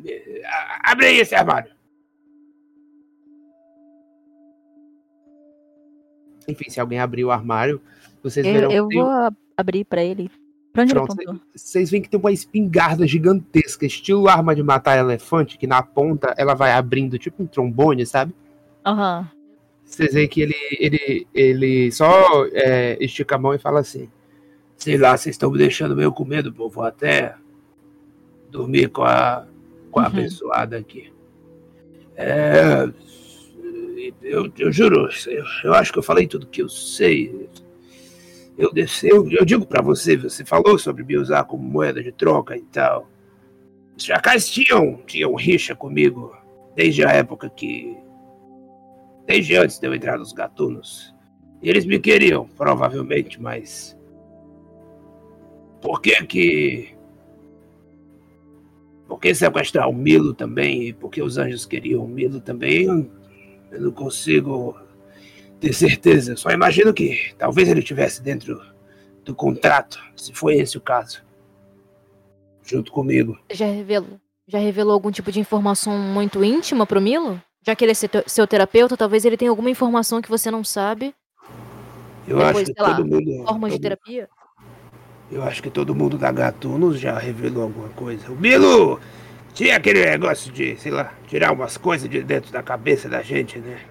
É, 0.06 0.42
a- 0.46 0.92
Abre 0.92 1.06
aí 1.06 1.18
esse 1.18 1.34
armário. 1.34 1.70
Enfim, 6.48 6.70
se 6.70 6.80
alguém 6.80 6.98
abrir 6.98 7.24
o 7.26 7.30
armário, 7.30 7.78
vocês 8.22 8.46
Eu, 8.46 8.52
verão 8.54 8.70
eu 8.70 8.88
tem 8.88 8.98
vou 8.98 9.10
abrir 9.54 9.84
pra 9.84 10.02
ele. 10.02 10.30
Pra 10.72 10.82
onde 10.84 10.94
Pronto, 10.94 11.14
ele 11.20 11.38
vocês 11.54 11.90
veem 11.90 12.02
que 12.02 12.08
tem 12.08 12.18
uma 12.18 12.32
espingarda 12.32 13.06
gigantesca, 13.06 13.84
estilo 13.84 14.28
arma 14.28 14.54
de 14.54 14.62
matar 14.62 14.96
elefante, 14.96 15.58
que 15.58 15.66
na 15.66 15.82
ponta 15.82 16.34
ela 16.38 16.54
vai 16.54 16.72
abrindo 16.72 17.18
tipo 17.18 17.42
um 17.42 17.46
trombone, 17.46 18.06
sabe? 18.06 18.34
Aham. 18.86 19.30
Vocês 19.88 20.12
veem 20.12 20.28
que 20.28 20.42
ele, 20.42 20.54
ele, 20.78 21.26
ele 21.34 21.90
só 21.90 22.44
é, 22.52 22.96
estica 23.02 23.36
a 23.36 23.38
mão 23.38 23.54
e 23.54 23.58
fala 23.58 23.80
assim: 23.80 24.08
Sei 24.76 24.96
lá, 24.98 25.16
vocês 25.16 25.34
estão 25.34 25.50
me 25.50 25.58
deixando 25.58 25.96
meio 25.96 26.12
com 26.12 26.24
medo, 26.24 26.52
pô. 26.52 26.68
Vou 26.68 26.84
até 26.84 27.34
dormir 28.50 28.90
com 28.90 29.02
a, 29.02 29.46
com 29.90 29.98
a 29.98 30.02
Uhum. 30.04 30.08
abençoada 30.08 30.76
aqui. 30.76 31.10
É. 32.14 32.88
Eu, 34.22 34.50
eu 34.58 34.70
juro, 34.72 35.08
eu, 35.26 35.44
eu 35.64 35.74
acho 35.74 35.92
que 35.92 35.98
eu 35.98 36.02
falei 36.02 36.26
tudo 36.26 36.46
que 36.46 36.62
eu 36.62 36.68
sei. 36.68 37.48
Eu, 38.56 38.72
desci, 38.72 39.08
eu, 39.08 39.28
eu 39.30 39.44
digo 39.44 39.66
pra 39.66 39.80
você, 39.82 40.16
você 40.16 40.44
falou 40.44 40.78
sobre 40.78 41.02
me 41.04 41.16
usar 41.16 41.44
como 41.44 41.62
moeda 41.62 42.02
de 42.02 42.12
troca 42.12 42.56
e 42.56 42.62
tal. 42.62 43.08
Os 43.96 44.04
chacais 44.04 44.48
tinham, 44.48 45.00
tinham 45.06 45.34
rixa 45.34 45.74
comigo 45.74 46.36
desde 46.76 47.04
a 47.04 47.10
época 47.10 47.48
que. 47.48 47.96
Desde 49.28 49.56
antes 49.56 49.78
de 49.78 49.86
eu 49.86 49.94
entrar 49.94 50.18
nos 50.18 50.32
gatunos. 50.32 51.14
Eles 51.62 51.84
me 51.84 51.98
queriam, 51.98 52.48
provavelmente, 52.56 53.38
mas. 53.40 53.94
Por 55.82 56.00
que 56.00 56.24
que. 56.24 56.96
Por 59.06 59.20
que 59.20 59.34
sequestrar 59.34 59.86
o 59.86 59.92
Milo 59.92 60.32
também? 60.32 60.88
E 60.88 60.92
por 60.94 61.10
que 61.10 61.20
os 61.20 61.36
anjos 61.36 61.66
queriam 61.66 62.06
o 62.06 62.08
Milo 62.08 62.40
também? 62.40 62.84
Eu, 62.84 63.10
eu 63.70 63.80
não 63.82 63.90
consigo 63.90 64.80
ter 65.60 65.74
certeza. 65.74 66.34
Só 66.34 66.50
imagino 66.50 66.94
que 66.94 67.34
talvez 67.36 67.68
ele 67.68 67.80
estivesse 67.80 68.22
dentro 68.22 68.58
do 69.26 69.34
contrato, 69.34 70.00
se 70.16 70.32
foi 70.32 70.56
esse 70.56 70.78
o 70.78 70.80
caso. 70.80 71.22
Junto 72.62 72.90
comigo. 72.92 73.38
Já 73.50 73.66
revelou, 73.66 74.18
já 74.46 74.58
revelou 74.58 74.94
algum 74.94 75.10
tipo 75.10 75.30
de 75.30 75.38
informação 75.38 75.98
muito 75.98 76.42
íntima 76.42 76.86
pro 76.86 77.00
Milo? 77.00 77.42
Já 77.68 77.76
que 77.76 77.84
ele 77.84 77.92
é 77.92 77.94
seu, 77.94 78.08
seu 78.26 78.46
terapeuta, 78.46 78.96
talvez 78.96 79.26
ele 79.26 79.36
tenha 79.36 79.50
alguma 79.50 79.68
informação 79.68 80.22
que 80.22 80.30
você 80.30 80.50
não 80.50 80.64
sabe. 80.64 81.14
Eu 82.26 82.38
Depois, 82.38 82.56
acho 82.56 82.64
que 82.64 82.72
sei 82.72 82.82
lá, 82.82 82.96
todo 82.96 83.06
mundo. 83.06 83.44
Formas 83.46 83.72
de 83.72 83.76
todo- 83.76 83.82
terapia. 83.82 84.28
Eu 85.30 85.42
acho 85.42 85.62
que 85.62 85.68
todo 85.68 85.94
mundo 85.94 86.16
da 86.16 86.32
Gatunos 86.32 86.98
já 86.98 87.18
revelou 87.18 87.64
alguma 87.64 87.90
coisa. 87.90 88.32
O 88.32 88.36
Milo 88.36 88.98
tinha 89.52 89.76
aquele 89.76 90.02
negócio 90.02 90.50
de, 90.50 90.78
sei 90.78 90.90
lá, 90.90 91.12
tirar 91.26 91.52
umas 91.52 91.76
coisas 91.76 92.08
de 92.08 92.22
dentro 92.22 92.50
da 92.50 92.62
cabeça 92.62 93.06
da 93.06 93.20
gente, 93.20 93.58
né? 93.58 93.84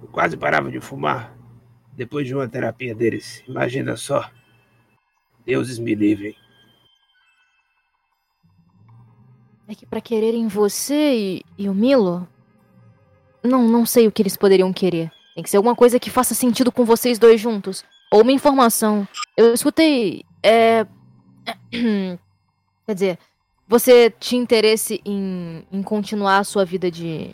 Eu 0.00 0.08
quase 0.08 0.34
parava 0.34 0.70
de 0.70 0.80
fumar 0.80 1.36
depois 1.92 2.26
de 2.26 2.34
uma 2.34 2.48
terapia 2.48 2.94
deles. 2.94 3.44
Imagina 3.46 3.94
só. 3.94 4.30
Deuses 5.44 5.78
me 5.78 5.94
livrem. 5.94 6.34
É 9.68 9.74
que 9.74 9.84
pra 9.84 10.00
quererem 10.00 10.48
você 10.48 11.14
e, 11.14 11.42
e 11.58 11.68
o 11.68 11.74
Milo. 11.74 12.26
Não, 13.44 13.68
não 13.68 13.84
sei 13.84 14.08
o 14.08 14.12
que 14.12 14.22
eles 14.22 14.36
poderiam 14.36 14.72
querer. 14.72 15.12
Tem 15.34 15.44
que 15.44 15.50
ser 15.50 15.58
alguma 15.58 15.76
coisa 15.76 16.00
que 16.00 16.10
faça 16.10 16.34
sentido 16.34 16.72
com 16.72 16.84
vocês 16.84 17.18
dois 17.18 17.40
juntos. 17.40 17.84
Ou 18.10 18.22
uma 18.22 18.32
informação. 18.32 19.06
Eu 19.36 19.52
escutei. 19.52 20.24
É. 20.42 20.86
Quer 22.86 22.94
dizer, 22.94 23.18
você 23.66 24.10
tinha 24.18 24.40
interesse 24.40 25.00
em, 25.04 25.66
em 25.70 25.82
continuar 25.82 26.38
a 26.38 26.44
sua 26.44 26.64
vida 26.64 26.90
de. 26.90 27.30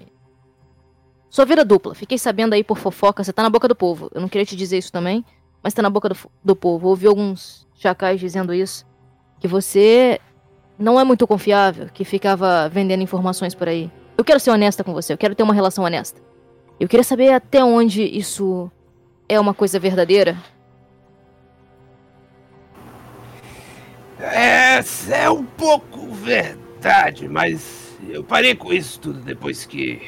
Sua 1.29 1.45
vida 1.45 1.65
dupla. 1.65 1.95
Fiquei 1.95 2.19
sabendo 2.19 2.55
aí 2.55 2.65
por 2.65 2.79
fofoca, 2.79 3.23
você 3.23 3.33
tá 3.33 3.43
na 3.43 3.51
boca 3.51 3.69
do 3.69 3.77
povo. 3.77 4.11
Eu 4.13 4.21
não 4.21 4.29
queria 4.29 4.45
te 4.45 4.57
dizer 4.57 4.79
isso 4.79 4.91
também, 4.91 5.25
mas 5.63 5.75
tá 5.75 5.83
na 5.83 5.91
boca 5.91 6.09
do, 6.09 6.17
do 6.43 6.57
povo. 6.57 6.89
Ouvi 6.89 7.07
alguns 7.07 7.69
chacais 7.77 8.19
dizendo 8.19 8.53
isso. 8.53 8.85
Que 9.39 9.47
você 9.47 10.21
não 10.79 10.99
é 10.99 11.05
muito 11.05 11.27
confiável, 11.27 11.89
que 11.93 12.05
ficava 12.05 12.69
vendendo 12.69 13.03
informações 13.03 13.55
por 13.55 13.69
aí. 13.69 13.91
Eu 14.21 14.25
quero 14.25 14.39
ser 14.39 14.51
honesta 14.51 14.85
com 14.85 14.93
você, 14.93 15.15
eu 15.15 15.17
quero 15.17 15.35
ter 15.35 15.43
uma 15.43 15.55
relação 15.55 15.83
honesta. 15.83 16.21
Eu 16.79 16.87
queria 16.87 17.03
saber 17.03 17.33
até 17.33 17.65
onde 17.65 18.03
isso 18.03 18.71
é 19.27 19.41
uma 19.41 19.55
coisa 19.55 19.81
verdadeira. 19.81 20.37
É, 24.19 24.79
é 25.11 25.31
um 25.31 25.43
pouco 25.43 26.07
verdade, 26.11 27.27
mas 27.31 27.99
eu 28.11 28.23
parei 28.23 28.55
com 28.55 28.71
isso 28.71 29.01
tudo 29.01 29.21
depois 29.21 29.65
que. 29.65 30.03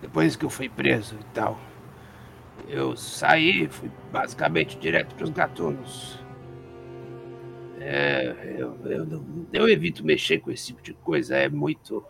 Depois 0.00 0.36
que 0.36 0.44
eu 0.44 0.50
fui 0.50 0.68
preso 0.68 1.16
e 1.20 1.24
tal. 1.34 1.58
Eu 2.68 2.96
saí, 2.96 3.66
fui 3.66 3.90
basicamente 4.12 4.78
direto 4.78 5.12
pros 5.16 5.30
gatunos. 5.30 6.20
É, 7.80 8.54
eu, 8.56 8.78
eu, 8.84 9.24
eu 9.52 9.68
evito 9.68 10.06
mexer 10.06 10.38
com 10.38 10.52
esse 10.52 10.68
tipo 10.68 10.80
de 10.80 10.92
coisa, 10.92 11.36
é 11.36 11.48
muito. 11.48 12.06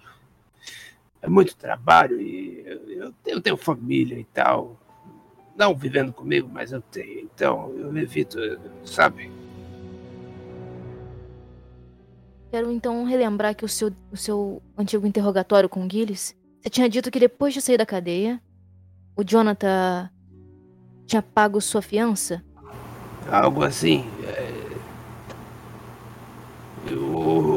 É 1.25 1.29
muito 1.29 1.57
trabalho 1.57 2.21
e 2.21 2.63
eu, 2.67 2.91
eu, 2.91 3.15
eu 3.25 3.41
tenho 3.41 3.57
família 3.57 4.19
e 4.19 4.25
tal. 4.25 4.79
Não 5.57 5.75
vivendo 5.75 6.13
comigo, 6.13 6.51
mas 6.53 6.71
eu 6.71 6.83
tenho. 6.83 7.21
Então 7.21 7.73
eu 7.79 7.97
evito, 7.97 8.39
sabe? 8.85 9.33
Quero 12.51 12.71
então 12.71 13.05
relembrar 13.05 13.55
que 13.55 13.65
o 13.65 13.69
seu, 13.69 13.91
o 14.13 14.17
seu 14.19 14.63
antigo 14.77 15.07
interrogatório 15.07 15.67
com 15.67 15.87
o 15.87 15.91
Gillis, 15.91 16.37
você 16.61 16.69
tinha 16.69 16.91
dito 16.91 17.11
que 17.11 17.19
depois 17.19 17.55
de 17.55 17.63
sair 17.63 17.79
da 17.79 17.87
cadeia, 17.87 18.39
o 19.17 19.25
Jonathan 19.25 20.11
tinha 21.07 21.23
pago 21.23 21.59
sua 21.59 21.81
fiança. 21.81 22.45
Algo 23.31 23.65
assim. 23.65 24.05
é. 24.25 24.65
O, 26.93 27.54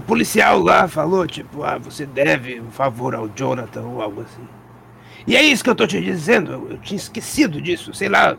o 0.00 0.02
policial 0.02 0.58
lá 0.58 0.88
falou, 0.88 1.26
tipo, 1.26 1.62
ah, 1.62 1.76
você 1.76 2.06
deve 2.06 2.58
um 2.58 2.70
favor 2.70 3.14
ao 3.14 3.28
Jonathan 3.28 3.82
ou 3.82 4.00
algo 4.00 4.22
assim. 4.22 4.46
E 5.26 5.36
é 5.36 5.42
isso 5.42 5.62
que 5.62 5.68
eu 5.68 5.74
tô 5.74 5.86
te 5.86 6.00
dizendo, 6.00 6.52
eu, 6.70 6.78
tinha 6.78 6.96
esquecido 6.96 7.60
disso, 7.60 7.92
sei 7.92 8.08
lá. 8.08 8.36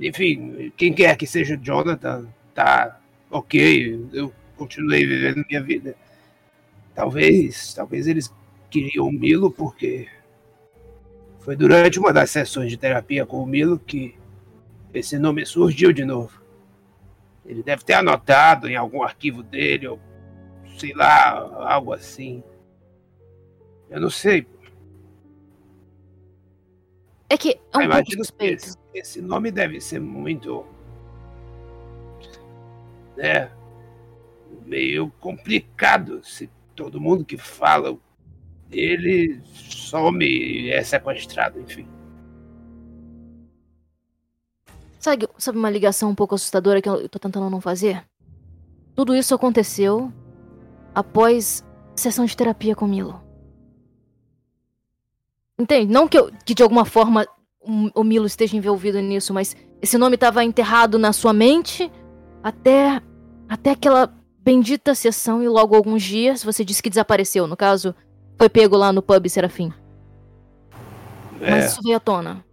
Enfim, 0.00 0.72
quem 0.76 0.92
quer 0.92 1.16
que 1.16 1.26
seja 1.26 1.58
Jonathan, 1.60 2.28
tá 2.54 3.00
ok, 3.28 4.06
eu 4.12 4.32
continuei 4.56 5.04
vivendo 5.04 5.44
minha 5.48 5.60
vida. 5.60 5.96
Talvez, 6.94 7.74
talvez 7.74 8.06
eles 8.06 8.32
queriam 8.70 9.08
o 9.08 9.12
Milo 9.12 9.50
porque 9.50 10.06
foi 11.40 11.56
durante 11.56 11.98
uma 11.98 12.12
das 12.12 12.30
sessões 12.30 12.70
de 12.70 12.76
terapia 12.76 13.26
com 13.26 13.42
o 13.42 13.46
Milo 13.46 13.76
que 13.76 14.14
esse 14.94 15.18
nome 15.18 15.44
surgiu 15.44 15.92
de 15.92 16.04
novo. 16.04 16.40
Ele 17.44 17.62
deve 17.62 17.82
ter 17.82 17.94
anotado 17.94 18.68
em 18.68 18.76
algum 18.76 19.02
arquivo 19.02 19.42
dele, 19.42 19.88
ou 19.88 19.98
sei 20.78 20.94
lá, 20.94 21.38
algo 21.72 21.92
assim. 21.92 22.42
Eu 23.90 24.00
não 24.00 24.10
sei. 24.10 24.46
É 27.28 27.36
que 27.36 27.60
é 27.72 27.78
um 27.78 27.88
mas 27.88 28.06
pouco 28.06 28.12
suspeito. 28.12 28.64
esse, 28.64 28.78
esse 28.94 29.20
nome 29.20 29.50
deve 29.50 29.80
ser 29.80 30.00
muito. 30.00 30.64
né? 33.16 33.50
Meio 34.64 35.10
complicado 35.20 36.24
se 36.24 36.48
todo 36.74 37.00
mundo 37.00 37.24
que 37.24 37.36
fala 37.36 37.98
dele 38.68 39.40
some 39.44 40.24
e 40.24 40.70
é 40.70 40.82
sequestrado, 40.82 41.60
enfim. 41.60 41.86
Sabe, 44.98 45.28
sabe 45.38 45.58
uma 45.58 45.70
ligação 45.70 46.10
um 46.10 46.14
pouco 46.14 46.34
assustadora 46.34 46.82
que 46.82 46.88
eu 46.88 47.08
tô 47.08 47.18
tentando 47.18 47.48
não 47.50 47.60
fazer? 47.60 48.04
Tudo 48.94 49.14
isso 49.14 49.34
aconteceu 49.34 50.12
após 50.98 51.64
sessão 51.94 52.24
de 52.24 52.36
terapia 52.36 52.74
com 52.74 52.84
o 52.84 52.88
Milo. 52.88 53.20
Entende? 55.58 55.92
Não 55.92 56.06
que, 56.08 56.18
eu- 56.18 56.30
que 56.44 56.54
de 56.54 56.62
alguma 56.62 56.84
forma 56.84 57.26
o, 57.60 58.00
o 58.00 58.04
Milo 58.04 58.26
esteja 58.26 58.56
envolvido 58.56 59.00
nisso, 59.00 59.32
mas 59.34 59.56
esse 59.82 59.98
nome 59.98 60.14
estava 60.14 60.44
enterrado 60.44 60.98
na 60.98 61.12
sua 61.12 61.32
mente 61.32 61.90
até, 62.42 63.02
até 63.48 63.70
aquela 63.70 64.12
bendita 64.40 64.94
sessão 64.94 65.42
e 65.42 65.48
logo 65.48 65.74
alguns 65.74 66.02
dias 66.02 66.42
você 66.44 66.64
disse 66.64 66.82
que 66.82 66.88
desapareceu. 66.90 67.46
No 67.46 67.56
caso, 67.56 67.94
foi 68.36 68.48
pego 68.48 68.76
lá 68.76 68.92
no 68.92 69.02
pub 69.02 69.28
Serafim. 69.28 69.72
É, 71.40 71.50
Mas 71.50 71.72
isso 71.72 71.80
veio 71.82 71.96
à 71.96 72.00
tona. 72.00 72.44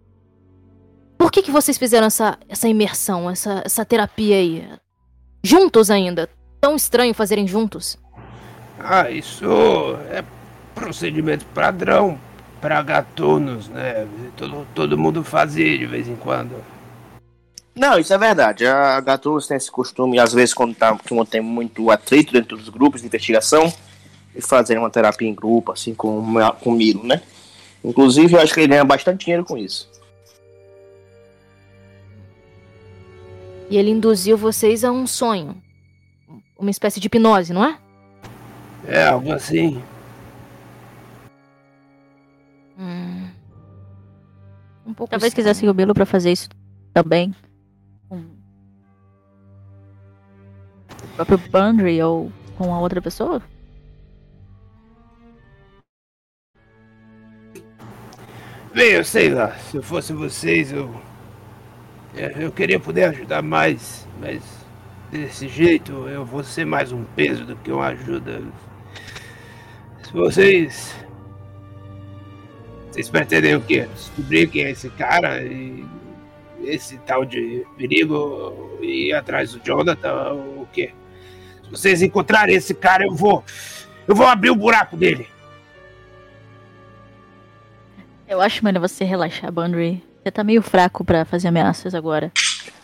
Por 1.18 1.32
que, 1.32 1.42
que 1.42 1.52
vocês 1.52 1.78
fizeram 1.78 2.08
essa, 2.08 2.38
essa 2.48 2.68
imersão, 2.68 3.30
essa, 3.30 3.62
essa 3.66 3.86
terapia 3.86 4.36
aí? 4.36 4.68
Juntos 5.44 5.90
ainda. 5.90 6.30
Tão 6.60 6.76
estranho 6.76 7.14
fazerem 7.14 7.48
juntos. 7.48 7.98
Ah, 8.88 9.10
isso 9.10 9.45
é 10.12 10.24
procedimento 10.76 11.44
padrão 11.48 12.20
para 12.62 12.80
gatunos, 12.84 13.68
né? 13.68 14.07
Todo, 14.38 14.68
todo 14.76 14.98
mundo 14.98 15.24
fazia 15.24 15.76
de 15.76 15.88
vez 15.88 16.07
em 16.07 16.16
quando. 16.16 16.56
Não, 17.76 17.98
isso 17.98 18.14
é 18.14 18.18
verdade. 18.18 18.66
A 18.68 19.02
Gatunos 19.02 19.48
tem 19.48 19.57
esse 19.57 19.72
costume, 19.72 20.20
às 20.20 20.32
vezes, 20.32 20.53
quando, 20.53 20.76
tá, 20.76 20.98
quando 21.10 21.28
tem 21.28 21.41
muito 21.41 21.90
atrito 21.90 22.32
dentro 22.32 22.56
dos 22.56 22.70
grupos 22.70 23.02
de 23.02 23.07
investigação, 23.07 23.74
de 24.34 24.41
fazer 24.41 24.78
uma 24.78 24.90
terapia 24.90 25.28
em 25.28 25.34
grupo, 25.34 25.72
assim, 25.72 25.94
com, 25.94 26.24
com 26.62 26.70
o 26.70 26.74
Milo, 26.74 27.03
né? 27.03 27.22
Inclusive, 27.84 28.36
eu 28.36 28.40
acho 28.40 28.53
que 28.53 28.60
ele 28.60 28.68
ganha 28.68 28.86
bastante 28.86 29.26
dinheiro 29.26 29.44
com 29.44 29.57
isso. 29.57 29.90
E 33.70 33.78
ele 33.78 33.90
induziu 33.90 34.38
vocês 34.38 34.84
a 34.84 34.91
um 34.91 35.07
sonho. 35.07 35.62
Uma 36.57 36.70
espécie 36.70 36.99
de 36.99 37.07
hipnose, 37.07 37.52
não 37.52 37.66
é? 37.66 37.80
É 38.88 39.07
algo 39.07 39.32
assim. 39.32 39.82
Hum. 42.78 43.30
pouco 44.95 45.10
Talvez 45.10 45.32
estranho. 45.32 45.36
quisesse 45.36 45.68
o 45.68 45.74
Bilo 45.74 45.94
pra 45.94 46.06
fazer 46.06 46.32
isso 46.32 46.49
também. 46.94 47.34
Com 48.10 48.18
o 48.18 48.26
próprio 51.16 51.38
Bundry 51.38 52.02
ou 52.02 52.32
com 52.57 52.74
a 52.74 52.80
outra 52.80 53.02
pessoa. 53.02 53.41
Bem, 58.74 58.91
eu 58.91 59.03
sei 59.06 59.30
lá, 59.30 59.52
se 59.56 59.78
eu 59.78 59.84
fosse 59.84 60.12
vocês, 60.14 60.72
eu. 60.72 60.94
é, 62.16 62.44
Eu 62.44 62.52
queria 62.52 62.80
poder 62.80 63.06
ajudar 63.06 63.41
mais, 63.41 64.06
mas 64.20 64.44
desse 65.12 65.48
jeito 65.48 65.91
eu 66.10 66.26
vou 66.26 66.44
ser 66.44 66.66
mais 66.66 66.91
um 66.91 67.03
peso 67.16 67.45
do 67.45 67.56
que 67.56 67.72
uma 67.72 67.88
ajuda. 67.88 68.41
Se 70.06 70.14
vocês. 70.14 70.95
Vocês 72.91 73.10
pretendem 73.10 73.56
o 73.56 73.61
quê? 73.61 73.88
Descobrir 73.94 74.48
quem 74.48 74.65
é 74.65 74.72
esse 74.72 74.90
cara 74.90 75.44
e. 75.44 75.84
Esse 76.64 76.98
tal 76.99 77.26
de 77.26 77.64
perigo 77.77 78.77
e 78.82 79.10
ir 79.10 79.14
atrás 79.14 79.52
do 79.52 79.64
Jonathan 79.64 80.32
ou 80.32 80.64
o 80.64 80.68
quê? 80.72 80.91
Se 81.64 81.69
vocês 81.69 82.02
encontrarem 82.02 82.56
esse 82.56 82.73
cara, 82.73 83.06
eu 83.06 83.14
vou. 83.14 83.44
Eu 84.07 84.15
vou 84.15 84.26
abrir 84.26 84.49
o 84.49 84.56
buraco 84.56 84.98
dele. 84.98 85.27
Eu 88.27 88.41
acho 88.41 88.64
melhor 88.65 88.80
você 88.80 89.03
relaxar, 89.03 89.52
Bundry. 89.52 90.03
Você 90.23 90.32
tá 90.32 90.44
meio 90.44 90.64
fraco 90.64 91.03
pra 91.03 91.23
fazer 91.23 91.49
ameaças 91.49 91.94
agora. 91.94 92.32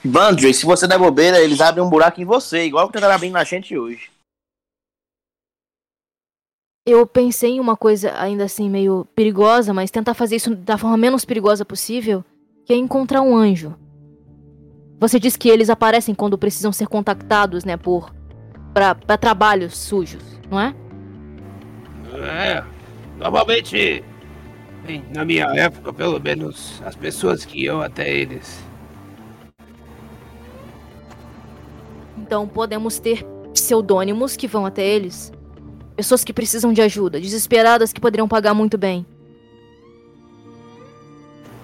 Bandry, 0.03 0.53
se 0.53 0.65
você 0.65 0.87
der 0.87 0.99
bobeira, 0.99 1.39
eles 1.39 1.59
abrem 1.59 1.83
um 1.83 1.89
buraco 1.89 2.21
em 2.21 2.25
você, 2.25 2.65
igual 2.65 2.87
que 2.87 2.93
tentaram 2.93 3.15
abrir 3.15 3.31
na 3.31 3.43
gente 3.43 3.75
hoje. 3.75 4.09
Eu 6.91 7.07
pensei 7.07 7.51
em 7.51 7.59
uma 7.61 7.77
coisa 7.77 8.13
ainda 8.19 8.43
assim 8.43 8.69
meio 8.69 9.07
perigosa, 9.15 9.73
mas 9.73 9.89
tentar 9.89 10.13
fazer 10.13 10.35
isso 10.35 10.53
da 10.53 10.77
forma 10.77 10.97
menos 10.97 11.23
perigosa 11.23 11.63
possível, 11.63 12.21
que 12.65 12.73
é 12.73 12.75
encontrar 12.75 13.21
um 13.21 13.33
anjo. 13.33 13.73
Você 14.99 15.17
diz 15.17 15.37
que 15.37 15.47
eles 15.47 15.69
aparecem 15.69 16.13
quando 16.13 16.37
precisam 16.37 16.73
ser 16.73 16.89
contactados, 16.89 17.63
né, 17.63 17.77
por 17.77 18.13
pra, 18.73 18.93
pra 18.93 19.17
trabalhos 19.17 19.77
sujos, 19.77 20.21
não 20.49 20.59
é? 20.59 20.75
É, 22.13 22.61
normalmente, 23.17 24.03
bem, 24.85 25.01
na 25.15 25.23
minha 25.23 25.45
época, 25.45 25.93
pelo 25.93 26.19
menos, 26.19 26.83
as 26.85 26.97
pessoas 26.97 27.45
que 27.45 27.63
iam 27.63 27.79
até 27.79 28.13
eles. 28.13 28.61
Então 32.17 32.45
podemos 32.45 32.99
ter 32.99 33.25
pseudônimos 33.53 34.35
que 34.35 34.45
vão 34.45 34.65
até 34.65 34.85
eles. 34.85 35.31
Pessoas 35.95 36.23
que 36.23 36.33
precisam 36.33 36.73
de 36.73 36.81
ajuda, 36.81 37.19
desesperadas 37.19 37.93
que 37.93 38.01
poderiam 38.01 38.27
pagar 38.27 38.53
muito 38.53 38.77
bem. 38.77 39.05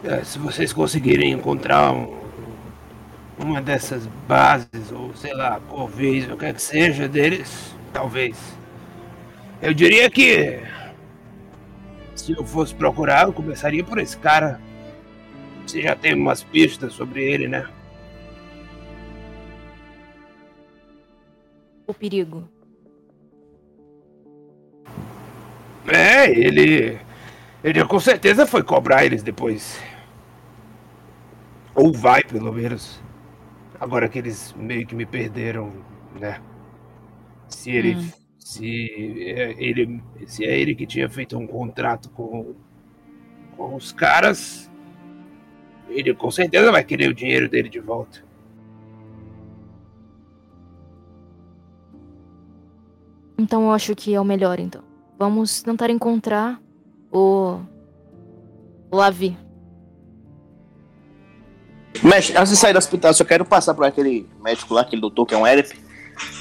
é, 0.03 0.23
se 0.23 0.37
vocês 0.39 0.71
conseguirem 0.71 1.31
encontrar 1.33 1.91
um- 1.91 2.15
uma 3.37 3.61
dessas 3.61 4.05
bases, 4.27 4.91
ou 4.91 5.13
sei 5.15 5.33
lá, 5.33 5.59
corveios, 5.67 6.25
o 6.27 6.29
que 6.29 6.37
quer 6.45 6.53
que 6.53 6.61
seja 6.61 7.07
deles, 7.09 7.75
talvez. 7.91 8.37
Eu 9.61 9.73
diria 9.73 10.09
que. 10.09 10.59
Se 12.15 12.31
eu 12.31 12.45
fosse 12.45 12.73
procurar, 12.75 13.27
eu 13.27 13.33
começaria 13.33 13.83
por 13.83 13.97
esse 13.97 14.15
cara. 14.17 14.61
Você 15.65 15.81
já 15.81 15.95
tem 15.95 16.13
umas 16.13 16.43
pistas 16.43 16.93
sobre 16.93 17.23
ele, 17.23 17.47
né? 17.47 17.67
O 21.87 21.93
perigo. 21.93 22.47
É, 25.88 26.30
ele. 26.30 26.99
Ele 27.64 27.85
com 27.85 27.99
certeza 27.99 28.45
foi 28.45 28.64
cobrar 28.64 29.05
eles 29.05 29.23
depois. 29.23 29.81
Ou 31.73 31.91
vai, 31.93 32.23
pelo 32.23 32.51
menos. 32.51 33.01
Agora 33.80 34.09
que 34.09 34.19
eles 34.19 34.53
meio 34.57 34.85
que 34.85 34.95
me 34.95 35.05
perderam, 35.05 35.72
né? 36.19 36.41
Se 37.47 37.72
ele. 37.72 37.95
Hum. 37.95 38.09
Se 38.39 39.30
é 39.30 39.55
ele. 39.57 40.01
Se 40.26 40.45
é 40.45 40.59
ele 40.59 40.76
que 40.76 40.85
tinha 40.85 41.09
feito 41.09 41.38
um 41.38 41.47
contrato 41.47 42.09
com. 42.09 42.55
Com 43.55 43.76
os 43.76 43.91
caras. 43.91 44.69
Ele 45.89 46.14
com 46.14 46.30
certeza 46.30 46.72
vai 46.72 46.84
querer 46.84 47.09
o 47.09 47.14
dinheiro 47.14 47.49
dele 47.49 47.69
de 47.69 47.80
volta. 47.80 48.23
Então 53.38 53.64
eu 53.64 53.72
acho 53.72 53.95
que 53.95 54.14
é 54.14 54.19
o 54.19 54.26
melhor, 54.26 54.59
então. 54.59 54.86
Vamos 55.18 55.61
tentar 55.61 55.89
encontrar 55.89 56.60
o. 57.11 57.60
Lavi. 58.91 59.38
Mestre, 62.03 62.38
antes 62.38 62.52
de 62.52 62.57
sair 62.57 62.73
do 62.73 62.80
hospital, 62.80 63.14
só 63.14 63.26
quero 63.26 63.44
passar 63.44 63.73
por 63.73 63.85
aquele 63.85 64.30
médico 64.41 64.73
lá, 64.73 64.81
aquele 64.81 65.02
doutor 65.02 65.26
que 65.26 65.34
é 65.34 65.38
um 65.38 65.48
Erep, 65.48 65.73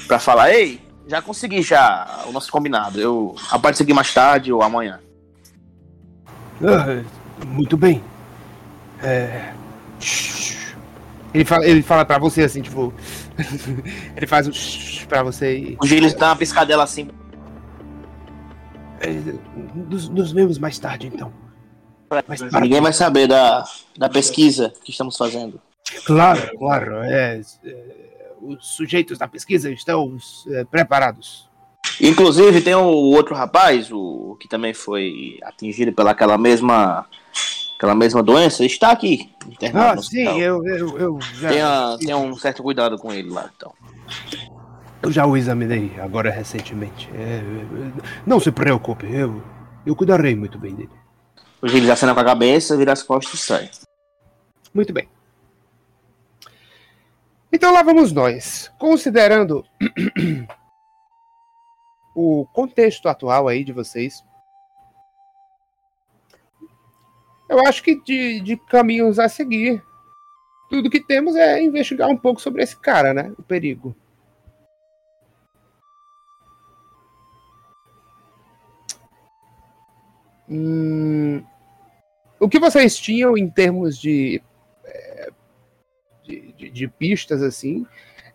pra 0.07 0.19
falar, 0.19 0.53
ei, 0.53 0.79
já 1.07 1.21
consegui 1.21 1.61
já 1.61 2.25
o 2.27 2.31
nosso 2.31 2.51
combinado. 2.51 2.99
Eu 2.99 3.35
apareço 3.49 3.83
aqui 3.83 3.93
mais 3.93 4.13
tarde 4.13 4.53
ou 4.53 4.61
amanhã. 4.61 4.99
Ah, 6.61 7.03
muito 7.45 7.75
bem. 7.75 8.03
É... 9.01 9.53
Ele 11.33 11.45
fala, 11.45 11.65
ele 11.67 11.81
fala 11.81 12.05
pra 12.05 12.17
você 12.17 12.43
assim, 12.43 12.61
tipo. 12.61 12.93
ele 14.15 14.27
faz 14.27 14.47
um 14.47 14.51
pra 15.07 15.23
você 15.23 15.57
e. 15.57 15.77
O 15.81 15.85
Gilles 15.85 16.13
dá 16.13 16.29
uma 16.29 16.35
piscadela 16.35 16.83
assim. 16.83 17.09
É, 18.99 19.09
nos, 19.75 20.09
nos 20.09 20.31
vemos 20.31 20.57
mais 20.57 20.77
tarde, 20.79 21.07
então. 21.07 21.31
Mas 22.27 22.41
para- 22.41 22.61
Ninguém 22.61 22.81
vai 22.81 22.93
saber 22.93 23.27
da, 23.27 23.63
da 23.97 24.09
pesquisa 24.09 24.73
que 24.83 24.91
estamos 24.91 25.17
fazendo. 25.17 25.59
Claro, 26.05 26.57
claro. 26.57 27.03
é, 27.03 27.41
é, 27.63 28.31
os 28.41 28.75
sujeitos 28.75 29.17
da 29.17 29.27
pesquisa 29.27 29.71
estão 29.71 30.17
é, 30.49 30.63
preparados. 30.65 31.47
Inclusive, 32.01 32.61
tem 32.61 32.75
o 32.75 32.83
outro 32.85 33.33
rapaz, 33.33 33.89
o 33.91 34.37
que 34.39 34.47
também 34.47 34.73
foi 34.73 35.39
atingido 35.43 35.91
pelaquela 35.93 36.37
mesma, 36.37 37.05
aquela 37.75 37.95
mesma 37.95 38.21
doença, 38.21 38.63
está 38.65 38.91
aqui, 38.91 39.31
internado 39.47 39.91
Ah, 39.91 39.95
no 39.95 40.03
sim, 40.03 40.39
eu, 40.39 40.65
eu, 40.65 40.97
eu 40.99 41.19
já. 41.35 41.49
Tenha, 41.49 41.97
tenha 41.99 42.17
um 42.17 42.35
certo 42.37 42.61
cuidado 42.61 42.97
com 42.97 43.11
ele 43.11 43.29
lá, 43.29 43.49
então. 43.55 43.73
Eu 45.01 45.11
já 45.11 45.25
o 45.25 45.37
examinei 45.37 45.91
agora 45.99 46.31
recentemente. 46.31 47.09
É, 47.13 47.37
é, 47.37 48.03
não 48.25 48.39
se 48.39 48.51
preocupe, 48.51 49.05
eu, 49.11 49.43
eu 49.85 49.95
cuidarei 49.95 50.35
muito 50.35 50.57
bem 50.57 50.73
dele. 50.73 50.89
O 51.61 51.67
Gilles 51.67 51.89
acena 51.89 52.13
com 52.13 52.19
a 52.19 52.25
cabeça, 52.25 52.77
vira 52.77 52.93
as 52.93 53.03
costas 53.03 53.39
e 53.39 53.43
sai. 53.43 53.69
Muito 54.73 54.93
bem. 54.93 55.07
Então 57.51 57.71
lá 57.71 57.81
vamos 57.81 58.11
nós. 58.11 58.71
Considerando 58.77 59.63
o 62.15 62.45
contexto 62.53 63.07
atual 63.07 63.47
aí 63.47 63.63
de 63.63 63.71
vocês, 63.71 64.23
eu 67.49 67.65
acho 67.65 67.81
que 67.81 68.01
de, 68.03 68.41
de 68.41 68.57
caminhos 68.57 69.19
a 69.19 69.29
seguir, 69.29 69.81
tudo 70.69 70.89
que 70.89 70.99
temos 70.99 71.35
é 71.35 71.61
investigar 71.61 72.09
um 72.09 72.17
pouco 72.17 72.41
sobre 72.41 72.61
esse 72.61 72.75
cara, 72.75 73.13
né? 73.13 73.33
O 73.37 73.43
perigo. 73.43 73.95
Hum, 80.49 81.43
o 82.39 82.47
que 82.47 82.59
vocês 82.59 82.97
tinham 82.97 83.37
em 83.37 83.49
termos 83.49 83.97
de, 83.97 84.41
eh, 84.85 85.29
de, 86.23 86.51
de- 86.53 86.69
de 86.69 86.87
pistas 86.87 87.41
assim 87.41 87.85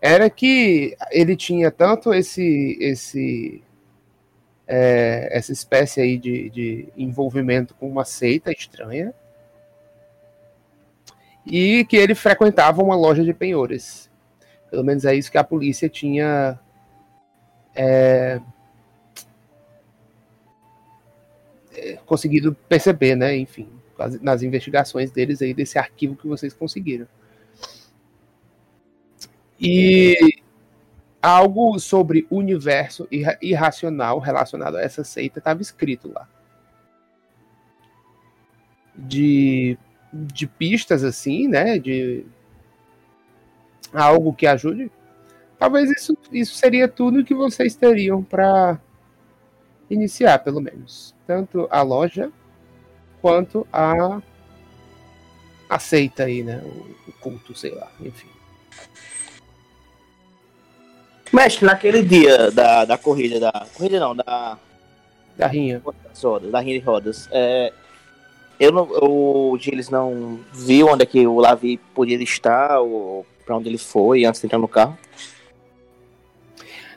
era 0.01 0.29
que 0.29 0.95
ele 1.11 1.35
tinha 1.35 1.71
tanto 1.71 2.13
esse 2.13 2.77
esse 2.79 3.63
eh, 4.67 5.29
essa 5.31 5.51
espécie 5.51 6.01
aí 6.01 6.17
de, 6.17 6.49
de 6.49 6.89
envolvimento 6.97 7.73
com 7.75 7.89
uma 7.89 8.05
seita 8.05 8.51
estranha 8.51 9.13
e 11.45 11.83
que 11.85 11.97
ele 11.97 12.15
frequentava 12.15 12.81
uma 12.81 12.95
loja 12.95 13.23
de 13.23 13.33
penhores. 13.33 14.09
Pelo 14.69 14.83
menos 14.83 15.03
é 15.05 15.13
isso 15.15 15.31
que 15.31 15.37
a 15.37 15.43
polícia 15.43 15.89
tinha 15.89 16.59
eh, 21.75 21.99
conseguido 22.05 22.53
perceber, 22.67 23.15
né? 23.15 23.35
Enfim, 23.37 23.69
nas- 24.21 24.43
investigações 24.43 25.11
deles 25.11 25.41
aí 25.41 25.53
desse 25.53 25.77
arquivo 25.77 26.15
que 26.15 26.27
vocês 26.27 26.53
conseguiram. 26.53 27.07
E 29.59 30.41
algo 31.21 31.79
sobre 31.79 32.27
universo 32.29 33.07
irra- 33.11 33.37
irracional 33.41 34.19
relacionado 34.19 34.75
a 34.75 34.81
essa 34.81 35.03
seita 35.03 35.39
estava 35.39 35.61
escrito 35.61 36.11
lá. 36.11 36.27
De, 38.95 39.77
de 40.11 40.45
pistas 40.47 41.03
assim, 41.03 41.47
né? 41.47 41.77
De 41.79 42.25
algo 43.93 44.33
que 44.33 44.45
ajude. 44.45 44.91
Talvez 45.57 45.89
isso, 45.91 46.17
isso 46.31 46.55
seria 46.55 46.87
tudo 46.87 47.23
que 47.23 47.33
vocês 47.33 47.75
teriam 47.75 48.21
para 48.21 48.79
iniciar, 49.89 50.39
pelo 50.39 50.61
menos. 50.61 51.13
Tanto 51.25 51.67
a 51.69 51.81
loja 51.81 52.31
quanto 53.21 53.67
a 53.71 54.21
aceita 55.69 56.23
aí, 56.23 56.43
né? 56.43 56.61
O, 56.63 57.09
o 57.09 57.13
culto, 57.19 57.55
sei 57.55 57.73
lá, 57.73 57.89
enfim. 57.99 58.27
Mestre, 61.31 61.65
naquele 61.65 62.03
dia 62.03 62.51
da, 62.51 62.85
da 62.85 62.97
corrida, 62.97 63.39
da. 63.39 63.65
Corrida 63.73 63.99
não, 63.99 64.15
da. 64.15 64.57
Da 65.35 65.47
rinha. 65.47 65.81
das 66.03 66.21
rodas, 66.21 66.51
da 66.51 66.59
rinha 66.59 66.79
de 66.79 66.85
rodas. 66.85 67.27
É, 67.31 67.73
eu 68.59 68.71
não, 68.71 68.83
o 68.83 69.57
Gilles 69.59 69.89
não 69.89 70.39
viu 70.53 70.87
onde 70.87 71.03
é 71.03 71.05
que 71.07 71.25
o 71.25 71.39
Lavi 71.39 71.77
podia 71.95 72.21
estar, 72.21 72.79
ou 72.79 73.25
pra 73.43 73.57
onde 73.57 73.67
ele 73.67 73.79
foi 73.79 74.25
antes 74.25 74.41
de 74.41 74.47
entrar 74.47 74.59
no 74.59 74.67
carro. 74.67 74.97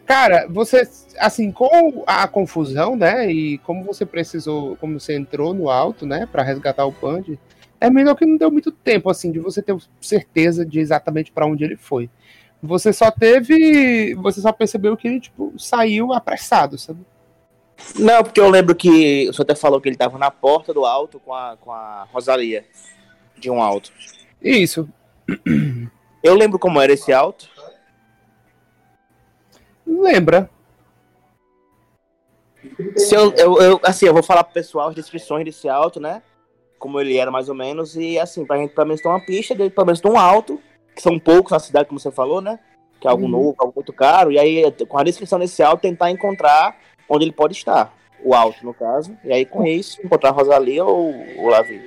Cara, 0.07 0.47
você, 0.49 0.89
assim, 1.19 1.51
com 1.51 2.05
a 2.07 2.29
confusão, 2.29 2.95
né, 2.95 3.29
e 3.31 3.59
como 3.59 3.83
você 3.83 4.07
precisou, 4.07 4.77
como 4.77 5.01
você 5.01 5.17
entrou 5.17 5.53
no 5.53 5.69
alto, 5.69 6.07
né, 6.07 6.29
para 6.31 6.45
resgatar 6.45 6.87
o 6.87 6.93
Pandy, 6.93 7.39
é 7.81 7.91
melhor 7.91 8.15
que 8.15 8.25
não 8.25 8.37
deu 8.37 8.51
muito 8.51 8.71
tempo, 8.71 9.11
assim, 9.11 9.33
de 9.33 9.41
você 9.41 9.61
ter 9.61 9.77
certeza 10.01 10.65
de 10.65 10.79
exatamente 10.79 11.33
para 11.33 11.45
onde 11.45 11.65
ele 11.65 11.77
foi. 11.77 12.09
Você 12.63 12.93
só 12.93 13.11
teve, 13.11 14.15
você 14.15 14.41
só 14.41 14.53
percebeu 14.53 14.97
que 14.97 15.09
ele, 15.09 15.21
tipo, 15.21 15.53
saiu 15.59 16.13
apressado, 16.13 16.79
sabe? 16.79 17.01
Não, 17.99 18.23
porque 18.23 18.41
eu 18.41 18.49
lembro 18.49 18.75
que 18.75 19.29
o 19.29 19.33
senhor 19.33 19.43
até 19.43 19.55
falou 19.55 19.81
que 19.81 19.89
ele 19.89 19.97
tava 19.97 20.17
na 20.19 20.31
porta 20.31 20.73
do 20.73 20.87
alto 20.87 21.21
com 21.21 21.35
a, 21.35 21.57
com 21.61 21.73
a 21.73 22.07
Rosalia, 22.13 22.65
de 23.37 23.51
um 23.51 23.61
alto. 23.61 23.93
Isso. 24.41 24.89
Eu 26.23 26.35
lembro 26.35 26.59
como 26.59 26.81
era 26.81 26.93
esse 26.93 27.13
alto. 27.13 27.49
Lembra? 29.87 30.51
Se 32.97 33.15
eu, 33.15 33.33
eu, 33.35 33.61
eu- 33.63 33.81
assim, 33.85 34.07
eu 34.07 34.13
vou 34.15 34.23
falar 34.23 34.45
pro 34.45 34.55
pessoal 34.55 34.89
as 34.89 34.95
descrições 34.95 35.45
desse 35.45 35.69
alto, 35.69 36.01
né? 36.01 36.23
Como 36.79 37.01
ele 37.01 37.17
era 37.17 37.31
mais 37.31 37.49
ou 37.49 37.55
menos, 37.55 37.97
e 37.97 38.19
assim, 38.19 38.45
pra 38.45 38.59
gente 38.59 38.75
pelo 38.75 38.89
menos 38.89 39.01
ter 39.01 39.09
uma 39.09 39.25
pista 39.25 39.55
dele, 39.55 39.71
pelo 39.71 39.87
menos 39.87 40.01
ter 40.01 40.09
um 40.09 40.19
alto, 40.19 40.61
que 40.95 41.01
são 41.03 41.19
poucos 41.19 41.53
na 41.53 41.59
cidade, 41.59 41.89
como 41.89 42.01
você 42.01 42.11
falou, 42.11 42.41
né? 42.41 42.59
Que 43.01 43.07
é 43.07 43.11
algo 43.11 43.25
Uhum. 43.25 43.31
novo, 43.31 43.55
algo 43.59 43.73
muito 43.77 43.93
caro, 43.93 44.33
e 44.33 44.39
aí, 44.39 44.63
com 44.89 44.99
a 44.99 45.05
descrição 45.05 45.39
desse 45.39 45.63
alto, 45.63 45.83
tentar 45.83 46.11
encontrar 46.11 46.77
onde 47.09 47.25
ele 47.25 47.33
pode 47.33 47.55
estar. 47.55 47.95
O 48.25 48.35
alto, 48.35 48.65
no 48.65 48.73
caso, 48.75 49.17
e 49.23 49.33
aí 49.33 49.45
com 49.45 49.65
isso, 49.65 50.01
encontrar 50.05 50.31
a 50.31 50.33
Rosalia 50.33 50.85
ou 50.85 51.13
o 51.39 51.49
Lavi. 51.49 51.83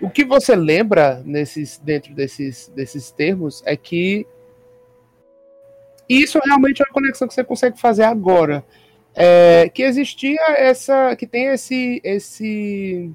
O 0.00 0.10
que 0.10 0.24
você 0.24 0.54
lembra 0.54 1.22
nesses, 1.24 1.78
dentro 1.78 2.14
desses, 2.14 2.68
desses 2.68 3.10
termos 3.10 3.62
é 3.64 3.74
que 3.76 4.26
isso 6.08 6.38
realmente 6.44 6.82
é 6.82 6.84
uma 6.84 6.92
conexão 6.92 7.28
que 7.28 7.34
você 7.34 7.44
consegue 7.44 7.78
fazer 7.80 8.04
agora. 8.04 8.64
É, 9.14 9.68
que 9.68 9.82
existia 9.82 10.40
essa. 10.56 11.14
que 11.16 11.26
tem 11.26 11.46
esse. 11.46 12.00
esse. 12.02 13.10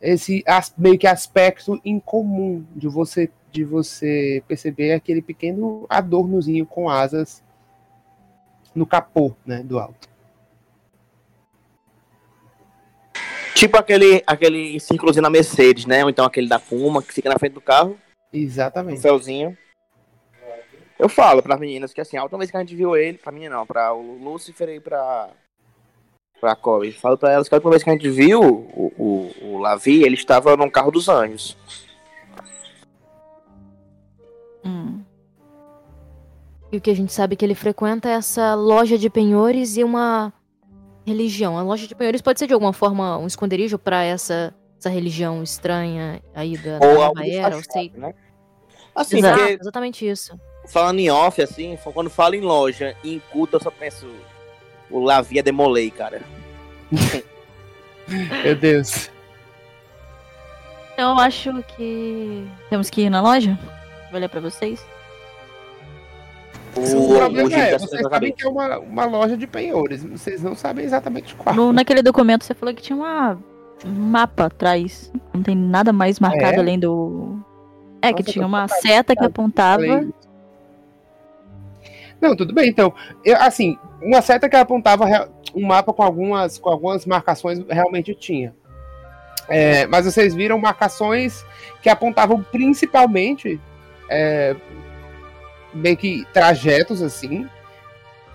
esse 0.00 0.44
meio 0.76 0.98
que 0.98 1.06
aspecto 1.06 1.80
em 1.84 1.98
comum 1.98 2.64
de 2.74 2.88
você 2.88 3.30
de 3.50 3.64
você 3.64 4.42
perceber 4.48 4.92
aquele 4.92 5.20
pequeno 5.20 5.84
adornozinho 5.88 6.64
com 6.64 6.88
asas 6.88 7.44
no 8.74 8.86
capô 8.86 9.34
né, 9.44 9.62
do 9.62 9.78
alto. 9.78 10.08
Tipo 13.54 13.76
aquele, 13.76 14.24
aquele 14.26 14.80
círculozinho 14.80 15.22
na 15.22 15.30
Mercedes, 15.30 15.84
né? 15.84 16.02
Ou 16.02 16.10
então 16.10 16.24
aquele 16.24 16.48
da 16.48 16.58
Puma, 16.58 17.02
que 17.02 17.12
fica 17.12 17.28
na 17.28 17.38
frente 17.38 17.52
do 17.52 17.60
carro, 17.60 17.98
um 18.92 18.98
Exatamente. 18.98 19.58
Eu 21.02 21.08
falo 21.08 21.42
pras 21.42 21.58
meninas 21.58 21.92
que 21.92 22.00
assim, 22.00 22.16
a 22.16 22.22
última 22.22 22.38
vez 22.38 22.48
que 22.48 22.56
a 22.56 22.60
gente 22.60 22.76
viu 22.76 22.96
ele, 22.96 23.18
pra 23.18 23.32
mim 23.32 23.48
não, 23.48 23.66
pra 23.66 23.92
o 23.92 24.22
Lucifer 24.22 24.68
e 24.68 24.78
pra. 24.78 25.30
pra 26.40 26.54
Corey. 26.54 26.92
Falo 26.92 27.18
pra 27.18 27.32
elas 27.32 27.48
que 27.48 27.54
a 27.54 27.56
última 27.56 27.72
vez 27.72 27.82
que 27.82 27.90
a 27.90 27.92
gente 27.92 28.08
viu 28.08 28.40
o, 28.40 28.92
o, 28.96 29.30
o 29.46 29.58
Lavi, 29.58 30.04
ele 30.04 30.14
estava 30.14 30.56
num 30.56 30.70
carro 30.70 30.92
dos 30.92 31.08
anjos. 31.08 31.56
Hum. 34.64 35.02
E 36.70 36.76
o 36.76 36.80
que 36.80 36.88
a 36.92 36.94
gente 36.94 37.12
sabe 37.12 37.34
é 37.34 37.36
que 37.36 37.44
ele 37.44 37.56
frequenta 37.56 38.08
é 38.08 38.12
essa 38.12 38.54
loja 38.54 38.96
de 38.96 39.10
penhores 39.10 39.76
e 39.76 39.82
uma 39.82 40.32
religião. 41.04 41.58
A 41.58 41.64
loja 41.64 41.88
de 41.88 41.96
penhores 41.96 42.22
pode 42.22 42.38
ser 42.38 42.46
de 42.46 42.54
alguma 42.54 42.72
forma 42.72 43.18
um 43.18 43.26
esconderijo 43.26 43.76
pra 43.76 44.04
essa, 44.04 44.54
essa 44.78 44.88
religião 44.88 45.42
estranha 45.42 46.22
aí 46.32 46.56
da, 46.56 46.78
da 46.78 46.86
Ou 46.86 46.94
nova 46.94 47.06
algo 47.06 47.20
era, 47.22 47.56
disfarçado, 47.56 47.72
sei. 47.72 47.92
né? 47.96 48.14
Assim, 48.94 49.18
Exato, 49.18 49.38
porque 49.40 49.58
exatamente 49.60 50.08
isso. 50.08 50.38
Falando 50.66 50.98
em 50.98 51.10
off, 51.10 51.40
assim, 51.42 51.78
quando 51.92 52.10
falo 52.10 52.34
em 52.34 52.40
loja, 52.40 52.96
em 53.04 53.20
culto, 53.30 53.56
eu 53.56 53.60
só 53.60 53.70
penso. 53.70 54.06
O 54.90 55.00
Lavi 55.00 55.38
é 55.38 55.42
demolei, 55.42 55.90
cara. 55.90 56.20
Meu 58.44 58.54
Deus. 58.56 59.10
Então 60.92 61.12
eu 61.12 61.18
acho 61.18 61.62
que 61.76 62.46
temos 62.68 62.90
que 62.90 63.02
ir 63.02 63.10
na 63.10 63.22
loja. 63.22 63.58
Vou 64.10 64.18
olhar 64.18 64.28
pra 64.28 64.40
vocês. 64.40 64.84
O, 66.76 67.12
O 67.12 67.18
problema 67.18 67.54
é, 67.54 67.72
tá 67.72 67.78
vocês 67.78 68.02
sabem 68.02 68.32
que 68.32 68.46
é 68.46 68.48
uma, 68.48 68.78
uma 68.78 69.04
loja 69.04 69.36
de 69.36 69.46
penhores, 69.46 70.02
vocês 70.04 70.42
não 70.42 70.54
sabem 70.54 70.84
exatamente 70.84 71.34
qual. 71.34 71.54
No, 71.54 71.72
naquele 71.72 72.02
documento 72.02 72.44
você 72.44 72.54
falou 72.54 72.74
que 72.74 72.82
tinha 72.82 72.96
uma, 72.96 73.38
um 73.84 73.90
mapa 73.90 74.46
atrás. 74.46 75.12
Não 75.34 75.42
tem 75.42 75.54
nada 75.56 75.92
mais 75.92 76.18
marcado 76.18 76.56
É? 76.56 76.58
além 76.58 76.78
do. 76.78 77.38
É, 78.00 78.12
que 78.12 78.20
Nossa, 78.20 78.32
tinha 78.32 78.42
tô 78.42 78.48
uma 78.48 78.68
seta 78.68 79.14
que 79.14 79.24
apontava. 79.24 80.06
Não, 82.22 82.36
tudo 82.36 82.54
bem, 82.54 82.68
então. 82.68 82.94
Eu, 83.24 83.36
assim, 83.38 83.76
uma 84.00 84.22
seta 84.22 84.48
que 84.48 84.54
apontava 84.54 85.04
um 85.52 85.66
mapa 85.66 85.92
com 85.92 86.04
algumas, 86.04 86.56
com 86.56 86.70
algumas 86.70 87.04
marcações 87.04 87.58
realmente 87.68 88.14
tinha. 88.14 88.54
É, 89.48 89.86
mas 89.88 90.04
vocês 90.04 90.32
viram 90.32 90.56
marcações 90.56 91.44
que 91.82 91.88
apontavam 91.88 92.40
principalmente 92.40 93.60
é, 94.08 94.54
meio 95.74 95.96
que 95.96 96.24
trajetos 96.32 97.02
assim, 97.02 97.48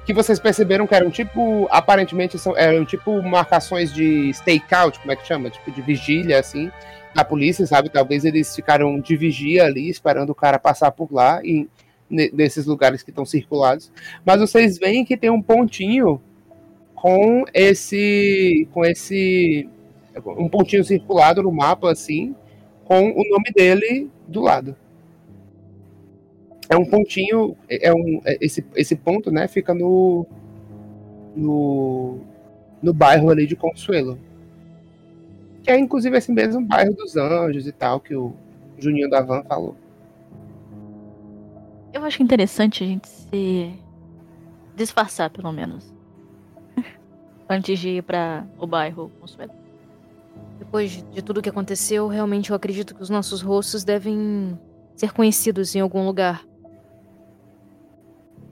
que 0.06 0.14
vocês 0.14 0.38
perceberam 0.38 0.86
que 0.86 0.94
eram 0.94 1.10
tipo, 1.10 1.66
aparentemente 1.72 2.38
são, 2.38 2.58
eram 2.58 2.84
tipo 2.84 3.22
marcações 3.24 3.94
de 3.94 4.34
stakeout, 4.34 5.00
como 5.00 5.14
é 5.14 5.16
que 5.16 5.26
chama? 5.26 5.50
Tipo 5.50 5.72
de 5.72 5.82
vigília 5.82 6.40
assim, 6.40 6.70
da 7.16 7.24
polícia, 7.24 7.66
sabe? 7.66 7.88
Talvez 7.90 8.26
eles 8.26 8.54
ficaram 8.54 9.00
de 9.00 9.16
vigia 9.16 9.66
ali, 9.66 9.90
esperando 9.90 10.32
o 10.32 10.36
cara 10.36 10.60
passar 10.60 10.92
por 10.92 11.12
lá, 11.12 11.40
e, 11.42 11.70
nesses 12.10 12.66
lugares 12.66 13.04
que 13.04 13.10
estão 13.10 13.26
circulados. 13.26 13.92
Mas 14.26 14.40
vocês 14.40 14.78
veem 14.78 15.04
que 15.04 15.18
tem 15.18 15.30
um 15.30 15.42
pontinho 15.42 16.22
com 16.96 17.46
esse. 17.54 18.68
com 18.74 18.84
esse. 18.86 19.70
um 20.26 20.50
pontinho 20.50 20.84
circulado 20.84 21.44
no 21.44 21.52
mapa, 21.52 21.92
assim, 21.92 22.36
com 22.86 23.12
o 23.12 23.30
nome 23.30 23.52
dele 23.56 24.10
do 24.28 24.42
lado. 24.42 24.76
É 26.70 26.76
um 26.76 26.86
pontinho. 26.86 27.56
É 27.70 27.94
um, 27.94 28.22
é- 28.26 28.38
esse, 28.42 28.66
esse 28.76 28.96
ponto, 28.96 29.32
né, 29.32 29.48
fica 29.48 29.74
no. 29.74 30.26
no. 31.36 32.20
no 32.82 32.94
bairro 32.94 33.30
ali 33.30 33.46
de 33.46 33.56
Consuelo. 33.56 34.18
Que 35.64 35.72
é 35.72 35.78
inclusive 35.78 36.18
esse 36.18 36.32
mesmo 36.32 36.66
bairro 36.66 36.94
dos 36.94 37.18
Anjos 37.18 37.68
e 37.68 37.72
tal, 37.72 38.00
que 38.00 38.16
o 38.16 38.34
Juninho 38.78 39.10
da 39.10 39.22
Van 39.22 39.44
falou. 39.44 39.76
Eu 41.98 42.06
acho 42.06 42.22
interessante 42.22 42.84
a 42.84 42.88
gente 42.88 43.08
se 43.08 43.74
disfarçar, 44.76 45.30
pelo 45.30 45.52
menos. 45.52 45.92
Antes 47.50 47.80
de 47.80 47.90
ir 47.90 48.04
pra 48.04 48.46
o 48.60 48.68
bairro 48.68 49.10
Consuelo. 49.20 49.52
Depois 50.60 50.92
de- 50.92 51.04
de 51.04 51.22
tudo 51.24 51.42
que 51.42 51.50
aconteceu, 51.50 52.08
realmente 52.08 52.50
eu 52.52 52.56
acredito 52.56 52.94
que 52.96 53.02
os 53.02 53.10
nossos 53.10 53.42
rostos 53.42 53.84
devem 53.84 54.58
ser 54.96 55.12
conhecidos 55.14 55.76
em 55.76 55.80
algum 55.80 56.06
lugar. 56.06 56.44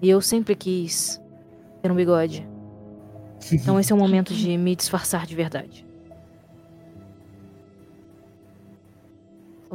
E 0.02 0.10
eu 0.10 0.22
sempre 0.22 0.56
quis 0.56 1.22
ter 1.82 1.92
um 1.92 1.96
bigode. 1.96 2.48
Então 3.52 3.80
esse 3.80 3.92
é 3.92 3.96
o 3.96 4.00
momento 4.00 4.34
de 4.34 4.58
me 4.58 4.76
disfarçar 4.76 5.28
de 5.28 5.36
verdade. 5.36 5.86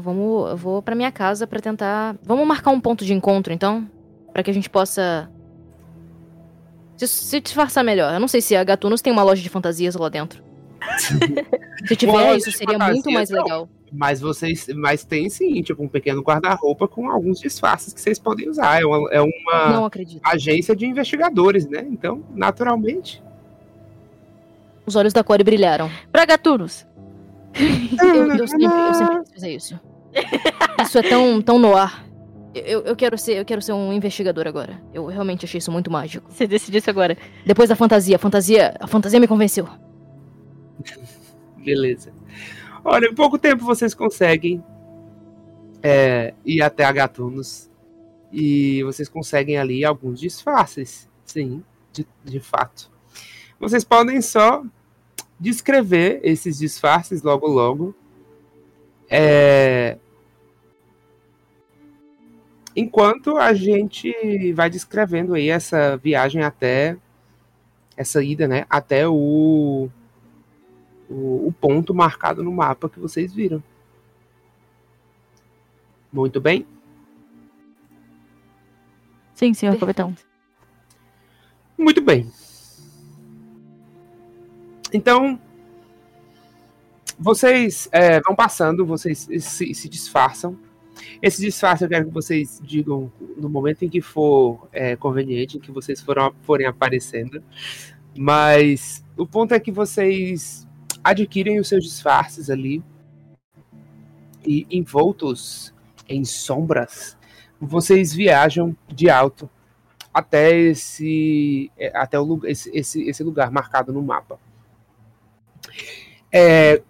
Vamos, 0.00 0.50
eu 0.50 0.56
vou 0.56 0.82
pra 0.82 0.94
minha 0.94 1.12
casa 1.12 1.46
pra 1.46 1.60
tentar. 1.60 2.16
Vamos 2.22 2.46
marcar 2.46 2.70
um 2.70 2.80
ponto 2.80 3.04
de 3.04 3.12
encontro, 3.12 3.52
então, 3.52 3.88
Pra 4.32 4.42
que 4.42 4.50
a 4.50 4.54
gente 4.54 4.70
possa 4.70 5.28
se, 6.96 7.06
se 7.06 7.40
disfarçar 7.40 7.82
melhor. 7.82 8.12
Eu 8.12 8.20
não 8.20 8.28
sei 8.28 8.40
se 8.40 8.54
a 8.54 8.62
Gatunos 8.62 9.00
tem 9.00 9.12
uma 9.12 9.22
loja 9.22 9.42
de 9.42 9.48
fantasias 9.48 9.94
lá 9.94 10.08
dentro. 10.08 10.42
se 11.86 11.96
tiver, 11.96 12.36
isso 12.36 12.52
seria 12.52 12.78
muito 12.78 13.10
mais 13.10 13.30
não. 13.30 13.42
legal. 13.42 13.68
Mas 13.92 14.20
vocês. 14.20 14.68
Mas 14.74 15.04
tem 15.04 15.28
sim, 15.28 15.62
tipo, 15.62 15.82
um 15.82 15.88
pequeno 15.88 16.22
guarda-roupa 16.22 16.86
com 16.86 17.10
alguns 17.10 17.40
disfarces 17.40 17.92
que 17.92 18.00
vocês 18.00 18.18
podem 18.18 18.48
usar. 18.48 18.80
É 18.80 18.86
uma, 18.86 19.10
é 19.10 19.20
uma 19.20 19.90
agência 20.24 20.76
de 20.76 20.86
investigadores, 20.86 21.66
né? 21.66 21.84
Então, 21.90 22.22
naturalmente. 22.34 23.22
Os 24.86 24.94
olhos 24.96 25.12
da 25.12 25.24
Core 25.24 25.44
brilharam. 25.44 25.90
Pra 26.12 26.24
Gatunos! 26.24 26.86
Eu, 28.00 28.32
eu 28.36 28.46
sempre, 28.46 28.64
eu 28.64 28.94
sempre 28.94 29.20
quis 29.20 29.32
fazer 29.32 29.54
isso. 29.54 29.80
Isso 30.82 30.98
é 30.98 31.02
tão, 31.02 31.40
tão 31.42 31.58
no 31.58 31.76
ar. 31.76 32.06
Eu, 32.54 32.80
eu, 32.80 32.96
quero 32.96 33.16
ser, 33.16 33.34
eu 33.34 33.44
quero 33.44 33.62
ser 33.62 33.72
um 33.72 33.92
investigador 33.92 34.46
agora. 34.46 34.82
Eu 34.92 35.06
realmente 35.06 35.44
achei 35.44 35.58
isso 35.58 35.70
muito 35.70 35.88
mágico. 35.88 36.28
Você 36.32 36.48
decidisse 36.48 36.90
agora. 36.90 37.16
Depois 37.46 37.68
da 37.68 37.76
fantasia, 37.76 38.16
a 38.16 38.18
fantasia, 38.18 38.74
a 38.80 38.88
fantasia 38.88 39.20
me 39.20 39.28
convenceu. 39.28 39.68
Beleza. 41.56 42.12
Olha, 42.84 43.06
em 43.06 43.14
pouco 43.14 43.38
tempo 43.38 43.64
vocês 43.64 43.94
conseguem 43.94 44.64
é, 45.82 46.34
ir 46.44 46.60
até 46.60 46.84
a 46.84 46.90
Gatunos 46.90 47.70
e 48.32 48.82
vocês 48.82 49.08
conseguem 49.08 49.58
ali 49.58 49.84
alguns 49.84 50.18
disfarces. 50.18 51.08
Sim, 51.24 51.62
de, 51.92 52.06
de 52.24 52.40
fato. 52.40 52.90
Vocês 53.60 53.84
podem 53.84 54.20
só 54.20 54.64
descrever 55.38 56.20
esses 56.24 56.58
disfarces 56.58 57.22
logo 57.22 57.46
logo. 57.46 57.94
É... 59.10 59.98
Enquanto 62.76 63.36
a 63.36 63.52
gente 63.52 64.52
vai 64.52 64.70
descrevendo 64.70 65.34
aí 65.34 65.48
essa 65.48 65.96
viagem 65.96 66.42
até 66.42 66.96
essa 67.96 68.22
ida, 68.22 68.48
né, 68.48 68.64
até 68.70 69.06
o, 69.06 69.90
o, 71.10 71.48
o 71.48 71.54
ponto 71.60 71.92
marcado 71.92 72.42
no 72.42 72.52
mapa 72.52 72.88
que 72.88 73.00
vocês 73.00 73.34
viram. 73.34 73.62
Muito 76.12 76.40
bem. 76.40 76.66
Sim, 79.34 79.52
senhor 79.52 79.76
capitão. 79.78 80.14
Muito 81.76 82.00
bem. 82.00 82.30
Então, 84.92 85.40
vocês 87.20 87.86
é, 87.92 88.18
vão 88.20 88.34
passando, 88.34 88.86
vocês 88.86 89.28
se, 89.40 89.74
se, 89.74 89.88
disfarçam. 89.90 90.58
Esse 91.20 91.42
disfarce 91.42 91.84
eu 91.84 91.88
quero 91.88 92.06
que 92.06 92.14
vocês 92.14 92.58
digam 92.64 93.12
no 93.36 93.48
momento 93.48 93.84
em 93.84 93.90
que 93.90 94.00
for 94.00 94.66
é, 94.72 94.96
conveniente, 94.96 95.58
em 95.58 95.60
que 95.60 95.70
vocês 95.70 96.00
foram, 96.00 96.34
forem 96.42 96.66
aparecendo. 96.66 97.42
Mas 98.16 99.04
o 99.18 99.26
ponto 99.26 99.52
é 99.52 99.60
que 99.60 99.70
vocês 99.70 100.66
adquirem 101.04 101.60
os 101.60 101.68
seus 101.68 101.84
disfarces 101.84 102.48
ali 102.48 102.82
e 104.44 104.66
envoltos 104.70 105.74
em 106.08 106.24
sombras, 106.24 107.18
vocês 107.60 108.14
viajam 108.14 108.74
de 108.88 109.10
alto 109.10 109.48
até 110.12 110.56
esse 110.56 111.70
é, 111.76 111.92
até 111.94 112.18
o, 112.18 112.40
esse, 112.44 112.70
esse, 112.74 113.02
esse 113.02 113.22
lugar 113.22 113.50
marcado 113.50 113.92
no 113.92 114.02
mapa. 114.02 114.40
É, 116.32 116.82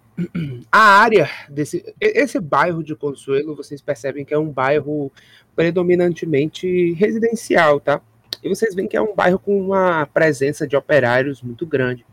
a 0.71 0.81
área 0.81 1.29
desse 1.49 1.95
esse 2.01 2.39
bairro 2.39 2.83
de 2.83 2.95
Consuelo, 2.95 3.57
vocês 3.57 3.81
percebem 3.81 4.25
que 4.25 4.35
é 4.35 4.39
um 4.39 4.51
bairro 4.51 5.11
predominantemente 5.55 6.93
residencial, 6.93 7.81
tá? 7.81 8.01
E 8.43 8.49
vocês 8.49 8.75
veem 8.75 8.89
que 8.89 8.97
é 8.97 9.03
um 9.03 9.15
bairro 9.15 9.39
com 9.39 9.61
uma 9.61 10.07
presença 10.07 10.67
de 10.67 10.77
operários 10.77 11.43
muito 11.43 11.67
grande. 11.67 12.07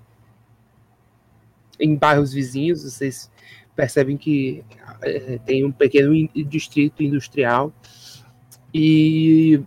Em 1.80 1.96
bairros 1.96 2.34
vizinhos, 2.34 2.84
vocês 2.84 3.32
percebem 3.76 4.18
que 4.18 4.64
é, 5.02 5.38
tem 5.46 5.64
um 5.64 5.72
pequeno 5.72 6.12
distrito 6.48 7.04
industrial 7.04 7.72
e 8.74 9.62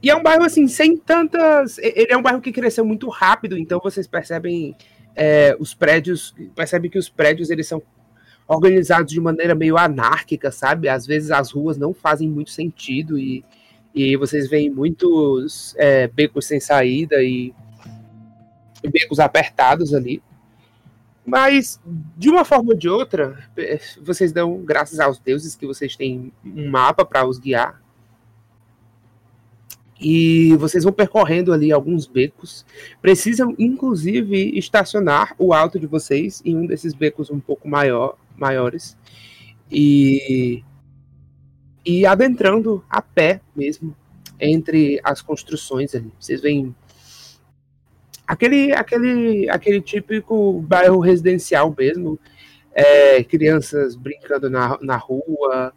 e 0.00 0.08
é 0.08 0.14
um 0.14 0.22
bairro 0.22 0.44
assim 0.44 0.68
sem 0.68 0.96
tantas 0.96 1.78
ele 1.78 2.12
é 2.12 2.16
um 2.16 2.22
bairro 2.22 2.40
que 2.40 2.52
cresceu 2.52 2.84
muito 2.84 3.08
rápido 3.08 3.58
então 3.58 3.80
vocês 3.82 4.06
percebem 4.06 4.76
é, 5.16 5.56
os 5.58 5.74
prédios 5.74 6.34
percebem 6.54 6.90
que 6.90 6.98
os 6.98 7.08
prédios 7.08 7.50
eles 7.50 7.66
são 7.66 7.82
organizados 8.46 9.12
de 9.12 9.20
maneira 9.20 9.54
meio 9.54 9.76
anárquica 9.76 10.52
sabe 10.52 10.88
às 10.88 11.04
vezes 11.06 11.30
as 11.30 11.50
ruas 11.50 11.76
não 11.76 11.92
fazem 11.92 12.28
muito 12.28 12.50
sentido 12.50 13.18
e, 13.18 13.44
e 13.94 14.16
vocês 14.16 14.48
veem 14.48 14.70
muitos 14.70 15.74
é, 15.78 16.06
becos 16.06 16.46
sem 16.46 16.60
saída 16.60 17.22
e 17.22 17.52
becos 18.92 19.18
apertados 19.18 19.92
ali 19.92 20.22
mas, 21.26 21.80
de 22.16 22.30
uma 22.30 22.44
forma 22.44 22.70
ou 22.70 22.78
de 22.78 22.88
outra, 22.88 23.36
é, 23.56 23.80
vocês 24.00 24.30
dão 24.30 24.58
graças 24.64 25.00
aos 25.00 25.18
deuses 25.18 25.56
que 25.56 25.66
vocês 25.66 25.96
têm 25.96 26.32
um 26.44 26.70
mapa 26.70 27.04
para 27.04 27.26
os 27.26 27.40
guiar. 27.40 27.82
E 30.00 30.54
vocês 30.56 30.84
vão 30.84 30.92
percorrendo 30.92 31.52
ali 31.52 31.72
alguns 31.72 32.06
becos. 32.06 32.66
Precisam, 33.00 33.54
inclusive, 33.58 34.58
estacionar 34.58 35.34
o 35.38 35.54
alto 35.54 35.80
de 35.80 35.86
vocês 35.86 36.42
em 36.44 36.56
um 36.56 36.66
desses 36.66 36.92
becos 36.92 37.30
um 37.30 37.40
pouco 37.40 37.66
maior, 37.66 38.16
maiores. 38.36 38.96
E, 39.70 40.62
e 41.84 42.04
adentrando 42.04 42.84
a 42.90 43.00
pé 43.00 43.40
mesmo 43.54 43.96
entre 44.38 45.00
as 45.02 45.22
construções 45.22 45.94
ali. 45.94 46.12
Vocês 46.20 46.42
veem 46.42 46.74
aquele, 48.26 48.72
aquele, 48.72 49.48
aquele 49.48 49.80
típico 49.80 50.60
bairro 50.60 51.00
residencial 51.00 51.74
mesmo. 51.76 52.18
É, 52.74 53.24
crianças 53.24 53.96
brincando 53.96 54.50
na, 54.50 54.76
na 54.82 54.98
rua, 54.98 55.72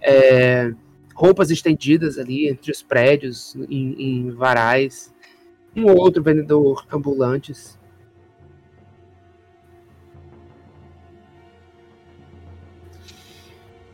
é, 0.00 0.72
roupas 1.16 1.50
estendidas 1.50 2.18
ali 2.18 2.46
entre 2.46 2.70
os 2.70 2.82
prédios, 2.82 3.56
em, 3.70 3.94
em 3.98 4.30
varais, 4.30 5.14
um 5.74 5.86
ou 5.86 5.96
outro 5.96 6.22
vendedor 6.22 6.86
ambulantes. 6.92 7.78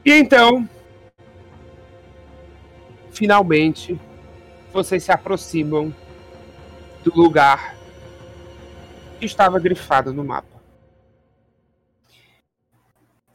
E 0.04 0.12
então, 0.12 0.68
finalmente, 3.12 3.98
vocês 4.72 5.04
se 5.04 5.12
aproximam 5.12 5.94
do 7.04 7.14
lugar 7.14 7.76
que 9.20 9.26
estava 9.26 9.60
grifado 9.60 10.12
no 10.12 10.24
mapa. 10.24 10.60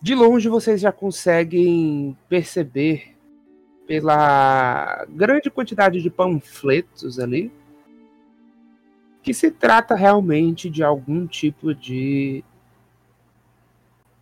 De 0.01 0.13
longe 0.13 0.49
vocês 0.49 0.81
já 0.81 0.91
conseguem 0.91 2.17
perceber 2.27 3.16
pela 3.87 5.05
grande 5.09 5.49
quantidade 5.49 6.01
de 6.01 6.09
panfletos 6.09 7.17
ali 7.17 7.51
que 9.23 9.33
se 9.33 9.49
trata 9.49 9.95
realmente 9.95 10.69
de 10.69 10.83
algum 10.83 11.25
tipo 11.27 11.73
de 11.73 12.43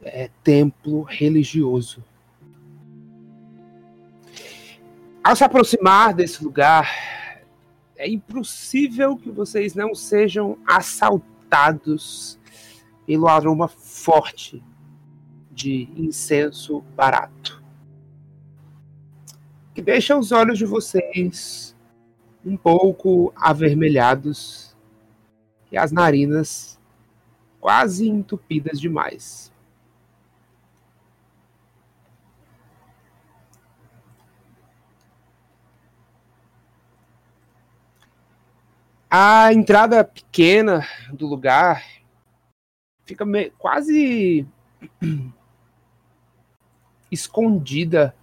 é, 0.01 0.29
templo 0.43 1.01
religioso. 1.03 2.03
Ao 5.23 5.35
se 5.35 5.43
aproximar 5.43 6.13
desse 6.13 6.43
lugar, 6.43 6.91
é 7.95 8.09
impossível 8.09 9.15
que 9.15 9.29
vocês 9.29 9.75
não 9.75 9.93
sejam 9.93 10.57
assaltados 10.65 12.39
pelo 13.05 13.27
aroma 13.27 13.67
forte 13.67 14.63
de 15.51 15.87
incenso 15.95 16.81
barato. 16.95 17.54
Que 19.75 19.81
deixa 19.81 20.17
os 20.17 20.31
olhos 20.31 20.57
de 20.57 20.65
vocês 20.65 21.75
um 22.45 22.55
pouco 22.55 23.33
avermelhados 23.35 24.73
e 25.69 25.77
as 25.77 25.91
narinas 25.91 26.79
quase 27.59 28.07
entupidas 28.07 28.79
demais. 28.79 29.51
A 39.09 39.51
entrada 39.51 40.05
pequena 40.05 40.87
do 41.11 41.27
lugar 41.27 41.83
fica 43.03 43.25
meio, 43.25 43.51
quase 43.57 44.47
escondida 47.11 48.15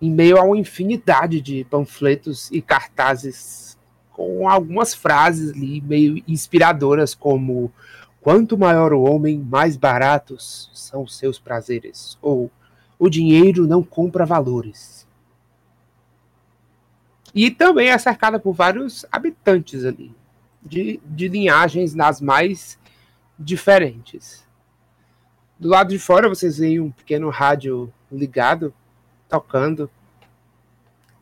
em 0.00 0.10
meio 0.10 0.38
a 0.38 0.42
uma 0.42 0.58
infinidade 0.58 1.40
de 1.40 1.64
panfletos 1.64 2.50
e 2.50 2.60
cartazes 2.60 3.78
com 4.12 4.48
algumas 4.48 4.94
frases 4.94 5.50
ali 5.50 5.80
meio 5.80 6.22
inspiradoras 6.26 7.14
como 7.14 7.72
quanto 8.20 8.56
maior 8.56 8.92
o 8.92 9.02
homem, 9.02 9.38
mais 9.38 9.76
baratos 9.76 10.70
são 10.72 11.02
os 11.02 11.16
seus 11.16 11.38
prazeres 11.38 12.16
ou 12.22 12.50
o 12.98 13.10
dinheiro 13.10 13.66
não 13.66 13.82
compra 13.82 14.24
valores. 14.24 15.06
E 17.34 17.50
também 17.50 17.88
é 17.88 17.98
cercada 17.98 18.38
por 18.38 18.52
vários 18.52 19.04
habitantes 19.10 19.84
ali, 19.84 20.14
de, 20.62 21.00
de 21.04 21.26
linhagens 21.26 21.92
nas 21.92 22.20
mais 22.20 22.78
diferentes. 23.36 24.44
Do 25.58 25.68
lado 25.68 25.88
de 25.90 25.98
fora 25.98 26.28
vocês 26.28 26.58
veem 26.58 26.78
um 26.78 26.92
pequeno 26.92 27.28
rádio 27.30 27.92
ligado, 28.10 28.72
tocando, 29.34 29.90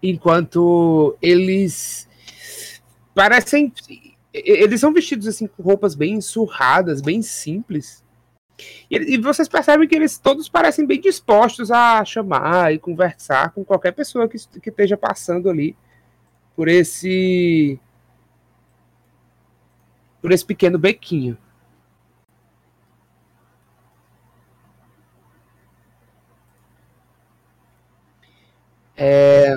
enquanto 0.02 1.16
eles 1.22 2.09
parecem. 3.14 3.72
Eles 4.32 4.80
são 4.80 4.93
vestidos 4.93 5.26
assim 5.26 5.47
com 5.47 5.62
roupas 5.62 5.94
bem 5.94 6.20
surradas, 6.20 7.01
bem 7.01 7.20
simples. 7.22 8.02
E, 8.90 9.14
e, 9.14 9.18
vocês 9.18 9.48
percebem 9.48 9.89
que 9.89 9.94
eles 9.94 10.18
todos 10.18 10.48
parecem 10.48 10.86
bem 10.86 11.01
dispostos 11.01 11.70
a 11.70 12.05
chamar 12.05 12.72
e 12.72 12.78
conversar 12.78 13.51
com 13.51 13.64
qualquer 13.64 13.93
pessoa 13.93 14.28
que, 14.28 14.39
que 14.60 14.70
esteja 14.70 14.97
passando 14.97 15.51
ali 15.51 15.76
por 16.55 16.68
esse 16.68 17.80
por 20.20 20.30
esse 20.30 20.44
pequeno 20.44 20.78
bequinho. 20.78 21.36
É... 29.04 29.56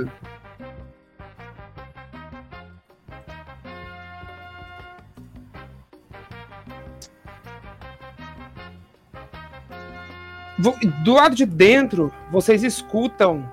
Do 11.03 11.13
lado 11.13 11.35
de 11.35 11.45
dentro, 11.45 12.11
vocês 12.31 12.63
escutam 12.63 13.47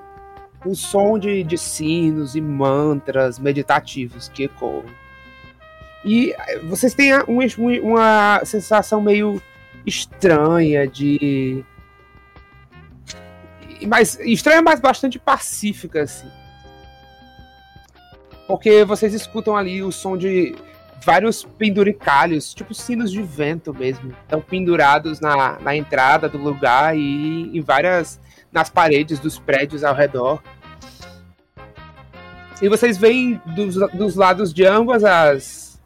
o 0.65 0.75
som 0.75 1.19
de, 1.19 1.45
de 1.45 1.59
sinos 1.59 2.35
e 2.35 2.41
mantras 2.41 3.39
meditativos 3.39 4.31
que 4.31 4.45
ecoam. 4.45 4.85
E 6.05 6.35
vocês 6.65 6.95
têm 6.95 7.13
uma 7.83 8.43
sensação 8.47 9.03
meio 9.03 9.43
estranha 9.85 10.87
de. 10.87 11.63
Mas 13.87 14.19
estranha, 14.21 14.63
mas 14.63 14.81
bastante 14.81 15.19
pacífica, 15.19 16.03
assim. 16.03 16.29
Porque 18.47 18.85
vocês 18.85 19.15
escutam 19.15 19.57
ali 19.57 19.83
o 19.83 19.93
som 19.93 20.17
de 20.17 20.55
vários 21.05 21.45
penduricalhos, 21.45 22.55
tipo 22.55 22.75
sinos 22.75 23.11
de 23.11 23.23
vento 23.23 23.73
mesmo. 23.75 24.13
Estão 24.23 24.41
pendurados 24.41 25.21
na, 25.21 25.59
na 25.61 25.77
entrada 25.77 26.29
do 26.29 26.39
lugar 26.39 26.97
e 26.97 27.57
em 27.57 27.61
várias. 27.61 28.21
nas 28.51 28.69
paredes 28.69 29.19
dos 29.19 29.39
prédios 29.39 29.85
ao 29.85 29.95
redor. 29.95 30.43
E 32.61 32.69
vocês 32.69 32.97
veem 32.97 33.41
dos, 33.47 33.75
dos 33.93 34.15
lados 34.15 34.53
de 34.53 34.65
ambas 34.65 35.03
as. 35.05 35.81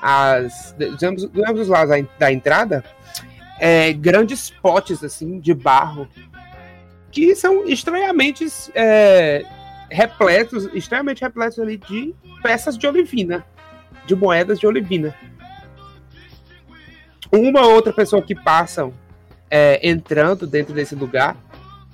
as 0.00 0.74
de, 0.76 1.06
ambos, 1.06 1.30
de 1.30 1.44
ambos 1.44 1.60
os 1.62 1.68
lados 1.68 1.90
da, 1.90 2.08
da 2.18 2.32
entrada 2.32 2.84
é, 3.58 3.92
grandes 3.92 4.50
potes 4.50 5.02
assim 5.02 5.38
de 5.40 5.52
barro 5.52 6.08
que 7.10 7.34
são 7.34 7.66
estranhamente 7.66 8.46
é, 8.74 9.44
repletos, 9.90 10.68
extremamente 10.74 11.22
repletos 11.22 11.58
ali 11.58 11.76
de 11.76 12.14
peças 12.42 12.76
de 12.76 12.86
olivina 12.86 13.44
de 14.08 14.16
moedas 14.16 14.58
de 14.58 14.66
olivina. 14.66 15.14
Uma 17.30 17.66
ou 17.66 17.74
outra 17.74 17.92
pessoa 17.92 18.22
que 18.22 18.34
passam 18.34 18.92
é, 19.50 19.86
entrando 19.86 20.46
dentro 20.46 20.72
desse 20.72 20.94
lugar, 20.94 21.36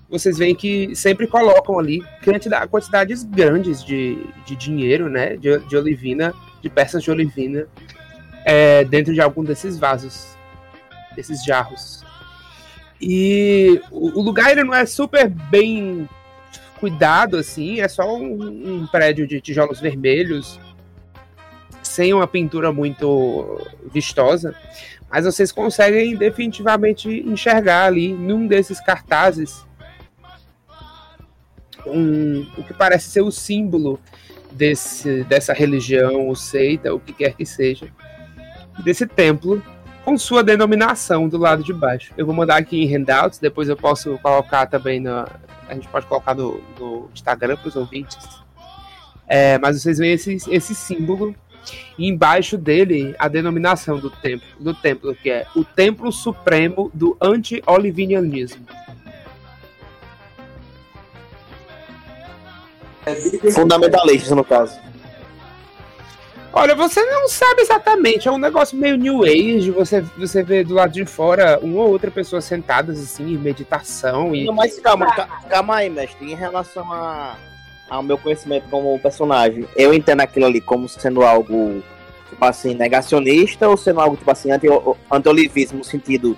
vocês 0.08 0.38
veem 0.38 0.54
que 0.54 0.94
sempre 0.94 1.26
colocam 1.26 1.76
ali 1.76 2.00
quantidade, 2.24 2.68
quantidades 2.68 3.24
grandes 3.24 3.82
de, 3.82 4.16
de 4.46 4.54
dinheiro, 4.54 5.10
né? 5.10 5.36
De, 5.36 5.58
de 5.58 5.76
olivina, 5.76 6.32
de 6.62 6.70
peças 6.70 7.02
de 7.02 7.10
olivina, 7.10 7.66
é, 8.44 8.84
dentro 8.84 9.12
de 9.12 9.20
algum 9.20 9.42
desses 9.42 9.76
vasos, 9.76 10.36
desses 11.16 11.44
jarros. 11.44 12.03
E 13.00 13.80
o, 13.90 14.20
lugar 14.22 14.50
ele 14.50 14.64
não 14.64 14.74
é 14.74 14.86
super 14.86 15.28
bem 15.28 16.08
cuidado, 16.78 17.36
assim, 17.36 17.80
é 17.80 17.88
só 17.88 18.16
um, 18.16 18.82
um 18.82 18.86
prédio 18.86 19.26
de 19.26 19.40
tijolos 19.40 19.80
vermelhos 19.80 20.60
sem 21.82 22.12
uma 22.12 22.26
pintura 22.26 22.72
muito 22.72 23.60
vistosa, 23.92 24.54
mas 25.10 25.24
vocês 25.24 25.52
conseguem 25.52 26.16
definitivamente 26.16 27.08
enxergar 27.08 27.84
ali 27.84 28.12
num 28.12 28.46
desses 28.46 28.80
cartazes 28.80 29.64
um, 31.86 32.46
o 32.56 32.64
que 32.64 32.74
parece 32.74 33.10
ser 33.10 33.20
o 33.20 33.30
símbolo 33.30 34.00
desse, 34.50 35.24
dessa 35.24 35.52
religião 35.52 36.26
ou 36.26 36.34
seita, 36.34 36.94
o 36.94 37.00
que 37.00 37.12
quer 37.12 37.34
que 37.34 37.44
seja, 37.44 37.88
desse 38.82 39.06
templo, 39.06 39.62
com 40.04 40.18
sua 40.18 40.44
denominação 40.44 41.28
do 41.28 41.38
lado 41.38 41.64
de 41.64 41.72
baixo. 41.72 42.12
Eu 42.16 42.26
vou 42.26 42.34
mandar 42.34 42.56
aqui 42.56 42.82
em 42.82 42.86
handouts, 42.86 43.38
depois 43.38 43.68
eu 43.68 43.76
posso 43.76 44.18
colocar 44.18 44.66
também 44.66 45.00
na. 45.00 45.26
A 45.68 45.74
gente 45.74 45.88
pode 45.88 46.06
colocar 46.06 46.34
no, 46.34 46.62
no 46.78 47.10
Instagram 47.14 47.56
para 47.56 47.68
os 47.68 47.76
ouvintes. 47.76 48.18
É, 49.26 49.56
mas 49.58 49.80
vocês 49.80 49.98
veem 49.98 50.12
esse, 50.12 50.36
esse 50.50 50.74
símbolo 50.74 51.34
e 51.98 52.06
embaixo 52.06 52.58
dele 52.58 53.14
a 53.18 53.26
denominação 53.26 53.98
do 53.98 54.10
templo, 54.10 54.46
do 54.60 54.74
templo 54.74 55.14
que 55.14 55.30
é 55.30 55.46
o 55.56 55.64
Templo 55.64 56.12
Supremo 56.12 56.90
do 56.92 57.16
Anti-Olivinianismo. 57.18 58.66
Fundamentalistas, 63.54 64.30
no 64.30 64.44
caso. 64.44 64.78
Olha, 66.56 66.74
você 66.76 67.04
não 67.04 67.28
sabe 67.28 67.62
exatamente, 67.62 68.28
é 68.28 68.30
um 68.30 68.38
negócio 68.38 68.78
meio 68.78 68.96
New 68.96 69.24
Age, 69.24 69.72
você, 69.72 70.00
você 70.00 70.40
vê 70.40 70.62
do 70.62 70.72
lado 70.72 70.92
de 70.92 71.04
fora 71.04 71.58
uma 71.60 71.82
ou 71.82 71.90
outra 71.90 72.12
pessoa 72.12 72.40
sentadas 72.40 73.00
assim, 73.00 73.34
em 73.34 73.38
meditação 73.38 74.32
e. 74.32 74.44
Não, 74.44 74.54
mas 74.54 74.78
calma, 74.78 75.06
calma 75.48 75.76
aí, 75.76 75.90
mestre, 75.90 76.30
em 76.30 76.36
relação 76.36 76.92
a 76.92 77.36
ao 77.88 78.02
meu 78.02 78.16
conhecimento 78.16 78.68
como 78.70 78.98
personagem, 78.98 79.66
eu 79.76 79.92
entendo 79.92 80.20
aquilo 80.20 80.46
ali 80.46 80.60
como 80.60 80.88
sendo 80.88 81.22
algo, 81.22 81.82
tipo 82.28 82.44
assim, 82.44 82.74
negacionista 82.74 83.68
ou 83.68 83.76
sendo 83.76 84.00
algo, 84.00 84.16
tipo 84.16 84.30
assim, 84.30 84.50
anti-olivismo, 85.10 85.78
no 85.78 85.84
sentido 85.84 86.36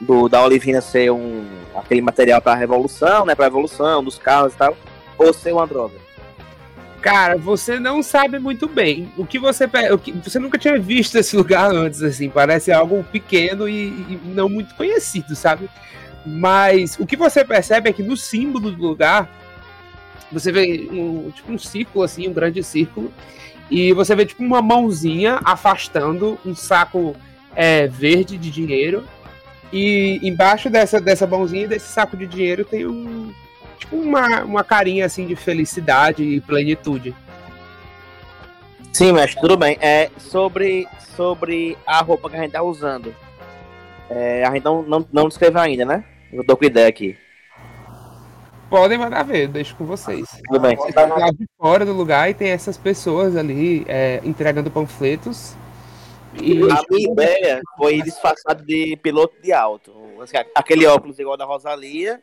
do, 0.00 0.28
da 0.28 0.42
olivina 0.42 0.80
ser 0.80 1.10
um, 1.10 1.44
aquele 1.74 2.00
material 2.00 2.40
para 2.40 2.52
a 2.52 2.56
revolução, 2.56 3.24
né, 3.26 3.34
para 3.34 3.46
a 3.46 3.48
evolução 3.48 4.02
dos 4.02 4.18
carros 4.18 4.54
e 4.54 4.56
tal, 4.56 4.76
ou 5.18 5.32
ser 5.32 5.52
uma 5.52 5.66
droga? 5.66 6.05
Cara, 7.06 7.36
você 7.36 7.78
não 7.78 8.02
sabe 8.02 8.36
muito 8.40 8.66
bem. 8.66 9.12
O 9.16 9.24
que 9.24 9.38
você 9.38 9.64
o 9.92 9.96
que, 9.96 10.10
você 10.10 10.40
nunca 10.40 10.58
tinha 10.58 10.76
visto 10.76 11.14
esse 11.14 11.36
lugar 11.38 11.70
antes, 11.70 12.02
assim, 12.02 12.28
parece 12.28 12.72
algo 12.72 13.04
pequeno 13.04 13.68
e, 13.68 13.90
e 14.08 14.20
não 14.24 14.48
muito 14.48 14.74
conhecido, 14.74 15.36
sabe? 15.36 15.70
Mas 16.26 16.98
o 16.98 17.06
que 17.06 17.16
você 17.16 17.44
percebe 17.44 17.88
é 17.88 17.92
que 17.92 18.02
no 18.02 18.16
símbolo 18.16 18.72
do 18.72 18.82
lugar 18.82 19.30
você 20.32 20.50
vê 20.50 20.88
um, 20.90 21.30
tipo 21.30 21.52
um 21.52 21.56
círculo 21.56 22.04
assim, 22.04 22.26
um 22.26 22.32
grande 22.32 22.60
círculo, 22.64 23.12
e 23.70 23.92
você 23.92 24.16
vê 24.16 24.26
tipo 24.26 24.42
uma 24.42 24.60
mãozinha 24.60 25.38
afastando 25.44 26.36
um 26.44 26.56
saco 26.56 27.14
é, 27.54 27.86
verde 27.86 28.36
de 28.36 28.50
dinheiro, 28.50 29.04
e 29.72 30.18
embaixo 30.24 30.68
dessa, 30.68 31.00
dessa 31.00 31.24
mãozinha, 31.24 31.68
desse 31.68 31.86
saco 31.86 32.16
de 32.16 32.26
dinheiro, 32.26 32.64
tem 32.64 32.84
um 32.84 33.32
tipo 33.76 33.96
uma, 33.96 34.42
uma 34.42 34.64
carinha 34.64 35.06
assim 35.06 35.26
de 35.26 35.36
felicidade 35.36 36.22
e 36.22 36.40
plenitude. 36.40 37.14
Sim, 38.92 39.12
mas 39.12 39.34
tudo 39.34 39.56
bem. 39.56 39.76
É 39.80 40.10
sobre, 40.18 40.88
sobre 41.14 41.76
a 41.86 42.00
roupa 42.00 42.30
que 42.30 42.36
a 42.36 42.40
gente 42.40 42.52
tá 42.52 42.62
usando. 42.62 43.14
É, 44.08 44.44
a 44.44 44.52
gente 44.52 44.64
não, 44.64 44.82
não, 44.82 45.06
não 45.12 45.28
descreveu 45.28 45.60
ainda, 45.60 45.84
né? 45.84 46.04
Eu 46.32 46.44
tô 46.44 46.56
com 46.56 46.64
ideia 46.64 46.88
aqui. 46.88 47.16
Podem 48.68 48.98
mandar 48.98 49.22
ver, 49.22 49.48
deixo 49.48 49.76
com 49.76 49.84
vocês. 49.84 50.26
Tudo 50.46 50.60
bem. 50.60 50.76
Vocês 50.76 50.88
estão 50.88 51.08
lá 51.08 51.30
de 51.30 51.46
fora 51.56 51.84
do 51.84 51.92
lugar 51.92 52.30
e 52.30 52.34
tem 52.34 52.50
essas 52.50 52.76
pessoas 52.76 53.36
ali 53.36 53.84
é, 53.86 54.20
entregando 54.24 54.70
panfletos. 54.70 55.54
E... 56.42 56.62
A 56.70 56.82
minha 56.90 57.12
ideia 57.12 57.60
foi 57.76 58.02
disfarçado 58.02 58.64
de 58.64 58.96
piloto 59.02 59.40
de 59.40 59.52
alto. 59.52 59.92
Aquele 60.54 60.86
óculos 60.86 61.18
igual 61.18 61.36
da 61.36 61.44
Rosalia. 61.44 62.20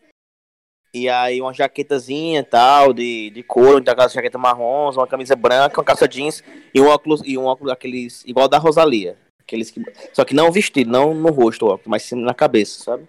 E 0.94 1.10
aí 1.10 1.42
uma 1.42 1.54
jaquetazinha 1.54 2.42
e 2.42 2.44
tal, 2.44 2.94
de, 2.94 3.32
de 3.32 3.42
couro, 3.42 3.80
então 3.80 3.94
aquela 3.94 4.08
jaqueta 4.08 4.38
marrom, 4.38 4.92
uma 4.92 5.08
camisa 5.08 5.36
branca, 5.36 5.80
uma 5.80 5.86
calça 5.86 6.08
jeans 6.08 6.44
e 6.74 6.80
um 6.80 6.88
óculos, 6.88 7.22
e 7.26 7.38
um 7.38 7.46
óculos 7.46 7.74
aqueles 7.74 8.24
igual 8.26 8.48
da 8.48 8.60
Rosalia. 8.60 9.18
Aqueles 9.42 9.72
que, 9.72 9.82
só 10.14 10.24
que 10.24 10.36
não 10.36 10.52
vestido, 10.52 10.92
não 10.92 11.14
no 11.14 11.32
rosto, 11.32 11.66
óculos, 11.66 11.88
mas 11.88 12.04
sim 12.04 12.16
na 12.16 12.34
cabeça, 12.34 12.84
sabe? 12.84 13.08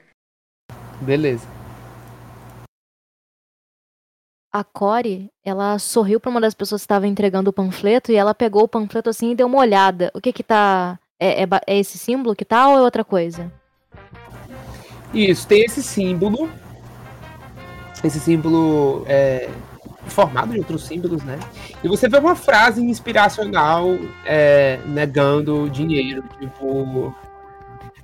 Beleza 1.00 1.46
a 4.54 4.62
Core, 4.62 5.32
ela 5.44 5.76
sorriu 5.80 6.20
para 6.20 6.30
uma 6.30 6.40
das 6.40 6.54
pessoas 6.54 6.82
que 6.82 6.84
estava 6.84 7.08
entregando 7.08 7.50
o 7.50 7.52
panfleto 7.52 8.12
e 8.12 8.14
ela 8.14 8.32
pegou 8.32 8.62
o 8.62 8.68
panfleto 8.68 9.10
assim 9.10 9.32
e 9.32 9.34
deu 9.34 9.48
uma 9.48 9.58
olhada. 9.58 10.12
O 10.14 10.20
que 10.20 10.32
que 10.32 10.44
tá. 10.44 10.96
É, 11.18 11.42
é, 11.42 11.48
é 11.66 11.76
esse 11.76 11.98
símbolo 11.98 12.36
que 12.36 12.44
tá 12.44 12.68
ou 12.68 12.78
é 12.78 12.80
outra 12.80 13.02
coisa? 13.02 13.52
Isso, 15.12 15.48
tem 15.48 15.64
esse 15.64 15.82
símbolo. 15.82 16.48
Esse 18.04 18.20
símbolo 18.20 19.02
é 19.08 19.48
formado 20.06 20.52
de 20.52 20.58
outros 20.58 20.84
símbolos, 20.84 21.24
né? 21.24 21.38
E 21.82 21.88
você 21.88 22.08
vê 22.08 22.18
uma 22.18 22.36
frase 22.36 22.82
inspiracional 22.82 23.98
é, 24.26 24.78
negando 24.86 25.68
dinheiro, 25.70 26.22
tipo. 26.38 27.14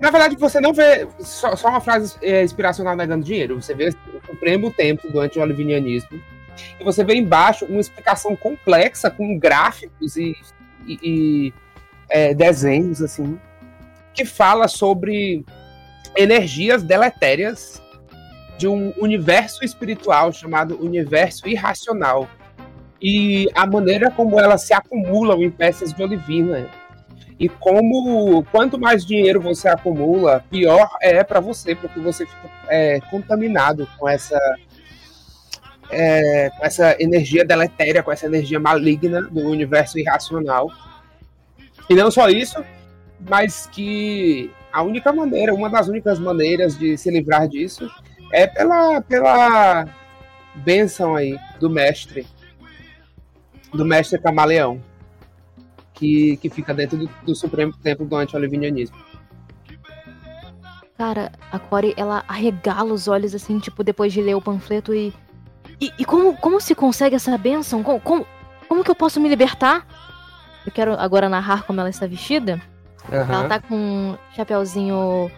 Na 0.01 0.11
verdade, 0.11 0.35
você 0.37 0.59
não 0.61 0.73
vê 0.73 1.07
só, 1.19 1.55
só 1.55 1.69
uma 1.69 1.81
frase 1.81 2.17
é, 2.23 2.43
inspiracional 2.43 2.97
negando 2.97 3.25
dinheiro. 3.25 3.61
Você 3.61 3.75
vê 3.75 3.91
o 3.91 4.27
Supremo 4.27 4.71
Templo 4.73 5.13
do 5.13 5.21
anti-olivinianismo 5.21 6.19
e 6.81 6.85
você 6.85 7.05
vê 7.05 7.15
embaixo 7.15 7.67
uma 7.67 7.81
explicação 7.81 8.35
complexa 8.35 9.11
com 9.11 9.39
gráficos 9.39 10.17
e, 10.17 10.35
e, 10.87 10.99
e 11.03 11.55
é, 12.09 12.33
desenhos, 12.33 13.03
assim, 13.03 13.39
que 14.15 14.25
fala 14.25 14.67
sobre 14.67 15.45
energias 16.17 16.83
deletérias 16.83 17.81
de 18.61 18.69
um 18.69 18.93
universo 18.99 19.65
espiritual 19.65 20.31
chamado 20.35 20.79
universo 20.85 21.49
irracional 21.49 22.29
e 23.01 23.49
a 23.55 23.67
maneira 23.67 24.11
como 24.11 24.39
elas 24.39 24.61
se 24.65 24.75
acumulam 24.75 25.43
em 25.43 25.51
peças 25.51 25.95
de 25.95 26.03
olivina 26.03 26.69
E 27.39 27.49
como 27.49 28.45
quanto 28.53 28.79
mais 28.79 29.03
dinheiro 29.07 29.41
você 29.41 29.67
acumula, 29.67 30.45
pior 30.51 30.91
é 31.01 31.25
para 31.25 31.41
você, 31.41 31.75
porque 31.75 31.99
você 32.01 32.27
fica 32.27 32.51
é, 32.69 33.01
contaminado 33.11 33.89
com 33.99 34.07
essa 34.07 34.39
é, 35.91 36.51
com 36.51 36.67
essa 36.67 36.95
energia 37.01 37.43
deletéria, 37.43 38.03
com 38.03 38.13
essa 38.13 38.27
energia 38.27 38.61
maligna 38.61 39.23
do 39.23 39.41
universo 39.41 39.99
irracional. 39.99 40.71
E 41.89 41.95
não 41.95 42.11
só 42.11 42.29
isso, 42.29 42.63
mas 43.27 43.67
que 43.69 44.51
a 44.71 44.83
única 44.83 45.11
maneira, 45.15 45.55
uma 45.55 45.71
das 45.71 45.89
únicas 45.89 46.19
maneiras 46.19 46.79
de 46.79 46.99
se 46.99 47.11
livrar 47.11 47.49
disso 47.49 47.91
é 48.33 48.47
pela, 48.47 49.01
pela 49.03 49.87
bênção 50.55 51.17
aí 51.17 51.39
do 51.59 51.69
mestre, 51.69 52.27
do 53.73 53.85
mestre 53.85 54.19
camaleão, 54.19 54.81
que, 55.95 56.37
que 56.39 56.49
fica 56.49 56.73
dentro 56.73 56.97
do, 56.97 57.11
do 57.25 57.35
Supremo 57.35 57.73
Templo 57.83 58.07
do 58.07 58.17
Anti-Olivinianismo. 58.17 58.97
Cara, 60.97 61.33
a 61.51 61.59
Corey, 61.59 61.95
ela 61.97 62.25
arregala 62.29 62.93
os 62.93 63.09
olhos 63.09 63.35
assim, 63.35 63.59
tipo, 63.59 63.83
depois 63.83 64.13
de 64.13 64.21
ler 64.21 64.35
o 64.35 64.43
panfleto 64.43 64.95
e. 64.95 65.15
E, 65.81 65.91
e 65.99 66.05
como, 66.05 66.37
como 66.37 66.61
se 66.61 66.75
consegue 66.75 67.17
essa 67.17 67.39
bênção? 67.39 67.83
Como, 67.83 67.99
como, 68.01 68.27
como 68.69 68.85
que 68.85 68.91
eu 68.91 68.95
posso 68.95 69.19
me 69.19 69.27
libertar? 69.27 69.87
Eu 70.67 70.71
quero 70.71 70.93
agora 70.93 71.27
narrar 71.27 71.63
como 71.63 71.81
ela 71.81 71.89
está 71.89 72.07
vestida. 72.07 72.61
Uhum. 73.11 73.17
Ela 73.19 73.49
tá 73.49 73.61
com 73.61 73.75
um 73.75 74.19
chapeuzinho 74.37 75.31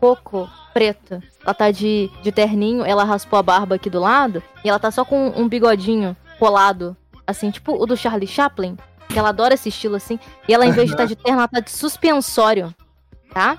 pouco 0.00 0.48
preto. 0.72 1.22
Ela 1.44 1.54
tá 1.54 1.70
de, 1.70 2.10
de 2.22 2.32
terninho, 2.32 2.84
ela 2.84 3.04
raspou 3.04 3.38
a 3.38 3.42
barba 3.42 3.74
aqui 3.74 3.90
do 3.90 4.00
lado. 4.00 4.42
E 4.64 4.68
ela 4.68 4.78
tá 4.78 4.90
só 4.90 5.04
com 5.04 5.28
um 5.36 5.48
bigodinho 5.48 6.16
colado. 6.38 6.96
Assim, 7.26 7.50
tipo 7.50 7.74
o 7.74 7.86
do 7.86 7.96
Charlie 7.96 8.26
Chaplin. 8.26 8.76
Que 9.08 9.18
ela 9.18 9.28
adora 9.28 9.54
esse 9.54 9.68
estilo 9.68 9.96
assim. 9.96 10.18
E 10.48 10.54
ela, 10.54 10.66
em 10.66 10.72
vez 10.72 10.86
de 10.86 10.94
estar 10.94 11.04
de 11.04 11.16
terno, 11.16 11.40
ela 11.40 11.48
tá 11.48 11.60
de 11.60 11.70
suspensório. 11.70 12.74
Tá? 13.32 13.58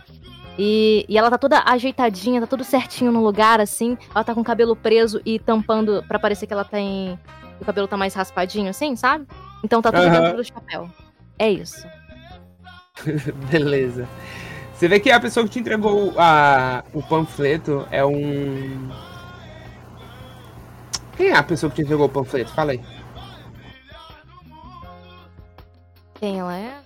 E, 0.57 1.05
e 1.07 1.17
ela 1.17 1.29
tá 1.29 1.37
toda 1.37 1.63
ajeitadinha, 1.65 2.41
tá 2.41 2.47
tudo 2.47 2.63
certinho 2.63 3.11
no 3.11 3.23
lugar, 3.23 3.59
assim. 3.59 3.97
Ela 4.13 4.23
tá 4.23 4.33
com 4.33 4.41
o 4.41 4.45
cabelo 4.45 4.75
preso 4.75 5.21
e 5.25 5.39
tampando 5.39 6.03
pra 6.07 6.19
parecer 6.19 6.47
que 6.47 6.53
ela 6.53 6.65
tem. 6.65 7.19
O 7.59 7.65
cabelo 7.65 7.87
tá 7.87 7.95
mais 7.95 8.13
raspadinho, 8.13 8.69
assim, 8.69 8.95
sabe? 8.95 9.27
Então 9.63 9.81
tá 9.81 9.91
tudo 9.91 10.03
Aham. 10.03 10.21
dentro 10.21 10.37
do 10.37 10.43
chapéu. 10.43 10.89
É 11.37 11.49
isso. 11.49 11.85
Beleza. 13.49 14.07
Você 14.81 14.87
vê 14.87 14.99
que 14.99 15.11
a 15.11 15.19
pessoa 15.19 15.45
que 15.45 15.51
te 15.51 15.59
entregou 15.59 16.11
a, 16.17 16.83
o 16.91 17.03
panfleto 17.03 17.87
é 17.91 18.03
um. 18.03 18.89
Quem 21.15 21.27
é 21.27 21.35
a 21.35 21.43
pessoa 21.43 21.69
que 21.69 21.75
te 21.75 21.81
entregou 21.83 22.07
o 22.07 22.09
panfleto? 22.09 22.51
Fala 22.51 22.71
aí. 22.71 22.81
Quem 26.15 26.39
ela 26.39 26.57
é? 26.57 26.79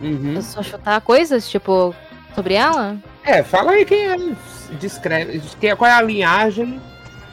Uhum. 0.00 0.34
Eu 0.34 0.42
só 0.42 0.60
chutar 0.60 1.00
coisas, 1.02 1.48
tipo, 1.48 1.94
sobre 2.34 2.54
ela? 2.54 2.98
É, 3.22 3.44
fala 3.44 3.70
aí 3.70 3.84
quem 3.84 4.08
é. 4.08 4.16
Descreve. 4.80 5.40
quem 5.60 5.70
é- 5.70 5.76
Qual 5.76 5.88
é 5.88 5.94
a 5.94 6.02
linhagem? 6.02 6.80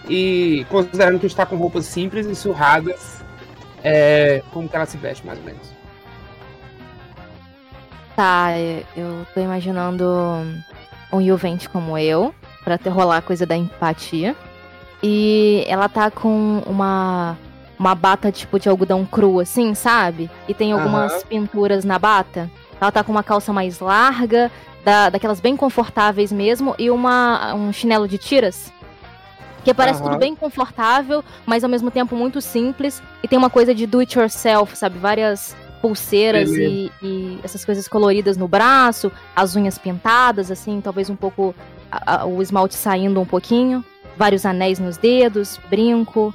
E 0.08 0.64
considerando 0.70 1.20
que 1.20 1.26
está 1.26 1.44
com 1.44 1.56
roupas 1.56 1.86
simples 1.88 2.28
e 2.28 2.36
surradas, 2.36 3.24
é, 3.84 4.44
como 4.54 4.70
que 4.70 4.76
ela 4.76 4.86
se 4.86 4.98
veste, 4.98 5.26
mais 5.26 5.40
ou 5.40 5.46
menos. 5.46 5.77
Tá, 8.18 8.58
eu- 8.58 8.84
eu 8.98 9.28
tô 9.32 9.40
imaginando 9.40 10.04
um 11.14 11.24
Juvente 11.24 11.70
como 11.70 11.96
eu, 12.00 12.34
pra 12.64 12.76
ter 12.76 12.90
rolar 12.90 13.18
a 13.18 13.22
coisa 13.22 13.46
da 13.46 13.56
empatia. 13.56 14.36
E 15.04 15.64
ela 15.68 15.88
tá 15.88 16.10
com 16.10 16.64
uma 16.66 17.38
uma 17.80 17.94
bata 17.94 18.32
tipo 18.32 18.60
de 18.60 18.68
algodão 18.68 19.06
cru, 19.06 19.40
assim, 19.40 19.76
sabe? 19.76 20.32
E 20.48 20.54
tem 20.56 20.72
algumas 20.72 21.14
Aham. 21.14 21.22
pinturas 21.30 21.86
na 21.86 22.00
bata. 22.00 22.50
Ela 22.82 22.92
tá 22.92 23.04
com 23.04 23.12
uma 23.12 23.22
calça 23.22 23.54
mais 23.54 23.80
larga, 23.80 24.50
da, 24.84 25.12
daquelas 25.12 25.40
bem 25.40 25.56
confortáveis 25.56 26.32
mesmo, 26.32 26.74
e 26.80 26.90
uma, 26.90 27.54
um 27.54 27.72
chinelo 27.72 28.08
de 28.08 28.18
tiras. 28.18 28.74
Que 29.64 29.76
parece 29.76 30.02
Aham. 30.02 30.10
tudo 30.10 30.20
bem 30.20 30.36
confortável, 30.36 31.24
mas 31.46 31.64
ao 31.64 31.70
mesmo 31.70 31.92
tempo 31.92 32.16
muito 32.16 32.42
simples. 32.42 33.00
E 33.22 33.28
tem 33.28 33.38
uma 33.38 33.52
coisa 33.52 33.76
de 33.76 33.86
do 33.86 34.00
it 34.00 34.18
yourself, 34.18 34.76
sabe? 34.76 34.98
Várias 34.98 35.56
pulseiras 35.82 36.50
e, 36.52 36.92
e 37.02 37.40
essas 37.44 37.64
coisas 37.64 37.88
coloridas 37.88 38.36
no 38.38 38.48
braço, 38.48 39.12
as 39.36 39.56
unhas 39.56 39.78
pintadas, 39.78 40.50
assim, 40.52 40.82
talvez 40.82 41.10
um 41.10 41.16
pouco 41.16 41.54
a- 41.92 42.22
a- 42.22 42.26
o 42.26 42.42
esmalte 42.42 42.76
saindo 42.76 43.20
um 43.22 43.26
pouquinho, 43.26 43.84
vários 44.18 44.46
anéis 44.46 44.80
nos 44.80 44.98
dedos, 44.98 45.60
brinco 45.70 46.34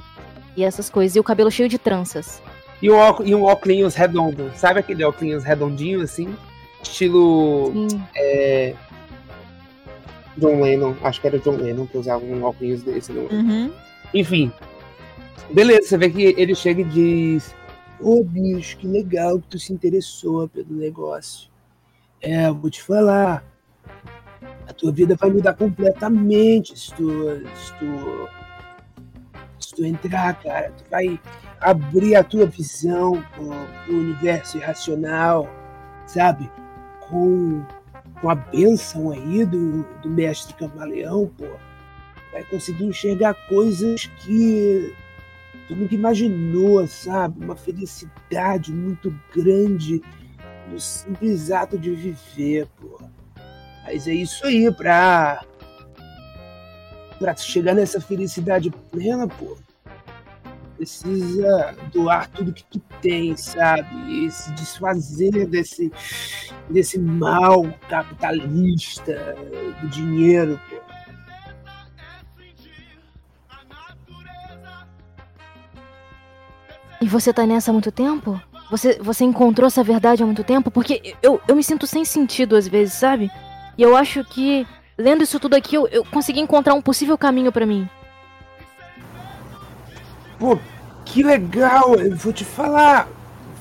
e 0.55 0.63
essas 0.63 0.89
coisas. 0.89 1.15
E 1.15 1.19
o 1.19 1.23
cabelo 1.23 1.51
cheio 1.51 1.67
de 1.69 1.77
tranças. 1.77 2.41
E 2.81 2.89
um, 2.89 2.95
óculos, 2.95 3.29
e 3.31 3.35
um 3.35 3.43
óculos 3.43 3.95
redondo. 3.95 4.51
Sabe 4.55 4.79
aquele 4.79 5.03
óculos 5.03 5.43
redondinho 5.43 6.01
assim? 6.01 6.35
Estilo 6.81 7.71
é, 8.15 8.73
John 10.37 10.61
Lennon. 10.61 10.93
Acho 11.03 11.21
que 11.21 11.27
era 11.27 11.39
John 11.39 11.55
Lennon 11.57 11.85
que 11.87 11.97
usava 11.97 12.23
um 12.23 12.43
óculos 12.43 12.83
desse. 12.83 13.11
Não. 13.11 13.23
Uhum. 13.23 13.71
Enfim. 14.13 14.51
Beleza, 15.49 15.87
você 15.87 15.97
vê 15.97 16.09
que 16.09 16.33
ele 16.37 16.55
chega 16.55 16.81
e 16.81 16.85
diz: 16.85 17.55
Ô 18.03 18.23
bicho, 18.23 18.77
que 18.77 18.87
legal 18.87 19.39
que 19.39 19.47
tu 19.47 19.59
se 19.59 19.71
interessou 19.71 20.47
pelo 20.49 20.75
negócio. 20.75 21.49
É, 22.21 22.51
vou 22.51 22.69
te 22.69 22.81
falar. 22.81 23.43
A 24.67 24.73
tua 24.73 24.91
vida 24.91 25.15
vai 25.15 25.29
mudar 25.29 25.53
completamente 25.53 26.77
se 26.77 26.93
tu, 26.93 27.09
se 27.55 27.73
tu, 27.79 28.29
se 29.59 29.75
tu 29.75 29.85
entrar, 29.85 30.41
cara. 30.41 30.71
Tu 30.71 30.83
vai 30.89 31.19
abrir 31.59 32.15
a 32.15 32.23
tua 32.23 32.45
visão 32.45 33.23
pro, 33.33 33.49
pro 33.85 33.97
universo 33.97 34.57
irracional, 34.57 35.49
sabe? 36.05 36.49
Com, 37.07 37.63
com 38.19 38.29
a 38.29 38.35
bênção 38.35 39.11
aí 39.11 39.45
do, 39.45 39.83
do 40.01 40.09
mestre 40.09 40.53
camaleão, 40.55 41.27
pô 41.37 41.45
vai 42.33 42.43
conseguir 42.45 42.85
enxergar 42.85 43.35
coisas 43.47 44.07
que 44.07 44.93
tu 45.67 45.75
nunca 45.75 45.95
imaginou, 45.95 46.85
sabe? 46.87 47.43
Uma 47.43 47.55
felicidade 47.55 48.71
muito 48.71 49.13
grande 49.33 50.01
no 50.69 50.79
simples 50.79 51.51
ato 51.51 51.77
de 51.77 51.91
viver, 51.91 52.67
pô. 52.79 52.99
Mas 53.83 54.07
é 54.07 54.13
isso 54.13 54.45
aí, 54.45 54.71
pra. 54.71 55.43
pra 57.19 57.35
chegar 57.35 57.73
nessa 57.73 57.99
felicidade 57.99 58.71
plena, 58.91 59.27
pô. 59.27 59.57
Precisa 60.77 61.75
doar 61.93 62.29
tudo 62.29 62.51
que 62.51 62.63
tu 62.63 62.81
tem, 63.01 63.35
sabe? 63.37 64.25
E 64.25 64.31
se 64.31 64.51
desfazer 64.53 65.45
desse, 65.47 65.91
desse 66.69 66.99
mal 66.99 67.63
capitalista 67.87 69.35
do 69.81 69.87
dinheiro, 69.89 70.59
pô. 70.69 70.82
E 77.03 77.05
você 77.05 77.33
tá 77.33 77.45
nessa 77.45 77.69
há 77.69 77.73
muito 77.73 77.91
tempo? 77.91 78.41
Você, 78.71 78.97
você 79.01 79.25
encontrou 79.25 79.67
essa 79.67 79.83
verdade 79.83 80.23
há 80.23 80.25
muito 80.25 80.41
tempo? 80.41 80.71
Porque 80.71 81.13
eu, 81.21 81.41
eu 81.45 81.53
me 81.53 81.61
sinto 81.61 81.85
sem 81.85 82.05
sentido 82.05 82.55
às 82.55 82.65
vezes, 82.65 82.93
sabe? 82.93 83.29
E 83.77 83.81
eu 83.81 83.93
acho 83.93 84.23
que, 84.23 84.65
lendo 84.97 85.21
isso 85.21 85.37
tudo 85.37 85.53
aqui, 85.53 85.75
eu, 85.75 85.85
eu 85.89 86.05
consegui 86.05 86.39
encontrar 86.39 86.73
um 86.73 86.81
possível 86.81 87.17
caminho 87.17 87.51
pra 87.51 87.65
mim. 87.65 87.89
Pô, 90.39 90.57
que 91.03 91.21
legal! 91.23 91.95
Eu 91.95 92.15
vou 92.15 92.31
te 92.31 92.45
falar. 92.45 93.09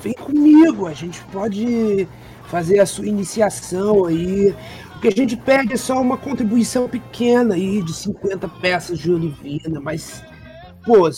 Vem 0.01 0.15
comigo, 0.15 0.87
a 0.87 0.93
gente 0.93 1.21
pode 1.33 2.07
fazer 2.47 2.79
a 2.79 2.87
sua 2.87 3.09
iniciação 3.09 4.05
aí. 4.05 4.55
O 4.95 5.01
que 5.01 5.09
a 5.09 5.11
gente 5.11 5.37
pede 5.37 5.73
é 5.73 5.77
só 5.77 6.01
uma 6.01 6.17
contribuição 6.17 6.89
pequena 6.89 7.57
aí 7.57 7.83
de 7.83 7.93
50 7.93 8.47
peças 8.47 9.01
de 9.01 9.11
olivina, 9.11 9.81
mas, 9.81 10.23
pô, 10.85 11.11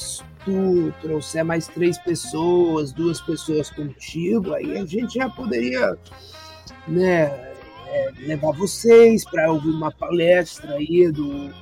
tu 0.44 0.92
trouxer 1.00 1.44
mais 1.44 1.66
três 1.66 1.98
pessoas, 1.98 2.92
duas 2.92 3.20
pessoas 3.20 3.70
contigo, 3.70 4.52
aí 4.54 4.76
a 4.78 4.84
gente 4.86 5.14
já 5.14 5.28
poderia, 5.30 5.96
né, 6.86 7.24
é, 7.88 8.10
levar 8.18 8.52
vocês 8.52 9.24
para 9.24 9.50
ouvir 9.50 9.70
uma 9.70 9.90
palestra 9.92 10.74
aí 10.74 11.10
do 11.10 11.52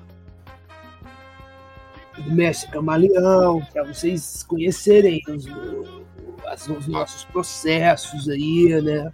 do 2.19 2.31
mestre 2.31 2.71
camaleão, 2.71 3.65
para 3.73 3.85
vocês 3.85 4.43
conhecerem 4.43 5.23
os, 5.29 5.47
as- 6.47 6.69
os 6.69 6.87
nossos 6.87 7.25
processos 7.25 8.29
aí, 8.29 8.81
né? 8.83 9.11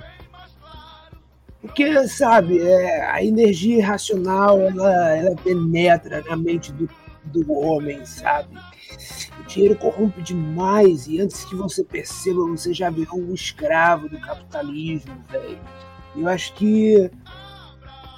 Porque, 1.61 2.09
sabe, 2.09 2.59
é, 2.61 3.05
a 3.05 3.23
energia 3.23 3.79
irracional, 3.79 4.61
ela, 4.61 5.17
ela 5.17 5.37
penetra 5.37 6.23
na 6.23 6.37
mente 6.37 6.73
do, 6.73 6.89
do 7.25 7.53
homem, 7.53 8.05
sabe? 8.05 8.57
Dinheiro 9.49 9.77
corrompe 9.77 10.23
demais 10.23 11.09
e 11.09 11.21
antes 11.21 11.45
que 11.45 11.57
você 11.57 11.83
perceba, 11.83 12.47
você 12.47 12.73
já 12.73 12.91
virou 12.91 13.19
um 13.19 13.35
escravo 13.35 14.09
do 14.09 14.21
capitalismo, 14.21 15.17
velho. 15.31 15.59
Eu 16.15 16.29
acho 16.29 16.55
que 16.55 17.11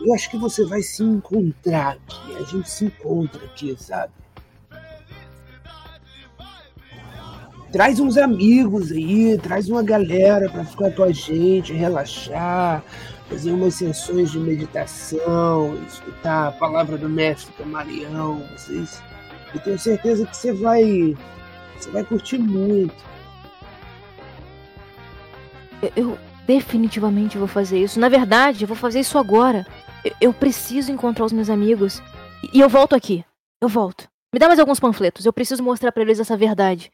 eu 0.00 0.14
acho 0.14 0.30
que 0.30 0.36
você 0.36 0.64
vai 0.64 0.82
se 0.82 1.02
encontrar 1.02 1.92
aqui. 1.92 2.36
A 2.36 2.42
gente 2.42 2.68
se 2.68 2.86
encontra 2.86 3.44
aqui, 3.44 3.76
sabe? 3.78 4.12
traz 7.70 8.00
uns 8.00 8.16
amigos 8.16 8.90
aí, 8.90 9.38
traz 9.38 9.68
uma 9.68 9.82
galera 9.82 10.48
para 10.50 10.64
ficar 10.64 10.90
com 10.90 11.04
a 11.04 11.12
gente, 11.12 11.72
relaxar, 11.72 12.82
fazer 13.28 13.52
umas 13.52 13.74
sessões 13.74 14.32
de 14.32 14.38
meditação, 14.38 15.78
escutar 15.86 16.48
a 16.48 16.52
palavra 16.52 16.98
do 16.98 17.08
mestre 17.08 17.52
Camaleão, 17.54 18.42
vocês. 18.56 19.00
Eu 19.54 19.60
tenho 19.60 19.78
certeza 19.78 20.26
que 20.26 20.36
você 20.36 20.52
vai, 20.52 21.16
você 21.76 21.90
vai 21.90 22.04
curtir 22.04 22.38
muito. 22.38 22.94
Eu, 25.82 25.92
eu 25.96 26.18
definitivamente 26.46 27.38
vou 27.38 27.48
fazer 27.48 27.78
isso. 27.78 27.98
Na 27.98 28.08
verdade, 28.08 28.64
eu 28.64 28.68
vou 28.68 28.76
fazer 28.76 29.00
isso 29.00 29.18
agora. 29.18 29.66
Eu, 30.04 30.12
eu 30.20 30.32
preciso 30.32 30.92
encontrar 30.92 31.24
os 31.24 31.32
meus 31.32 31.50
amigos. 31.50 32.02
E, 32.42 32.58
e 32.58 32.60
eu 32.60 32.68
volto 32.68 32.94
aqui. 32.94 33.24
Eu 33.60 33.68
volto. 33.68 34.08
Me 34.32 34.38
dá 34.38 34.46
mais 34.46 34.60
alguns 34.60 34.78
panfletos. 34.80 35.26
Eu 35.26 35.32
preciso 35.32 35.62
mostrar 35.62 35.90
para 35.90 36.02
eles 36.02 36.20
essa 36.20 36.36
verdade. 36.36 36.90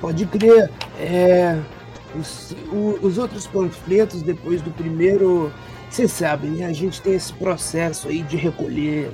Pode 0.00 0.26
crer. 0.26 0.70
É, 0.98 1.60
os, 2.14 2.52
o, 2.72 2.98
os 3.02 3.18
outros 3.18 3.46
panfletos, 3.46 4.22
depois 4.22 4.62
do 4.62 4.70
primeiro. 4.70 5.52
Vocês 5.90 6.12
sabem, 6.12 6.50
né? 6.50 6.66
A 6.66 6.72
gente 6.72 7.00
tem 7.00 7.14
esse 7.14 7.32
processo 7.32 8.08
aí 8.08 8.22
de 8.22 8.36
recolher 8.36 9.10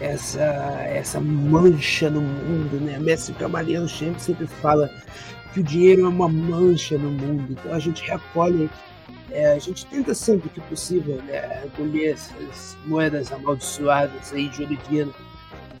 essa, 0.00 0.42
essa 0.86 1.20
mancha 1.20 2.10
no 2.10 2.20
mundo, 2.20 2.80
né? 2.80 2.98
Mestre 2.98 3.34
Camaleão 3.34 3.88
sempre, 3.88 4.20
sempre 4.20 4.46
fala 4.46 4.90
que 5.52 5.60
o 5.60 5.62
dinheiro 5.62 6.04
é 6.04 6.08
uma 6.08 6.28
mancha 6.28 6.98
no 6.98 7.10
mundo. 7.10 7.52
Então 7.52 7.72
a 7.72 7.78
gente 7.78 8.02
recolhe, 8.02 8.68
é, 9.30 9.52
a 9.52 9.58
gente 9.58 9.86
tenta 9.86 10.14
sempre 10.14 10.48
que 10.48 10.60
possível 10.60 11.16
né, 11.22 11.62
recolher 11.62 12.12
essas 12.12 12.76
moedas 12.86 13.32
amaldiçoadas 13.32 14.32
aí 14.32 14.48
de 14.48 14.62
Oliviano 14.64 15.14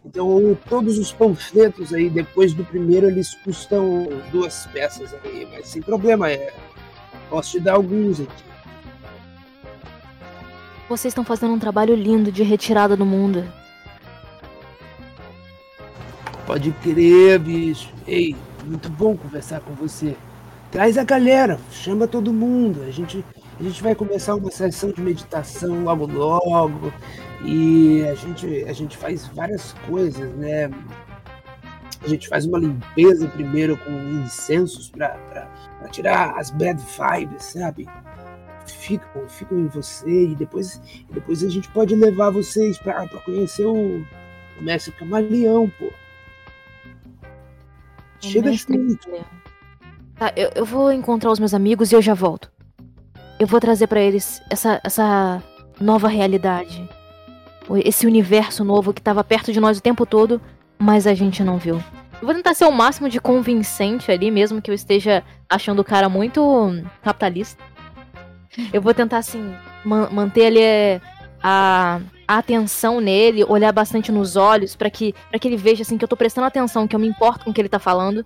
então, 0.04 0.56
todos 0.68 0.98
os 0.98 1.12
panfletos 1.12 1.92
aí, 1.92 2.08
depois 2.08 2.54
do 2.54 2.64
primeiro, 2.64 3.06
eles 3.06 3.34
custam 3.44 4.08
duas 4.32 4.66
peças 4.68 5.14
aí, 5.24 5.46
mas 5.50 5.68
sem 5.68 5.82
problema, 5.82 6.30
é. 6.30 6.52
Posso 7.28 7.52
te 7.52 7.60
dar 7.60 7.74
alguns 7.74 8.20
aqui. 8.20 8.49
Vocês 10.90 11.12
estão 11.12 11.24
fazendo 11.24 11.54
um 11.54 11.58
trabalho 11.60 11.94
lindo 11.94 12.32
de 12.32 12.42
retirada 12.42 12.96
do 12.96 13.06
mundo. 13.06 13.44
Pode 16.44 16.72
crer, 16.82 17.38
bicho. 17.38 17.94
Ei, 18.08 18.34
muito 18.66 18.90
bom 18.90 19.16
conversar 19.16 19.60
com 19.60 19.72
você. 19.72 20.16
Traz 20.72 20.98
a 20.98 21.04
galera, 21.04 21.60
chama 21.70 22.08
todo 22.08 22.32
mundo. 22.32 22.82
A 22.82 22.90
gente, 22.90 23.24
a 23.60 23.62
gente 23.62 23.80
vai 23.80 23.94
começar 23.94 24.34
uma 24.34 24.50
sessão 24.50 24.90
de 24.90 25.00
meditação 25.00 25.84
logo 25.84 26.06
logo. 26.06 26.92
E 27.44 28.02
a 28.10 28.14
gente, 28.16 28.64
a 28.64 28.72
gente 28.72 28.96
faz 28.96 29.28
várias 29.28 29.72
coisas, 29.86 30.34
né? 30.34 30.68
A 32.02 32.08
gente 32.08 32.26
faz 32.26 32.46
uma 32.46 32.58
limpeza 32.58 33.28
primeiro 33.28 33.76
com 33.76 33.92
incensos 34.24 34.90
para 34.90 35.46
tirar 35.92 36.36
as 36.36 36.50
bad 36.50 36.82
vibes, 36.82 37.44
sabe? 37.44 37.86
Ficam, 38.70 39.28
ficam 39.28 39.58
em 39.58 39.66
você 39.66 40.28
e 40.28 40.34
depois, 40.34 40.80
e 41.08 41.12
depois 41.12 41.42
a 41.44 41.48
gente 41.48 41.68
pode 41.70 41.94
levar 41.94 42.30
vocês 42.30 42.78
para 42.78 43.06
conhecer 43.06 43.66
o, 43.66 44.04
o 44.58 44.62
mestre 44.62 44.92
camaleão, 44.92 45.70
pô. 45.78 45.90
Chega 48.20 48.52
junto. 48.52 49.10
Tá, 50.16 50.32
eu, 50.36 50.50
eu 50.54 50.64
vou 50.64 50.92
encontrar 50.92 51.30
os 51.30 51.38
meus 51.38 51.54
amigos 51.54 51.90
e 51.90 51.94
eu 51.94 52.02
já 52.02 52.14
volto. 52.14 52.50
Eu 53.38 53.46
vou 53.46 53.58
trazer 53.58 53.86
para 53.86 54.00
eles 54.00 54.42
essa, 54.50 54.80
essa 54.84 55.42
nova 55.80 56.08
realidade 56.08 56.86
esse 57.78 58.06
universo 58.06 58.64
novo 58.64 58.92
que 58.92 59.00
estava 59.00 59.22
perto 59.22 59.52
de 59.52 59.60
nós 59.60 59.78
o 59.78 59.82
tempo 59.82 60.04
todo, 60.04 60.40
mas 60.78 61.06
a 61.06 61.14
gente 61.14 61.42
não 61.42 61.58
viu. 61.58 61.76
Eu 62.20 62.26
vou 62.26 62.34
tentar 62.34 62.54
ser 62.54 62.66
o 62.66 62.72
máximo 62.72 63.08
de 63.08 63.20
convincente 63.20 64.10
ali, 64.10 64.30
mesmo 64.30 64.60
que 64.60 64.70
eu 64.70 64.74
esteja 64.74 65.22
achando 65.48 65.80
o 65.80 65.84
cara 65.84 66.08
muito 66.08 66.42
capitalista. 67.02 67.62
Eu 68.72 68.82
vou 68.82 68.92
tentar, 68.92 69.18
assim, 69.18 69.54
man 69.84 70.08
manter 70.10 70.46
ali 70.46 70.60
é, 70.60 71.00
a, 71.42 72.00
a, 72.26 72.38
atenção 72.38 73.00
nele, 73.00 73.44
olhar 73.44 73.72
bastante 73.72 74.10
nos 74.10 74.36
olhos, 74.36 74.74
para 74.74 74.90
que, 74.90 75.14
que 75.40 75.48
ele 75.48 75.56
veja, 75.56 75.82
assim, 75.82 75.96
que 75.96 76.04
eu 76.04 76.08
tô 76.08 76.16
prestando 76.16 76.46
atenção, 76.46 76.88
que 76.88 76.94
eu 76.94 77.00
me 77.00 77.08
importo 77.08 77.44
com 77.44 77.50
o 77.50 77.54
que 77.54 77.60
ele 77.60 77.68
tá 77.68 77.78
falando. 77.78 78.24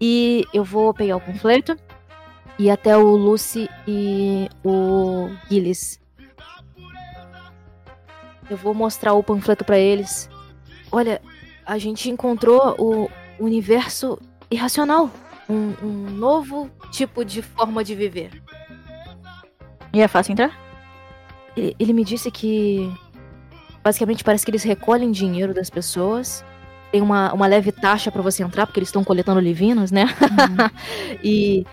E 0.00 0.44
eu 0.52 0.64
vou 0.64 0.92
pegar 0.92 1.16
o 1.16 1.20
panfleto 1.20 1.76
e 2.58 2.70
até 2.70 2.96
o 2.96 3.16
Lucy 3.16 3.68
e 3.86 4.48
o 4.64 5.30
Gillis. 5.48 6.00
Eu 8.50 8.56
vou 8.56 8.74
mostrar 8.74 9.14
o 9.14 9.22
panfleto 9.22 9.64
para 9.64 9.78
eles. 9.78 10.28
Olha, 10.90 11.22
a 11.64 11.78
gente 11.78 12.10
encontrou 12.10 12.74
o 12.78 13.08
universo 13.38 14.18
irracional. 14.50 15.10
Um, 15.48 15.74
um 15.82 16.10
novo 16.10 16.70
tipo 16.90 17.24
de 17.24 17.42
forma 17.42 17.84
de 17.84 17.94
viver. 17.94 18.30
E 19.92 20.00
é 20.00 20.08
fácil 20.08 20.32
entrar? 20.32 20.52
Ele, 21.56 21.76
ele 21.78 21.92
me 21.92 22.04
disse 22.04 22.30
que. 22.30 22.92
Basicamente 23.82 24.22
parece 24.22 24.44
que 24.44 24.50
eles 24.50 24.62
recolhem 24.62 25.10
dinheiro 25.10 25.52
das 25.52 25.68
pessoas. 25.68 26.44
Tem 26.92 27.00
uma, 27.00 27.32
uma 27.32 27.46
leve 27.46 27.72
taxa 27.72 28.12
para 28.12 28.22
você 28.22 28.42
entrar, 28.42 28.66
porque 28.66 28.78
eles 28.78 28.88
estão 28.88 29.02
coletando 29.02 29.40
livinos, 29.40 29.90
né? 29.90 30.04
Uhum. 30.04 31.18
e 31.22 31.66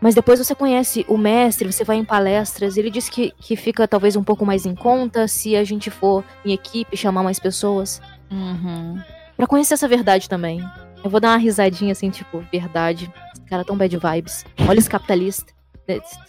mas 0.00 0.14
depois 0.14 0.38
você 0.38 0.54
conhece 0.54 1.04
o 1.08 1.16
mestre, 1.16 1.72
você 1.72 1.82
vai 1.82 1.96
em 1.96 2.04
palestras. 2.04 2.76
Ele 2.76 2.90
disse 2.90 3.10
que, 3.10 3.32
que 3.40 3.56
fica 3.56 3.88
talvez 3.88 4.14
um 4.14 4.22
pouco 4.22 4.44
mais 4.44 4.66
em 4.66 4.74
conta 4.74 5.26
se 5.26 5.56
a 5.56 5.64
gente 5.64 5.90
for 5.90 6.22
em 6.44 6.52
equipe, 6.52 6.96
chamar 6.96 7.22
mais 7.22 7.40
pessoas. 7.40 8.00
Uhum. 8.30 9.00
Pra 9.36 9.46
conhecer 9.46 9.74
essa 9.74 9.88
verdade 9.88 10.28
também. 10.28 10.64
Eu 11.02 11.10
vou 11.10 11.20
dar 11.20 11.30
uma 11.30 11.36
risadinha 11.38 11.92
assim, 11.92 12.10
tipo, 12.10 12.44
verdade. 12.52 13.10
Esse 13.32 13.42
cara 13.46 13.64
tão 13.64 13.76
bad 13.76 13.96
vibes. 13.96 14.44
Olha 14.68 14.78
esse 14.78 14.90
capitalista. 14.90 15.55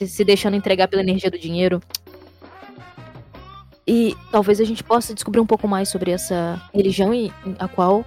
Se 0.05 0.23
deixando 0.23 0.55
entregar 0.55 0.87
pela 0.87 1.01
energia 1.01 1.31
do 1.31 1.37
dinheiro. 1.37 1.81
E 3.87 4.15
talvez 4.31 4.59
a 4.59 4.65
gente 4.65 4.83
possa 4.83 5.13
descobrir 5.13 5.39
um 5.39 5.45
pouco 5.45 5.67
mais 5.67 5.89
sobre 5.89 6.11
essa 6.11 6.61
religião 6.73 7.13
e 7.13 7.31
a 7.57 7.67
qual 7.67 8.05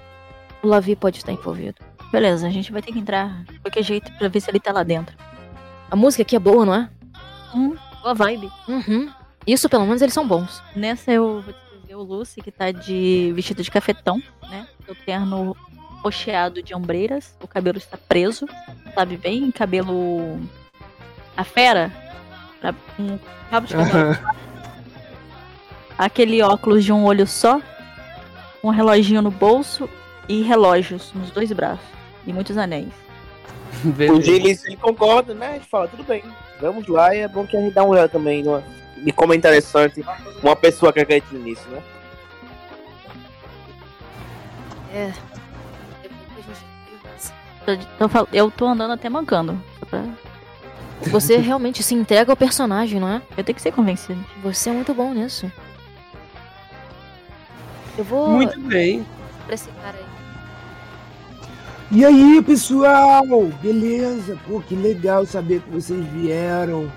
o 0.62 0.66
Lavi 0.68 0.94
pode 0.94 1.18
estar 1.18 1.32
envolvido. 1.32 1.76
Beleza, 2.12 2.46
a 2.46 2.50
gente 2.50 2.70
vai 2.70 2.82
ter 2.82 2.92
que 2.92 2.98
entrar 2.98 3.44
de 3.44 3.58
qualquer 3.60 3.82
jeito 3.82 4.12
pra 4.18 4.28
ver 4.28 4.40
se 4.40 4.50
ele 4.50 4.60
tá 4.60 4.72
lá 4.72 4.82
dentro. 4.82 5.16
A 5.90 5.96
música 5.96 6.22
aqui 6.22 6.36
é 6.36 6.38
boa, 6.38 6.66
não 6.66 6.74
é? 6.74 6.90
Hum, 7.54 7.76
boa 8.02 8.14
vibe. 8.14 8.50
Uhum. 8.68 9.10
Isso, 9.46 9.68
pelo 9.68 9.86
menos, 9.86 10.02
eles 10.02 10.12
são 10.12 10.26
bons. 10.26 10.62
Nessa 10.76 11.12
eu 11.12 11.40
vou 11.40 11.54
dizer 11.80 11.94
o 11.94 12.02
Lucy, 12.02 12.40
que 12.40 12.50
tá 12.50 12.70
de 12.70 13.32
vestido 13.34 13.62
de 13.62 13.70
cafetão, 13.70 14.22
né? 14.50 14.68
O 14.88 14.94
terno 14.94 15.56
rocheado 16.02 16.62
de 16.62 16.74
ombreiras, 16.74 17.36
o 17.42 17.48
cabelo 17.48 17.78
está 17.78 17.96
preso, 17.96 18.46
sabe 18.94 19.16
bem? 19.16 19.50
Cabelo. 19.50 20.40
A 21.36 21.44
fera? 21.44 21.92
Um 22.98 23.18
cabo 23.50 23.66
de 23.66 23.74
cabelo. 23.74 24.18
Aquele 25.98 26.42
óculos 26.42 26.84
de 26.84 26.92
um 26.92 27.04
olho 27.04 27.26
só, 27.26 27.60
um 28.64 28.70
reloginho 28.70 29.20
no 29.20 29.30
bolso 29.30 29.88
e 30.28 30.42
relógios 30.42 31.12
nos 31.14 31.30
dois 31.30 31.52
braços. 31.52 31.84
E 32.26 32.32
muitos 32.32 32.56
anéis. 32.56 32.88
o 33.84 34.20
ele 34.30 34.76
concorda, 34.76 35.34
né? 35.34 35.48
A 35.48 35.52
gente 35.54 35.68
fala, 35.68 35.88
tudo 35.88 36.04
bem, 36.04 36.22
vamos 36.60 36.86
lá, 36.86 37.14
e 37.14 37.20
é 37.20 37.28
bom 37.28 37.46
que 37.46 37.56
a 37.56 37.60
gente 37.60 37.74
dá 37.74 37.82
uma 37.82 37.92
olhada 37.92 38.08
também 38.08 38.42
numa, 38.42 38.62
e 39.04 39.12
como 39.12 39.32
é 39.32 39.36
interessante 39.36 40.04
uma 40.42 40.56
pessoa 40.56 40.92
que 40.92 41.00
acredita 41.00 41.36
nisso, 41.36 41.68
né? 41.70 41.82
É. 44.92 45.12
Eu 48.32 48.50
tô 48.50 48.66
andando 48.66 48.92
até 48.92 49.08
mancando. 49.08 49.62
Pra... 49.88 50.04
Você 51.08 51.38
realmente 51.38 51.82
se 51.82 51.94
entrega 51.94 52.30
ao 52.30 52.36
personagem, 52.36 53.00
não 53.00 53.08
é? 53.08 53.22
Eu 53.36 53.42
tenho 53.42 53.56
que 53.56 53.62
ser 53.62 53.72
convencido. 53.72 54.22
Você 54.42 54.70
é 54.70 54.72
muito 54.72 54.92
bom 54.92 55.14
nisso. 55.14 55.50
Eu 57.96 58.04
vou. 58.04 58.28
Muito 58.30 58.60
bem. 58.60 59.06
Pra 59.46 59.54
esse 59.54 59.68
cara 59.82 59.96
aí. 59.96 60.04
E 61.92 62.04
aí, 62.04 62.42
pessoal? 62.42 63.24
Beleza? 63.60 64.38
Pô, 64.46 64.60
que 64.60 64.76
legal 64.76 65.26
saber 65.26 65.60
que 65.60 65.70
vocês 65.70 66.04
vieram. 66.06 66.90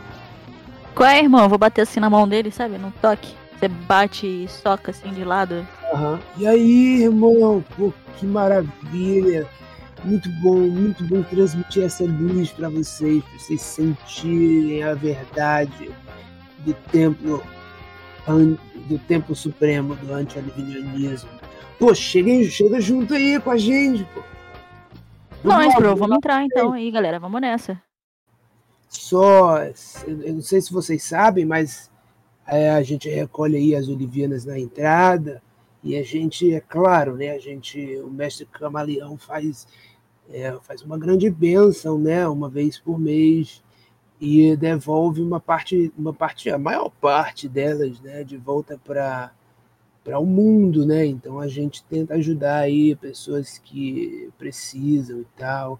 Qual 0.93 1.09
é, 1.09 1.19
irmão? 1.19 1.49
Vou 1.49 1.57
bater 1.57 1.81
assim 1.81 1.99
na 1.99 2.09
mão 2.09 2.27
dele, 2.27 2.51
sabe? 2.51 2.77
Num 2.77 2.91
toque. 2.91 3.33
Você 3.57 3.67
bate 3.67 4.27
e 4.27 4.47
soca 4.47 4.91
assim 4.91 5.11
de 5.11 5.23
lado. 5.23 5.65
Uhum. 5.93 6.19
E 6.37 6.45
aí, 6.45 7.03
irmão? 7.03 7.63
Pô, 7.75 7.91
que 8.17 8.25
maravilha. 8.25 9.47
Muito 10.03 10.29
bom, 10.41 10.57
muito 10.57 11.03
bom 11.05 11.23
transmitir 11.23 11.83
essa 11.83 12.03
luz 12.03 12.51
para 12.51 12.69
vocês, 12.69 13.23
pra 13.23 13.39
vocês 13.39 13.61
sentirem 13.61 14.83
a 14.83 14.93
verdade 14.93 15.89
do 16.59 16.73
templo 16.91 17.43
do 18.87 18.97
templo 18.99 19.35
supremo 19.35 19.95
do 19.95 20.13
anti-alivinianismo. 20.13 21.29
Pô, 21.77 21.93
chega, 21.93 22.43
chega 22.49 22.79
junto 22.79 23.13
aí 23.13 23.39
com 23.39 23.51
a 23.51 23.57
gente, 23.57 24.05
pô. 24.13 24.21
Nós, 25.43 25.75
bro, 25.75 25.95
vamos 25.95 26.17
entrar 26.17 26.45
então 26.45 26.71
aí, 26.71 26.89
galera. 26.89 27.19
Vamos 27.19 27.41
nessa. 27.41 27.81
Só, 28.87 29.57
eu 30.07 30.35
não 30.35 30.41
sei 30.41 30.61
se 30.61 30.71
vocês 30.71 31.03
sabem, 31.03 31.45
mas 31.45 31.91
é, 32.47 32.69
a 32.69 32.81
gente 32.83 33.09
recolhe 33.09 33.57
aí 33.57 33.75
as 33.75 33.87
olivianas 33.87 34.45
na 34.45 34.59
entrada 34.59 35.41
E 35.83 35.97
a 35.97 36.03
gente, 36.03 36.53
é 36.53 36.61
claro, 36.61 37.15
né, 37.15 37.31
a 37.31 37.39
gente, 37.39 37.97
o 37.97 38.09
mestre 38.09 38.45
Camaleão 38.45 39.17
faz, 39.17 39.67
é, 40.33 40.51
faz 40.63 40.81
uma 40.81 40.97
grande 40.97 41.29
bênção, 41.29 41.97
né, 41.97 42.27
uma 42.27 42.49
vez 42.49 42.79
por 42.79 42.99
mês, 42.99 43.63
e 44.19 44.55
devolve 44.57 45.21
uma 45.21 45.39
parte, 45.39 45.93
uma 45.97 46.13
parte, 46.13 46.49
a 46.49 46.57
maior 46.57 46.89
parte 46.89 47.47
delas, 47.47 47.99
né, 48.01 48.23
de 48.23 48.37
volta 48.37 48.79
para 48.83 49.31
para 50.03 50.19
o 50.19 50.25
mundo, 50.25 50.85
né? 50.85 51.05
Então 51.05 51.39
a 51.39 51.47
gente 51.47 51.81
tenta 51.83 52.15
ajudar 52.15 52.57
aí 52.57 52.93
pessoas 52.95 53.57
que 53.57 54.29
precisam 54.37 55.21
e 55.21 55.25
tal. 55.37 55.79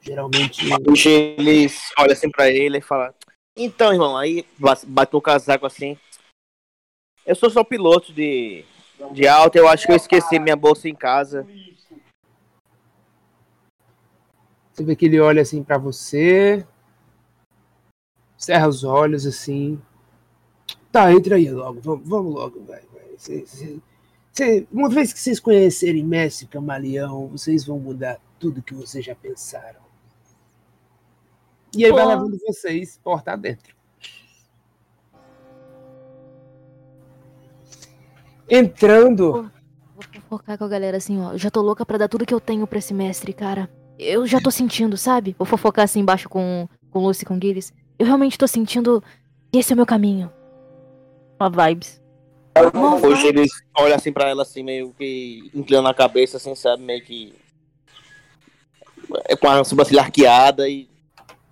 Geralmente. 0.00 0.66
Eles 1.06 1.78
olham 1.96 2.12
assim 2.12 2.28
para 2.28 2.50
ele 2.50 2.78
e 2.78 2.82
falam: 2.82 3.14
Então, 3.56 3.92
irmão, 3.92 4.16
aí 4.16 4.44
bateu 4.88 5.18
o 5.18 5.22
casaco 5.22 5.64
assim. 5.64 5.96
Eu 7.24 7.36
sou 7.36 7.48
só 7.48 7.62
piloto 7.62 8.12
de, 8.12 8.64
de 9.12 9.28
alta, 9.28 9.56
eu 9.58 9.68
acho 9.68 9.86
que 9.86 9.92
eu 9.92 9.96
esqueci 9.96 10.40
minha 10.40 10.56
bolsa 10.56 10.88
em 10.88 10.94
casa. 10.94 11.46
Você 14.72 14.84
vê 14.84 14.96
que 14.96 15.04
ele 15.04 15.20
olha 15.20 15.42
assim 15.42 15.62
para 15.62 15.76
você, 15.76 16.66
cerra 18.36 18.68
os 18.68 18.84
olhos 18.84 19.26
assim. 19.26 19.80
Tá, 20.90 21.12
entra 21.12 21.36
aí 21.36 21.50
logo, 21.50 21.80
vamos, 21.80 22.08
vamos 22.08 22.34
logo, 22.34 22.64
vai. 22.64 22.80
vai. 22.80 24.66
uma 24.72 24.88
vez 24.88 25.12
que 25.12 25.18
vocês 25.18 25.38
conhecerem 25.38 26.04
Mestre 26.04 26.46
Camaleão, 26.46 27.28
vocês 27.28 27.64
vão 27.64 27.78
mudar 27.78 28.18
tudo 28.38 28.62
que 28.62 28.74
vocês 28.74 29.04
já 29.04 29.14
pensaram. 29.14 29.80
E 31.76 31.84
aí 31.84 31.90
Pô. 31.90 31.96
vai 31.96 32.06
levando 32.06 32.38
vocês 32.38 32.98
porta 33.02 33.36
dentro. 33.36 33.74
Entrando. 38.48 39.50
Vou 39.94 40.04
focar 40.28 40.58
com 40.58 40.64
a 40.64 40.68
galera 40.68 40.96
assim, 40.96 41.20
ó. 41.20 41.36
Já 41.36 41.50
tô 41.50 41.62
louca 41.62 41.86
pra 41.86 41.96
dar 41.96 42.08
tudo 42.08 42.26
que 42.26 42.34
eu 42.34 42.40
tenho 42.40 42.66
pra 42.66 42.78
esse 42.78 42.92
mestre, 42.92 43.32
cara. 43.32 43.70
Eu 44.02 44.26
já 44.26 44.40
tô 44.40 44.50
sentindo, 44.50 44.96
sabe? 44.96 45.34
Vou 45.38 45.46
fofocar 45.46 45.84
assim 45.84 46.00
embaixo 46.00 46.28
com, 46.28 46.68
com 46.90 46.98
Lucy 46.98 47.22
e 47.22 47.26
com 47.26 47.38
Gilles. 47.40 47.72
Eu 47.98 48.06
realmente 48.06 48.38
tô 48.38 48.46
sentindo 48.46 49.02
que 49.50 49.58
esse 49.58 49.72
é 49.72 49.74
o 49.74 49.76
meu 49.76 49.86
caminho. 49.86 50.32
Uma 51.40 51.50
vibes. 51.50 52.00
Uma 52.74 52.96
Hoje 52.96 53.26
eles 53.26 53.50
olham 53.78 53.96
assim 53.96 54.12
pra 54.12 54.28
ela, 54.28 54.42
assim, 54.42 54.62
meio 54.62 54.92
que 54.98 55.50
inclinando 55.54 55.88
a 55.88 55.94
cabeça, 55.94 56.36
assim, 56.36 56.54
sabe? 56.54 56.82
Meio 56.82 57.02
que. 57.02 57.34
É 59.26 59.36
com 59.36 59.48
a 59.48 59.64
sobrancelha 59.64 60.02
arqueada 60.02 60.68
e 60.68 60.88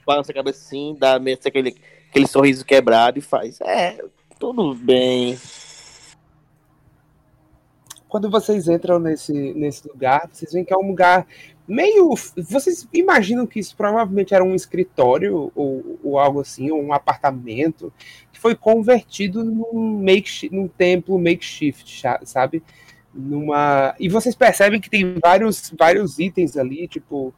balança 0.07 0.33
a 0.33 0.35
cabeça 0.35 0.61
assim, 0.61 0.97
dá 0.99 1.19
meio 1.19 1.39
aquele, 1.45 1.77
aquele 2.09 2.27
sorriso 2.27 2.65
quebrado 2.65 3.19
e 3.19 3.23
faz. 3.23 3.61
É, 3.61 4.03
tudo 4.39 4.75
bem 4.75 5.39
quando 8.11 8.29
vocês 8.29 8.67
entram 8.67 8.99
nesse, 8.99 9.33
nesse 9.55 9.89
lugar, 9.89 10.29
vocês 10.31 10.53
veem 10.53 10.65
que 10.65 10.75
é 10.75 10.77
um 10.77 10.89
lugar 10.89 11.25
meio. 11.71 12.15
Vocês 12.37 12.87
imaginam 12.93 13.47
que 13.47 13.61
isso 13.61 13.77
provavelmente 13.77 14.35
era 14.35 14.45
um 14.45 14.55
escritório 14.55 15.51
ou, 15.55 15.99
ou 16.03 16.19
algo 16.19 16.41
assim, 16.41 16.71
ou 16.71 16.83
um 16.83 16.93
apartamento 16.93 17.93
que 18.33 18.41
foi 18.41 18.55
convertido 18.55 19.45
num, 19.45 20.03
makeshift, 20.03 20.55
num 20.55 20.69
templo 20.69 21.19
makeshift, 21.19 22.03
sabe? 22.25 22.63
Numa... 23.15 23.95
E 23.99 24.09
vocês 24.09 24.35
percebem 24.35 24.81
que 24.81 24.91
tem 24.91 25.15
vários, 25.23 25.73
vários 25.79 26.19
itens 26.19 26.57
ali, 26.57 26.87
tipo 26.89 27.33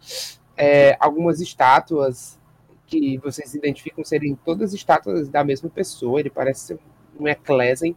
é, 0.56 0.96
algumas 0.98 1.40
estátuas 1.40 2.38
que 2.86 3.18
vocês 3.18 3.54
identificam 3.54 4.04
serem 4.04 4.38
todas 4.44 4.74
estátuas 4.74 5.28
da 5.28 5.42
mesma 5.42 5.70
pessoa. 5.70 6.20
Ele 6.20 6.30
parece 6.30 6.60
ser 6.60 6.78
um 7.18 7.26
Ecclesian 7.26 7.94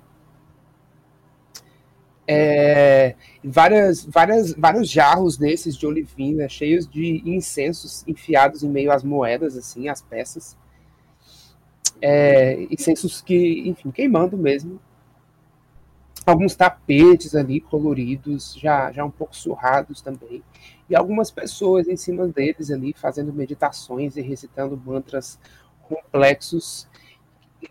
é, 2.27 3.15
várias, 3.43 4.03
várias, 4.03 4.53
vários 4.53 4.89
jarros 4.89 5.37
desses 5.37 5.77
de 5.77 5.85
olivina, 5.85 6.49
cheios 6.49 6.87
de 6.87 7.21
incensos 7.25 8.03
enfiados 8.07 8.63
em 8.63 8.69
meio 8.69 8.91
às 8.91 9.03
moedas, 9.03 9.55
assim, 9.55 9.87
as 9.87 10.01
peças. 10.01 10.57
É, 12.01 12.63
incensos 12.71 13.21
que, 13.21 13.67
enfim, 13.67 13.91
queimando 13.91 14.37
mesmo. 14.37 14.79
Alguns 16.25 16.55
tapetes 16.55 17.35
ali 17.35 17.61
coloridos, 17.61 18.55
já, 18.55 18.91
já 18.91 19.05
um 19.05 19.11
pouco 19.11 19.35
surrados 19.35 20.01
também. 20.01 20.43
E 20.89 20.95
algumas 20.95 21.29
pessoas 21.29 21.87
em 21.87 21.95
cima 21.95 22.27
deles 22.27 22.71
ali 22.71 22.93
fazendo 22.93 23.31
meditações 23.31 24.17
e 24.17 24.21
recitando 24.21 24.75
mantras 24.83 25.39
complexos 25.87 26.87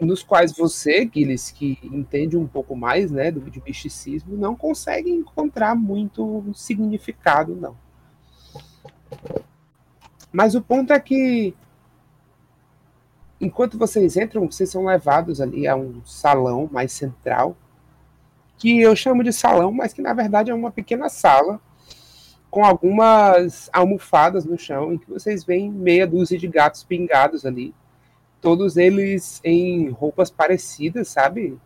nos 0.01 0.23
quais 0.23 0.57
você, 0.57 1.09
Gilles, 1.13 1.51
que 1.51 1.79
entende 1.83 2.37
um 2.37 2.47
pouco 2.47 2.75
mais 2.75 3.11
né, 3.11 3.31
do, 3.31 3.51
de 3.51 3.63
misticismo, 3.63 4.37
não 4.37 4.57
consegue 4.57 5.11
encontrar 5.11 5.75
muito 5.75 6.45
significado, 6.55 7.55
não. 7.55 7.77
Mas 10.33 10.55
o 10.55 10.63
ponto 10.63 10.93
é 10.93 10.99
que, 10.99 11.55
enquanto 13.41 13.79
vocês 13.79 14.17
entram, 14.17 14.51
vocês 14.51 14.71
são 14.71 14.87
levados 14.87 15.41
ali 15.41 15.67
a 15.67 15.77
um 15.77 16.05
salão 16.05 16.69
mais 16.73 16.93
central, 16.93 17.57
que 18.59 18.81
eu 18.81 18.97
chamo 18.97 19.23
de 19.23 19.33
salão, 19.33 19.71
mas 19.73 19.93
que 19.93 20.03
na 20.03 20.13
verdade 20.13 20.51
é 20.51 20.55
uma 20.55 20.71
pequena 20.71 21.09
sala 21.09 21.61
com 22.51 22.65
algumas 22.65 23.69
almofadas 23.73 24.45
no 24.45 24.57
chão, 24.57 24.93
em 24.93 24.99
que 24.99 25.11
vocês 25.11 25.45
veem 25.45 25.71
meia 25.71 26.07
dúzia 26.07 26.39
de 26.39 26.47
gatos 26.47 26.85
pingados 26.85 27.45
ali, 27.45 27.75
todos 28.45 28.77
eles 28.77 29.41
em 29.43 29.89
roupas 29.89 30.31
parecidas, 30.31 31.09
sabe? 31.09 31.59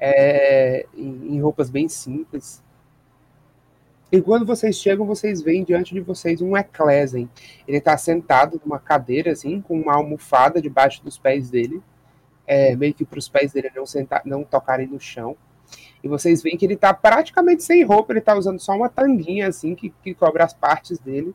É, 0.00 0.86
em, 0.96 1.38
roupas 1.38 1.68
bem 1.68 1.86
simples. 1.86 2.64
E 4.10 4.22
quando 4.22 4.46
vocês 4.46 4.76
chegam, 4.76 5.04
vocês 5.04 5.42
veem 5.42 5.62
diante 5.62 5.92
de 5.92 6.00
vocês 6.00 6.40
um 6.40 6.56
Ecclesian. 6.56 7.28
Ele 7.68 7.76
está 7.76 7.94
sentado 7.98 8.58
numa 8.64 8.78
cadeira, 8.78 9.32
assim, 9.32 9.60
com 9.60 9.78
uma 9.78 9.96
almofada 9.96 10.62
debaixo 10.62 11.04
dos 11.04 11.18
pés 11.18 11.50
dele, 11.50 11.82
é, 12.46 12.74
meio 12.74 12.94
que 12.94 13.04
para 13.04 13.18
os 13.18 13.28
pés 13.28 13.52
dele 13.52 13.70
não, 13.76 13.84
sentar, 13.84 14.22
não 14.24 14.44
tocarem 14.44 14.86
no 14.86 14.98
chão. 14.98 15.36
E 16.02 16.08
vocês 16.08 16.42
veem 16.42 16.56
que 16.56 16.64
ele 16.64 16.72
está 16.72 16.94
praticamente 16.94 17.62
sem 17.62 17.84
roupa, 17.84 18.14
ele 18.14 18.20
está 18.20 18.34
usando 18.34 18.58
só 18.58 18.72
uma 18.72 18.88
tanguinha, 18.88 19.48
assim, 19.48 19.74
que, 19.74 19.92
que 20.02 20.14
cobre 20.14 20.42
as 20.42 20.54
partes 20.54 20.98
dele. 20.98 21.34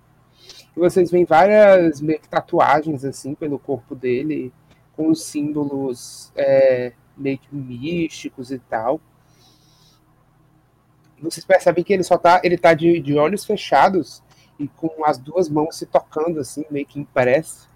E 0.75 0.79
vocês 0.79 1.11
veem 1.11 1.25
várias 1.25 2.01
meio 2.01 2.19
que 2.19 2.27
tatuagens, 2.27 3.05
assim, 3.05 3.35
pelo 3.35 3.59
corpo 3.59 3.93
dele 3.93 4.51
com 4.99 5.11
os 5.11 5.23
símbolos 5.23 6.29
é, 6.35 6.91
meio 7.15 7.37
que 7.37 7.55
místicos 7.55 8.51
e 8.51 8.59
tal. 8.59 8.99
Vocês 11.21 11.45
percebem 11.45 11.85
que 11.85 11.93
ele 11.93 12.03
só 12.03 12.17
tá, 12.17 12.41
ele 12.43 12.57
tá 12.57 12.73
de, 12.73 12.99
de 12.99 13.17
olhos 13.17 13.45
fechados 13.45 14.21
e 14.59 14.67
com 14.67 15.05
as 15.05 15.17
duas 15.17 15.47
mãos 15.47 15.77
se 15.77 15.85
tocando 15.85 16.37
assim, 16.41 16.65
meio 16.69 16.85
que 16.85 16.99
impresso. 16.99 17.69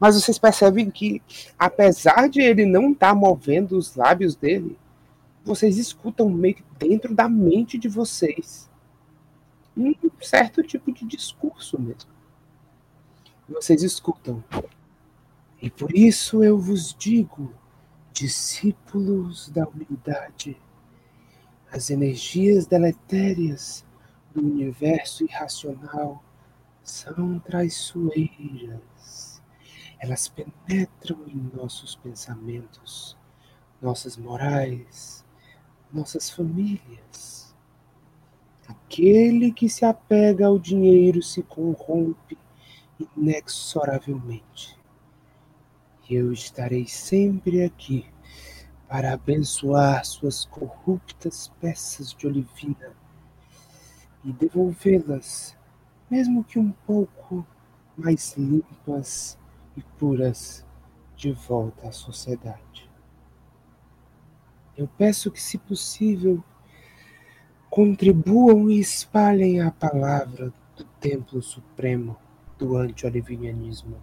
Mas 0.00 0.14
vocês 0.14 0.38
percebem 0.38 0.90
que, 0.90 1.20
apesar 1.58 2.30
de 2.30 2.40
ele 2.40 2.64
não 2.64 2.92
estar 2.92 3.08
tá 3.10 3.14
movendo 3.14 3.76
os 3.76 3.94
lábios 3.94 4.34
dele, 4.34 4.78
vocês 5.44 5.76
escutam 5.76 6.30
meio 6.30 6.54
que 6.54 6.64
dentro 6.78 7.14
da 7.14 7.28
mente 7.28 7.76
de 7.76 7.90
vocês 7.90 8.70
um 9.76 9.92
certo 10.22 10.62
tipo 10.62 10.90
de 10.90 11.04
discurso 11.04 11.78
mesmo. 11.78 12.10
Vocês 13.46 13.82
escutam. 13.82 14.42
E 15.60 15.70
por 15.70 15.96
isso 15.96 16.44
eu 16.44 16.58
vos 16.58 16.94
digo, 16.94 17.52
discípulos 18.12 19.48
da 19.48 19.66
humildade, 19.66 20.60
as 21.72 21.88
energias 21.88 22.66
deletérias 22.66 23.84
do 24.34 24.42
universo 24.42 25.24
irracional 25.24 26.22
são 26.82 27.38
traiçoeiras. 27.38 29.42
Elas 29.98 30.28
penetram 30.28 31.26
em 31.26 31.50
nossos 31.54 31.96
pensamentos, 31.96 33.16
nossas 33.80 34.18
morais, 34.18 35.24
nossas 35.90 36.28
famílias. 36.28 37.56
Aquele 38.68 39.52
que 39.52 39.70
se 39.70 39.86
apega 39.86 40.46
ao 40.46 40.58
dinheiro 40.58 41.22
se 41.22 41.42
corrompe 41.42 42.36
inexoravelmente 43.16 44.75
eu 46.14 46.32
estarei 46.32 46.86
sempre 46.86 47.64
aqui 47.64 48.06
para 48.88 49.12
abençoar 49.12 50.04
suas 50.04 50.44
corruptas 50.44 51.48
peças 51.60 52.12
de 52.12 52.26
olivina 52.26 52.92
e 54.24 54.32
devolvê-las, 54.32 55.56
mesmo 56.10 56.44
que 56.44 56.58
um 56.58 56.70
pouco 56.86 57.44
mais 57.96 58.36
limpas 58.36 59.36
e 59.76 59.82
puras, 59.98 60.64
de 61.16 61.32
volta 61.32 61.88
à 61.88 61.92
sociedade. 61.92 62.90
Eu 64.76 64.86
peço 64.86 65.30
que, 65.30 65.42
se 65.42 65.56
possível, 65.56 66.44
contribuam 67.70 68.70
e 68.70 68.78
espalhem 68.78 69.62
a 69.62 69.70
palavra 69.70 70.52
do 70.76 70.84
Templo 71.00 71.40
Supremo 71.40 72.16
do 72.58 72.76
anti-olivinianismo 72.76 73.96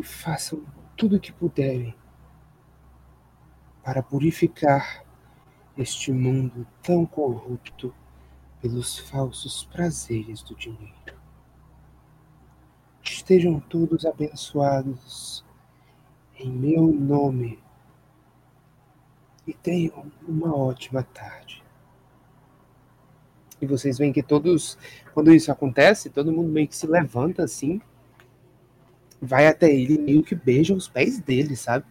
e 0.00 0.02
façam 0.02 0.64
tudo 0.96 1.16
o 1.16 1.20
que 1.20 1.30
puderem 1.30 1.94
para 3.84 4.02
purificar 4.02 5.04
neste 5.76 6.10
mundo 6.10 6.66
tão 6.82 7.04
corrupto 7.04 7.94
pelos 8.60 8.98
falsos 8.98 9.64
prazeres 9.64 10.42
do 10.42 10.54
dinheiro. 10.54 11.20
Estejam 13.02 13.60
todos 13.60 14.06
abençoados 14.06 15.44
em 16.38 16.50
meu 16.50 16.86
nome 16.86 17.58
e 19.46 19.52
tenham 19.52 20.10
uma 20.26 20.56
ótima 20.56 21.02
tarde. 21.02 21.62
E 23.60 23.66
vocês 23.66 23.98
veem 23.98 24.12
que 24.12 24.22
todos, 24.22 24.78
quando 25.12 25.32
isso 25.32 25.52
acontece, 25.52 26.08
todo 26.08 26.32
mundo 26.32 26.48
meio 26.48 26.68
que 26.68 26.76
se 26.76 26.86
levanta 26.86 27.44
assim, 27.44 27.82
vai 29.20 29.46
até 29.46 29.70
ele 29.70 29.98
meio 29.98 30.22
que 30.22 30.34
beija 30.34 30.74
os 30.74 30.88
pés 30.88 31.18
dele, 31.20 31.54
sabe? 31.56 31.84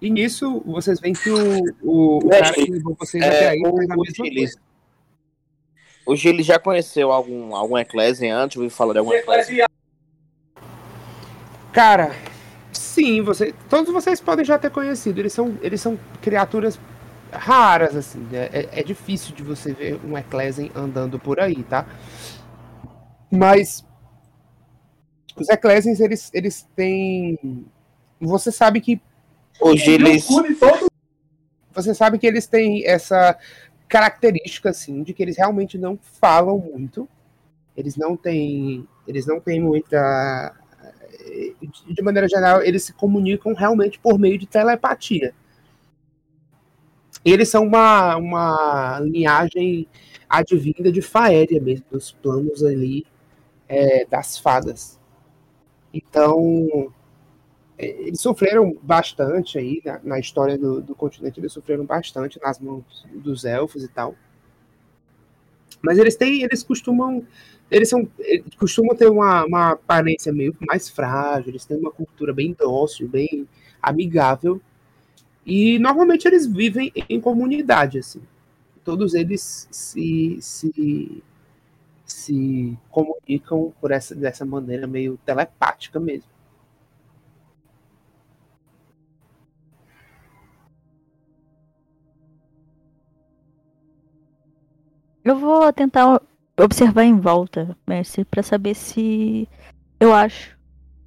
E 0.00 0.08
nisso, 0.08 0.62
vocês 0.64 0.98
veem 0.98 1.12
que 1.12 1.30
o, 1.30 1.62
o, 1.82 2.18
o 2.18 2.28
cara 2.30 2.54
que 2.54 2.70
levou 2.70 2.96
vocês 2.98 3.22
é, 3.22 3.28
até 3.28 3.48
aí 3.50 3.60
o- 3.60 3.76
faz 3.76 3.90
a 3.90 3.96
mesma 3.96 4.14
Gilles. 4.14 4.54
coisa. 4.54 4.70
O 6.06 6.16
Gilles 6.16 6.46
já 6.46 6.58
conheceu 6.58 7.12
algum, 7.12 7.54
algum 7.54 7.76
Ecclesia 7.76 8.34
antes? 8.34 8.56
Ouviu 8.56 8.70
falar 8.70 8.94
de 8.94 8.98
algum 9.00 9.12
Ecclesia? 9.12 9.66
Cara, 11.72 12.16
sim, 12.72 13.20
você, 13.22 13.54
todos 13.68 13.92
vocês 13.92 14.20
podem 14.20 14.44
já 14.44 14.58
ter 14.58 14.70
conhecido. 14.70 15.20
Eles 15.20 15.32
são, 15.34 15.56
eles 15.60 15.80
são 15.80 15.98
criaturas 16.22 16.80
raras, 17.30 17.94
assim. 17.94 18.20
né? 18.30 18.48
É, 18.52 18.80
é 18.80 18.82
difícil 18.82 19.34
de 19.34 19.42
você 19.42 19.74
ver 19.74 20.00
um 20.04 20.16
Ecclesian 20.16 20.70
andando 20.74 21.18
por 21.18 21.38
aí, 21.38 21.62
tá? 21.64 21.84
Mas 23.30 23.84
os 25.36 25.48
Ecclesians, 25.48 26.00
eles, 26.00 26.30
eles 26.34 26.68
têm. 26.74 27.64
Você 28.20 28.50
sabe 28.50 28.80
que 28.80 29.00
O 29.60 29.76
Gilles. 29.76 30.26
você 31.72 31.94
sabe 31.94 32.18
que 32.18 32.26
eles 32.26 32.46
têm 32.46 32.84
essa 32.86 33.38
característica 33.88 34.70
assim 34.70 35.02
de 35.02 35.14
que 35.14 35.22
eles 35.22 35.36
realmente 35.36 35.78
não 35.78 35.98
falam 36.20 36.58
muito. 36.58 37.08
Eles 37.76 37.96
não 37.96 38.16
têm, 38.16 38.86
eles 39.06 39.26
não 39.26 39.40
têm 39.40 39.60
muita 39.60 40.54
de 41.86 42.02
maneira 42.02 42.28
geral, 42.28 42.62
eles 42.62 42.84
se 42.84 42.92
comunicam 42.92 43.54
realmente 43.54 43.98
por 43.98 44.18
meio 44.18 44.38
de 44.38 44.46
telepatia. 44.46 45.34
Eles 47.24 47.48
são 47.48 47.64
uma, 47.64 48.16
uma 48.16 49.00
linhagem 49.00 49.86
advinda 50.28 50.90
de 50.90 51.02
Faéria 51.02 51.60
mesmo, 51.60 51.84
dos 51.90 52.12
planos 52.12 52.62
ali 52.64 53.06
é, 53.70 54.04
das 54.04 54.36
fadas. 54.36 54.98
Então, 55.94 56.92
é, 57.78 57.86
eles 58.02 58.20
sofreram 58.20 58.76
bastante 58.82 59.56
aí 59.58 59.80
na, 59.84 60.00
na 60.02 60.18
história 60.18 60.58
do, 60.58 60.82
do 60.82 60.94
continente, 60.94 61.38
eles 61.38 61.52
sofreram 61.52 61.84
bastante 61.86 62.40
nas 62.42 62.58
mãos 62.58 63.06
dos 63.14 63.44
elfos 63.44 63.84
e 63.84 63.88
tal. 63.88 64.16
Mas 65.80 65.98
eles 65.98 66.16
têm, 66.16 66.42
eles 66.42 66.64
costumam, 66.64 67.24
eles 67.70 67.88
são, 67.88 68.06
eles 68.18 68.54
costumam 68.58 68.94
ter 68.96 69.08
uma, 69.08 69.44
uma 69.44 69.70
aparência 69.70 70.32
meio 70.32 70.54
mais 70.60 70.88
frágil, 70.88 71.50
eles 71.50 71.64
têm 71.64 71.78
uma 71.78 71.92
cultura 71.92 72.34
bem 72.34 72.54
dócil, 72.58 73.08
bem 73.08 73.48
amigável. 73.80 74.60
E 75.46 75.78
normalmente 75.78 76.26
eles 76.26 76.44
vivem 76.44 76.92
em 77.08 77.20
comunidade, 77.20 78.00
assim. 78.00 78.20
Todos 78.84 79.14
eles 79.14 79.68
se, 79.70 80.38
se, 80.40 81.22
se 82.20 82.76
comunicam 82.90 83.72
por 83.80 83.90
essa, 83.90 84.14
dessa 84.14 84.44
maneira 84.44 84.86
meio 84.86 85.18
telepática 85.24 85.98
mesmo. 85.98 86.28
Eu 95.24 95.38
vou 95.38 95.72
tentar 95.72 96.20
observar 96.58 97.04
em 97.04 97.18
volta, 97.18 97.76
mestre, 97.86 98.24
pra 98.24 98.42
saber 98.42 98.74
se 98.74 99.48
eu 99.98 100.14
acho 100.14 100.56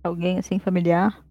alguém 0.03 0.37
assim 0.37 0.59
familiar. 0.59 1.23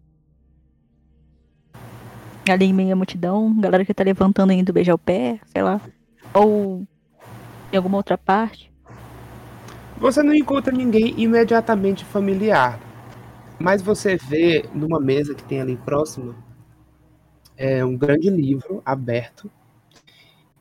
Ali 2.49 2.65
em 2.65 2.73
meio 2.73 2.91
à 2.91 2.95
multidão, 2.95 3.57
galera 3.57 3.85
que 3.85 3.93
tá 3.93 4.03
levantando 4.03 4.51
indo 4.51 4.73
beijar 4.73 4.95
o 4.95 4.97
pé, 4.97 5.39
sei 5.45 5.63
lá. 5.63 5.79
Ou 6.33 6.85
em 7.71 7.77
alguma 7.77 7.97
outra 7.97 8.17
parte. 8.17 8.72
Você 10.03 10.21
não 10.21 10.35
encontra 10.35 10.75
ninguém 10.75 11.17
imediatamente 11.17 12.03
familiar, 12.03 12.77
mas 13.57 13.81
você 13.81 14.17
vê 14.17 14.65
numa 14.73 14.99
mesa 14.99 15.33
que 15.33 15.45
tem 15.45 15.61
ali 15.61 15.77
próxima 15.77 16.35
é 17.55 17.85
um 17.85 17.95
grande 17.95 18.29
livro 18.29 18.81
aberto 18.85 19.49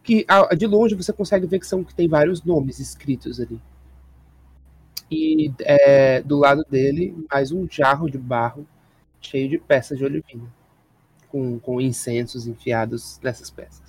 que 0.01 0.25
de 0.57 0.65
longe 0.65 0.95
você 0.95 1.13
consegue 1.13 1.49
ver 1.49 1.59
que 1.59 1.67
são 1.67 1.83
que 1.83 1.93
tem 1.93 2.07
vários 2.07 2.45
nomes 2.45 2.79
escritos 2.79 3.41
ali. 3.41 3.61
E 5.11 5.53
é, 5.63 6.23
do 6.23 6.39
lado 6.39 6.65
dele 6.71 7.13
mais 7.29 7.51
um 7.51 7.67
jarro 7.69 8.09
de 8.09 8.19
barro 8.19 8.65
cheio 9.21 9.49
de 9.49 9.59
peças 9.59 9.99
de 9.99 10.05
olivina 10.05 10.49
com, 11.29 11.59
com 11.59 11.81
incensos 11.81 12.47
enfiados 12.47 13.19
nessas 13.21 13.51
peças. 13.51 13.82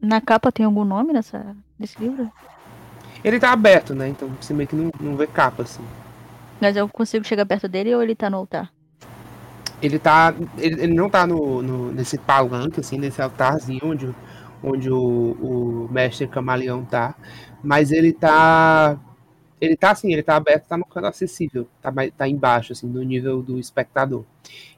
Na 0.00 0.20
capa 0.20 0.50
tem 0.52 0.66
algum 0.66 0.84
nome 0.84 1.12
nessa, 1.12 1.56
nesse 1.78 2.00
livro? 2.00 2.32
Ele 3.22 3.38
tá 3.38 3.52
aberto, 3.52 3.94
né? 3.94 4.08
Então 4.08 4.28
você 4.40 4.52
meio 4.54 4.68
que 4.68 4.76
não, 4.76 4.90
não 5.00 5.16
vê 5.16 5.26
capa 5.26 5.62
assim. 5.62 5.82
Mas 6.60 6.76
eu 6.76 6.88
consigo 6.88 7.24
chegar 7.24 7.46
perto 7.46 7.68
dele 7.68 7.94
ou 7.94 8.02
ele 8.02 8.14
tá 8.14 8.30
no 8.30 8.36
altar? 8.38 8.72
Ele 9.80 9.98
tá. 9.98 10.34
Ele, 10.56 10.82
ele 10.82 10.94
não 10.94 11.08
tá 11.08 11.26
no, 11.26 11.62
no- 11.62 11.92
nesse 11.92 12.18
palanque, 12.18 12.80
assim, 12.80 12.98
nesse 12.98 13.22
altarzinho 13.22 13.80
onde, 13.84 14.06
o- 14.06 14.14
onde 14.62 14.90
o, 14.90 14.98
o 15.86 15.88
mestre 15.92 16.26
camaleão 16.26 16.84
tá. 16.84 17.14
Mas 17.62 17.92
ele 17.92 18.12
tá. 18.12 18.98
Ele 19.60 19.76
tá 19.76 19.90
assim, 19.90 20.12
ele 20.12 20.22
tá 20.22 20.36
aberto, 20.36 20.66
tá 20.68 20.76
no 20.76 20.84
canto 20.86 21.06
acessível. 21.06 21.68
Tá, 21.82 21.92
tá 22.16 22.28
embaixo, 22.28 22.72
assim, 22.72 22.86
no 22.88 23.02
nível 23.02 23.42
do 23.42 23.58
espectador. 23.58 24.24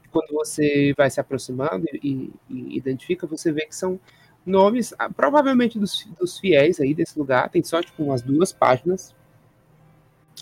E 0.03 0.07
quando 0.09 0.31
você 0.33 0.93
vai 0.97 1.09
se 1.09 1.19
aproximando 1.19 1.85
e, 2.03 2.31
e 2.49 2.77
identifica, 2.77 3.27
você 3.27 3.51
vê 3.51 3.65
que 3.65 3.75
são 3.75 3.99
nomes, 4.45 4.93
ah, 4.97 5.09
provavelmente 5.09 5.77
dos, 5.79 6.07
dos 6.19 6.39
fiéis 6.39 6.79
aí 6.79 6.93
desse 6.93 7.17
lugar. 7.17 7.49
Tem 7.49 7.63
só, 7.63 7.81
tipo, 7.81 8.03
umas 8.03 8.21
duas 8.21 8.51
páginas. 8.51 9.15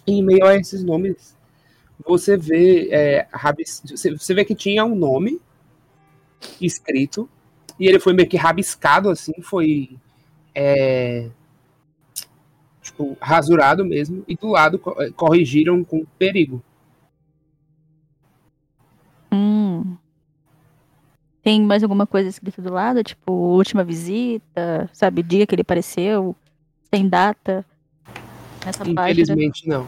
E 0.05 0.13
em 0.13 0.23
meio 0.23 0.45
a 0.45 0.55
esses 0.55 0.84
nomes 0.84 1.38
você 2.05 2.38
vê 2.38 2.89
é, 2.91 3.27
você, 4.17 4.34
vê 4.34 4.45
que 4.45 4.55
tinha 4.55 4.85
um 4.85 4.95
nome 4.95 5.41
escrito 6.61 7.30
e 7.77 7.88
ele 7.88 7.99
foi 7.99 8.13
meio 8.13 8.30
que 8.30 8.38
rabiscado 8.38 9.09
assim 9.09 9.34
foi 9.41 9.97
é, 10.55 11.30
tipo 12.81 13.17
rasurado 13.19 13.84
mesmo 13.84 14.23
e 14.27 14.35
do 14.35 14.47
lado 14.47 14.81
eh, 14.99 15.11
corrigiram 15.11 15.84
com 15.84 16.05
perigo 16.17 16.63
Hum. 19.31 19.97
Tem 21.41 21.61
mais 21.61 21.83
alguma 21.83 22.05
coisa 22.05 22.29
escrita 22.29 22.61
do 22.61 22.73
lado? 22.73 23.03
Tipo, 23.03 23.31
última 23.31 23.83
visita, 23.83 24.89
sabe, 24.93 25.23
dia 25.23 25.47
que 25.47 25.55
ele 25.55 25.61
apareceu, 25.61 26.35
sem 26.93 27.07
data. 27.07 27.65
Nessa 28.65 28.83
página. 28.83 29.11
infelizmente 29.11 29.67
não 29.67 29.87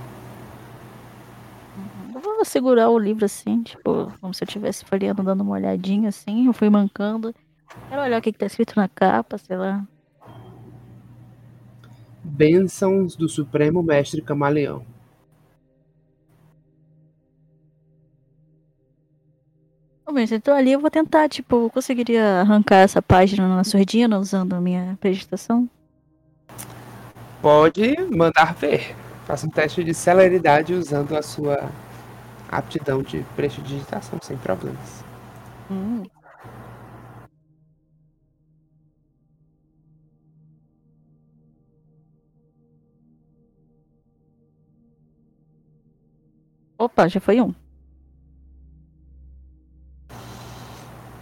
Eu 2.13 2.21
vou 2.21 2.45
segurar 2.45 2.89
o 2.89 2.97
livro 2.97 3.25
assim, 3.25 3.61
tipo, 3.63 4.11
como 4.21 4.33
se 4.33 4.43
eu 4.43 4.47
estivesse 4.47 4.85
folheando, 4.85 5.23
dando 5.23 5.41
uma 5.41 5.53
olhadinha 5.53 6.09
assim. 6.09 6.47
Eu 6.47 6.53
fui 6.53 6.69
mancando. 6.69 7.35
Quero 7.89 8.01
olhar 8.01 8.19
o 8.19 8.21
que, 8.21 8.31
que 8.31 8.39
tá 8.39 8.45
escrito 8.45 8.73
na 8.75 8.87
capa, 8.87 9.37
sei 9.37 9.57
lá. 9.57 9.85
bênçãos 12.23 13.15
do 13.15 13.27
Supremo 13.27 13.83
Mestre 13.83 14.21
Camaleão 14.21 14.85
Mas 20.11 20.31
então 20.31 20.55
ali 20.55 20.71
eu 20.71 20.79
vou 20.79 20.89
tentar, 20.91 21.29
tipo, 21.29 21.65
eu 21.65 21.69
conseguiria 21.69 22.41
arrancar 22.41 22.77
essa 22.77 23.01
página 23.01 23.47
na 23.47 23.63
surdina 23.63 24.19
usando 24.19 24.53
a 24.53 24.61
minha 24.61 24.97
prestação? 24.99 25.69
pode 27.41 27.95
mandar 28.15 28.53
ver 28.53 28.95
faça 29.25 29.47
um 29.47 29.49
teste 29.49 29.83
de 29.83 29.93
celeridade 29.93 30.73
usando 30.73 31.15
a 31.15 31.21
sua 31.21 31.71
aptidão 32.49 33.01
de 33.01 33.25
prestidigitação 33.35 34.19
sem 34.21 34.37
problemas 34.37 35.03
Hum. 35.69 36.03
Opa, 46.77 47.07
já 47.07 47.21
foi 47.21 47.39
um. 47.39 47.53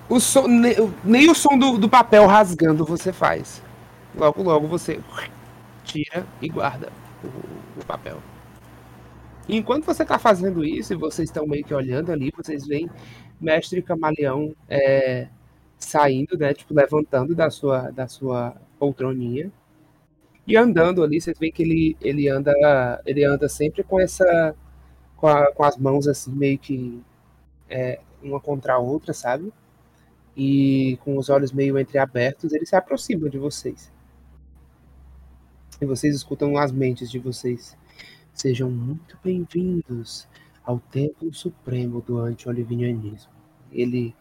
O 0.10 0.20
som, 0.20 0.48
ne- 0.48 0.76
nem 1.04 1.30
o 1.30 1.36
som 1.36 1.58
do, 1.58 1.78
do 1.78 1.88
papel 1.90 2.26
rasgando 2.26 2.84
você 2.86 3.14
faz. 3.14 3.62
Logo, 4.16 4.42
logo 4.44 4.68
você 4.68 5.00
tira 5.84 6.26
e 6.42 6.50
guarda 6.50 6.92
o, 7.24 7.82
o 7.82 7.86
papel. 7.86 8.18
E 9.48 9.58
enquanto 9.58 9.86
você 9.86 10.04
está 10.04 10.20
fazendo 10.20 10.64
isso, 10.64 10.94
e 10.94 10.96
vocês 10.96 11.30
estão 11.30 11.48
meio 11.48 11.64
que 11.64 11.74
olhando 11.74 12.12
ali, 12.12 12.32
vocês 12.36 12.68
veem 12.68 12.90
mestre 13.42 13.82
camaleão 13.82 14.56
é, 14.70 15.28
saindo, 15.78 16.38
né? 16.38 16.54
Tipo, 16.54 16.74
levantando 16.74 17.36
da 17.36 17.50
sua, 17.50 17.90
da 17.92 18.08
sua 18.08 18.56
poltroninha. 18.78 19.52
E 20.48 20.58
andando 20.58 21.04
ali, 21.04 21.22
vocês 21.22 21.38
veem 21.40 21.52
que 21.52 21.64
ele, 21.64 21.98
ele 22.02 22.28
anda 22.30 22.52
ele 23.06 23.24
anda 23.24 23.48
sempre 23.50 23.84
com 23.84 24.00
essa 24.00 24.56
com, 25.18 25.28
a, 25.28 25.52
com 25.54 25.64
as 25.64 25.78
mãos 25.78 26.08
assim 26.08 26.32
meio 26.32 26.58
que 26.60 27.02
é, 27.70 28.00
uma 28.24 28.40
contra 28.40 28.76
a 28.76 28.80
outra, 28.80 29.14
sabe? 29.14 29.54
E 30.42 30.98
com 31.04 31.18
os 31.18 31.30
olhos 31.30 31.52
meio 31.52 31.78
entreabertos, 31.78 32.54
ele 32.54 32.66
se 32.66 32.74
aproxima 32.74 33.30
de 33.30 33.38
vocês. 33.38 33.92
E 35.82 35.86
vocês 35.86 36.16
escutam 36.16 36.56
as 36.56 36.72
mentes 36.72 37.12
de 37.12 37.20
vocês. 37.20 37.78
Sejam 38.34 38.72
muito 38.72 39.18
bem-vindos 39.22 40.30
ao 40.64 40.80
Templo 40.80 41.34
Supremo 41.34 42.00
do 42.00 42.20
Anti-Olivinianismo. 42.20 43.34
Ele 43.70 44.16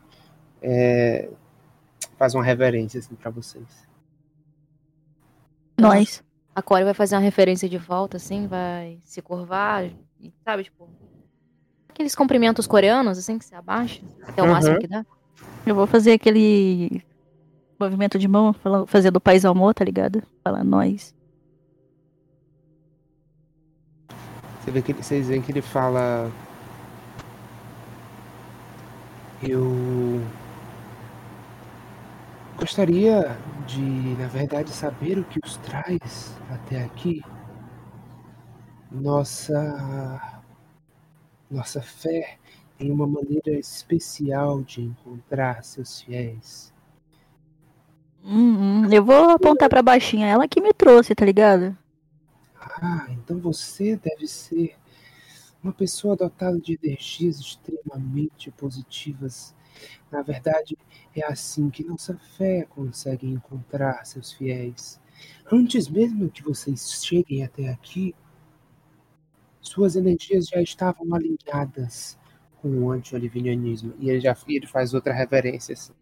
é, 0.61 1.31
faz 2.17 2.35
uma 2.35 2.43
reverência 2.43 2.99
assim 2.99 3.15
para 3.15 3.31
vocês. 3.31 3.87
Nós. 5.79 6.25
A 6.53 6.61
Core 6.61 6.83
vai 6.83 6.95
fazer 6.95 7.15
uma 7.15 7.23
referência 7.23 7.69
de 7.69 7.79
volta, 7.79 8.17
assim, 8.17 8.49
vai 8.49 8.99
se 9.05 9.23
curvar, 9.23 9.85
e, 10.21 10.35
sabe, 10.45 10.65
tipo. 10.65 10.89
Aqueles 11.89 12.17
cumprimentos 12.17 12.67
coreanos, 12.67 13.17
assim, 13.19 13.39
que 13.39 13.45
se 13.45 13.55
abaixa, 13.55 14.03
até 14.25 14.43
o 14.43 14.47
Uhum. 14.47 14.51
máximo 14.51 14.81
que 14.81 14.89
dá. 14.89 15.07
Eu 15.67 15.75
vou 15.75 15.87
fazer 15.87 16.13
aquele 16.13 17.03
movimento 17.81 18.19
de 18.19 18.29
mão, 18.29 18.55
fazer 18.87 19.11
do 19.11 19.21
país 19.21 19.45
amor, 19.45 19.75
tá 19.75 19.85
ligado? 19.85 20.23
Falar 20.45 20.65
nós. 20.65 21.15
Você 24.61 24.71
vê 24.71 24.83
que 24.83 24.93
ele- 24.93 25.03
vocês 25.03 25.29
veem 25.29 25.43
que 25.43 25.51
ele 25.53 25.63
fala. 25.63 26.31
Eu 29.43 30.21
gostaria 32.57 33.37
de, 33.67 33.81
na 34.19 34.27
verdade, 34.27 34.71
saber 34.71 35.19
o 35.19 35.25
que 35.25 35.39
os 35.45 35.57
traz 35.59 36.37
até 36.51 36.83
aqui. 36.83 37.23
Nossa 38.91 40.43
nossa 41.51 41.81
fé 41.81 42.39
tem 42.79 42.93
uma 42.93 43.07
maneira 43.07 43.51
especial 43.59 44.63
de 44.63 44.81
encontrar 44.83 45.65
seus 45.65 46.01
fiéis. 46.01 46.73
Hum, 48.25 48.85
hum, 48.85 48.93
eu 48.93 49.05
vou 49.05 49.31
apontar 49.31 49.69
pra 49.69 49.83
baixinha. 49.83 50.29
Ela 50.29 50.47
que 50.47 50.61
me 50.61 50.73
trouxe, 50.73 51.15
tá 51.15 51.25
ligado? 51.25 51.77
Ah, 52.55 53.07
então 53.11 53.39
você 53.39 53.97
deve 53.97 54.29
ser 54.29 54.77
uma 55.63 55.73
pessoa 55.73 56.15
dotada 56.15 56.59
de 56.61 56.79
energias 56.81 57.41
extremamente 57.41 58.51
positivas. 58.53 59.55
Na 60.11 60.23
verdade, 60.23 60.77
é 61.15 61.25
assim 61.25 61.71
que 61.71 61.85
nossa 61.85 62.17
fé 62.37 62.67
consegue 62.71 63.27
encontrar 63.27 64.05
seus 64.07 64.33
fiéis. 64.33 65.01
Antes 65.51 65.89
mesmo 65.89 66.31
que 66.31 66.43
vocês 66.43 67.03
cheguem 67.03 67.43
até 67.43 67.69
aqui, 67.69 68.15
suas 69.61 69.97
energias 69.97 70.47
já 70.47 70.63
estavam 70.63 71.13
alinhadas 71.15 72.18
com 72.61 72.69
o 72.69 72.91
anti-olivinianismo. 72.91 73.95
E 73.99 74.11
ele 74.11 74.21
já 74.21 74.37
ele 74.47 74.67
faz 74.67 74.95
outra 74.95 75.13
reverência. 75.13 75.73
Assim. 75.73 75.93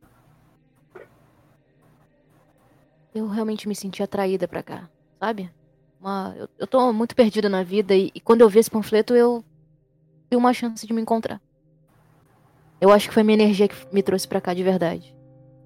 Eu 3.15 3.29
realmente 3.29 3.69
me 3.69 3.75
senti 3.75 4.03
atraída 4.03 4.47
pra 4.47 4.63
cá, 4.63 4.89
sabe? 5.19 5.51
Uma, 6.01 6.35
eu, 6.37 6.49
eu 6.59 6.67
tô 6.67 6.93
muito 6.93 7.17
perdida 7.17 7.49
na 7.49 7.63
vida 7.63 7.95
e, 7.95 8.11
e 8.15 8.21
quando 8.21 8.43
eu 8.43 8.49
vi 8.49 8.59
esse 8.59 8.71
panfleto 8.71 9.15
eu 9.15 9.43
vi 10.31 10.37
uma 10.37 10.53
chance 10.53 10.87
de 10.87 10.93
me 10.93 11.01
encontrar. 11.01 11.41
Eu 12.81 12.91
acho 12.91 13.09
que 13.09 13.15
foi 13.15 13.23
minha 13.23 13.39
energia 13.43 13.69
que 13.69 13.75
me 13.93 14.03
trouxe 14.03 14.29
pra 14.29 14.41
cá 14.41 14.53
de 14.53 14.63
verdade. 14.63 15.17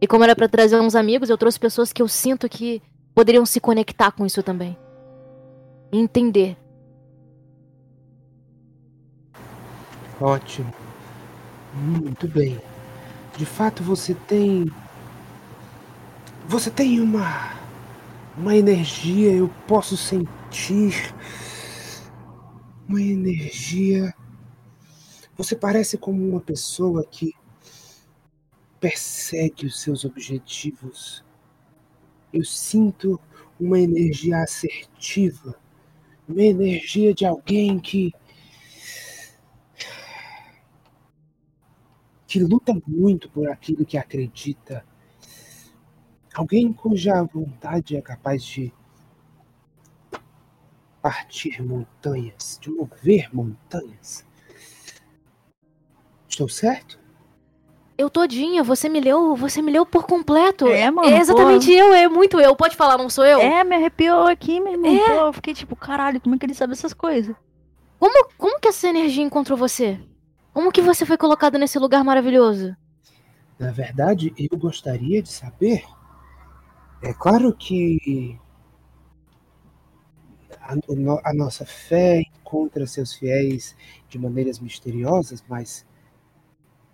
E 0.00 0.06
como 0.06 0.24
era 0.24 0.34
pra 0.34 0.48
trazer 0.48 0.80
uns 0.80 0.94
amigos, 0.94 1.28
eu 1.28 1.36
trouxe 1.36 1.58
pessoas 1.58 1.92
que 1.92 2.00
eu 2.00 2.08
sinto 2.08 2.48
que 2.48 2.80
poderiam 3.14 3.44
se 3.44 3.60
conectar 3.60 4.12
com 4.12 4.24
isso 4.24 4.42
também. 4.42 4.76
E 5.92 5.98
entender. 5.98 6.56
Ótimo. 10.20 10.79
Muito 11.74 12.26
bem. 12.26 12.60
De 13.36 13.46
fato, 13.46 13.82
você 13.82 14.14
tem. 14.14 14.70
Você 16.48 16.70
tem 16.70 17.00
uma. 17.00 17.58
Uma 18.36 18.56
energia, 18.56 19.32
eu 19.32 19.48
posso 19.66 19.96
sentir. 19.96 21.14
Uma 22.88 23.00
energia. 23.00 24.12
Você 25.36 25.54
parece 25.54 25.96
como 25.96 26.28
uma 26.28 26.40
pessoa 26.40 27.04
que 27.04 27.34
persegue 28.80 29.66
os 29.66 29.80
seus 29.80 30.04
objetivos. 30.04 31.24
Eu 32.32 32.44
sinto 32.44 33.20
uma 33.60 33.78
energia 33.78 34.38
assertiva. 34.42 35.54
Uma 36.28 36.42
energia 36.42 37.14
de 37.14 37.24
alguém 37.24 37.78
que 37.78 38.12
que 42.30 42.38
luta 42.38 42.72
muito 42.86 43.28
por 43.28 43.48
aquilo 43.48 43.84
que 43.84 43.98
acredita. 43.98 44.86
Alguém 46.32 46.72
cuja 46.72 47.24
vontade 47.24 47.96
é 47.96 48.00
capaz 48.00 48.44
de 48.44 48.72
partir 51.02 51.60
montanhas, 51.60 52.56
de 52.62 52.70
mover 52.70 53.34
montanhas. 53.34 54.24
Estou 56.28 56.48
certo? 56.48 57.00
Eu 57.98 58.08
todinha, 58.08 58.62
você 58.62 58.88
me 58.88 59.00
leu, 59.00 59.34
você 59.34 59.60
me 59.60 59.72
leu 59.72 59.84
por 59.84 60.06
completo. 60.06 60.68
É, 60.68 60.88
mano, 60.88 61.08
É 61.08 61.18
exatamente 61.18 61.72
eu, 61.72 61.92
é 61.92 62.06
muito 62.06 62.38
eu. 62.40 62.54
Pode 62.54 62.76
falar, 62.76 62.96
não 62.96 63.10
sou 63.10 63.24
eu? 63.24 63.40
É, 63.40 63.64
me 63.64 63.74
arrepiou 63.74 64.28
aqui, 64.28 64.60
meu 64.60 64.74
irmão. 64.74 64.94
É. 64.94 65.04
Pô, 65.04 65.26
eu 65.26 65.32
fiquei 65.32 65.52
tipo, 65.52 65.74
caralho, 65.74 66.20
como 66.20 66.36
é 66.36 66.38
que 66.38 66.46
ele 66.46 66.54
sabe 66.54 66.74
essas 66.74 66.94
coisas? 66.94 67.34
Como, 67.98 68.30
como 68.38 68.60
que 68.60 68.68
essa 68.68 68.86
energia 68.86 69.24
encontrou 69.24 69.58
você? 69.58 69.98
Como 70.52 70.72
que 70.72 70.82
você 70.82 71.06
foi 71.06 71.16
colocado 71.16 71.58
nesse 71.58 71.78
lugar 71.78 72.02
maravilhoso? 72.04 72.76
Na 73.58 73.70
verdade, 73.70 74.32
eu 74.36 74.58
gostaria 74.58 75.22
de 75.22 75.28
saber. 75.28 75.84
É 77.02 77.12
claro 77.12 77.54
que 77.54 78.38
a, 80.60 80.74
a 81.24 81.34
nossa 81.34 81.64
fé 81.64 82.20
encontra 82.20 82.86
seus 82.86 83.14
fiéis 83.14 83.76
de 84.08 84.18
maneiras 84.18 84.58
misteriosas, 84.58 85.44
mas 85.48 85.86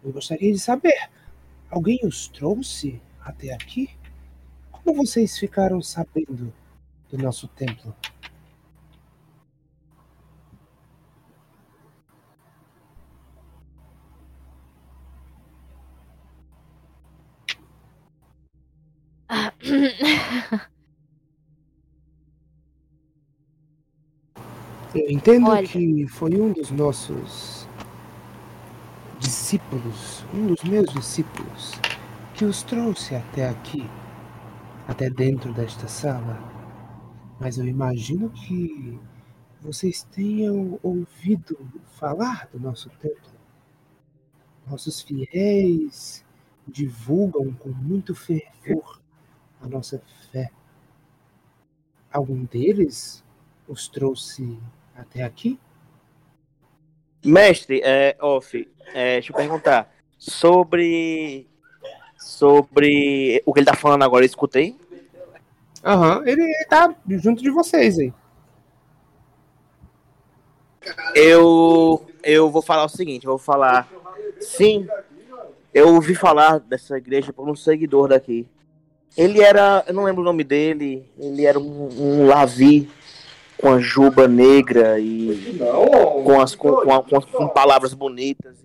eu 0.04 0.12
gostaria 0.12 0.52
de 0.52 0.58
saber: 0.58 1.08
alguém 1.70 2.00
os 2.04 2.28
trouxe 2.28 3.00
até 3.20 3.52
aqui? 3.52 3.90
Como 4.70 4.94
vocês 4.94 5.38
ficaram 5.38 5.80
sabendo 5.80 6.52
do 7.10 7.18
nosso 7.18 7.48
templo? 7.48 7.94
Eu 24.94 25.10
entendo 25.10 25.48
Olha. 25.48 25.66
que 25.66 26.06
foi 26.08 26.40
um 26.40 26.52
dos 26.52 26.70
nossos 26.70 27.68
discípulos, 29.18 30.24
um 30.32 30.46
dos 30.46 30.62
meus 30.64 30.90
discípulos, 30.92 31.72
que 32.34 32.44
os 32.44 32.62
trouxe 32.62 33.14
até 33.14 33.48
aqui, 33.48 33.84
até 34.86 35.10
dentro 35.10 35.52
desta 35.52 35.88
sala. 35.88 36.38
Mas 37.38 37.58
eu 37.58 37.66
imagino 37.66 38.30
que 38.30 38.98
vocês 39.60 40.02
tenham 40.04 40.78
ouvido 40.82 41.58
falar 41.98 42.48
do 42.52 42.58
nosso 42.58 42.88
templo. 43.00 43.36
Nossos 44.66 45.02
fiéis 45.02 46.24
divulgam 46.66 47.52
com 47.52 47.68
muito 47.68 48.14
fervor 48.14 49.00
a 49.60 49.68
nossa 49.68 50.02
fé. 50.30 50.50
Algum 52.12 52.44
deles 52.44 53.24
os 53.68 53.88
trouxe 53.88 54.58
até 54.94 55.22
aqui? 55.22 55.58
Mestre, 57.24 57.80
é, 57.84 58.16
off, 58.20 58.68
é, 58.94 59.14
deixa 59.14 59.32
eu 59.32 59.36
perguntar. 59.36 59.92
Sobre. 60.18 61.48
Sobre 62.18 63.42
o 63.44 63.52
que 63.52 63.60
ele 63.60 63.66
tá 63.66 63.74
falando 63.74 64.02
agora, 64.02 64.24
eu 64.24 64.26
escutei. 64.26 64.76
Aham, 65.84 66.22
ele 66.26 66.42
tá 66.68 66.94
junto 67.06 67.42
de 67.42 67.50
vocês 67.50 67.98
aí. 67.98 68.12
Eu, 71.14 72.06
eu 72.22 72.50
vou 72.50 72.62
falar 72.62 72.84
o 72.84 72.88
seguinte, 72.88 73.26
eu 73.26 73.32
vou 73.32 73.38
falar. 73.38 73.88
Sim, 74.40 74.86
eu 75.72 75.94
ouvi 75.94 76.14
falar 76.14 76.58
dessa 76.58 76.96
igreja 76.96 77.32
por 77.32 77.48
um 77.48 77.54
seguidor 77.54 78.08
daqui. 78.08 78.48
Ele 79.16 79.40
era, 79.40 79.84
eu 79.86 79.94
não 79.94 80.04
lembro 80.04 80.22
o 80.22 80.24
nome 80.24 80.44
dele, 80.44 81.08
ele 81.18 81.46
era 81.46 81.58
um, 81.58 81.88
um 81.98 82.26
Lavi. 82.26 82.88
com 83.58 83.70
a 83.70 83.80
juba 83.80 84.28
negra 84.28 84.98
e 85.00 85.58
com, 86.24 86.40
as, 86.40 86.54
com, 86.54 86.72
com, 86.72 87.02
com, 87.02 87.20
com 87.20 87.48
palavras 87.48 87.94
bonitas. 87.94 88.56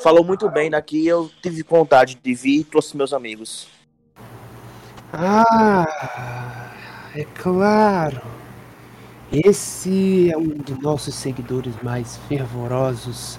Falou 0.00 0.24
muito 0.24 0.48
bem 0.48 0.70
daqui. 0.70 1.06
Eu 1.06 1.30
tive 1.42 1.62
vontade 1.62 2.18
de 2.22 2.34
vir 2.34 2.64
trouxe 2.64 2.96
meus 2.96 3.12
amigos. 3.12 3.68
Ah, 5.12 6.72
é 7.14 7.24
claro. 7.24 8.20
Esse 9.32 10.30
é 10.30 10.36
um 10.36 10.48
dos 10.48 10.78
nossos 10.80 11.14
seguidores 11.14 11.74
mais 11.82 12.16
fervorosos. 12.28 13.38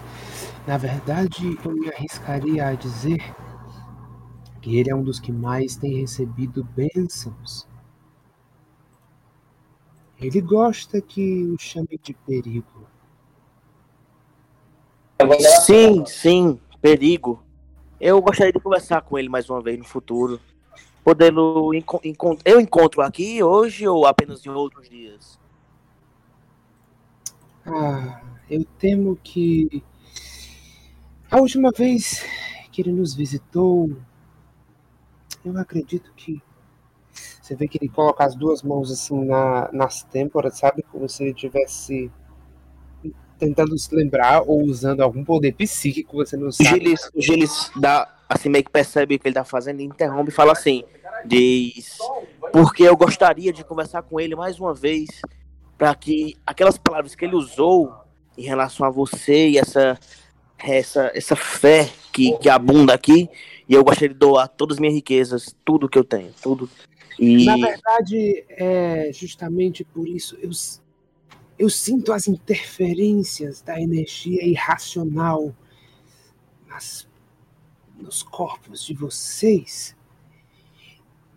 Na 0.65 0.77
verdade, 0.77 1.57
eu 1.63 1.71
me 1.71 1.89
arriscaria 1.89 2.67
a 2.67 2.73
dizer 2.73 3.23
que 4.67 4.77
ele 4.77 4.91
é 4.91 4.95
um 4.95 5.01
dos 5.01 5.17
que 5.17 5.31
mais 5.31 5.77
tem 5.77 6.01
recebido 6.01 6.61
bênçãos. 6.61 7.65
Ele 10.19 10.41
gosta 10.41 10.99
que 10.99 11.45
o 11.45 11.57
chame 11.57 11.97
de 12.03 12.13
perigo. 12.13 12.85
Sim, 15.65 16.05
sim, 16.05 16.59
perigo. 16.81 17.41
Eu 17.97 18.21
gostaria 18.21 18.51
de 18.51 18.59
conversar 18.59 19.01
com 19.03 19.17
ele 19.17 19.29
mais 19.29 19.49
uma 19.49 19.61
vez 19.61 19.77
no 19.77 19.85
futuro. 19.85 20.37
Podendo. 21.01 21.71
Eu 22.43 22.59
encontro 22.59 23.01
aqui 23.01 23.41
hoje 23.41 23.87
ou 23.87 24.05
apenas 24.05 24.45
em 24.45 24.49
outros 24.49 24.89
dias? 24.89 25.39
Ah, 27.65 28.21
eu 28.49 28.65
temo 28.77 29.15
que. 29.23 29.81
A 31.31 31.39
última 31.39 31.71
vez 31.71 32.25
que 32.69 32.81
ele 32.81 32.91
nos 32.91 33.13
visitou, 33.13 33.95
eu 35.47 35.57
acredito 35.57 36.11
que. 36.15 36.41
Você 37.41 37.55
vê 37.55 37.67
que 37.67 37.77
ele 37.81 37.89
coloca 37.89 38.23
as 38.23 38.35
duas 38.35 38.61
mãos 38.61 38.91
assim 38.91 39.25
na, 39.25 39.69
nas 39.71 40.03
têmporas, 40.03 40.57
sabe? 40.57 40.83
Como 40.83 41.07
se 41.07 41.23
ele 41.23 41.33
tivesse 41.33 42.11
tentando 43.39 43.77
se 43.77 43.93
lembrar 43.95 44.41
ou 44.41 44.63
usando 44.63 45.01
algum 45.01 45.23
poder 45.23 45.53
psíquico, 45.53 46.17
você 46.17 46.35
não 46.35 46.51
sabe. 46.51 46.69
Gilles, 46.69 47.11
o 47.13 47.21
Gilles 47.21 47.71
dá, 47.75 48.07
assim, 48.27 48.49
meio 48.49 48.63
que 48.63 48.71
percebe 48.71 49.15
o 49.15 49.19
que 49.19 49.27
ele 49.27 49.35
tá 49.35 49.43
fazendo 49.43 49.79
e 49.79 49.85
interrompe 49.85 50.29
e 50.29 50.33
fala 50.33 50.51
assim: 50.51 50.83
diz, 51.25 51.97
porque 52.51 52.83
eu 52.83 52.97
gostaria 52.97 53.53
de 53.53 53.63
conversar 53.63 54.01
com 54.01 54.19
ele 54.19 54.35
mais 54.35 54.59
uma 54.59 54.73
vez, 54.73 55.07
para 55.77 55.93
que 55.95 56.35
aquelas 56.45 56.77
palavras 56.77 57.15
que 57.15 57.25
ele 57.25 57.35
usou 57.35 57.93
em 58.37 58.43
relação 58.43 58.85
a 58.85 58.89
você 58.89 59.49
e 59.49 59.57
essa, 59.57 59.97
essa, 60.57 61.11
essa 61.13 61.35
fé 61.35 61.89
que, 62.11 62.37
que 62.37 62.49
abunda 62.49 62.93
aqui, 62.93 63.29
e 63.67 63.73
eu 63.73 63.83
gostaria 63.83 64.09
de 64.09 64.19
doar 64.19 64.47
todas 64.47 64.77
as 64.77 64.79
minhas 64.79 64.95
riquezas, 64.95 65.55
tudo 65.65 65.89
que 65.89 65.97
eu 65.97 66.03
tenho, 66.03 66.33
tudo. 66.41 66.69
E... 67.19 67.45
Na 67.45 67.55
verdade, 67.55 68.45
é 68.49 69.11
justamente 69.11 69.83
por 69.83 70.07
isso 70.07 70.37
eu, 70.41 70.51
eu 71.57 71.69
sinto 71.69 72.13
as 72.13 72.27
interferências 72.27 73.61
da 73.61 73.79
energia 73.81 74.45
irracional 74.45 75.53
nas, 76.67 77.07
nos 77.97 78.21
corpos 78.21 78.85
de 78.85 78.93
vocês. 78.93 79.95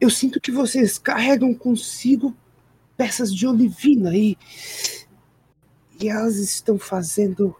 Eu 0.00 0.10
sinto 0.10 0.40
que 0.40 0.52
vocês 0.52 0.98
carregam 0.98 1.54
consigo 1.54 2.36
peças 2.96 3.34
de 3.34 3.46
olivina 3.46 4.14
e, 4.14 4.36
e 5.98 6.08
elas 6.08 6.36
estão 6.36 6.78
fazendo. 6.78 7.56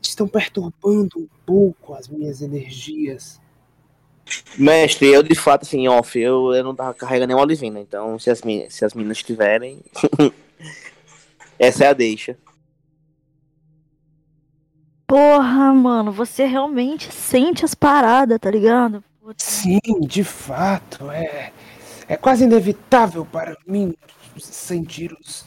estão 0.00 0.26
perturbando 0.26 1.18
um 1.18 1.28
pouco 1.44 1.92
as 1.94 2.08
minhas 2.08 2.40
energias. 2.40 3.41
Mestre, 4.56 5.08
eu 5.08 5.22
de 5.22 5.34
fato, 5.34 5.62
assim, 5.62 5.88
off, 5.88 6.18
eu, 6.18 6.54
eu 6.54 6.64
não 6.64 6.74
tava 6.74 6.94
carregando 6.94 7.28
nenhuma 7.28 7.44
olivina, 7.44 7.80
então 7.80 8.18
se 8.18 8.30
as, 8.30 8.40
se 8.68 8.84
as 8.84 8.94
meninas 8.94 9.22
tiverem. 9.22 9.80
essa 11.58 11.84
é 11.84 11.88
a 11.88 11.92
deixa. 11.92 12.36
Porra, 15.06 15.74
mano, 15.74 16.10
você 16.10 16.44
realmente 16.46 17.12
sente 17.12 17.64
as 17.64 17.74
paradas, 17.74 18.38
tá 18.40 18.50
ligado? 18.50 19.04
Puta. 19.20 19.44
Sim, 19.44 19.78
de 20.00 20.24
fato, 20.24 21.10
é. 21.10 21.52
É 22.08 22.16
quase 22.16 22.44
inevitável 22.44 23.24
para 23.24 23.56
mim 23.66 23.94
sentir 24.38 25.12
os. 25.12 25.44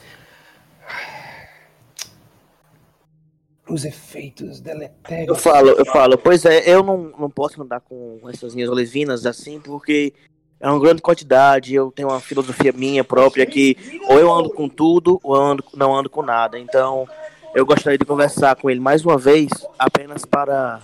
Os 3.68 3.86
efeitos 3.86 4.60
deletérios. 4.60 5.28
Eu 5.28 5.36
falo, 5.36 5.70
eu 5.70 5.86
falo, 5.86 6.18
pois 6.18 6.46
é, 6.46 6.70
eu 6.70 6.84
não, 6.84 7.12
não 7.20 7.30
posso 7.30 7.62
andar 7.62 7.82
com 7.82 8.20
essas 8.30 8.54
minhas 8.54 8.70
olevinas 8.70 9.26
assim, 9.26 9.60
porque 9.60 10.14
é 10.60 10.70
uma 10.70 10.80
grande 10.80 11.02
quantidade, 11.02 11.74
eu 11.74 11.92
tenho 11.92 12.10
uma 12.10 12.20
filosofia 12.20 12.72
minha 12.72 13.04
própria 13.04 13.46
que 13.46 13.78
ou 14.08 14.20
eu 14.20 14.32
ando 14.32 14.50
com 14.50 14.70
tudo, 14.70 15.20
ou 15.24 15.36
eu 15.36 15.42
ando, 15.42 15.64
não 15.74 15.96
ando 15.96 16.10
com 16.10 16.22
nada. 16.22 16.60
Então, 16.60 17.08
eu 17.54 17.66
gostaria 17.66 17.98
de 17.98 18.06
conversar 18.06 18.56
com 18.56 18.70
ele 18.70 18.80
mais 18.80 19.04
uma 19.04 19.18
vez, 19.18 19.50
apenas 19.78 20.26
para 20.26 20.80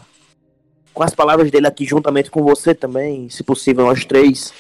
com 0.94 1.04
as 1.04 1.16
palavras 1.16 1.50
dele 1.50 1.68
aqui 1.68 1.86
juntamente 1.86 2.30
com 2.30 2.44
você 2.44 2.76
também, 2.76 3.30
se 3.30 3.44
possível 3.44 3.86
nós 3.86 4.04
três. 4.04 4.54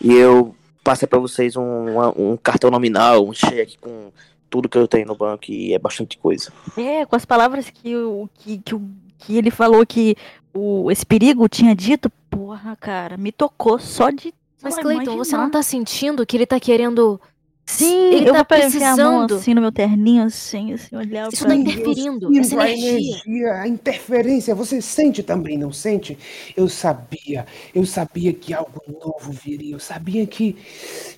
E 0.00 0.12
eu 0.14 0.54
passo 0.82 1.06
para 1.06 1.18
vocês 1.18 1.54
um, 1.54 1.98
um 2.16 2.36
cartão 2.36 2.70
nominal, 2.70 3.26
um 3.26 3.32
cheque 3.32 3.76
com 3.78 4.10
tudo 4.48 4.68
que 4.68 4.78
eu 4.78 4.88
tenho 4.88 5.06
no 5.06 5.16
banco 5.16 5.50
e 5.50 5.72
é 5.72 5.78
bastante 5.78 6.18
coisa. 6.18 6.52
É, 6.76 7.04
com 7.04 7.16
as 7.16 7.24
palavras 7.24 7.70
que, 7.70 7.94
o, 7.94 8.28
que, 8.34 8.58
que, 8.58 8.80
que 9.18 9.36
ele 9.36 9.50
falou 9.50 9.84
que 9.86 10.16
o, 10.54 10.90
esse 10.90 11.04
perigo 11.04 11.48
tinha 11.48 11.74
dito, 11.74 12.10
porra, 12.30 12.76
cara, 12.76 13.16
me 13.16 13.32
tocou 13.32 13.78
só 13.78 14.10
de. 14.10 14.34
Mas, 14.62 14.76
Cleiton, 14.76 15.16
você 15.16 15.36
não 15.36 15.50
tá 15.50 15.62
sentindo 15.62 16.26
que 16.26 16.36
ele 16.36 16.46
tá 16.46 16.58
querendo. 16.58 17.20
Sim, 17.64 18.14
ele 18.14 18.30
eu 18.30 18.32
tá 18.32 18.38
vou 18.38 18.44
precisando. 18.46 19.00
A 19.00 19.04
mão, 19.04 19.26
assim 19.26 19.52
no 19.52 19.60
meu 19.60 19.70
terninho, 19.70 20.24
assim, 20.24 20.72
assim 20.72 20.96
olhar 20.96 21.28
Isso 21.30 21.46
tá 21.46 21.54
interferindo, 21.54 22.36
essa 22.38 22.54
energia. 22.54 22.90
energia. 22.90 23.52
A 23.52 23.68
interferência, 23.68 24.54
você 24.54 24.80
sente 24.80 25.22
também, 25.22 25.58
não 25.58 25.70
sente? 25.70 26.18
Eu 26.56 26.66
sabia, 26.66 27.46
eu 27.74 27.84
sabia 27.84 28.32
que 28.32 28.54
algo 28.54 28.80
novo 28.88 29.30
viria, 29.32 29.74
eu 29.74 29.78
sabia 29.78 30.26
que, 30.26 30.56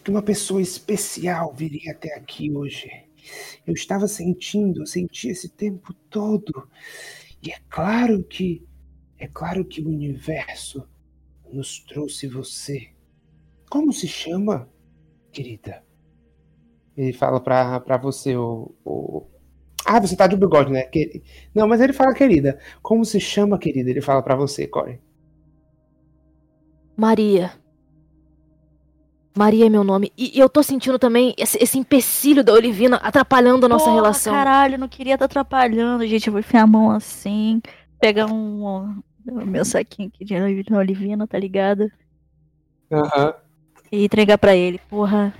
que 0.02 0.10
uma 0.10 0.22
pessoa 0.22 0.60
especial 0.60 1.54
viria 1.56 1.92
até 1.92 2.14
aqui 2.16 2.50
hoje. 2.50 2.90
Eu 3.66 3.74
estava 3.74 4.06
sentindo, 4.08 4.82
eu 4.82 4.86
senti 4.86 5.28
esse 5.28 5.48
tempo 5.48 5.94
todo. 6.08 6.68
E 7.42 7.50
é 7.50 7.58
claro 7.68 8.22
que, 8.24 8.66
é 9.18 9.26
claro 9.26 9.64
que 9.64 9.80
o 9.80 9.88
universo 9.88 10.88
nos 11.52 11.80
trouxe 11.80 12.26
você. 12.26 12.90
Como 13.68 13.92
se 13.92 14.08
chama, 14.08 14.68
querida? 15.32 15.84
Ele 16.96 17.12
fala 17.12 17.40
pra, 17.40 17.80
pra 17.80 17.96
você, 17.96 18.36
o, 18.36 18.74
o... 18.84 19.26
Ah, 19.86 20.00
você 20.00 20.16
tá 20.16 20.26
de 20.26 20.36
bigode, 20.36 20.70
né? 20.70 20.82
Que... 20.82 21.22
Não, 21.54 21.66
mas 21.66 21.80
ele 21.80 21.92
fala, 21.92 22.14
querida. 22.14 22.58
Como 22.82 23.04
se 23.04 23.18
chama, 23.18 23.58
querida? 23.58 23.90
Ele 23.90 24.00
fala 24.00 24.22
pra 24.22 24.34
você, 24.34 24.66
Corey. 24.66 25.00
Maria. 26.96 27.59
Maria 29.36 29.66
é 29.66 29.68
meu 29.68 29.84
nome. 29.84 30.12
E, 30.16 30.38
eu 30.38 30.48
tô 30.48 30.62
sentindo 30.62 30.98
também 30.98 31.34
esse, 31.38 31.56
esse, 31.62 31.78
empecilho 31.78 32.42
da 32.42 32.52
Olivina 32.52 32.96
atrapalhando 32.96 33.66
a 33.66 33.68
nossa 33.68 33.84
Porra, 33.84 33.96
relação. 33.96 34.34
Caralho, 34.34 34.78
não 34.78 34.88
queria 34.88 35.14
estar 35.14 35.28
tá 35.28 35.40
atrapalhando, 35.40 36.06
gente. 36.06 36.26
Eu 36.26 36.32
vou 36.32 36.40
enfiar 36.40 36.62
a 36.62 36.66
mão 36.66 36.90
assim, 36.90 37.62
pegar 38.00 38.26
um. 38.26 39.00
meu 39.24 39.64
saquinho 39.64 40.10
aqui 40.12 40.24
de 40.24 40.74
Olivina, 40.74 41.26
tá 41.26 41.38
ligado? 41.38 41.90
Aham. 42.90 43.26
Uhum. 43.26 43.32
E 43.92 44.04
entregar 44.04 44.38
para 44.38 44.54
ele. 44.54 44.80
Porra. 44.88 45.34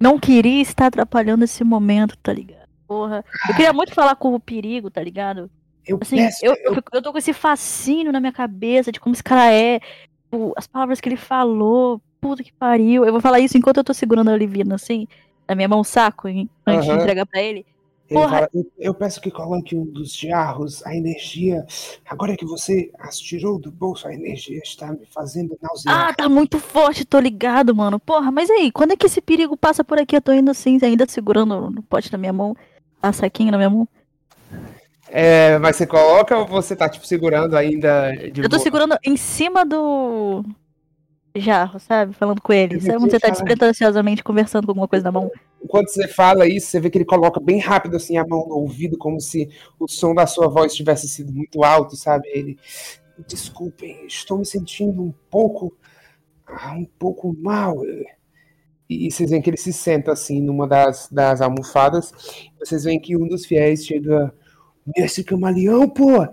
Não 0.00 0.18
queria 0.18 0.60
estar 0.60 0.86
atrapalhando 0.86 1.44
esse 1.44 1.62
momento, 1.62 2.16
tá 2.18 2.32
ligado? 2.32 2.68
Porra. 2.88 3.24
Eu 3.48 3.54
queria 3.54 3.72
muito 3.72 3.94
falar 3.94 4.16
com 4.16 4.34
o 4.34 4.40
perigo, 4.40 4.90
tá 4.90 5.02
ligado? 5.02 5.48
Eu, 5.86 5.98
assim, 6.00 6.16
peço, 6.16 6.44
eu, 6.44 6.54
eu... 6.64 6.82
eu 6.92 7.02
tô 7.02 7.12
com 7.12 7.18
esse 7.18 7.32
fascínio 7.32 8.12
na 8.12 8.20
minha 8.20 8.32
cabeça 8.32 8.90
de 8.92 9.00
como 9.00 9.14
esse 9.14 9.22
cara 9.22 9.52
é. 9.52 9.80
As 10.56 10.66
palavras 10.66 11.00
que 11.00 11.08
ele 11.08 11.16
falou, 11.16 12.00
puta 12.22 12.44
que 12.44 12.52
pariu. 12.52 13.04
Eu 13.04 13.10
vou 13.10 13.20
falar 13.20 13.40
isso 13.40 13.58
enquanto 13.58 13.78
eu 13.78 13.84
tô 13.84 13.92
segurando 13.92 14.30
a 14.30 14.32
Olivina, 14.32 14.76
assim, 14.76 15.08
na 15.46 15.56
minha 15.56 15.68
mão 15.68 15.82
saco, 15.82 16.28
hein, 16.28 16.48
antes 16.64 16.88
uhum. 16.88 16.96
de 16.96 17.02
entregar 17.02 17.26
pra 17.26 17.42
ele. 17.42 17.66
ele 18.08 18.20
fala, 18.20 18.48
eu, 18.54 18.72
eu, 18.78 18.94
peço 18.94 19.20
que 19.20 19.30
coloque 19.30 19.76
um 19.76 19.84
dos 19.84 20.16
jarros, 20.16 20.86
a 20.86 20.94
energia. 20.94 21.66
Agora 22.08 22.36
que 22.36 22.46
você 22.46 22.92
as 23.00 23.18
tirou 23.18 23.58
do 23.58 23.72
bolso, 23.72 24.06
a 24.06 24.14
energia 24.14 24.60
está 24.62 24.92
me 24.92 25.04
fazendo 25.12 25.58
nausear. 25.60 26.10
Ah, 26.10 26.14
tá 26.14 26.28
muito 26.28 26.60
forte, 26.60 27.04
tô 27.04 27.18
ligado, 27.18 27.74
mano. 27.74 27.98
Porra, 27.98 28.30
mas 28.30 28.48
aí, 28.48 28.70
quando 28.70 28.92
é 28.92 28.96
que 28.96 29.06
esse 29.06 29.20
perigo 29.20 29.56
passa 29.56 29.82
por 29.82 29.98
aqui? 29.98 30.14
Eu 30.14 30.22
tô 30.22 30.32
indo 30.32 30.52
assim, 30.52 30.78
ainda 30.80 31.04
segurando 31.08 31.70
no 31.70 31.82
pote 31.82 32.12
na 32.12 32.18
minha 32.18 32.32
mão, 32.32 32.56
a 33.02 33.12
saquinho 33.12 33.50
na 33.50 33.58
minha 33.58 33.70
mão. 33.70 33.88
É, 35.08 35.58
mas 35.58 35.76
você 35.76 35.86
coloca 35.86 36.38
ou 36.38 36.46
você 36.46 36.74
tá, 36.74 36.88
tipo, 36.88 37.06
segurando 37.06 37.54
ainda 37.54 38.12
de 38.12 38.40
Eu 38.40 38.48
tô 38.48 38.56
boa? 38.56 38.62
segurando 38.62 38.96
em 39.04 39.16
cima 39.16 39.62
do 39.66 40.42
jarro, 41.40 41.78
sabe? 41.78 42.12
Falando 42.14 42.40
com 42.40 42.52
ele. 42.52 42.80
Sabe 42.80 42.98
quando 42.98 43.10
você 43.10 43.20
tá 43.20 43.30
despretensiosamente 43.30 44.22
conversando 44.22 44.66
com 44.66 44.72
alguma 44.72 44.88
coisa 44.88 45.04
na 45.04 45.12
mão? 45.12 45.30
Enquanto 45.62 45.88
você 45.88 46.08
fala 46.08 46.46
isso, 46.46 46.66
você 46.66 46.80
vê 46.80 46.90
que 46.90 46.98
ele 46.98 47.04
coloca 47.04 47.40
bem 47.40 47.58
rápido 47.58 47.96
assim 47.96 48.16
a 48.16 48.26
mão 48.26 48.46
no 48.46 48.56
ouvido, 48.56 48.98
como 48.98 49.20
se 49.20 49.48
o 49.78 49.88
som 49.88 50.14
da 50.14 50.26
sua 50.26 50.48
voz 50.48 50.74
tivesse 50.74 51.08
sido 51.08 51.32
muito 51.32 51.64
alto, 51.64 51.96
sabe? 51.96 52.28
Ele. 52.28 52.58
Desculpem, 53.28 54.06
estou 54.06 54.38
me 54.38 54.46
sentindo 54.46 55.02
um 55.02 55.14
pouco. 55.30 55.76
um 56.76 56.84
pouco 56.98 57.34
mal. 57.38 57.76
E 58.88 59.10
vocês 59.10 59.30
veem 59.30 59.40
que 59.40 59.48
ele 59.50 59.56
se 59.56 59.72
senta 59.72 60.12
assim 60.12 60.40
numa 60.40 60.66
das, 60.66 61.08
das 61.10 61.40
almofadas. 61.40 62.12
Vocês 62.58 62.84
veem 62.84 63.00
que 63.00 63.16
um 63.16 63.26
dos 63.26 63.46
fiéis 63.46 63.86
chega. 63.86 64.34
Mestre 64.96 65.22
Camaleão, 65.22 65.88
pô! 65.88 66.26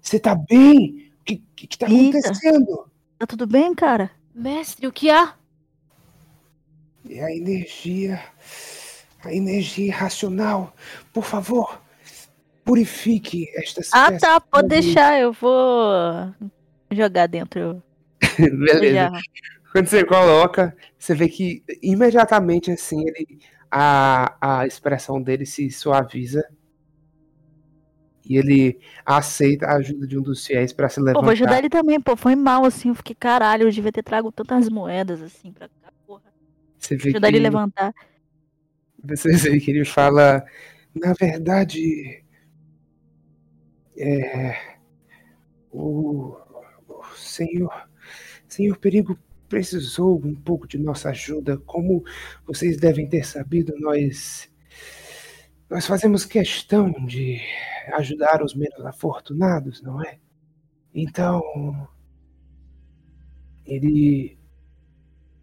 Você 0.00 0.20
tá 0.20 0.34
bem? 0.34 1.10
O 1.20 1.24
que, 1.24 1.42
que, 1.56 1.66
que 1.66 1.78
tá 1.78 1.90
Eita. 1.90 2.32
Tá 3.24 3.28
tudo 3.28 3.46
bem, 3.46 3.74
cara? 3.74 4.10
Mestre, 4.34 4.86
o 4.86 4.92
que 4.92 5.08
há? 5.08 5.34
É 7.08 7.24
a 7.24 7.34
energia. 7.34 8.22
A 9.24 9.32
energia 9.32 9.86
irracional. 9.86 10.76
Por 11.10 11.24
favor, 11.24 11.80
purifique 12.62 13.48
estas 13.54 13.88
Ah, 13.94 14.08
peças. 14.10 14.20
tá, 14.20 14.38
pode 14.38 14.68
deixar, 14.68 15.18
eu 15.18 15.32
vou 15.32 16.34
jogar 16.90 17.26
dentro. 17.26 17.82
Beleza. 18.38 19.10
Quando 19.72 19.86
você 19.86 20.04
coloca, 20.04 20.76
você 20.98 21.14
vê 21.14 21.26
que 21.26 21.64
imediatamente 21.82 22.72
assim 22.72 23.08
ele, 23.08 23.38
a, 23.70 24.58
a 24.60 24.66
expressão 24.66 25.22
dele 25.22 25.46
se 25.46 25.70
suaviza. 25.70 26.46
E 28.24 28.36
ele 28.36 28.80
aceita 29.04 29.66
a 29.66 29.76
ajuda 29.76 30.06
de 30.06 30.18
um 30.18 30.22
dos 30.22 30.46
fiéis 30.46 30.72
para 30.72 30.88
se 30.88 31.00
Pô, 31.12 31.20
levantar. 31.20 31.20
vou 31.22 31.30
ajudar 31.30 31.58
ele 31.58 31.68
também, 31.68 32.00
pô. 32.00 32.16
Foi 32.16 32.34
mal, 32.34 32.64
assim. 32.64 32.88
Eu 32.88 32.94
fiquei, 32.94 33.14
caralho, 33.14 33.66
eu 33.66 33.70
devia 33.70 33.92
ter 33.92 34.02
trago 34.02 34.32
tantas 34.32 34.68
moedas, 34.68 35.20
assim, 35.22 35.52
pra 35.52 35.68
cá, 35.68 35.92
porra. 36.06 36.32
Você 36.78 36.96
vê 36.96 37.10
Ajudar 37.10 37.30
que, 37.30 37.36
ele 37.36 37.46
a 37.46 37.50
levantar. 37.50 37.94
você 39.02 39.36
vê 39.36 39.60
que 39.60 39.70
ele 39.70 39.84
fala, 39.84 40.44
na 40.94 41.12
verdade, 41.12 42.24
é, 43.96 44.56
o, 45.70 46.36
o 46.88 47.04
senhor, 47.16 47.88
senhor 48.48 48.76
Perigo 48.78 49.18
precisou 49.48 50.20
um 50.24 50.34
pouco 50.34 50.66
de 50.66 50.78
nossa 50.78 51.10
ajuda. 51.10 51.58
Como 51.58 52.04
vocês 52.46 52.76
devem 52.78 53.08
ter 53.08 53.24
sabido, 53.24 53.74
nós 53.78 54.50
nós 55.68 55.86
fazemos 55.86 56.24
questão 56.24 56.90
de 56.90 57.40
ajudar 57.94 58.42
os 58.42 58.54
menos 58.54 58.84
afortunados, 58.84 59.82
não 59.82 60.02
é? 60.02 60.18
Então, 60.94 61.42
ele 63.64 64.38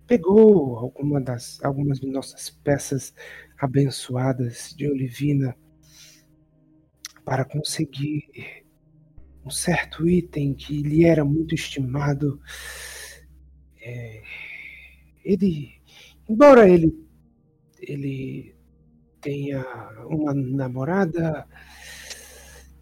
pegou 0.08 0.78
alguma 0.78 1.20
das, 1.20 1.64
algumas 1.64 2.00
de 2.00 2.08
nossas 2.08 2.50
peças 2.50 3.14
abençoadas 3.58 4.74
de 4.76 4.88
Olivina 4.88 5.56
para 7.26 7.46
conseguir 7.46 8.66
um 9.46 9.50
certo 9.50 10.08
item 10.08 10.54
que 10.54 10.82
lhe 10.82 11.06
era 11.06 11.26
muito 11.26 11.56
estimado. 11.56 12.40
É, 13.82 14.22
ele, 15.24 15.82
embora 16.30 16.70
ele, 16.70 16.94
ele 17.80 18.56
tenha 19.22 19.64
uma 20.08 20.34
namorada, 20.34 21.48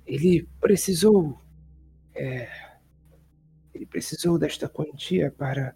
ele 0.05 0.47
precisou, 0.59 1.39
é, 2.15 2.49
ele 3.73 3.85
precisou 3.85 4.39
desta 4.39 4.67
quantia 4.69 5.31
para 5.31 5.75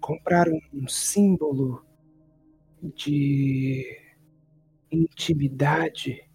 comprar 0.00 0.48
um 0.72 0.88
símbolo 0.88 1.84
de 2.94 3.84
intimidade 4.90 6.28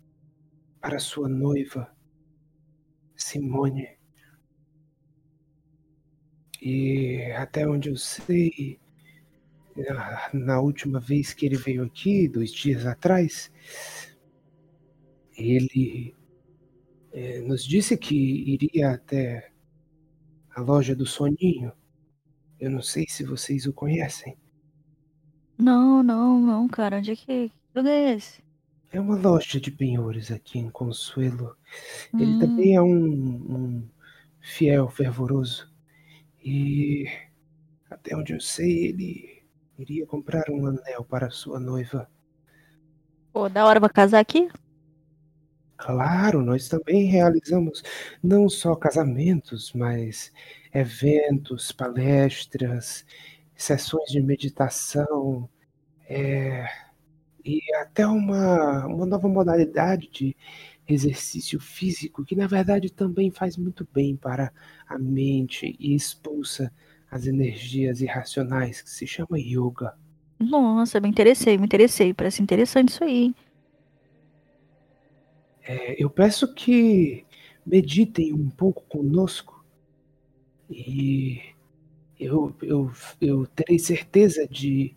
para 0.80 1.00
sua 1.00 1.30
noiva, 1.30 1.96
Simone. 3.16 3.98
E 6.62 7.32
até 7.38 7.68
onde 7.68 7.90
eu 7.90 7.98
sei, 7.98 8.81
na, 10.34 10.60
última 10.62 11.00
vez 11.00 11.34
que 11.34 11.46
ele 11.46 11.58
veio 11.58 11.84
aqui, 11.84 12.28
dois 12.28 12.52
dias 12.52 12.86
atrás, 12.86 13.52
ele 15.38 16.16
eh, 17.14 17.42
nos 17.42 17.64
disse 17.66 17.98
que 17.98 18.16
iria 18.16 18.92
até 18.92 19.52
a 20.56 20.62
loja 20.62 20.96
do 20.96 21.06
Soninho. 21.06 21.72
Eu 22.60 22.72
não 22.72 22.82
sei 22.82 23.06
se 23.10 23.24
vocês 23.26 23.66
o 23.66 23.74
conhecem. 23.74 24.38
Não, 25.58 26.04
não, 26.04 26.40
não, 26.42 26.68
cara. 26.68 26.98
Onde 26.98 27.12
é 27.12 27.16
que. 27.16 27.50
Que 27.50 27.78
lugar 27.78 27.92
é 27.94 28.16
esse? 28.16 28.44
É 28.92 29.00
uma 29.00 29.16
loja 29.16 29.60
de 29.60 29.72
penhores 29.72 30.32
aqui 30.32 30.60
em 30.60 30.70
Consuelo. 30.70 31.56
Ele 32.18 32.36
Hum, 32.36 32.40
também 32.40 32.76
é 32.76 32.82
um, 32.82 32.90
um 32.90 33.90
fiel 34.42 34.90
fervoroso. 34.90 35.72
E 36.44 37.06
até 37.90 38.16
onde 38.16 38.34
eu 38.34 38.42
sei, 38.42 38.88
ele 38.90 39.31
iria 39.82 40.06
comprar 40.06 40.44
um 40.50 40.66
anel 40.66 41.04
para 41.04 41.30
sua 41.30 41.60
noiva. 41.60 42.10
Pô, 43.34 43.48
da 43.50 43.66
hora 43.66 43.80
pra 43.80 43.90
casar 43.90 44.20
aqui? 44.20 44.50
Claro, 45.78 46.44
nós 46.44 46.68
também 46.68 47.06
realizamos 47.06 47.84
não 48.22 48.48
só 48.48 48.76
casamentos, 48.76 49.74
mas 49.74 50.32
eventos, 50.74 51.72
palestras, 51.72 53.06
sessões 53.56 54.12
de 54.12 54.22
meditação, 54.22 55.50
é, 56.08 56.68
e 57.44 57.62
até 57.82 58.06
uma, 58.06 58.86
uma 58.86 59.06
nova 59.06 59.28
modalidade 59.28 60.10
de 60.12 60.36
exercício 60.88 61.60
físico 61.60 62.24
que, 62.24 62.36
na 62.36 62.48
verdade, 62.48 62.92
também 62.92 63.32
faz 63.32 63.58
muito 63.58 63.88
bem 63.94 64.16
para 64.16 64.52
a 64.88 65.00
mente 65.00 65.76
e 65.80 65.96
expulsa 65.96 66.72
as 67.12 67.28
energias 67.28 68.00
irracionais, 68.02 68.82
que 68.82 68.90
se 68.90 69.06
chama 69.06 69.38
yoga. 69.38 69.94
Nossa, 70.40 71.02
me 71.02 71.10
interessei, 71.10 71.58
me 71.58 71.66
interessei. 71.66 72.14
Parece 72.14 72.42
interessante 72.42 72.90
isso 72.90 73.04
aí. 73.04 73.36
É, 75.62 76.02
eu 76.02 76.10
peço 76.10 76.54
que 76.54 77.26
meditem 77.66 78.34
um 78.34 78.50
pouco 78.50 78.84
conosco 78.84 79.64
e 80.70 81.42
eu, 82.18 82.56
eu, 82.62 82.92
eu 83.20 83.46
terei 83.46 83.78
certeza 83.78 84.48
de 84.48 84.96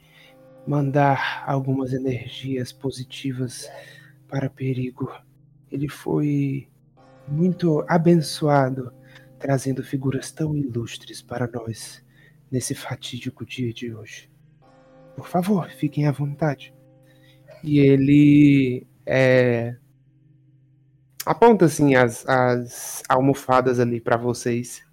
mandar 0.66 1.44
algumas 1.46 1.92
energias 1.92 2.72
positivas 2.72 3.68
para 4.28 4.48
Perigo. 4.48 5.12
Ele 5.70 5.88
foi 5.88 6.68
muito 7.26 7.84
abençoado 7.88 8.92
trazendo 9.38 9.82
figuras 9.82 10.30
tão 10.30 10.56
ilustres 10.56 11.20
para 11.20 11.46
nós 11.48 12.03
nesse 12.54 12.72
fatídico 12.72 13.44
dia 13.44 13.72
de 13.72 13.92
hoje. 13.92 14.30
Por 15.16 15.26
favor, 15.26 15.68
fiquem 15.70 16.06
à 16.06 16.12
vontade. 16.12 16.72
E 17.64 17.80
ele 17.80 18.86
é, 19.04 19.76
aponta 21.26 21.64
assim 21.64 21.96
as, 21.96 22.24
as 22.28 23.02
almofadas 23.08 23.80
ali 23.80 24.00
para 24.00 24.16
vocês, 24.16 24.86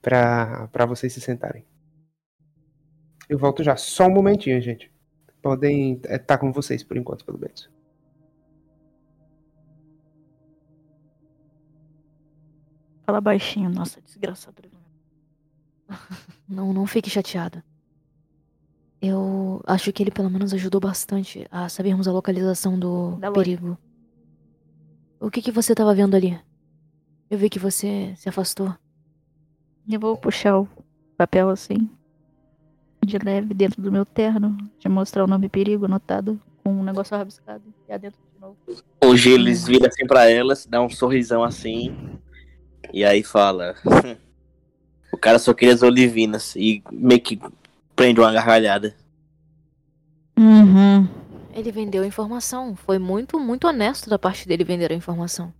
para 0.00 0.86
vocês 0.86 1.12
se 1.12 1.20
sentarem. 1.20 1.66
Eu 3.28 3.38
volto 3.38 3.64
já, 3.64 3.76
só 3.76 4.06
um 4.06 4.14
momentinho, 4.14 4.62
gente. 4.62 4.88
Podem 5.42 6.00
estar 6.04 6.38
com 6.38 6.52
vocês 6.52 6.84
por 6.84 6.96
enquanto, 6.96 7.24
pelo 7.24 7.40
menos. 7.40 7.68
Fala 13.04 13.20
baixinho, 13.20 13.68
nossa, 13.68 14.00
desgraçado. 14.00 14.62
Não, 16.48 16.72
não 16.72 16.86
fique 16.86 17.10
chateada. 17.10 17.64
Eu 19.00 19.62
acho 19.66 19.92
que 19.92 20.02
ele 20.02 20.10
pelo 20.10 20.30
menos 20.30 20.54
ajudou 20.54 20.80
bastante 20.80 21.46
a 21.50 21.68
sabermos 21.68 22.08
a 22.08 22.12
localização 22.12 22.78
do 22.78 23.18
perigo. 23.34 23.76
O 25.20 25.30
que 25.30 25.42
que 25.42 25.50
você 25.50 25.74
tava 25.74 25.94
vendo 25.94 26.14
ali? 26.14 26.38
Eu 27.30 27.38
vi 27.38 27.50
que 27.50 27.58
você 27.58 28.14
se 28.16 28.28
afastou. 28.28 28.74
Eu 29.88 30.00
vou 30.00 30.16
puxar 30.16 30.58
o 30.58 30.68
papel 31.16 31.48
assim, 31.48 31.88
de 33.04 33.18
leve, 33.18 33.54
dentro 33.54 33.80
do 33.80 33.92
meu 33.92 34.04
terno, 34.04 34.56
de 34.78 34.88
mostrar 34.88 35.24
o 35.24 35.28
nome 35.28 35.48
perigo 35.48 35.84
anotado, 35.84 36.40
com 36.62 36.72
um 36.72 36.82
negócio 36.82 37.16
rabiscado, 37.16 37.62
e 37.88 37.92
adentro 37.92 38.20
de 38.34 38.40
novo. 38.40 38.56
Hoje 39.04 39.30
eles 39.30 39.66
viram 39.66 39.86
assim 39.86 40.06
pra 40.06 40.28
elas, 40.28 40.66
dá 40.66 40.80
um 40.82 40.90
sorrisão 40.90 41.44
assim, 41.44 41.96
e 42.92 43.04
aí 43.04 43.22
fala. 43.22 43.74
o 45.12 45.16
cara 45.16 45.38
só 45.38 45.54
queria 45.54 45.74
as 45.74 45.82
olivinas 45.82 46.54
e 46.56 46.82
meio 46.90 47.20
que 47.20 47.40
prende 47.94 48.20
uma 48.20 48.32
gargalhada. 48.32 48.94
Uhum. 50.38 51.08
Ele 51.54 51.72
vendeu 51.72 52.02
a 52.02 52.06
informação. 52.06 52.76
Foi 52.76 52.98
muito, 52.98 53.40
muito 53.40 53.66
honesto 53.66 54.10
da 54.10 54.18
parte 54.18 54.46
dele 54.46 54.62
vender 54.62 54.92
a 54.92 54.94
informação. 54.94 55.52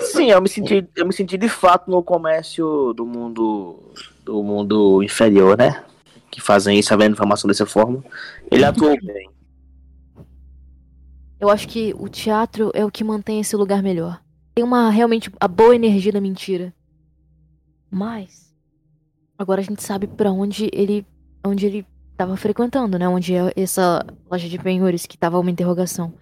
Sim, 0.00 0.30
eu 0.30 0.40
me 0.40 0.48
senti, 0.48 0.88
eu 0.96 1.06
me 1.06 1.12
senti 1.12 1.36
de 1.36 1.48
fato 1.48 1.90
no 1.90 2.02
comércio 2.02 2.94
do 2.94 3.04
mundo 3.04 3.78
do 4.24 4.42
mundo 4.42 5.02
inferior, 5.02 5.58
né? 5.58 5.84
Que 6.30 6.40
fazem 6.40 6.78
isso, 6.78 6.88
sabendo 6.88 7.12
informação 7.12 7.46
dessa 7.46 7.66
forma. 7.66 8.02
Ele 8.50 8.64
atuou 8.64 8.96
bem. 9.02 9.28
Eu 11.38 11.50
acho 11.50 11.68
que 11.68 11.94
o 11.98 12.08
teatro 12.08 12.70
é 12.72 12.82
o 12.82 12.90
que 12.90 13.04
mantém 13.04 13.40
esse 13.40 13.54
lugar 13.54 13.82
melhor. 13.82 14.22
Tem 14.54 14.64
uma 14.64 14.88
realmente 14.88 15.30
a 15.38 15.46
boa 15.46 15.74
energia 15.74 16.12
da 16.12 16.20
mentira. 16.20 16.72
Mas 17.94 18.52
agora 19.38 19.60
a 19.60 19.64
gente 19.64 19.82
sabe 19.82 20.06
pra 20.06 20.32
onde 20.32 20.68
ele 20.72 21.06
onde 21.46 21.66
ele 21.66 21.86
tava 22.16 22.36
frequentando, 22.36 22.98
né? 22.98 23.08
Onde 23.08 23.34
é 23.34 23.52
essa 23.56 24.04
loja 24.30 24.48
de 24.48 24.58
penhores 24.58 25.06
que 25.06 25.16
tava 25.16 25.38
uma 25.38 25.50
interrogação. 25.50 26.12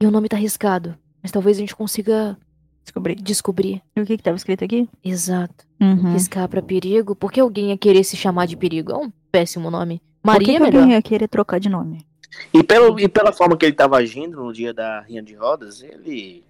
E 0.00 0.06
o 0.06 0.10
nome 0.10 0.28
tá 0.28 0.36
arriscado. 0.36 0.96
Mas 1.22 1.30
talvez 1.30 1.56
a 1.56 1.60
gente 1.60 1.76
consiga 1.76 2.38
Descobri. 2.82 3.14
descobrir. 3.16 3.82
E 3.96 4.00
o 4.00 4.06
que 4.06 4.16
que 4.16 4.22
tava 4.22 4.36
escrito 4.36 4.64
aqui? 4.64 4.88
Exato. 5.02 5.66
Uhum. 5.80 6.12
Riscar 6.12 6.48
pra 6.48 6.62
perigo. 6.62 7.14
Por 7.14 7.32
que 7.32 7.40
alguém 7.40 7.70
ia 7.70 7.78
querer 7.78 8.04
se 8.04 8.16
chamar 8.16 8.46
de 8.46 8.56
perigo? 8.56 8.92
É 8.92 8.96
um 8.96 9.10
péssimo 9.32 9.70
nome. 9.70 10.00
Por 10.22 10.32
Maria 10.32 10.46
que, 10.46 10.50
é 10.52 10.54
que 10.54 10.60
melhor. 10.60 10.80
alguém 10.80 10.94
ia 10.94 11.02
querer 11.02 11.28
trocar 11.28 11.58
de 11.58 11.68
nome? 11.68 12.04
E, 12.52 12.62
pelo, 12.62 12.98
e 12.98 13.08
pela 13.08 13.32
forma 13.32 13.56
que 13.56 13.64
ele 13.64 13.74
tava 13.74 13.96
agindo 13.96 14.42
no 14.42 14.52
dia 14.52 14.74
da 14.74 15.00
rinha 15.00 15.22
de 15.22 15.34
rodas, 15.34 15.82
ele 15.82 16.44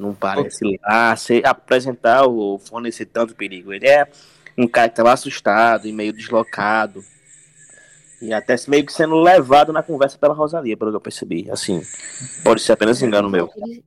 não 0.00 0.14
parece 0.14 0.80
lá 0.82 1.14
se 1.14 1.42
apresentar 1.44 2.24
ou 2.26 2.58
fornecer 2.58 3.06
tanto 3.06 3.34
perigo. 3.34 3.72
Ele 3.72 3.86
é 3.86 4.08
um 4.56 4.66
cara 4.66 4.88
que 4.88 4.96
tava 4.96 5.12
assustado 5.12 5.86
e 5.86 5.92
meio 5.92 6.12
deslocado. 6.12 7.04
E 8.20 8.32
até 8.32 8.54
meio 8.68 8.84
que 8.84 8.92
sendo 8.92 9.16
levado 9.16 9.72
na 9.72 9.82
conversa 9.82 10.18
pela 10.18 10.34
Rosalia, 10.34 10.76
pelo 10.76 10.90
que 10.90 10.96
eu 10.96 11.00
percebi. 11.00 11.50
Assim, 11.50 11.82
pode 12.42 12.60
ser 12.60 12.72
apenas 12.72 13.00
engano 13.00 13.30
meu. 13.30 13.50
Ele, 13.56 13.84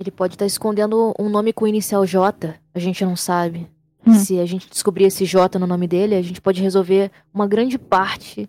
ele 0.00 0.10
pode 0.10 0.34
estar 0.34 0.46
escondendo 0.46 1.14
um 1.18 1.28
nome 1.28 1.52
com 1.52 1.64
o 1.64 1.68
inicial 1.68 2.04
J. 2.04 2.54
A 2.74 2.78
gente 2.78 3.04
não 3.04 3.16
sabe. 3.16 3.68
Hum. 4.06 4.14
Se 4.14 4.38
a 4.38 4.46
gente 4.46 4.68
descobrir 4.68 5.04
esse 5.04 5.24
J 5.24 5.58
no 5.58 5.66
nome 5.66 5.86
dele, 5.86 6.14
a 6.14 6.22
gente 6.22 6.40
pode 6.40 6.60
resolver 6.60 7.10
uma 7.32 7.46
grande 7.46 7.78
parte 7.78 8.48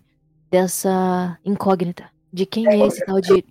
dessa 0.50 1.38
incógnita. 1.44 2.10
De 2.32 2.44
quem 2.44 2.66
é 2.68 2.86
esse 2.86 3.04
tal 3.04 3.20
de. 3.20 3.44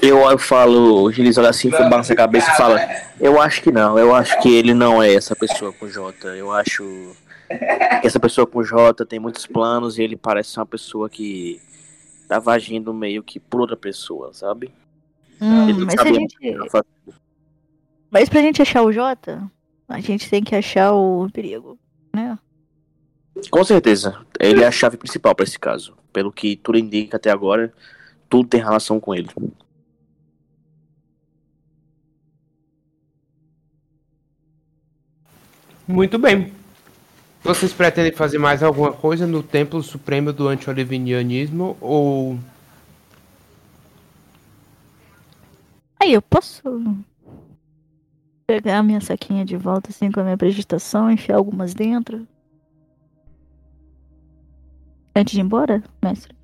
Eu, 0.00 0.18
eu 0.30 0.38
falo, 0.38 1.02
o 1.02 1.12
Gilis 1.12 1.38
olha 1.38 1.50
assim, 1.50 1.70
balança 1.70 2.12
a 2.12 2.16
cabeça 2.16 2.50
e 2.50 2.56
fala: 2.56 2.80
Eu 3.20 3.40
acho 3.40 3.62
que 3.62 3.72
não, 3.72 3.98
eu 3.98 4.14
acho 4.14 4.40
que 4.40 4.54
ele 4.54 4.72
não 4.72 5.02
é 5.02 5.12
essa 5.12 5.34
pessoa 5.34 5.72
com 5.72 5.88
J. 5.88 6.28
Eu 6.36 6.52
acho 6.52 6.84
que 8.00 8.06
essa 8.06 8.20
pessoa 8.20 8.46
com 8.46 8.62
J 8.62 9.04
tem 9.04 9.18
muitos 9.18 9.46
planos 9.46 9.98
e 9.98 10.02
ele 10.02 10.16
parece 10.16 10.50
ser 10.50 10.60
uma 10.60 10.66
pessoa 10.66 11.08
que 11.08 11.60
tava 12.28 12.52
agindo 12.52 12.92
meio 12.92 13.22
que 13.22 13.40
por 13.40 13.60
outra 13.60 13.76
pessoa, 13.76 14.32
sabe? 14.32 14.70
Hum, 15.40 15.68
Ele 15.68 15.78
não 15.78 15.86
mas, 15.86 15.94
se 15.94 16.00
a 16.00 16.04
sabia 16.04 16.20
gente, 16.20 16.36
mas 18.10 18.28
pra 18.28 18.40
gente 18.40 18.62
achar 18.62 18.82
o 18.82 18.92
Jota, 18.92 19.50
a 19.88 20.00
gente 20.00 20.28
tem 20.28 20.42
que 20.42 20.54
achar 20.54 20.92
o 20.92 21.28
perigo, 21.32 21.78
né? 22.14 22.38
Com 23.50 23.62
certeza, 23.62 24.18
ele 24.40 24.62
é 24.62 24.66
a 24.66 24.72
chave 24.72 24.96
principal 24.96 25.34
pra 25.34 25.44
esse 25.44 25.58
caso. 25.58 25.96
Pelo 26.12 26.32
que 26.32 26.56
tudo 26.56 26.78
indica 26.78 27.16
até 27.16 27.30
agora, 27.30 27.72
tudo 28.28 28.48
tem 28.48 28.60
relação 28.60 28.98
com 28.98 29.14
ele. 29.14 29.28
Muito 35.88 36.18
bem. 36.18 36.52
Vocês 37.42 37.72
pretendem 37.72 38.12
fazer 38.12 38.36
mais 38.38 38.62
alguma 38.62 38.92
coisa 38.92 39.26
no 39.26 39.42
Templo 39.42 39.82
Supremo 39.82 40.32
do 40.32 40.46
Anti-Olivinianismo 40.46 41.78
ou 41.80 42.38
Aí, 46.00 46.12
eu 46.12 46.22
posso 46.22 46.62
pegar 48.46 48.78
a 48.78 48.82
minha 48.82 49.00
saquinha 49.00 49.44
de 49.44 49.56
volta 49.56 49.90
assim 49.90 50.12
com 50.12 50.20
a 50.20 50.24
minha 50.24 50.38
prestação, 50.38 51.10
enfiar 51.10 51.36
algumas 51.36 51.74
dentro? 51.74 52.26
Antes 55.14 55.32
de 55.32 55.40
ir 55.40 55.42
embora, 55.42 55.82
mestre? 56.02 56.37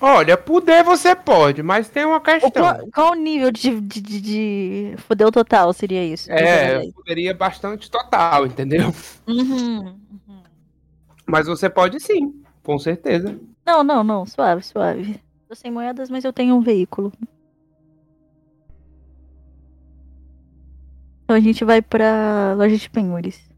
Olha, 0.00 0.36
poder 0.36 0.82
você 0.82 1.14
pode, 1.14 1.62
mas 1.62 1.88
tem 1.90 2.06
uma 2.06 2.20
questão. 2.20 2.50
qual, 2.50 2.88
qual 2.92 3.12
o 3.12 3.14
nível 3.14 3.52
de, 3.52 3.78
de, 3.80 4.00
de, 4.00 4.20
de 4.20 4.94
fodeu 5.06 5.30
total 5.30 5.72
seria 5.74 6.02
isso? 6.02 6.32
É, 6.32 6.90
poderia 6.92 7.34
bastante 7.34 7.90
total, 7.90 8.46
entendeu? 8.46 8.94
Uhum, 9.26 9.88
uhum. 9.88 10.42
Mas 11.26 11.46
você 11.46 11.68
pode 11.68 12.00
sim, 12.00 12.42
com 12.62 12.78
certeza. 12.78 13.38
Não, 13.66 13.84
não, 13.84 14.02
não, 14.02 14.24
suave, 14.24 14.62
suave. 14.62 15.20
Tô 15.46 15.54
sem 15.54 15.70
moedas, 15.70 16.08
mas 16.08 16.24
eu 16.24 16.32
tenho 16.32 16.54
um 16.54 16.60
veículo. 16.60 17.12
Então 21.24 21.36
a 21.36 21.40
gente 21.40 21.62
vai 21.64 21.82
pra 21.82 22.54
loja 22.56 22.76
de 22.76 22.88
penhores. 22.88 23.49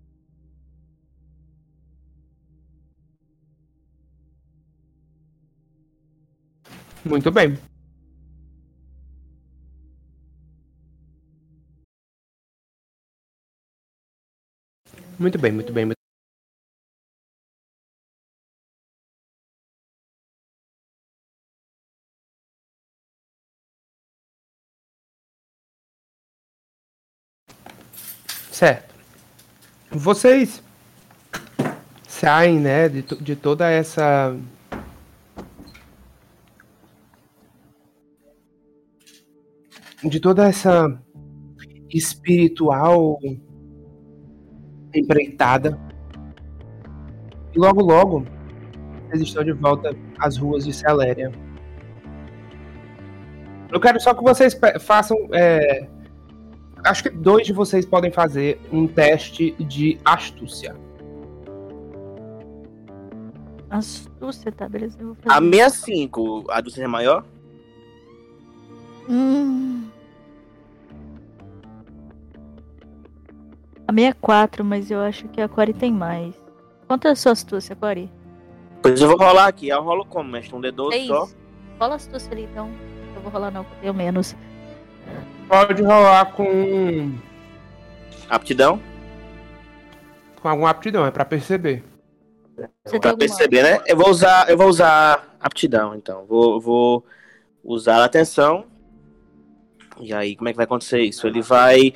Muito 7.04 7.30
bem. 7.30 7.58
Muito 15.18 15.38
bem, 15.38 15.52
muito 15.52 15.72
bem. 15.72 15.86
muito- 15.86 15.96
Certo. 28.50 28.92
Vocês 29.90 30.62
saem, 32.06 32.58
né, 32.60 32.88
de, 32.88 33.02
de 33.02 33.36
toda 33.36 33.68
essa 33.70 34.34
de 40.04 40.20
toda 40.20 40.46
essa 40.48 41.00
espiritual 41.90 43.18
empreitada. 44.94 45.78
E 47.54 47.58
logo, 47.58 47.82
logo, 47.82 48.26
vocês 49.06 49.22
estão 49.22 49.44
de 49.44 49.52
volta 49.52 49.94
às 50.18 50.36
ruas 50.36 50.64
de 50.64 50.72
Celéria. 50.72 51.30
Eu 53.70 53.80
quero 53.80 54.00
só 54.00 54.14
que 54.14 54.22
vocês 54.22 54.58
façam. 54.80 55.16
é, 55.32 55.88
acho 56.84 57.04
que 57.04 57.10
dois 57.10 57.46
de 57.46 57.52
vocês 57.52 57.86
podem 57.86 58.10
fazer 58.10 58.60
um 58.72 58.86
teste 58.86 59.52
de 59.58 59.98
astúcia. 60.04 60.74
Astúcia, 63.70 64.52
tá, 64.52 64.68
beleza. 64.68 64.98
Eu 65.00 65.08
vou 65.08 65.16
A 65.24 65.34
fazer. 65.34 65.50
65, 65.50 66.44
a 66.50 66.60
do 66.60 66.70
ser 66.70 66.86
maior? 66.86 67.24
Hum. 69.08 69.81
A 73.86 73.92
64, 73.92 74.64
mas 74.64 74.90
eu 74.90 75.00
acho 75.00 75.28
que 75.28 75.40
a 75.40 75.48
Core 75.48 75.72
tem 75.74 75.92
mais. 75.92 76.34
Quanto 76.86 77.08
é 77.08 77.10
a 77.10 77.16
sua 77.16 77.32
astúcia, 77.32 77.74
Core? 77.76 78.10
Pois 78.82 79.00
eu 79.00 79.08
vou 79.08 79.16
rolar 79.16 79.46
aqui. 79.46 79.68
Eu 79.68 79.82
rolo 79.82 80.04
como, 80.04 80.30
mestre? 80.30 80.54
Um 80.54 80.60
D12 80.60 80.90
Seis. 80.92 81.06
só? 81.08 81.28
Rola 81.80 81.92
a 81.92 81.96
astúcia 81.96 82.32
ali, 82.32 82.44
então. 82.44 82.70
Eu 83.14 83.22
vou 83.22 83.30
rolar 83.30 83.50
não, 83.50 83.62
porque 83.64 83.76
eu 83.78 83.80
tenho 83.82 83.94
menos. 83.94 84.36
Pode 85.48 85.82
rolar 85.82 86.32
com, 86.32 87.12
Aptidão? 88.28 88.80
com 90.40 90.48
alguma 90.48 90.70
aptidão, 90.70 91.06
é 91.06 91.10
pra 91.10 91.24
perceber. 91.24 91.84
Você 92.84 92.98
Pra 92.98 93.10
alguma... 93.10 93.18
perceber, 93.18 93.62
né? 93.62 93.80
Eu 93.86 93.96
vou 93.96 94.08
usar, 94.10 94.48
eu 94.50 94.56
vou 94.56 94.66
usar 94.68 95.36
aptidão, 95.40 95.94
então. 95.94 96.24
Vou, 96.26 96.60
vou 96.60 97.04
usar 97.62 97.98
a 97.98 98.04
atenção. 98.04 98.64
E 100.00 100.12
aí, 100.12 100.34
como 100.34 100.48
é 100.48 100.52
que 100.52 100.56
vai 100.56 100.64
acontecer 100.64 101.00
isso? 101.02 101.26
Ele 101.26 101.40
vai 101.42 101.92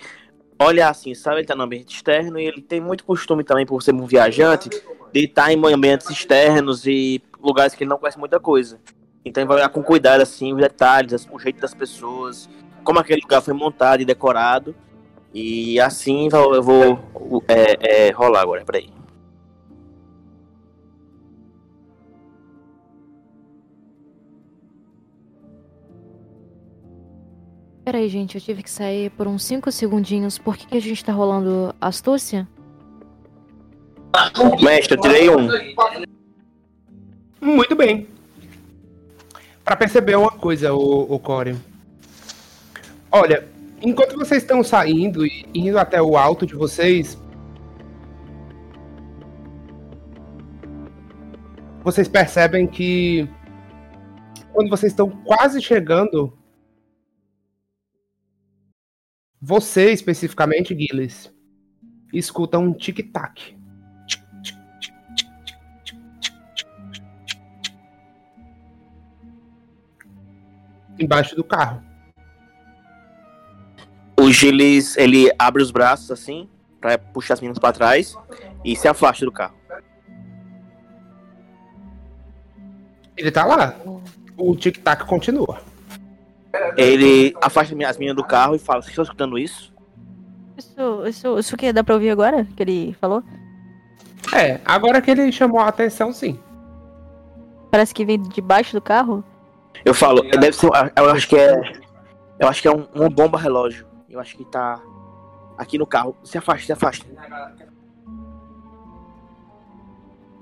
olhar 0.59 0.91
assim, 0.91 1.15
sabe? 1.15 1.39
Ele 1.39 1.47
tá 1.47 1.55
no 1.55 1.63
ambiente 1.63 1.95
externo 1.95 2.39
e 2.39 2.47
ele 2.47 2.63
tem 2.63 2.81
muito 2.81 3.05
costume 3.05 3.45
também, 3.45 3.67
por 3.67 3.83
ser 3.83 3.95
um 3.95 4.07
viajante, 4.07 4.71
de 5.13 5.25
estar 5.25 5.53
em 5.53 5.75
ambientes 5.75 6.09
externos 6.11 6.87
e 6.87 7.23
lugares 7.41 7.75
que 7.75 7.85
ele 7.85 7.91
não 7.91 7.99
conhece 7.99 8.19
muita 8.19 8.41
coisa. 8.41 8.79
Então 9.25 9.43
ele 9.43 9.49
vai 9.49 9.59
olhar 9.59 9.69
com 9.69 9.83
cuidado, 9.83 10.21
assim, 10.21 10.53
os 10.53 10.61
detalhes, 10.61 11.27
o 11.31 11.39
jeito 11.39 11.61
das 11.61 11.75
pessoas, 11.75 12.49
como 12.85 12.99
aquele 12.99 13.21
lugar 13.21 13.43
foi 13.43 13.55
montado 13.55 14.01
e 14.01 14.05
decorado. 14.05 14.75
E 15.35 15.79
assim 15.81 16.29
vai- 16.29 16.41
eu 16.41 16.63
vou 16.63 16.99
é, 17.49 18.07
é, 18.07 18.11
rolar 18.13 18.41
agora, 18.41 18.65
peraí. 18.65 18.89
Peraí, 27.87 28.09
gente, 28.09 28.35
eu 28.35 28.41
tive 28.41 28.65
que 28.65 28.71
sair 28.71 29.11
por 29.11 29.29
uns 29.29 29.45
5 29.45 29.71
segundinhos. 29.71 30.39
Por 30.39 30.57
que, 30.57 30.67
que 30.67 30.77
a 30.77 30.81
gente 30.81 31.05
tá 31.05 31.13
rolando 31.13 31.73
astúcia? 31.81 32.49
Mestre, 34.61 34.97
eu 34.97 35.01
tirei 35.01 35.31
um. 35.31 35.49
Muito 37.41 37.77
bem. 37.77 38.09
Pra 39.65 39.77
perceber 39.77 40.17
uma 40.17 40.33
coisa, 40.33 40.75
o, 40.75 41.15
o 41.15 41.17
Core. 41.21 41.57
Olha, 43.13 43.47
enquanto 43.81 44.17
vocês 44.17 44.43
estão 44.43 44.65
saindo 44.65 45.25
e 45.25 45.47
indo 45.55 45.79
até 45.79 46.03
o 46.03 46.17
alto 46.17 46.45
de 46.45 46.57
vocês, 46.57 47.17
vocês 51.85 52.09
percebem 52.09 52.67
que 52.67 53.29
quando 54.53 54.71
vocês 54.71 54.91
estão 54.91 55.09
quase 55.09 55.63
chegando, 55.63 56.37
você, 59.49 59.93
especificamente, 59.93 60.77
Gilles, 60.77 61.33
escuta 62.13 62.59
um 62.59 62.73
tic-tac. 62.73 63.57
Embaixo 70.99 71.37
do 71.37 71.45
carro. 71.45 71.81
O 74.19 74.33
Gilles, 74.33 74.97
ele 74.97 75.31
abre 75.39 75.63
os 75.63 75.71
braços 75.71 76.11
assim, 76.11 76.51
para 76.81 76.99
puxar 76.99 77.35
as 77.35 77.41
meninas 77.41 77.61
para 77.61 77.73
trás 77.73 78.17
e 78.65 78.75
se 78.75 78.89
afasta 78.89 79.25
do 79.25 79.31
carro. 79.31 79.55
Ele 83.17 83.31
tá 83.31 83.45
lá. 83.45 83.77
O 84.37 84.57
tic-tac 84.57 85.05
continua. 85.07 85.63
Ele 86.77 87.35
afasta 87.43 87.75
as 87.87 87.97
meninas 87.99 88.17
do 88.17 88.25
carro 88.25 88.55
e 88.55 88.59
fala: 88.59 88.81
Vocês 88.83 88.91
estão 88.91 89.05
escutando 89.05 89.39
isso? 89.39 89.73
Isso, 90.57 91.07
isso, 91.07 91.39
isso 91.39 91.57
que 91.57 91.73
dá 91.73 91.83
pra 91.85 91.95
ouvir 91.95 92.11
agora? 92.11 92.47
Que 92.57 92.63
ele 92.63 92.97
falou? 93.01 93.23
É, 94.35 94.61
agora 94.65 95.01
que 95.01 95.11
ele 95.11 95.31
chamou 95.31 95.61
a 95.61 95.69
atenção, 95.69 96.13
sim. 96.13 96.39
Parece 97.71 97.95
que 97.95 98.05
vem 98.05 98.21
debaixo 98.23 98.73
do 98.75 98.81
carro. 98.81 99.23
Eu 99.85 99.93
falo, 99.95 100.23
deve 100.23 100.53
ser. 100.53 100.69
Eu 100.97 101.11
acho 101.11 101.29
que 101.29 101.37
é. 101.37 101.61
Eu 102.39 102.49
acho 102.49 102.61
que 102.63 102.69
é 102.69 102.71
um- 102.75 102.87
uma 102.95 103.09
bomba 103.11 103.39
relógio. 103.39 103.87
Eu 104.09 104.19
acho 104.21 104.37
que 104.37 104.45
tá 104.45 104.81
aqui 105.59 105.77
no 105.79 105.87
carro. 105.87 106.17
Se 106.25 106.39
afasta, 106.39 106.67
se 106.67 106.73
afasta. 106.73 107.07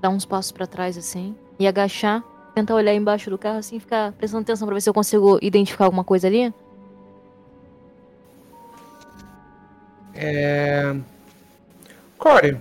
Dar 0.01 0.09
uns 0.09 0.25
passos 0.25 0.51
pra 0.51 0.67
trás 0.67 0.97
assim 0.97 1.35
e 1.57 1.67
agachar, 1.67 2.23
tentar 2.55 2.73
olhar 2.73 2.93
embaixo 2.93 3.29
do 3.29 3.37
carro 3.37 3.57
assim, 3.57 3.79
ficar 3.79 4.13
prestando 4.13 4.43
atenção 4.43 4.65
pra 4.65 4.73
ver 4.73 4.81
se 4.81 4.89
eu 4.89 4.93
consigo 4.93 5.37
identificar 5.41 5.85
alguma 5.85 6.05
coisa 6.05 6.27
ali. 6.27 6.53
É... 10.13 10.95
Core, 12.17 12.57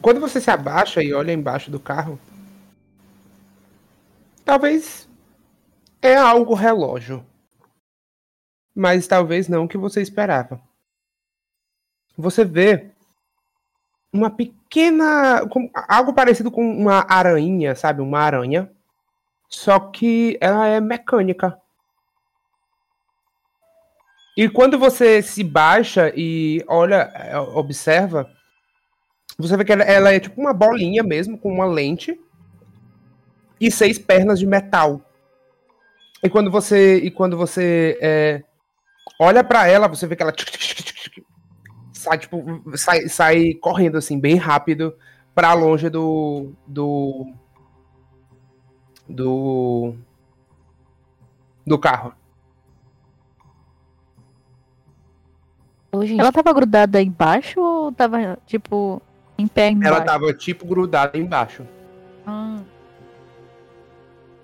quando 0.00 0.18
você 0.18 0.40
se 0.40 0.50
abaixa 0.50 1.02
e 1.02 1.12
olha 1.12 1.30
embaixo 1.30 1.70
do 1.70 1.78
carro, 1.78 2.18
talvez 4.44 5.06
é 6.00 6.16
algo 6.16 6.54
relógio, 6.54 7.24
mas 8.74 9.06
talvez 9.06 9.46
não 9.46 9.64
o 9.64 9.68
que 9.68 9.76
você 9.76 10.00
esperava. 10.00 10.58
Você 12.16 12.44
vê 12.44 12.90
uma 14.10 14.30
pequena, 14.30 15.42
algo 15.86 16.14
parecido 16.14 16.50
com 16.50 16.62
uma 16.62 17.06
aranha, 17.08 17.74
sabe, 17.74 18.00
uma 18.00 18.18
aranha, 18.18 18.70
só 19.52 19.78
que 19.78 20.38
ela 20.40 20.66
é 20.66 20.80
mecânica. 20.80 21.56
E 24.36 24.48
quando 24.48 24.78
você 24.78 25.20
se 25.20 25.44
baixa 25.44 26.10
e 26.16 26.64
olha, 26.66 27.12
é, 27.14 27.38
observa, 27.38 28.28
você 29.38 29.56
vê 29.56 29.64
que 29.64 29.72
ela, 29.72 29.84
ela 29.84 30.12
é 30.12 30.18
tipo 30.18 30.40
uma 30.40 30.54
bolinha 30.54 31.02
mesmo, 31.02 31.38
com 31.38 31.52
uma 31.52 31.66
lente 31.66 32.18
e 33.60 33.70
seis 33.70 33.98
pernas 33.98 34.38
de 34.38 34.46
metal. 34.46 35.02
E 36.24 36.30
quando 36.30 36.50
você 36.50 36.96
e 36.96 37.10
quando 37.10 37.36
você 37.36 37.98
é, 38.00 38.42
olha 39.20 39.44
pra 39.44 39.68
ela, 39.68 39.86
você 39.86 40.06
vê 40.06 40.16
que 40.16 40.22
ela 40.22 40.32
sai 41.92 42.18
tipo 42.18 42.42
sai, 42.74 43.06
sai 43.08 43.54
correndo 43.60 43.98
assim 43.98 44.18
bem 44.18 44.36
rápido 44.36 44.96
pra 45.34 45.52
longe 45.52 45.90
do 45.90 46.54
do 46.66 47.41
do 49.12 49.94
do 51.66 51.78
carro. 51.78 52.14
Ela 56.18 56.32
tava 56.32 56.52
grudada 56.54 57.02
embaixo 57.02 57.60
ou 57.60 57.92
tava, 57.92 58.38
tipo, 58.46 59.02
em 59.36 59.46
pé 59.46 59.68
embaixo? 59.68 59.94
Ela 59.94 60.04
tava 60.04 60.32
tipo 60.32 60.66
grudada 60.66 61.18
embaixo. 61.18 61.66
Ah, 62.26 62.60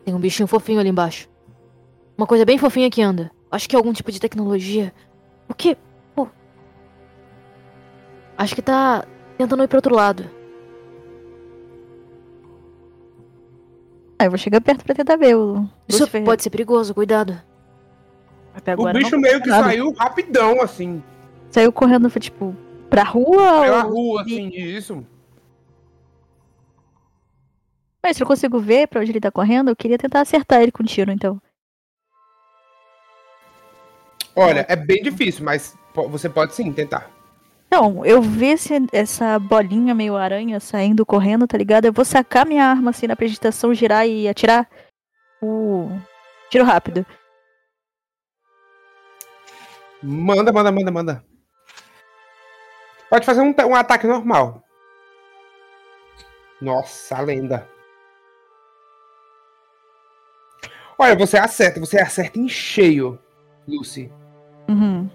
tem 0.05 0.15
um 0.15 0.21
bichinho 0.21 0.47
fofinho 0.47 0.81
ali 0.81 0.91
embaixo. 0.91 1.29
Uma 2.17 2.27
coisa 2.27 2.45
bem 2.45 2.59
fofinha 2.59 2.91
que 2.91 3.01
anda. 3.01 3.31
Acho 3.51 3.69
que 3.69 3.75
é 3.75 3.79
algum 3.79 3.93
tipo 3.93 4.13
de 4.13 4.21
tecnologia. 4.21 4.93
O 5.49 5.55
que? 5.55 5.77
Pô. 6.15 6.29
Acho 8.37 8.55
que 8.55 8.63
tá 8.63 9.05
tentando 9.39 9.63
ir 9.63 9.69
pro 9.69 9.79
outro 9.79 9.95
lado. 9.95 10.29
Ah, 14.19 14.25
eu 14.25 14.31
vou 14.31 14.39
chegar 14.39 14.61
perto 14.61 14.85
pra 14.85 14.95
tentar 14.95 15.17
ver 15.17 15.37
o 15.37 15.63
Isso 15.89 16.01
Lucifer. 16.01 16.25
pode 16.25 16.43
ser 16.43 16.51
perigoso, 16.51 16.95
cuidado. 16.95 17.41
Até 18.55 18.73
O 18.73 18.75
agora 18.75 18.99
bicho 18.99 19.13
não 19.13 19.21
meio 19.21 19.41
que 19.41 19.49
nada. 19.49 19.65
saiu 19.65 19.93
rapidão, 19.93 20.61
assim. 20.61 21.03
Saiu 21.51 21.73
correndo, 21.73 22.11
foi 22.11 22.21
tipo, 22.21 22.55
pra 22.91 23.05
rua 23.05 23.63
Pela 23.63 23.85
ou... 23.87 23.93
rua, 23.93 24.23
assim, 24.23 24.49
isso. 24.49 25.07
Mas 28.03 28.17
se 28.17 28.23
eu 28.23 28.27
consigo 28.27 28.59
ver 28.59 28.89
pra 28.89 29.01
onde 29.01 29.13
ele 29.13 29.21
tá 29.21 29.31
correndo, 29.31 29.69
eu 29.71 29.77
queria 29.77 29.99
tentar 29.99 30.21
acertar 30.21 30.63
ele 30.63 30.73
com 30.73 30.83
um 30.83 30.87
tiro, 30.87 31.13
então. 31.13 31.41
Olha, 34.35 34.65
é 34.69 34.77
bem 34.77 35.03
difícil, 35.03 35.45
mas 35.45 35.77
você 35.95 36.29
pode 36.29 36.55
sim 36.55 36.73
tentar. 36.73 37.11
Não, 37.71 38.05
eu 38.05 38.23
ver 38.23 38.53
esse, 38.53 38.73
essa 38.93 39.39
bolinha 39.39 39.95
meio 39.95 40.17
aranha 40.17 40.59
saindo 40.59 41.05
correndo, 41.05 41.47
tá 41.47 41.59
ligado? 41.59 41.85
Eu 41.85 41.93
vou 41.93 42.05
sacar 42.05 42.47
minha 42.47 42.65
arma 42.65 42.91
assim 42.91 43.07
na 43.07 43.13
apresentação, 43.13 43.75
girar 43.75 44.09
e 44.09 44.27
atirar. 44.27 44.69
O 45.43 45.89
tiro 46.51 46.65
rápido. 46.65 47.05
Manda, 50.03 50.53
manda, 50.53 50.73
manda, 50.73 50.91
manda. 50.91 51.25
Pode 53.11 53.27
fazer 53.27 53.41
um, 53.41 53.55
um 53.67 53.75
ataque 53.75 54.07
normal. 54.07 54.63
Nossa, 56.61 57.17
a 57.17 57.21
lenda. 57.21 57.69
Olha, 60.99 61.15
você 61.15 61.37
acerta, 61.39 61.79
você 61.79 61.99
acerta 62.01 62.39
em 62.39 62.49
cheio, 62.49 63.19
Lucy. 63.67 64.11
Uhum. 64.69 65.09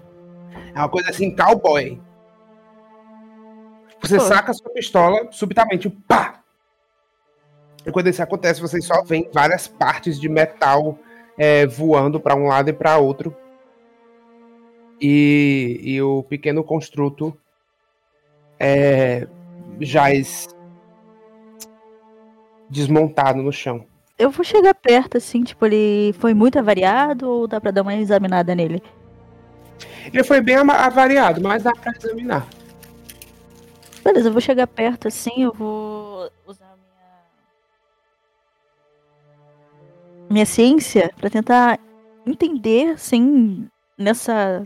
É 0.74 0.78
uma 0.78 0.88
coisa 0.88 1.10
assim, 1.10 1.34
cowboy. 1.34 2.00
Você 4.04 4.18
Pô. 4.18 4.24
saca 4.24 4.50
a 4.50 4.54
sua 4.54 4.70
pistola, 4.70 5.28
subitamente, 5.30 5.88
pá! 5.88 6.40
E 7.86 7.90
quando 7.90 8.08
isso 8.08 8.22
acontece, 8.22 8.60
você 8.60 8.80
só 8.80 9.02
vê 9.02 9.28
várias 9.32 9.66
partes 9.66 10.20
de 10.20 10.28
metal 10.28 10.98
é, 11.38 11.66
voando 11.66 12.20
para 12.20 12.34
um 12.34 12.46
lado 12.46 12.68
e 12.68 12.72
para 12.72 12.98
outro. 12.98 13.34
E, 15.00 15.80
e 15.82 16.02
o 16.02 16.22
pequeno 16.22 16.62
construto 16.62 17.36
é, 18.60 19.26
jaz 19.80 20.48
desmontado 22.68 23.42
no 23.42 23.52
chão. 23.52 23.86
Eu 24.18 24.30
vou 24.30 24.44
chegar 24.44 24.74
perto, 24.74 25.16
assim, 25.16 25.42
tipo, 25.42 25.64
ele 25.64 26.14
foi 26.18 26.34
muito 26.34 26.58
avariado 26.58 27.28
ou 27.28 27.48
dá 27.48 27.60
pra 27.60 27.70
dar 27.70 27.82
uma 27.82 27.94
examinada 27.94 28.54
nele? 28.54 28.82
Ele 30.06 30.22
foi 30.22 30.40
bem 30.40 30.56
avariado, 30.56 31.40
mas 31.40 31.62
dá 31.62 31.72
para 31.72 31.92
examinar. 31.96 32.46
Beleza, 34.04 34.28
eu 34.28 34.32
vou 34.32 34.40
chegar 34.40 34.66
perto, 34.66 35.08
assim, 35.08 35.42
eu 35.44 35.52
vou 35.52 36.30
usar 36.46 36.66
a 36.66 36.76
minha. 36.76 36.84
Minha 40.30 40.46
ciência 40.46 41.10
pra 41.16 41.30
tentar 41.30 41.78
entender, 42.26 42.90
assim, 42.92 43.68
nessa. 43.96 44.62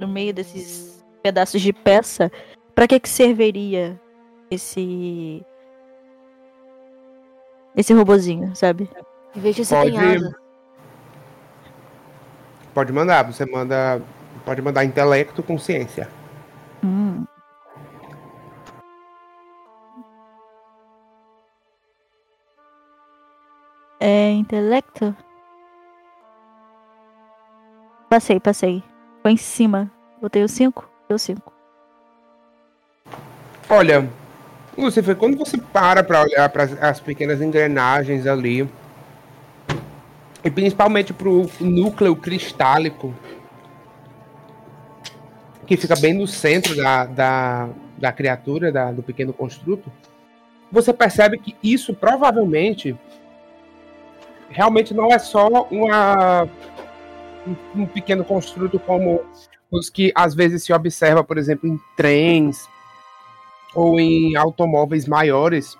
No 0.00 0.08
meio 0.08 0.32
desses 0.34 1.04
pedaços 1.22 1.60
de 1.60 1.72
peça, 1.72 2.32
pra 2.74 2.88
que 2.88 2.98
que 2.98 3.08
serviria 3.08 4.00
esse. 4.50 5.44
Esse 7.76 7.92
robozinho, 7.92 8.54
sabe? 8.56 8.88
E 9.34 9.40
veja 9.40 9.64
se 9.64 9.74
Pode- 9.74 9.90
tem 9.90 9.98
asa. 10.00 10.34
Pode 12.72 12.92
mandar, 12.92 13.22
você 13.24 13.44
manda. 13.44 14.00
Pode 14.44 14.62
mandar 14.62 14.84
intelecto 14.84 15.42
com 15.42 15.58
ciência. 15.58 16.08
Hum. 16.82 17.24
É 24.06 24.32
intelecto? 24.32 25.16
Passei, 28.10 28.38
passei. 28.38 28.82
Foi 29.22 29.32
em 29.32 29.36
cima. 29.38 29.90
Botei 30.20 30.44
o 30.44 30.48
5, 30.48 30.86
deu 31.08 31.18
5. 31.18 31.50
Olha, 33.70 34.06
Lucifer, 34.76 35.16
quando 35.16 35.38
você 35.38 35.56
para 35.56 36.04
para 36.04 36.20
olhar 36.20 36.50
para 36.50 36.64
as 36.86 37.00
pequenas 37.00 37.40
engrenagens 37.40 38.26
ali, 38.26 38.68
e 40.44 40.50
principalmente 40.50 41.14
para 41.14 41.30
o 41.30 41.48
núcleo 41.58 42.14
cristálico, 42.14 43.14
que 45.66 45.78
fica 45.78 45.96
bem 45.96 46.12
no 46.12 46.26
centro 46.26 46.76
da, 46.76 47.06
da, 47.06 47.68
da 47.96 48.12
criatura, 48.12 48.70
da- 48.70 48.92
do 48.92 49.02
pequeno 49.02 49.32
construto, 49.32 49.90
você 50.70 50.92
percebe 50.92 51.38
que 51.38 51.56
isso 51.62 51.94
provavelmente 51.94 52.94
realmente 54.54 54.94
não 54.94 55.12
é 55.12 55.18
só 55.18 55.48
uma, 55.70 56.48
um, 57.74 57.86
pequeno 57.86 58.24
construto 58.24 58.78
como 58.78 59.20
os 59.70 59.90
que 59.90 60.12
às 60.14 60.34
vezes 60.34 60.62
se 60.62 60.72
observa, 60.72 61.24
por 61.24 61.36
exemplo, 61.36 61.68
em 61.68 61.78
trens 61.96 62.68
ou 63.74 63.98
em 63.98 64.36
automóveis 64.36 65.06
maiores. 65.06 65.76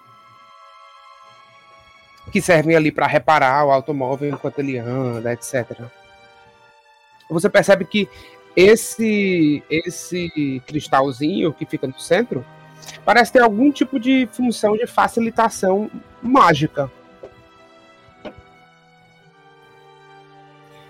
que 2.33 2.41
servem 2.41 2.75
ali 2.75 2.91
para 2.91 3.07
reparar 3.07 3.65
o 3.65 3.71
automóvel 3.71 4.29
enquanto 4.31 4.59
ele 4.59 4.77
anda, 4.77 5.33
etc. 5.33 5.83
Você 7.31 7.49
percebe 7.49 7.85
que 7.85 8.09
esse 8.57 9.63
esse 9.71 10.61
cristalzinho 10.67 11.53
que 11.53 11.65
fica 11.65 11.87
no 11.87 11.99
centro 11.99 12.45
parece 13.05 13.33
ter 13.33 13.43
algum 13.43 13.71
tipo 13.71 14.01
de 14.01 14.29
função 14.33 14.77
de 14.77 14.87
facilitação 14.87 15.89
mágica. 16.21 16.91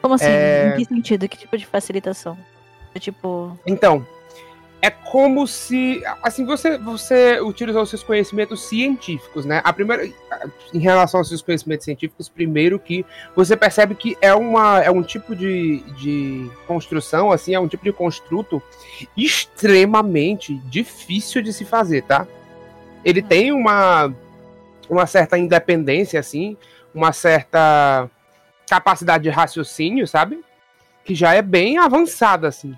Como 0.05 0.16
assim? 0.16 0.26
É- 0.26 0.68
Em 0.68 0.76
que 0.76 0.84
sentido? 0.84 1.26
Que 1.26 1.39
tipo 1.39 1.57
de 1.57 1.65
facilitação? 1.65 2.36
É 2.94 2.99
Tipo, 2.99 3.58
Então, 3.66 4.07
é 4.83 4.91
como 4.91 5.47
se. 5.47 6.02
Assim, 6.23 6.44
você, 6.44 6.76
você 6.76 7.41
utilizou 7.41 7.86
seus 7.86 8.02
conhecimentos 8.02 8.68
científicos, 8.68 9.47
né? 9.47 9.62
A 9.65 9.73
primeira. 9.73 10.07
Em 10.74 10.78
relação 10.78 11.20
aos 11.20 11.28
seus 11.28 11.41
conhecimentos 11.41 11.86
científicos, 11.86 12.28
primeiro 12.28 12.78
que 12.78 13.02
você 13.34 13.57
percebe 13.57 13.94
que 13.94 14.15
é, 14.20 14.34
uma, 14.34 14.83
é 14.83 14.91
um 14.91 15.02
tipo 15.02 15.34
de, 15.34 15.78
de 15.97 16.50
construção, 16.66 17.33
assim, 17.33 17.55
é 17.55 17.58
um 17.58 17.66
tipo 17.66 17.83
de 17.83 17.92
construto 17.92 18.62
extremamente 19.16 20.55
difícil 20.66 21.41
de 21.41 21.50
se 21.50 21.65
fazer, 21.65 22.02
tá? 22.02 22.26
Ele 23.02 23.23
tem 23.23 23.52
uma, 23.52 24.15
uma 24.86 25.07
certa 25.07 25.39
independência, 25.39 26.20
assim, 26.20 26.58
uma 26.94 27.10
certa 27.10 28.10
capacidade 28.68 29.25
de 29.25 29.31
raciocínio, 29.31 30.07
sabe? 30.07 30.44
Que 31.05 31.15
já 31.15 31.34
é 31.34 31.43
bem 31.43 31.78
avançada, 31.78 32.49
assim 32.49 32.76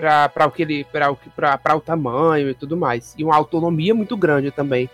para 0.00 0.46
o 0.46 0.50
que 0.50 0.62
ele 0.62 0.84
para 0.84 1.10
o 1.10 1.16
que 1.16 1.28
para 1.30 1.76
o 1.76 1.80
tamanho 1.80 2.48
e 2.48 2.54
tudo 2.54 2.76
mais. 2.76 3.14
E 3.18 3.24
uma 3.24 3.34
autonomia 3.34 3.94
muito 3.94 4.16
grande 4.16 4.50
também. 4.50 4.88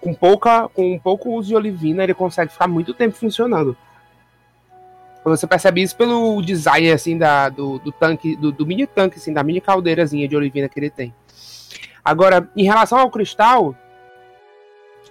Com 0.00 0.14
pouca 0.14 0.68
com 0.68 0.98
pouco 0.98 1.30
uso 1.30 1.48
de 1.48 1.56
olivina 1.56 2.04
ele 2.04 2.14
consegue 2.14 2.52
ficar 2.52 2.68
muito 2.68 2.94
tempo 2.94 3.16
funcionando. 3.16 3.76
Você 5.24 5.46
percebe 5.46 5.82
isso 5.82 5.96
pelo 5.96 6.42
design 6.42 6.90
assim 6.90 7.16
da, 7.16 7.48
do, 7.48 7.78
do 7.78 7.92
tanque 7.92 8.36
do, 8.36 8.50
do 8.50 8.66
mini 8.66 8.86
tanque 8.86 9.18
assim 9.18 9.32
da 9.32 9.42
mini 9.42 9.60
caldeirazinha 9.60 10.28
de 10.28 10.36
olivina 10.36 10.68
que 10.68 10.78
ele 10.78 10.90
tem. 10.90 11.14
Agora 12.04 12.48
em 12.56 12.64
relação 12.64 12.98
ao 12.98 13.10
cristal 13.10 13.74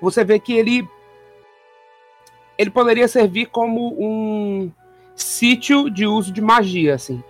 você 0.01 0.23
vê 0.23 0.39
que 0.39 0.53
ele 0.53 0.87
ele 2.57 2.69
poderia 2.69 3.07
servir 3.07 3.47
como 3.47 3.95
um 3.99 4.71
sítio 5.15 5.89
de 5.89 6.05
uso 6.05 6.31
de 6.31 6.41
magia 6.41 6.95
assim 6.95 7.23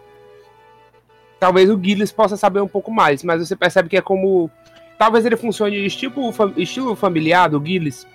talvez 1.41 1.69
o 1.71 1.83
Gilles 1.83 2.11
possa 2.11 2.37
saber 2.37 2.61
um 2.61 2.67
pouco 2.67 2.91
mais, 2.91 3.23
mas 3.23 3.45
você 3.45 3.55
percebe 3.55 3.89
que 3.89 3.97
é 3.97 4.01
como. 4.01 4.49
Talvez 4.99 5.25
ele 5.25 5.35
funcione 5.35 5.83
estilo, 5.83 6.31
fa- 6.31 6.53
estilo 6.55 6.95
familiar 6.95 7.49
do 7.49 7.65
Gilles, 7.65 8.05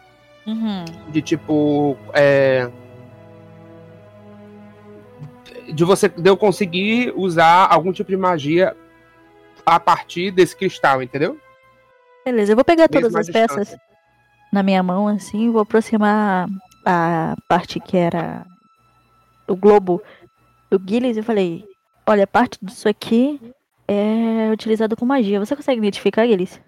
uhum. 0.47 0.85
de 1.09 1.21
tipo. 1.21 1.97
é, 2.15 2.71
De 5.75 5.85
você 5.85 6.09
de 6.09 6.31
eu 6.31 6.37
conseguir 6.37 7.13
usar 7.17 7.67
algum 7.69 7.93
tipo 7.93 8.09
de 8.11 8.17
magia 8.17 8.77
a 9.67 9.81
partir 9.81 10.31
desse 10.31 10.57
cristal, 10.57 11.03
entendeu? 11.03 11.37
beleza, 12.25 12.53
eu 12.53 12.57
vou 12.57 12.65
pegar 12.65 12.89
todas 12.89 13.13
Mesmo 13.13 13.19
as 13.19 13.31
peças 13.31 13.77
na 14.53 14.63
minha 14.63 14.83
mão, 14.85 15.09
assim, 15.09 15.51
vou 15.51 15.63
aproximar 15.63 16.47
a 16.87 17.35
parte 17.49 17.81
que 17.81 17.97
era 17.97 18.47
o 19.49 19.57
globo 19.57 20.01
do 20.71 20.81
Gilles 20.89 21.17
e 21.17 21.23
falei, 21.23 21.69
olha, 22.09 22.29
parte 22.29 22.59
disso 22.63 22.89
aqui 22.89 23.41
é 23.89 24.49
utilizado 24.53 24.97
com 24.97 25.05
magia. 25.05 25.41
Você 25.41 25.57
consegue 25.57 25.79
identificar 25.79 26.25
eles? 26.25 26.63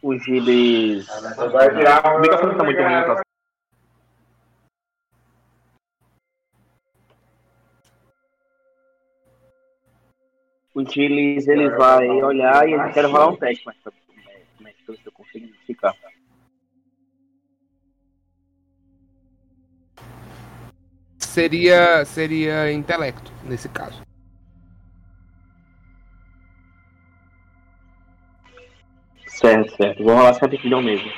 O 0.00 0.16
Gilles. 0.16 1.08
O 1.08 2.20
microfone 2.20 2.56
tá 2.56 2.64
muito 2.64 2.80
ruim, 2.80 3.02
tá? 3.02 3.22
O 10.72 10.84
Gilles 10.84 11.48
ele 11.48 11.70
vai 11.70 12.06
olhar 12.22 12.68
e 12.68 12.74
ele 12.74 12.92
quer 12.92 13.06
rolar 13.06 13.28
um 13.28 13.36
teste, 13.36 13.64
mas 13.66 13.76
como 13.82 14.68
é 14.68 14.72
que 14.72 14.88
eu 14.88 15.12
consigo 15.12 15.46
identificar? 15.46 15.96
Seria, 21.36 22.02
seria 22.06 22.72
intelecto, 22.72 23.30
nesse 23.44 23.68
caso. 23.68 24.00
Certo, 29.26 29.76
certo. 29.76 30.02
Vou 30.02 30.14
rolar 30.14 30.30
essa 30.30 30.40
rapidão 30.40 30.80
mesmo. 30.80 31.12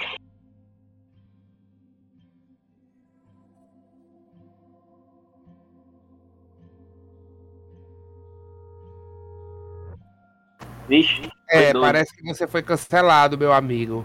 Vixe, 10.89 11.31
É, 11.49 11.73
doido. 11.73 11.81
parece 11.81 12.13
que 12.17 12.25
você 12.25 12.49
foi 12.49 12.61
cancelado, 12.65 13.39
meu 13.39 13.53
amigo. 13.53 14.05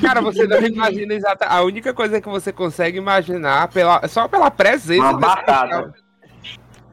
Cara, 0.00 0.20
você 0.20 0.46
não 0.46 0.60
imagina 0.60 1.14
exata. 1.14 1.46
A 1.46 1.62
única 1.62 1.92
coisa 1.92 2.20
que 2.20 2.28
você 2.28 2.52
consegue 2.52 2.98
imaginar 2.98 3.68
pela, 3.68 4.06
só 4.08 4.28
pela 4.28 4.50
presença 4.50 5.02
uma 5.02 5.18
batata. 5.18 5.94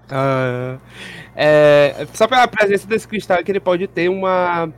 Ah, 0.09 0.77
é, 1.35 2.05
só 2.13 2.27
pela 2.27 2.47
presença 2.47 2.87
desse 2.87 3.07
cristal 3.07 3.37
é 3.37 3.43
que 3.43 3.51
ele 3.51 3.59
pode 3.59 3.87
ter 3.87 4.09
uma 4.09 4.71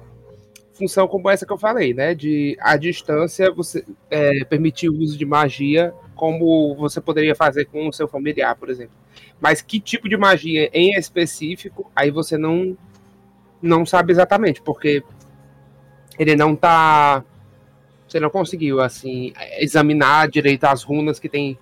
função 0.74 1.08
como 1.08 1.30
essa 1.30 1.46
que 1.46 1.54
eu 1.54 1.58
falei, 1.58 1.94
né? 1.94 2.14
De 2.14 2.58
à 2.62 2.78
distância 2.78 3.52
você 3.52 3.84
é, 4.10 4.44
permitir 4.46 4.90
o 4.90 4.98
uso 4.98 5.18
de 5.18 5.26
magia, 5.26 5.94
como 6.16 6.76
você 6.76 7.02
poderia 7.02 7.36
fazer 7.36 7.66
com 7.66 7.88
o 7.88 7.94
seu 7.94 8.08
familiar, 8.08 8.56
por 8.56 8.70
exemplo. 8.70 8.96
Mas 9.42 9.62
que 9.62 9.80
tipo 9.80 10.08
de 10.08 10.18
magia 10.18 10.70
em 10.74 10.94
específico, 10.98 11.92
aí 11.96 12.12
você 12.12 12.38
não 12.38 12.78
não 13.62 13.86
sabe 13.86 14.12
exatamente, 14.12 14.62
porque 14.62 15.04
ele 16.20 16.36
não 16.36 16.56
tá. 16.56 17.24
Você 18.14 18.20
não 18.20 18.30
conseguiu, 18.30 18.80
assim, 18.80 19.34
examinar 19.58 20.30
direito 20.30 20.66
as 20.66 20.84
runas 20.84 21.18
que 21.18 21.28
tem 21.28 21.58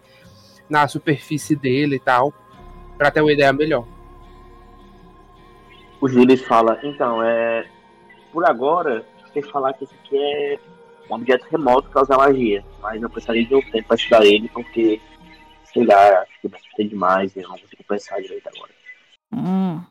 na 0.70 0.86
superfície 0.86 1.56
dele 1.56 1.96
e 1.96 2.00
tal, 2.00 2.34
pra 2.98 3.10
ter 3.10 3.22
uma 3.22 3.32
ideia 3.32 3.54
melhor. 3.54 3.88
O 6.02 6.10
Gilles 6.10 6.42
fala, 6.42 6.78
então, 6.84 7.24
é. 7.24 7.66
Por 8.34 8.44
agora, 8.44 9.06
tem 9.34 9.42
que 9.42 9.50
falar 9.50 9.72
que 9.72 9.86
isso 9.86 9.94
aqui 10.04 10.18
é 10.18 10.60
um 11.10 11.16
objeto 11.16 11.48
remoto 11.50 11.90
para 11.90 12.02
usar 12.02 12.18
magia. 12.18 12.66
Mas 12.82 13.02
eu 13.02 13.10
precisaria 13.10 13.46
de 13.46 13.56
um 13.56 13.62
tempo 13.72 13.88
para 13.88 13.96
estudar 13.96 14.26
ele, 14.26 14.50
porque, 14.50 15.00
sei 15.72 15.86
lá, 15.86 16.20
acho 16.20 16.76
que 16.76 16.84
demais 16.84 17.34
e 17.34 17.40
eu 17.40 17.48
não 17.48 17.58
consigo 17.58 17.84
pensar 17.88 18.22
direito 18.22 18.50
agora. 18.50 18.74
Hum, 19.34 19.82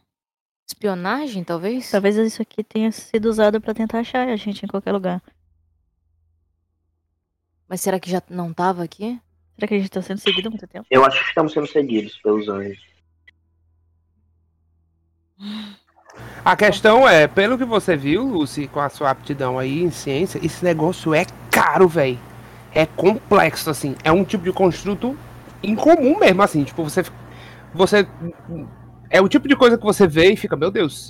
Espionagem, 0.69 1.43
talvez? 1.43 1.91
talvez 1.91 2.19
isso 2.19 2.43
aqui 2.43 2.63
tenha 2.63 2.93
sido 2.93 3.31
usado 3.31 3.63
pra 3.63 3.73
tentar 3.73 4.01
achar 4.01 4.29
a 4.29 4.37
gente 4.37 4.63
em 4.67 4.69
qualquer 4.69 4.93
lugar. 4.93 5.23
Mas 7.71 7.81
será 7.83 8.01
que 8.01 8.11
já 8.11 8.21
não 8.29 8.53
tava 8.53 8.83
aqui? 8.83 9.17
Será 9.55 9.69
que 9.69 9.75
a 9.75 9.79
gente 9.79 9.91
tá 9.91 10.03
sendo 10.03 10.19
seguido 10.19 10.49
há 10.49 10.51
muito 10.51 10.67
tempo? 10.67 10.85
Eu 10.91 11.05
acho 11.05 11.21
que 11.23 11.29
estamos 11.29 11.53
sendo 11.53 11.69
seguidos 11.69 12.19
pelos 12.21 12.49
anjos. 12.49 12.83
A 16.45 16.57
questão 16.57 17.09
é, 17.09 17.29
pelo 17.29 17.57
que 17.57 17.65
você 17.65 17.97
viu, 17.97 18.25
Lucy, 18.25 18.67
com 18.67 18.81
a 18.81 18.89
sua 18.89 19.11
aptidão 19.11 19.57
aí 19.57 19.83
em 19.85 19.91
ciência, 19.93 20.41
esse 20.45 20.65
negócio 20.65 21.15
é 21.15 21.25
caro, 21.49 21.87
velho. 21.87 22.19
É 22.75 22.87
complexo, 22.87 23.71
assim. 23.71 23.95
É 24.03 24.11
um 24.11 24.25
tipo 24.25 24.43
de 24.43 24.53
construto 24.53 25.17
incomum 25.63 26.19
mesmo, 26.19 26.43
assim. 26.43 26.65
Tipo, 26.65 26.83
você. 26.83 27.05
Você. 27.73 28.05
É 29.09 29.21
o 29.21 29.29
tipo 29.29 29.47
de 29.47 29.55
coisa 29.55 29.79
que 29.79 29.85
você 29.85 30.09
vê 30.09 30.33
e 30.33 30.37
fica, 30.37 30.57
meu 30.57 30.73
Deus, 30.73 31.09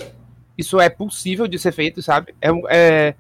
isso 0.59 0.79
é 0.79 0.91
possível 0.91 1.49
de 1.49 1.59
ser 1.59 1.73
feito, 1.73 2.03
sabe? 2.03 2.35
É, 2.39 2.53
um- 2.53 2.69
é, 2.69 3.15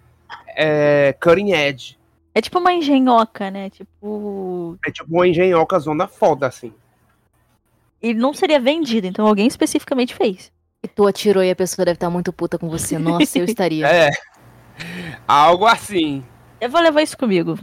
é 0.48 1.14
cutting 1.22 1.52
edge. 1.52 1.98
É 2.34 2.40
tipo 2.40 2.58
uma 2.58 2.72
engenhoca, 2.72 3.50
né? 3.50 3.70
Tipo. 3.70 4.78
É 4.86 4.90
tipo 4.90 5.12
uma 5.12 5.26
engenhoca 5.26 5.78
zona 5.78 6.06
foda, 6.06 6.46
assim. 6.46 6.72
E 8.00 8.14
não 8.14 8.32
seria 8.32 8.58
vendido, 8.60 9.06
então 9.06 9.26
alguém 9.26 9.46
especificamente 9.46 10.14
fez. 10.14 10.52
E 10.82 10.88
tu 10.88 11.06
atirou 11.06 11.42
e 11.42 11.50
a 11.50 11.56
pessoa 11.56 11.84
deve 11.84 11.96
estar 11.96 12.08
muito 12.08 12.32
puta 12.32 12.58
com 12.58 12.68
você. 12.70 12.98
Nossa, 12.98 13.38
eu 13.38 13.44
estaria. 13.46 13.86
É. 13.86 14.10
Algo 15.28 15.66
assim. 15.66 16.24
Eu 16.60 16.70
vou 16.70 16.80
levar 16.80 17.02
isso 17.02 17.18
comigo. 17.18 17.58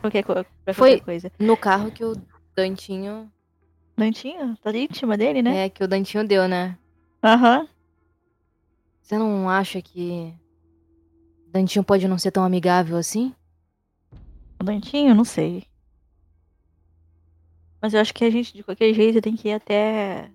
Qualquer, 0.00 0.22
co- 0.22 0.44
pra 0.64 0.74
Foi- 0.74 0.90
qualquer 0.98 1.04
coisa. 1.04 1.32
No 1.38 1.56
carro 1.56 1.90
que 1.90 2.04
o 2.04 2.14
Dantinho. 2.54 3.30
Dantinho, 3.96 4.56
tá 4.62 4.70
íntima 4.76 5.16
dele, 5.16 5.42
né? 5.42 5.64
É, 5.64 5.68
que 5.70 5.82
o 5.82 5.88
Dantinho 5.88 6.26
deu, 6.26 6.46
né? 6.46 6.76
Aham. 7.22 7.66
Você 9.02 9.16
não 9.18 9.48
acha 9.48 9.80
que. 9.80 10.32
Dantinho 11.60 11.84
pode 11.84 12.06
não 12.06 12.18
ser 12.18 12.30
tão 12.30 12.44
amigável 12.44 12.96
assim? 12.96 13.34
O 14.60 14.64
Dantinho, 14.64 15.14
não 15.14 15.24
sei. 15.24 15.64
Mas 17.80 17.94
eu 17.94 18.00
acho 18.00 18.12
que 18.14 18.24
a 18.24 18.30
gente, 18.30 18.52
de 18.52 18.62
qualquer 18.62 18.92
jeito, 18.94 19.20
tem 19.20 19.36
que 19.36 19.48
ir 19.48 19.52
até 19.52 20.30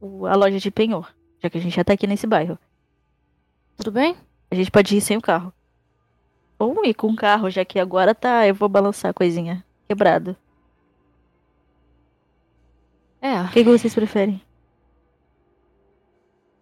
o- 0.00 0.26
a 0.26 0.34
loja 0.34 0.58
de 0.58 0.70
penhor. 0.70 1.14
Já 1.42 1.48
que 1.50 1.58
a 1.58 1.60
gente 1.60 1.74
já 1.76 1.84
tá 1.84 1.92
aqui 1.92 2.06
nesse 2.06 2.26
bairro. 2.26 2.58
Tudo 3.76 3.92
bem? 3.92 4.16
A 4.50 4.54
gente 4.54 4.70
pode 4.70 4.96
ir 4.96 5.00
sem 5.00 5.16
o 5.16 5.22
carro. 5.22 5.52
Vamos 6.58 6.86
ir 6.88 6.94
com 6.94 7.08
o 7.08 7.16
carro, 7.16 7.48
já 7.50 7.64
que 7.64 7.78
agora 7.78 8.14
tá. 8.14 8.46
Eu 8.46 8.54
vou 8.54 8.68
balançar 8.68 9.10
a 9.10 9.14
coisinha. 9.14 9.64
Quebrado. 9.86 10.36
É, 13.20 13.40
O 13.42 13.48
que, 13.50 13.64
que 13.64 13.70
vocês 13.70 13.94
preferem? 13.94 14.40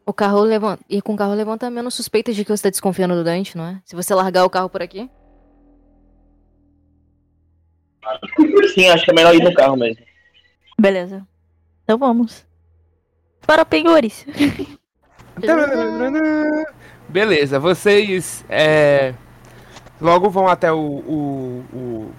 O 0.06 0.12
carro 0.12 0.40
levanta. 0.42 0.82
Ir 0.88 1.02
com 1.02 1.14
o 1.14 1.16
carro 1.16 1.34
levanta 1.34 1.68
menos 1.68 1.94
suspeitas 1.94 2.34
de 2.36 2.44
que 2.44 2.50
você 2.56 2.62
tá 2.62 2.70
desconfiando 2.70 3.14
do 3.14 3.24
Dante, 3.24 3.56
não 3.56 3.64
é? 3.66 3.80
Se 3.84 3.94
você 3.96 4.14
largar 4.14 4.44
o 4.44 4.50
carro 4.50 4.70
por 4.70 4.80
aqui. 4.80 5.10
Sim, 8.74 8.88
acho 8.88 9.04
que 9.04 9.10
é 9.10 9.14
melhor 9.14 9.34
ir 9.34 9.42
no 9.42 9.52
carro 9.54 9.76
mesmo. 9.76 10.04
Beleza. 10.78 11.26
Então 11.84 11.98
vamos. 11.98 12.46
Para 13.46 13.64
penhores. 13.64 14.24
Beleza, 17.08 17.58
vocês 17.58 18.44
é, 18.48 19.14
logo 20.00 20.28
vão 20.30 20.48
até 20.48 20.72
o, 20.72 20.78
o- 20.78 21.64
o- 21.72 22.12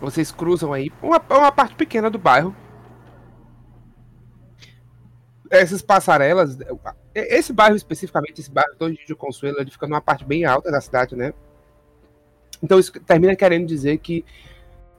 Vocês 0.00 0.30
cruzam 0.32 0.72
aí 0.72 0.90
uma, 1.02 1.22
uma 1.30 1.52
parte 1.52 1.74
pequena 1.74 2.10
do 2.10 2.18
bairro. 2.18 2.54
Essas 5.52 5.82
passarelas. 5.82 6.56
Esse 7.14 7.52
bairro 7.52 7.76
especificamente, 7.76 8.40
esse 8.40 8.50
bairro 8.50 8.74
Torre 8.78 8.98
de 9.06 9.14
Consuelo, 9.14 9.60
ele 9.60 9.70
fica 9.70 9.86
numa 9.86 10.00
parte 10.00 10.24
bem 10.24 10.46
alta 10.46 10.70
da 10.72 10.80
cidade, 10.80 11.14
né? 11.14 11.34
Então 12.62 12.78
isso 12.78 12.90
termina 13.00 13.36
querendo 13.36 13.66
dizer 13.66 13.98
que 13.98 14.24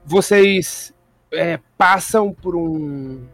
vocês 0.04 0.94
é, 1.32 1.58
passam 1.76 2.32
por 2.32 2.54
um. 2.54 3.26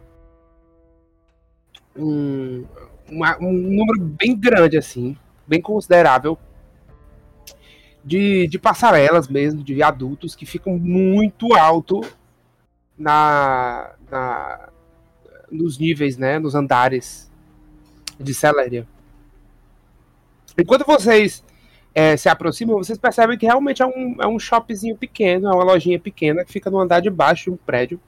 um 1.95 2.65
uma- 3.07 3.37
um 3.39 3.51
número 3.51 3.99
bem 4.01 4.35
grande, 4.35 4.77
assim, 4.77 5.17
bem 5.45 5.61
considerável, 5.61 6.39
de, 8.03 8.47
de 8.47 8.57
passarelas 8.57 9.27
mesmo, 9.27 9.61
de 9.63 9.73
viadutos, 9.75 10.33
que 10.33 10.45
ficam 10.45 10.79
muito 10.79 11.53
alto 11.53 12.01
na, 12.97 13.91
na, 14.09 14.69
nos 15.51 15.77
níveis, 15.77 16.17
né, 16.17 16.39
nos 16.39 16.55
andares 16.55 17.29
de 18.19 18.33
Celéria. 18.33 18.87
Enquanto 20.57 20.85
vocês 20.85 21.43
é, 21.93 22.15
se 22.15 22.29
aproximam, 22.29 22.77
vocês 22.77 22.97
percebem 22.97 23.37
que 23.37 23.45
realmente 23.45 23.81
é 23.81 23.85
um, 23.85 24.15
é 24.21 24.27
um 24.27 24.39
shopzinho 24.39 24.95
pequeno, 24.97 25.49
é 25.49 25.53
uma 25.53 25.63
lojinha 25.63 25.99
pequena 25.99 26.45
que 26.45 26.51
fica 26.51 26.69
no 26.69 26.79
andar 26.79 27.01
de 27.01 27.09
baixo 27.09 27.45
de 27.45 27.49
um 27.51 27.57
prédio. 27.57 27.99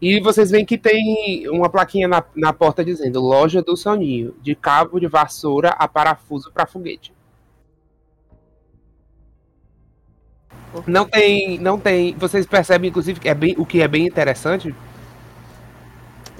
E 0.00 0.20
vocês 0.20 0.50
veem 0.50 0.64
que 0.64 0.78
tem 0.78 1.48
uma 1.48 1.68
plaquinha 1.68 2.06
na, 2.06 2.24
na 2.34 2.52
porta 2.52 2.84
dizendo 2.84 3.20
Loja 3.20 3.60
do 3.60 3.76
Soninho, 3.76 4.34
de 4.40 4.54
cabo 4.54 5.00
de 5.00 5.08
vassoura 5.08 5.70
a 5.70 5.88
parafuso 5.88 6.52
para 6.52 6.66
foguete. 6.66 7.12
Não 10.86 11.04
tem, 11.04 11.58
não 11.58 11.78
tem. 11.80 12.14
Vocês 12.14 12.46
percebem, 12.46 12.90
inclusive, 12.90 13.18
que 13.18 13.28
é 13.28 13.34
bem, 13.34 13.54
o 13.58 13.66
que 13.66 13.80
é 13.82 13.88
bem 13.88 14.06
interessante, 14.06 14.74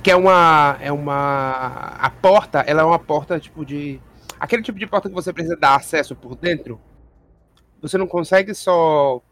que 0.03 0.11
é 0.11 0.17
uma, 0.17 0.79
é 0.81 0.93
uma, 0.93 1.97
a 1.99 2.11
porta, 2.11 2.61
ela 2.61 2.83
é 2.83 2.85
uma 2.85 2.99
porta 2.99 3.39
tipo 3.41 3.65
de, 3.65 4.01
aquele 4.39 4.63
tipo 4.63 4.79
de 4.79 4.87
porta 4.87 5.09
que 5.09 5.15
você 5.15 5.33
precisa 5.33 5.57
dar 5.57 5.77
acesso 5.77 6.15
por 6.15 6.37
dentro. 6.37 6.81
Você 7.81 7.97
não 7.97 8.07
consegue 8.07 8.55
só 8.55 9.23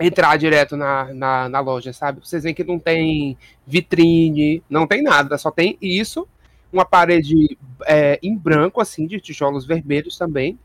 entrar 0.00 0.36
direto 0.36 0.76
na, 0.76 1.12
na, 1.12 1.48
na 1.48 1.60
loja, 1.60 1.92
sabe? 1.92 2.20
Vocês 2.20 2.42
veem 2.42 2.54
que 2.54 2.64
não 2.64 2.78
tem 2.78 3.36
vitrine, 3.66 4.62
não 4.68 4.86
tem 4.86 5.02
nada, 5.02 5.36
só 5.36 5.50
tem 5.50 5.76
isso, 5.80 6.28
uma 6.72 6.84
parede 6.84 7.58
é, 7.86 8.18
em 8.22 8.36
branco, 8.36 8.80
assim, 8.80 9.06
de 9.06 9.20
tijolos 9.20 9.66
vermelhos 9.66 10.16
também, 10.16 10.58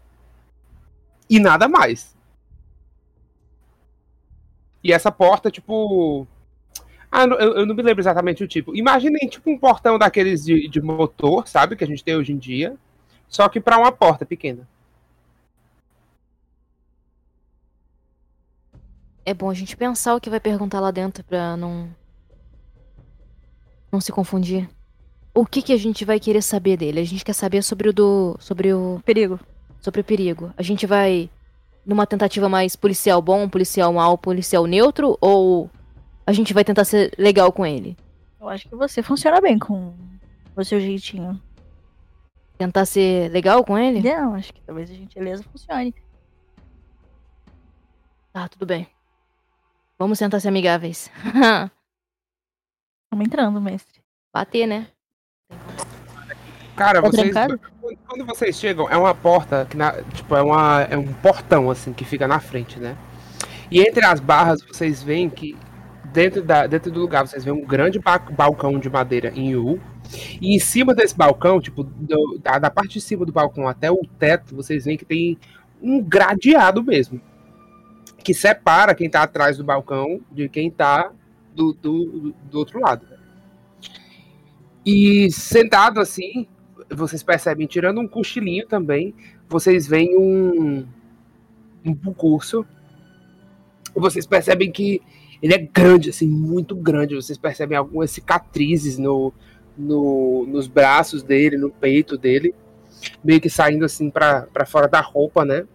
e 1.29 1.39
nada 1.39 1.67
mais. 1.67 2.15
E 4.83 4.91
essa 4.91 5.11
porta, 5.11 5.49
tipo. 5.49 6.27
Ah, 7.15 7.25
eu, 7.25 7.57
eu 7.57 7.65
não 7.67 7.75
me 7.75 7.83
lembro 7.83 8.01
exatamente 8.01 8.43
o 8.43 8.47
tipo. 8.47 8.75
Imaginem, 8.75 9.29
tipo, 9.29 9.47
um 9.51 9.55
portão 9.55 9.99
daqueles 9.99 10.43
de, 10.43 10.67
de 10.67 10.81
motor, 10.81 11.47
sabe? 11.47 11.75
Que 11.75 11.83
a 11.83 11.87
gente 11.87 12.03
tem 12.03 12.15
hoje 12.15 12.33
em 12.33 12.39
dia. 12.39 12.75
Só 13.29 13.47
que 13.47 13.59
para 13.61 13.77
uma 13.77 13.91
porta 13.91 14.25
pequena. 14.25 14.67
É 19.23 19.31
bom 19.31 19.47
a 19.47 19.53
gente 19.53 19.77
pensar 19.77 20.15
o 20.15 20.19
que 20.19 20.27
vai 20.27 20.39
perguntar 20.39 20.79
lá 20.79 20.89
dentro 20.89 21.23
pra 21.23 21.55
não. 21.55 21.87
Não 23.91 24.01
se 24.01 24.11
confundir. 24.11 24.67
O 25.35 25.45
que 25.45 25.61
que 25.61 25.73
a 25.73 25.77
gente 25.77 26.03
vai 26.03 26.19
querer 26.19 26.41
saber 26.41 26.77
dele? 26.77 26.99
A 26.99 27.05
gente 27.05 27.23
quer 27.23 27.33
saber 27.33 27.61
sobre 27.61 27.89
o 27.89 27.93
do. 27.93 28.35
sobre 28.39 28.73
o. 28.73 28.99
Perigo. 29.05 29.39
sobre 29.79 30.01
o 30.01 30.03
perigo. 30.03 30.51
A 30.57 30.63
gente 30.63 30.87
vai 30.87 31.29
numa 31.85 32.07
tentativa 32.07 32.49
mais 32.49 32.75
policial 32.75 33.21
bom, 33.21 33.47
policial 33.47 33.93
mal, 33.93 34.17
policial 34.17 34.65
neutro 34.65 35.15
ou 35.21 35.69
a 36.25 36.31
gente 36.31 36.53
vai 36.53 36.63
tentar 36.63 36.85
ser 36.85 37.13
legal 37.17 37.51
com 37.51 37.65
ele? 37.65 37.97
Eu 38.39 38.49
acho 38.49 38.67
que 38.67 38.75
você 38.75 39.01
funciona 39.03 39.39
bem 39.41 39.57
com 39.59 39.93
o 40.55 40.63
seu 40.63 40.79
jeitinho. 40.79 41.41
Tentar 42.57 42.85
ser 42.85 43.29
legal 43.31 43.63
com 43.63 43.77
ele? 43.77 44.01
Não, 44.01 44.35
acho 44.35 44.53
que 44.53 44.61
talvez 44.61 44.89
a 44.89 44.93
gentileza 44.93 45.43
funcione. 45.43 45.93
Tá, 48.31 48.47
tudo 48.47 48.65
bem. 48.65 48.87
Vamos 49.97 50.19
tentar 50.19 50.39
ser 50.39 50.47
amigáveis. 50.49 51.09
Estamos 53.05 53.25
entrando, 53.27 53.61
mestre. 53.61 54.01
Bater, 54.33 54.65
né? 54.67 54.87
Cara, 56.75 57.01
Tá 57.01 57.07
vocês. 57.09 57.31
trancado? 57.31 57.59
Quando- 57.79 57.97
Quando 58.07 58.25
vocês 58.25 58.55
chegam, 58.57 58.89
é 58.89 58.97
uma 58.97 59.13
porta 59.13 59.65
que 59.69 59.77
na, 59.77 60.01
tipo, 60.03 60.35
é, 60.35 60.41
uma, 60.41 60.81
é 60.83 60.97
um 60.97 61.13
portão 61.13 61.69
assim 61.69 61.93
que 61.93 62.03
fica 62.03 62.27
na 62.27 62.39
frente, 62.39 62.79
né? 62.79 62.97
E 63.69 63.81
entre 63.81 64.03
as 64.05 64.19
barras 64.19 64.61
vocês 64.63 65.03
veem 65.03 65.29
que 65.29 65.55
dentro, 66.13 66.41
da, 66.43 66.67
dentro 66.67 66.91
do 66.91 66.99
lugar 66.99 67.27
vocês 67.27 67.43
veem 67.43 67.55
um 67.55 67.65
grande 67.65 67.99
ba- 67.99 68.19
balcão 68.19 68.79
de 68.79 68.89
madeira 68.89 69.31
em 69.35 69.55
U. 69.55 69.79
E 70.39 70.55
em 70.55 70.59
cima 70.59 70.93
desse 70.93 71.15
balcão, 71.15 71.59
tipo, 71.59 71.83
do- 71.83 72.37
da, 72.39 72.59
da 72.59 72.69
parte 72.69 72.93
de 72.93 73.01
cima 73.01 73.25
do 73.25 73.31
balcão 73.31 73.67
até 73.67 73.91
o 73.91 74.01
teto, 74.19 74.55
vocês 74.55 74.85
veem 74.85 74.97
que 74.97 75.05
tem 75.05 75.37
um 75.81 76.01
gradeado 76.01 76.83
mesmo. 76.83 77.19
Que 78.23 78.33
separa 78.33 78.95
quem 78.95 79.09
tá 79.09 79.23
atrás 79.23 79.57
do 79.57 79.63
balcão 79.63 80.21
de 80.31 80.47
quem 80.47 80.69
tá 80.69 81.11
do, 81.53 81.73
do, 81.73 82.33
do 82.49 82.59
outro 82.59 82.79
lado. 82.79 83.05
E 84.85 85.31
sentado 85.31 85.99
assim, 85.99 86.47
vocês 86.89 87.23
percebem, 87.23 87.67
tirando 87.67 87.99
um 88.01 88.07
cochilinho 88.07 88.67
também, 88.67 89.13
vocês 89.47 89.87
veem 89.87 90.17
um, 90.17 90.85
um 91.85 91.93
bucurso. 91.93 92.65
E 93.95 93.99
vocês 93.99 94.25
percebem 94.25 94.71
que 94.71 95.01
ele 95.43 95.53
é 95.53 95.59
grande, 95.59 96.09
assim, 96.09 96.27
muito 96.27 96.75
grande. 96.75 97.15
Vocês 97.15 97.37
percebem 97.37 97.77
algumas 97.77 98.09
cicatrizes 98.11 98.97
no, 98.97 99.31
no, 99.77 100.47
nos 100.47 100.67
braços 100.67 101.21
dele, 101.21 101.57
no 101.57 101.69
peito 101.69 102.17
dele, 102.17 102.55
meio 103.23 103.41
que 103.41 103.49
saindo 103.49 103.85
assim 103.85 104.09
pra 104.09 104.47
fora 104.65 104.87
da 104.87 105.01
roupa, 105.01 105.45
né? 105.45 105.65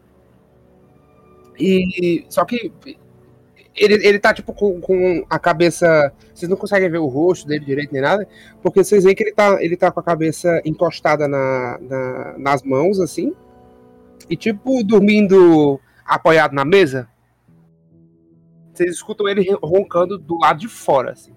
E 1.58 2.24
só 2.28 2.44
que 2.44 2.72
ele, 3.76 4.06
ele 4.06 4.18
tá 4.18 4.32
tipo 4.32 4.52
com, 4.52 4.80
com 4.80 5.24
a 5.28 5.38
cabeça. 5.38 6.12
Vocês 6.34 6.48
não 6.48 6.56
conseguem 6.56 6.88
ver 6.90 6.98
o 6.98 7.06
rosto 7.06 7.46
dele 7.46 7.64
direito 7.64 7.92
nem 7.92 8.02
nada, 8.02 8.26
porque 8.62 8.82
vocês 8.82 9.04
veem 9.04 9.14
que 9.14 9.22
ele 9.22 9.32
tá, 9.32 9.62
ele 9.62 9.76
tá 9.76 9.90
com 9.90 10.00
a 10.00 10.02
cabeça 10.02 10.60
encostada 10.64 11.26
na, 11.28 11.78
na- 11.80 12.34
nas 12.38 12.62
mãos, 12.62 13.00
assim, 13.00 13.34
e 14.30 14.36
tipo 14.36 14.82
dormindo 14.84 15.80
apoiado 16.06 16.52
na 16.54 16.64
mesa. 16.64 17.08
Vocês 18.78 18.94
escutam 18.94 19.28
ele 19.28 19.44
roncando 19.60 20.16
do 20.16 20.38
lado 20.38 20.60
de 20.60 20.68
fora, 20.68 21.10
assim. 21.10 21.32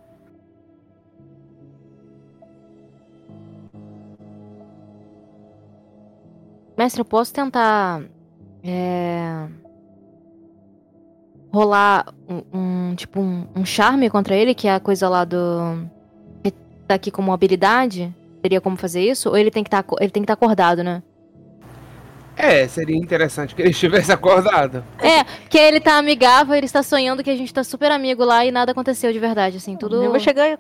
Mestre, 6.78 7.02
eu 7.02 7.06
posso 7.06 7.34
tentar. 7.34 8.04
É. 8.64 9.48
Rolar 11.52 12.14
um, 12.30 12.44
um, 12.54 12.96
tipo 12.96 13.20
um, 13.20 13.48
um 13.56 13.66
charme 13.66 14.08
contra 14.08 14.36
ele, 14.36 14.54
que 14.54 14.68
é 14.68 14.76
a 14.76 14.80
coisa 14.80 15.10
lá 15.10 15.26
do. 15.26 15.90
tá 16.88 16.94
aqui 16.94 17.10
como 17.10 17.34
habilidade? 17.34 18.16
Teria 18.44 18.62
como 18.62 18.78
fazer 18.78 19.02
isso? 19.02 19.30
Ou 19.30 19.38
ele 19.38 19.50
tem 19.50 19.64
que 19.64 19.70
tá, 19.72 19.84
estar 20.00 20.34
acordado, 20.34 20.84
né? 20.84 21.02
É, 22.36 22.68
seria 22.68 22.96
interessante 22.96 23.54
que 23.54 23.62
ele 23.62 23.70
estivesse 23.72 24.12
acordado. 24.12 24.84
É, 25.00 25.24
que 25.50 25.58
ele 25.58 25.80
tá 25.80 25.98
amigável, 25.98 26.56
ele 26.56 26.66
está 26.66 26.82
sonhando 26.82 27.24
que 27.24 27.30
a 27.30 27.36
gente 27.36 27.54
tá 27.54 27.64
super 27.64 27.92
amigo 27.92 28.24
lá 28.24 28.46
e 28.46 28.52
nada 28.52 28.72
aconteceu 28.72 29.12
de 29.14 29.20
verdade, 29.20 29.58
assim, 29.58 29.76
tudo. 29.76 30.02
Eu 30.04 30.10
vou 30.12 30.20
chegar, 30.20 30.58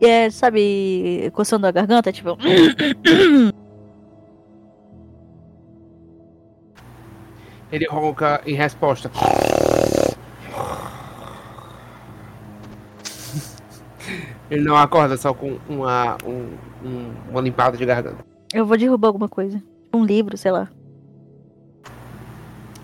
é, 0.00 0.30
sabe, 0.30 1.30
coçando 1.34 1.66
a 1.66 1.70
garganta, 1.72 2.12
tipo. 2.12 2.36
Ele 7.72 7.86
ronca 7.88 8.40
em 8.44 8.54
resposta. 8.54 9.10
Ele 14.50 14.62
não 14.64 14.76
acorda 14.76 15.16
só 15.16 15.32
com 15.32 15.58
uma, 15.68 16.16
um- 16.26 16.56
um- 16.84 17.12
uma 17.30 17.40
limpada 17.40 17.76
de 17.76 17.84
garganta. 17.86 18.24
Eu 18.52 18.66
vou 18.66 18.76
derrubar 18.76 19.06
alguma 19.08 19.28
coisa. 19.28 19.62
Um 19.94 20.04
livro, 20.04 20.36
sei 20.36 20.50
lá. 20.50 20.68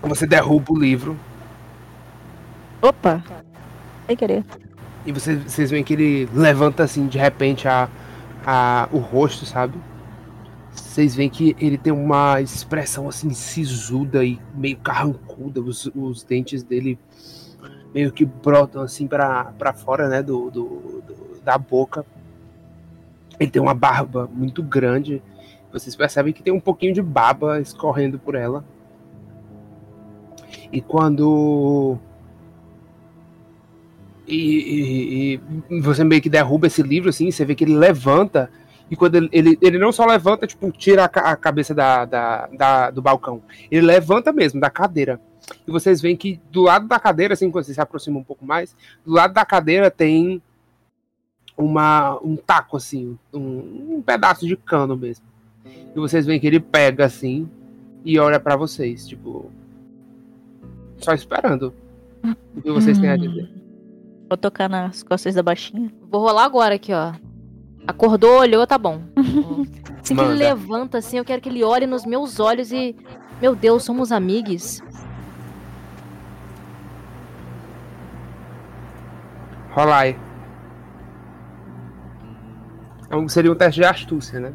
Você 0.01 0.25
derruba 0.25 0.71
o 0.71 0.79
livro 0.79 1.17
Opa! 2.81 3.23
Sem 4.05 4.15
querer. 4.15 4.45
e 5.05 5.11
você, 5.11 5.35
vocês 5.35 5.69
veem 5.71 5.83
que 5.83 5.93
ele 5.93 6.29
levanta 6.33 6.83
assim 6.83 7.07
de 7.07 7.17
repente 7.17 7.67
a, 7.67 7.89
a, 8.45 8.87
o 8.91 8.99
rosto, 8.99 9.45
sabe? 9.45 9.77
Vocês 10.71 11.15
veem 11.15 11.29
que 11.29 11.55
ele 11.59 11.77
tem 11.77 11.91
uma 11.91 12.39
expressão 12.39 13.09
assim 13.09 13.31
sisuda 13.33 14.23
e 14.23 14.39
meio 14.55 14.77
carrancuda, 14.77 15.59
os, 15.59 15.89
os 15.95 16.23
dentes 16.23 16.63
dele 16.63 16.97
meio 17.93 18.11
que 18.11 18.23
brotam 18.25 18.81
assim 18.81 19.07
pra 19.07 19.45
pra 19.57 19.73
fora, 19.73 20.07
né, 20.07 20.21
do, 20.23 20.49
do, 20.51 20.63
do- 21.05 21.41
da 21.43 21.57
boca. 21.57 22.05
Ele 23.39 23.49
tem 23.51 23.61
uma 23.61 23.73
barba 23.73 24.29
muito 24.31 24.61
grande. 24.63 25.21
Vocês 25.71 25.95
percebem 25.95 26.31
que 26.33 26.41
tem 26.43 26.53
um 26.53 26.59
pouquinho 26.59 26.93
de 26.93 27.01
baba 27.01 27.59
escorrendo 27.59 28.17
por 28.19 28.35
ela. 28.35 28.63
E 30.71 30.81
quando 30.81 31.97
e, 34.27 35.35
e- 35.35 35.41
e 35.69 35.81
você 35.81 36.03
meio 36.03 36.21
que 36.21 36.29
derruba 36.29 36.67
esse 36.67 36.81
livro, 36.83 37.09
assim, 37.09 37.31
você 37.31 37.45
vê 37.45 37.55
que 37.55 37.63
ele 37.63 37.75
levanta, 37.77 38.49
e 38.91 38.95
quando 38.95 39.15
ele, 39.15 39.29
ele, 39.31 39.57
ele 39.61 39.77
não 39.77 39.91
só 39.91 40.05
levanta, 40.05 40.45
tipo, 40.45 40.69
tira 40.71 41.05
a, 41.05 41.31
a 41.31 41.35
cabeça 41.37 41.73
da, 41.73 42.03
da, 42.05 42.47
da- 42.47 42.91
do 42.91 43.01
balcão, 43.01 43.41
ele 43.71 43.85
levanta 43.85 44.33
mesmo, 44.33 44.59
da 44.59 44.69
cadeira. 44.69 45.19
E 45.65 45.71
vocês 45.71 46.01
veem 46.01 46.17
que 46.17 46.41
do 46.51 46.63
lado 46.63 46.87
da 46.87 46.99
cadeira, 46.99 47.33
assim, 47.33 47.49
quando 47.49 47.63
você 47.63 47.73
se 47.73 47.79
aproxima 47.79 48.19
um 48.19 48.23
pouco 48.23 48.45
mais, 48.45 48.75
do 49.05 49.13
lado 49.13 49.33
da 49.33 49.45
cadeira 49.45 49.89
tem 49.89 50.41
uma, 51.57 52.19
um 52.21 52.35
taco, 52.35 52.75
assim, 52.75 53.17
um, 53.33 53.95
um 53.97 54.01
pedaço 54.05 54.45
de 54.45 54.57
cano 54.57 54.97
mesmo. 54.97 55.25
E 55.65 55.99
vocês 55.99 56.25
veem 56.25 56.39
que 56.39 56.47
ele 56.47 56.59
pega, 56.59 57.05
assim, 57.05 57.49
e 58.03 58.19
olha 58.19 58.39
pra 58.41 58.57
vocês, 58.57 59.07
tipo, 59.07 59.49
só 60.99 61.13
esperando 61.13 61.73
o 62.55 62.61
que 62.61 62.71
vocês 62.71 62.97
têm 62.97 63.09
a 63.09 63.17
dizer. 63.17 63.49
Vou 64.29 64.37
tocar 64.37 64.69
nas 64.69 65.03
costas 65.03 65.35
da 65.35 65.43
baixinha. 65.43 65.91
Vou 66.09 66.21
rolar 66.21 66.45
agora 66.45 66.75
aqui, 66.75 66.93
ó. 66.93 67.13
Acordou, 67.87 68.39
olhou, 68.39 68.67
tá 68.67 68.77
bom. 68.77 69.01
Assim 70.03 70.15
que 70.15 70.21
ele 70.21 70.35
levanta, 70.35 70.99
assim, 70.99 71.17
eu 71.17 71.25
quero 71.25 71.41
que 71.41 71.49
ele 71.49 71.65
olhe 71.65 71.85
nos 71.85 72.05
meus 72.05 72.39
olhos 72.39 72.71
e. 72.71 72.95
Meu 73.41 73.53
Deus, 73.53 73.83
somos 73.83 74.09
amigos. 74.09 74.81
Rolar 79.71 79.99
aí. 79.99 80.17
É 83.09 83.27
seria 83.27 83.51
um 83.51 83.55
teste 83.55 83.81
de 83.81 83.85
astúcia, 83.85 84.39
né? 84.39 84.53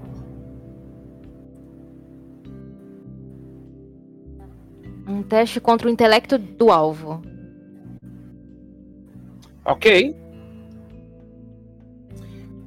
Um 5.13 5.23
teste 5.23 5.61
contra 5.61 5.87
o 5.87 5.91
intelecto 5.91 6.39
do 6.39 6.73
alvo. 6.73 7.23
Ok. 9.63 10.17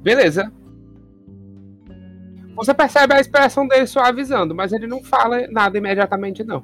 Beleza. 0.00 0.52
Você 2.54 2.72
percebe 2.72 3.14
a 3.14 3.20
expressão 3.20 3.66
dele 3.66 3.86
suavizando, 3.86 4.54
mas 4.54 4.72
ele 4.72 4.86
não 4.86 5.02
fala 5.02 5.46
nada 5.48 5.76
imediatamente, 5.76 6.44
não. 6.44 6.62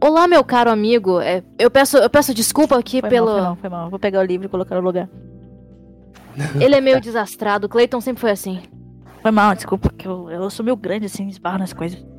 Olá, 0.00 0.26
meu 0.26 0.42
caro 0.42 0.70
amigo. 0.70 1.20
É, 1.20 1.44
eu, 1.58 1.70
peço, 1.70 1.98
eu 1.98 2.08
peço 2.08 2.34
desculpa 2.34 2.76
aqui 2.78 3.00
Foi 3.00 3.10
pelo. 3.10 3.26
mal, 3.26 3.36
foi 3.36 3.42
mal, 3.42 3.56
foi 3.56 3.70
mal. 3.70 3.90
Vou 3.90 3.98
pegar 3.98 4.20
o 4.20 4.24
livro 4.24 4.46
e 4.46 4.50
colocar 4.50 4.74
no 4.74 4.80
lugar. 4.80 5.08
Ele 6.58 6.74
é 6.74 6.80
meio 6.80 7.00
desastrado. 7.00 7.68
Clayton 7.68 8.00
sempre 8.00 8.22
foi 8.22 8.30
assim. 8.30 8.62
Foi 9.20 9.30
mal, 9.30 9.54
desculpa, 9.54 9.90
que 9.90 10.08
eu, 10.08 10.28
eu 10.30 10.50
sou 10.50 10.64
meio 10.64 10.76
grande 10.76 11.06
assim, 11.06 11.28
esbarro 11.28 11.58
nas 11.58 11.72
coisas. 11.72 12.11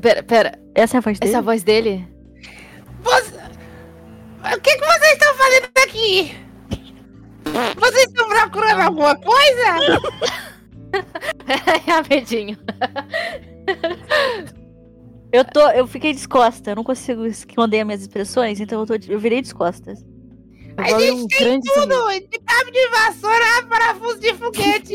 Pera, 0.00 0.22
pera. 0.22 0.58
Essa 0.74 0.96
é 0.96 0.98
a 0.98 1.00
voz 1.00 1.18
dele? 1.18 1.30
Essa 1.30 1.36
é 1.36 1.40
a 1.40 1.42
voz 1.42 1.62
dele? 1.62 2.08
O 4.54 4.60
que, 4.60 4.76
que 4.76 4.86
vocês 4.86 5.12
estão 5.12 5.34
fazendo 5.34 5.70
aqui? 5.84 6.36
Vocês 7.76 8.06
estão 8.06 8.28
procurando 8.28 8.80
alguma 8.80 9.16
coisa? 9.16 9.98
Rapidinho. 11.86 12.56
Eu 15.32 15.44
tô. 15.44 15.68
Eu 15.70 15.86
fiquei 15.86 16.12
descosta, 16.12 16.70
eu 16.70 16.76
não 16.76 16.84
consigo 16.84 17.26
esconder 17.26 17.84
minhas 17.84 18.02
expressões, 18.02 18.60
então 18.60 18.80
eu, 18.80 18.86
tô, 18.86 18.94
eu 19.08 19.18
virei 19.18 19.42
descostas. 19.42 20.04
Abrir 20.78 21.10
um 21.12 21.26
grande 21.26 21.68
sorriso. 21.72 22.20
de 22.30 22.38
cabo 22.40 22.70
de 22.70 22.88
vassoura, 22.88 23.66
parafuso 23.68 24.18
de 24.20 24.34
foguete. 24.34 24.94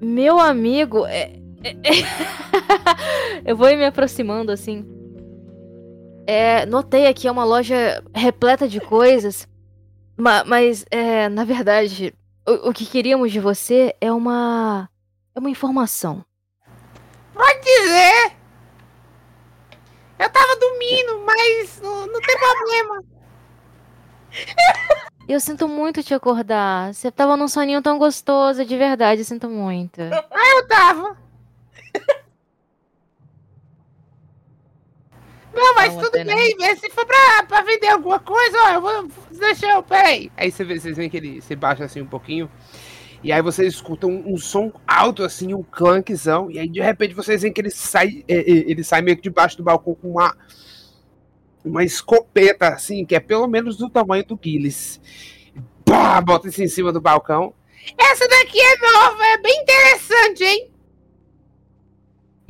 Meu 0.00 0.38
amigo, 0.38 1.06
é- 1.06 1.32
é- 1.64 1.70
é- 1.70 1.82
eu 3.44 3.56
vou 3.56 3.68
ir 3.68 3.76
me 3.76 3.84
aproximando 3.84 4.52
assim. 4.52 4.84
É, 6.26 6.66
notei 6.66 7.06
aqui 7.06 7.28
é 7.28 7.30
uma 7.30 7.44
loja 7.44 8.02
repleta 8.14 8.66
de 8.68 8.80
coisas, 8.80 9.48
ma- 10.16 10.44
mas 10.44 10.84
é, 10.90 11.28
na 11.28 11.44
verdade, 11.44 12.12
o, 12.46 12.70
o 12.70 12.72
que 12.72 12.84
queríamos 12.84 13.30
de 13.30 13.38
você 13.40 13.94
é 14.00 14.10
uma 14.12 14.88
é 15.34 15.38
uma 15.38 15.50
informação. 15.50 16.24
Pode 17.32 17.60
dizer. 17.60 18.35
Eu 20.18 20.30
tava 20.30 20.56
dormindo, 20.56 21.20
mas 21.24 21.80
não, 21.82 22.06
não 22.06 22.20
tem 22.20 22.36
problema. 22.38 23.04
Eu 25.28 25.40
sinto 25.40 25.66
muito 25.66 26.04
te 26.04 26.14
acordar. 26.14 26.94
Você 26.94 27.10
tava 27.10 27.36
num 27.36 27.48
soninho 27.48 27.82
tão 27.82 27.98
gostoso, 27.98 28.64
de 28.64 28.76
verdade, 28.76 29.22
eu 29.22 29.24
sinto 29.24 29.48
muito. 29.48 30.00
Eu 30.00 30.68
tava. 30.68 31.16
Não, 35.52 35.74
mas 35.74 35.94
Não, 35.94 36.02
tudo 36.02 36.16
até 36.16 36.24
não. 36.24 36.36
bem. 36.36 36.76
Se 36.76 36.90
for 36.90 37.04
pra, 37.06 37.42
pra 37.48 37.62
vender 37.62 37.88
alguma 37.88 38.20
coisa, 38.20 38.56
ó, 38.66 38.68
eu 38.74 38.80
vou. 38.80 39.08
Deixa 39.32 39.66
eu. 39.66 39.82
Peraí. 39.82 40.30
Aí 40.36 40.50
você 40.52 40.62
vê, 40.64 40.78
vocês 40.78 40.96
veem 40.96 41.08
que 41.10 41.16
ele 41.16 41.40
se 41.40 41.56
baixa 41.56 41.84
assim 41.84 42.02
um 42.02 42.06
pouquinho. 42.06 42.50
E 43.22 43.32
aí 43.32 43.42
vocês 43.42 43.74
escutam 43.74 44.10
um, 44.10 44.34
um 44.34 44.36
som 44.36 44.72
alto, 44.86 45.22
assim, 45.24 45.54
um 45.54 45.62
clunkzão. 45.62 46.50
E 46.50 46.58
aí 46.58 46.68
de 46.68 46.80
repente 46.80 47.14
vocês 47.14 47.42
veem 47.42 47.52
que 47.52 47.60
ele 47.60 47.70
sai. 47.70 48.24
é, 48.28 48.34
é, 48.36 48.42
Ele 48.70 48.84
sai 48.84 49.02
meio 49.02 49.16
que 49.16 49.22
debaixo 49.22 49.56
do 49.56 49.62
balcão 49.62 49.94
com 49.94 50.10
uma. 50.10 50.36
Uma 51.64 51.82
escopeta, 51.82 52.68
assim, 52.68 53.04
que 53.04 53.16
é 53.16 53.18
pelo 53.20 53.48
menos 53.48 53.76
do 53.76 53.90
tamanho 53.90 54.24
do 54.24 54.38
Gillis. 54.40 55.00
Pá, 55.84 56.20
bota 56.20 56.46
isso 56.48 56.62
em 56.62 56.68
cima 56.68 56.92
do 56.92 57.00
balcão. 57.00 57.52
Essa 57.98 58.28
daqui 58.28 58.60
é 58.60 58.76
nova, 58.78 59.24
é 59.26 59.38
bem 59.38 59.62
interessante, 59.62 60.44
hein? 60.44 60.70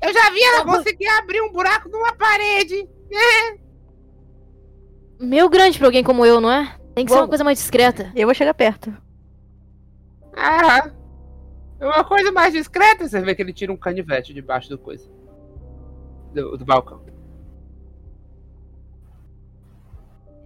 Eu 0.02 0.12
já 0.12 0.30
vi 0.30 0.42
ela 0.42 0.64
conseguir 0.64 1.08
abrir 1.08 1.40
um 1.40 1.50
buraco 1.50 1.88
numa 1.88 2.14
parede. 2.14 2.86
Meio 5.18 5.48
grande 5.48 5.78
pra 5.78 5.88
alguém 5.88 6.04
como 6.04 6.26
eu, 6.26 6.38
não 6.40 6.50
é? 6.52 6.76
Tem 6.94 7.04
que 7.06 7.12
ser 7.12 7.18
uma 7.18 7.28
coisa 7.28 7.44
mais 7.44 7.58
discreta. 7.58 8.12
Eu 8.14 8.26
vou 8.26 8.34
chegar 8.34 8.52
perto. 8.54 8.94
Ah, 10.36 10.90
é 11.80 11.86
uma 11.86 12.04
coisa 12.04 12.30
mais 12.30 12.52
discreta. 12.52 13.08
Você 13.08 13.20
vê 13.20 13.34
que 13.34 13.42
ele 13.42 13.52
tira 13.52 13.72
um 13.72 13.76
canivete 13.76 14.34
debaixo 14.34 14.68
do 14.68 14.78
coisa. 14.78 15.08
Do, 16.34 16.58
do 16.58 16.64
balcão. 16.64 17.00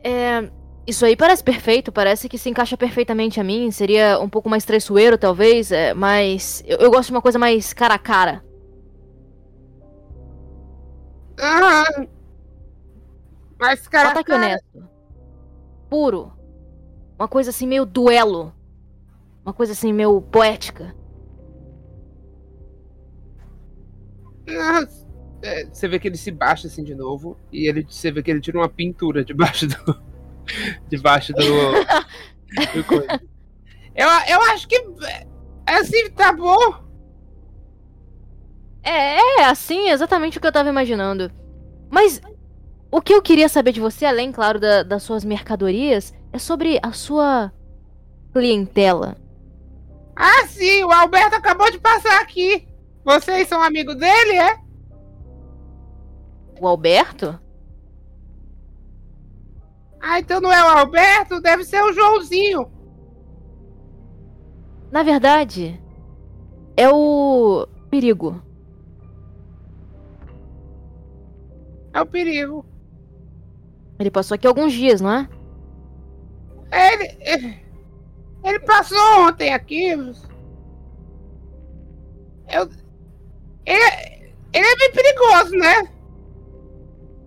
É, 0.03 0.49
isso 0.87 1.05
aí 1.05 1.17
parece 1.17 1.45
perfeito, 1.45 1.93
parece 1.93 2.29
que 2.29 2.39
se 2.39 2.49
encaixa 2.49 2.77
perfeitamente 2.77 3.41
a 3.41 3.45
mim. 3.45 3.71
Seria 3.71 4.19
um 4.21 4.29
pouco 4.29 4.49
mais 4.49 4.65
traiçoeiro, 4.65 5.19
talvez, 5.19 5.73
é, 5.73 5.93
mas 5.93 6.63
eu, 6.67 6.79
eu 6.79 6.91
gosto 6.91 7.09
de 7.09 7.13
uma 7.13 7.23
coisa 7.23 7.39
mais 7.39 7.73
cara 7.73 7.95
a 7.95 7.99
cara. 7.99 8.45
Ah, 11.39 12.07
mas, 13.59 13.87
cara, 13.89 14.09
Só 14.09 14.15
tá 14.15 14.21
aqui 14.21 14.33
honesto. 14.33 14.89
Puro. 15.89 16.33
Uma 17.19 17.29
coisa 17.29 17.51
assim, 17.51 17.67
meio 17.67 17.85
duelo. 17.85 18.55
Uma 19.45 19.53
coisa 19.55 19.73
assim, 19.73 19.93
meio 19.93 20.21
poética. 20.21 20.95
ah, 24.49 24.83
é, 25.43 25.65
você 25.67 25.89
vê 25.89 25.99
que 25.99 26.09
ele 26.09 26.17
se 26.17 26.31
baixa 26.31 26.67
assim 26.67 26.85
de 26.85 26.95
novo. 26.95 27.37
E 27.53 27.69
ele, 27.69 27.87
você 27.89 28.11
vê 28.11 28.23
que 28.23 28.31
ele 28.31 28.41
tira 28.41 28.59
uma 28.59 28.69
pintura 28.69 29.25
debaixo 29.25 29.67
do. 29.67 30.03
debaixo 30.89 31.33
do. 31.33 31.43
do. 31.43 33.21
Eu, 33.95 34.09
eu 34.29 34.43
acho 34.53 34.69
que. 34.69 34.77
é, 34.77 35.27
Assim, 35.67 36.11
tá 36.11 36.33
bom. 36.33 36.91
É, 38.83 39.41
é, 39.41 39.45
assim, 39.45 39.89
exatamente 39.91 40.39
o 40.39 40.41
que 40.41 40.47
eu 40.47 40.53
tava 40.53 40.69
imaginando. 40.69 41.31
Mas 41.91 42.21
o 42.91 43.01
que 43.01 43.15
eu 43.15 43.23
queria 43.23 43.49
saber 43.49 43.73
de 43.73 43.81
você, 43.81 44.05
além, 44.05 44.33
claro, 44.33 44.59
da- 44.59 44.83
das 44.83 45.03
suas 45.03 45.25
mercadorias, 45.25 46.15
é 46.33 46.39
sobre 46.39 46.79
a 46.83 46.93
sua 46.93 47.53
clientela. 48.33 49.17
Ah, 50.23 50.47
sim, 50.47 50.85
o 50.85 50.93
Alberto 50.93 51.35
acabou 51.35 51.71
de 51.71 51.79
passar 51.79 52.21
aqui. 52.21 52.69
Vocês 53.03 53.49
são 53.49 53.63
amigos 53.63 53.97
dele, 53.97 54.37
é? 54.37 54.61
O 56.61 56.69
Alberto? 56.69 57.41
Ah, 59.99 60.21
então 60.21 60.39
não 60.39 60.53
é 60.53 60.63
o 60.63 60.77
Alberto, 60.77 61.41
deve 61.41 61.65
ser 61.65 61.83
o 61.83 61.95
Joãozinho. 61.95 62.71
Na 64.93 65.03
verdade, 65.03 65.83
é 66.77 66.87
o 66.91 67.67
perigo. 67.89 68.43
É 71.95 72.03
o 72.03 72.07
perigo. 72.07 72.67
Ele 73.99 74.11
passou 74.11 74.35
aqui 74.35 74.47
alguns 74.47 74.75
dias, 74.75 75.01
não 75.01 75.13
é? 75.13 75.29
Ele. 76.71 77.60
Ele, 78.45 78.59
passou 78.61 78.99
ontem 79.27 79.53
aqui. 79.53 79.91
Eu. 82.49 82.69
Ele, 83.67 84.35
ele 84.53 84.67
é 84.67 84.77
bem 84.77 84.93
perigoso, 84.93 85.51
né? 85.57 85.89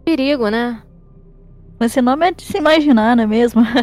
Perigo, 0.03 0.49
né? 0.49 0.83
Esse 1.79 2.01
nome 2.01 2.27
é 2.27 2.31
de 2.31 2.43
se 2.43 2.57
imaginar, 2.57 3.15
não 3.15 3.23
é 3.23 3.27
mesmo? 3.27 3.61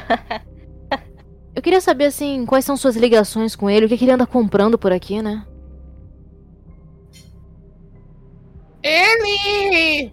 Eu 1.55 1.63
queria 1.63 1.81
saber, 1.81 2.07
assim, 2.07 2.47
quais 2.47 2.65
são 2.65 2.77
suas 2.77 2.97
ligações 2.97 3.57
com 3.57 3.69
ele, 3.69 3.87
o 3.87 3.89
que, 3.89 3.99
que 3.99 4.05
ele 4.05 4.13
anda 4.13 4.27
comprando 4.27 4.79
por 4.79 4.93
aqui, 4.93 5.21
né? 5.21 5.45
Ele. 8.83 10.13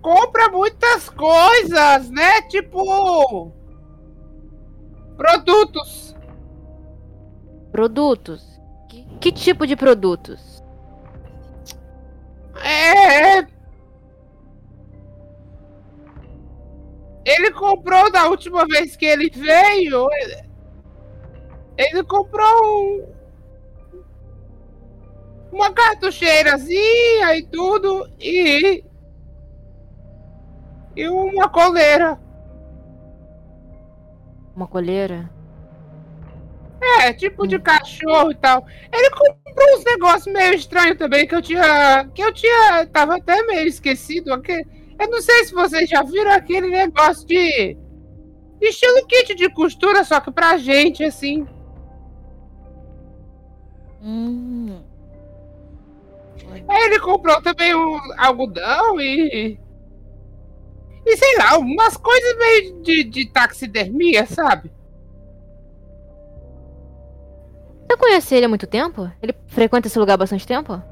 Compra 0.00 0.48
muitas 0.50 1.08
coisas, 1.10 2.10
né? 2.10 2.42
Tipo. 2.42 3.52
Produtos. 5.18 6.16
Produtos. 7.72 8.60
Que, 8.88 9.04
que 9.18 9.32
tipo 9.32 9.66
de 9.66 9.74
produtos? 9.74 10.62
É. 12.64 13.38
Ele 17.24 17.50
comprou 17.50 18.10
da 18.12 18.28
última 18.28 18.64
vez 18.64 18.94
que 18.94 19.04
ele 19.04 19.28
veio. 19.28 20.08
Ele, 20.12 20.48
ele 21.76 22.04
comprou 22.04 22.64
um, 22.64 23.12
uma 25.50 25.72
cartucheirazinha 25.72 27.36
e 27.36 27.42
tudo 27.50 28.08
e 28.20 28.84
e 30.94 31.08
uma 31.08 31.48
coleira. 31.48 32.27
Uma 34.58 34.66
colheira? 34.66 35.30
É, 37.00 37.12
tipo 37.12 37.46
de 37.46 37.60
cachorro 37.60 38.32
e 38.32 38.34
tal. 38.34 38.66
Ele 38.92 39.08
comprou 39.10 39.76
uns 39.76 39.84
negócios 39.84 40.34
meio 40.34 40.52
estranhos 40.52 40.98
também 40.98 41.28
que 41.28 41.34
eu 41.36 41.40
tinha. 41.40 42.08
Que 42.12 42.22
eu 42.22 42.32
tinha. 42.34 42.84
Tava 42.86 43.18
até 43.18 43.40
meio 43.44 43.68
esquecido. 43.68 44.34
aqui. 44.34 44.60
Eu 44.98 45.10
não 45.10 45.22
sei 45.22 45.44
se 45.44 45.54
vocês 45.54 45.88
já 45.88 46.02
viram 46.02 46.32
aquele 46.32 46.66
negócio 46.70 47.24
de. 47.24 47.76
Estilo 48.60 49.06
kit 49.06 49.36
de 49.36 49.48
costura, 49.48 50.02
só 50.02 50.18
que 50.18 50.32
pra 50.32 50.56
gente, 50.56 51.04
assim. 51.04 51.46
Hum. 54.02 54.82
Aí 56.66 56.82
ele 56.86 56.98
comprou 56.98 57.40
também 57.42 57.76
um 57.76 57.96
algodão 58.16 59.00
e. 59.00 59.56
E 61.08 61.16
sei 61.16 61.38
lá, 61.38 61.56
umas 61.56 61.96
coisas 61.96 62.36
meio 62.36 62.82
de, 62.82 63.02
de 63.04 63.26
taxidermia, 63.30 64.26
sabe? 64.26 64.70
Você 67.88 67.96
conhece 67.96 68.34
ele 68.34 68.44
há 68.44 68.48
muito 68.48 68.66
tempo? 68.66 69.10
Ele 69.22 69.34
frequenta 69.46 69.88
esse 69.88 69.98
lugar 69.98 70.14
há 70.14 70.18
bastante 70.18 70.46
tempo? 70.46 70.82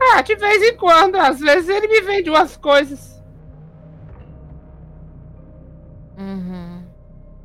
Ah, 0.00 0.22
de 0.22 0.34
vez 0.34 0.62
em 0.62 0.74
quando. 0.78 1.16
Às 1.16 1.40
vezes 1.40 1.68
ele 1.68 1.88
me 1.88 2.00
vende 2.00 2.30
umas 2.30 2.56
coisas. 2.56 3.22
Uhum. 6.16 6.82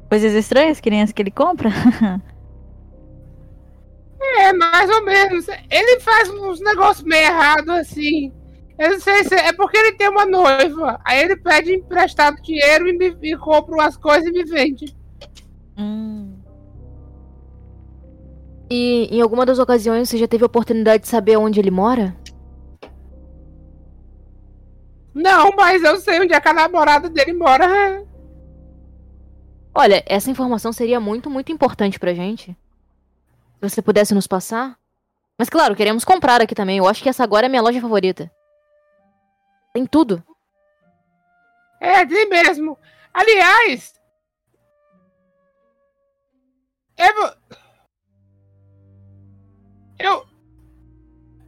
Coisas 0.07 0.31
estranhas 0.31 0.79
que 0.79 0.89
nem 0.89 1.01
as 1.01 1.11
que 1.11 1.21
ele 1.21 1.31
compra? 1.31 1.69
É, 4.37 4.51
mais 4.53 4.89
ou 4.89 5.03
menos. 5.05 5.47
Ele 5.69 5.99
faz 5.99 6.29
uns 6.29 6.59
negócios 6.59 7.05
meio 7.05 7.25
errados 7.25 7.69
assim. 7.69 8.33
Eu 8.77 8.91
não 8.91 8.99
sei 8.99 9.23
se 9.23 9.33
é 9.33 9.53
porque 9.53 9.77
ele 9.77 9.93
tem 9.93 10.09
uma 10.09 10.25
noiva. 10.25 10.99
Aí 11.05 11.21
ele 11.21 11.37
pede 11.37 11.73
emprestado 11.73 12.41
dinheiro 12.41 12.87
e 12.87 12.97
me 12.97 13.15
e 13.21 13.37
compra 13.37 13.75
umas 13.75 13.95
coisas 13.95 14.27
e 14.27 14.31
me 14.31 14.43
vende. 14.43 14.95
hum. 15.77 16.33
E 18.69 19.07
em 19.11 19.21
alguma 19.21 19.45
das 19.45 19.59
ocasiões 19.59 20.09
você 20.09 20.17
já 20.17 20.27
teve 20.27 20.43
a 20.43 20.47
oportunidade 20.47 21.03
de 21.03 21.09
saber 21.09 21.37
onde 21.37 21.59
ele 21.59 21.71
mora? 21.71 22.15
Não, 25.13 25.51
mas 25.55 25.81
eu 25.83 25.97
sei 25.97 26.19
onde 26.19 26.33
é 26.33 26.41
que 26.41 26.49
a 26.49 26.53
namorada 26.53 27.09
dele 27.09 27.31
mora. 27.31 28.03
Olha, 29.73 30.03
essa 30.05 30.29
informação 30.29 30.73
seria 30.73 30.99
muito, 30.99 31.29
muito 31.29 31.51
importante 31.51 31.99
pra 31.99 32.13
gente. 32.13 32.51
Se 33.61 33.69
você 33.69 33.81
pudesse 33.81 34.13
nos 34.13 34.27
passar. 34.27 34.77
Mas 35.37 35.49
claro, 35.49 35.75
queremos 35.75 36.03
comprar 36.03 36.41
aqui 36.41 36.55
também. 36.55 36.77
Eu 36.79 36.87
acho 36.87 37.01
que 37.01 37.09
essa 37.09 37.23
agora 37.23 37.45
é 37.45 37.49
minha 37.49 37.61
loja 37.61 37.79
favorita. 37.79 38.29
Tem 39.75 39.85
tudo. 39.85 40.23
É, 41.81 42.05
tem 42.05 42.29
mesmo. 42.29 42.79
Aliás. 43.13 43.93
Eu. 46.97 47.13
vou- 47.13 47.35
Eu. 49.99 50.25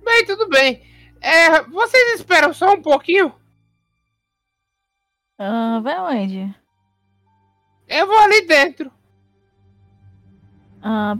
Bem, 0.03 0.25
tudo 0.25 0.49
bem. 0.49 0.85
É, 1.22 1.61
vocês 1.64 2.19
esperam 2.19 2.53
só 2.53 2.73
um 2.73 2.81
pouquinho? 2.81 3.33
Ah, 5.39 5.80
vai 5.81 5.97
onde? 5.97 6.53
Eu 7.88 8.07
vou 8.07 8.17
ali 8.19 8.45
dentro. 8.45 8.91
Ah, 10.83 11.15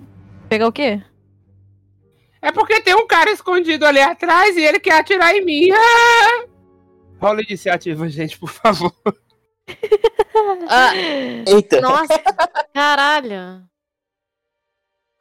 pegar 0.49 0.67
o 0.67 0.73
quê? 0.73 1.01
É 2.41 2.51
porque 2.51 2.81
tem 2.81 2.95
um 2.95 3.07
cara 3.07 3.31
escondido 3.31 3.85
ali 3.85 4.01
atrás 4.01 4.57
e 4.57 4.61
ele 4.61 4.79
quer 4.81 4.99
atirar 4.99 5.33
em 5.33 5.45
mim. 5.45 5.69
Ah! 5.71 6.56
Rola 7.19 7.41
iniciativa, 7.41 8.07
gente, 8.09 8.37
por 8.39 8.49
favor. 8.49 8.93
Ah, 10.69 10.95
Eita! 10.95 11.81
nossa, 11.81 12.21
caralho. 12.73 13.67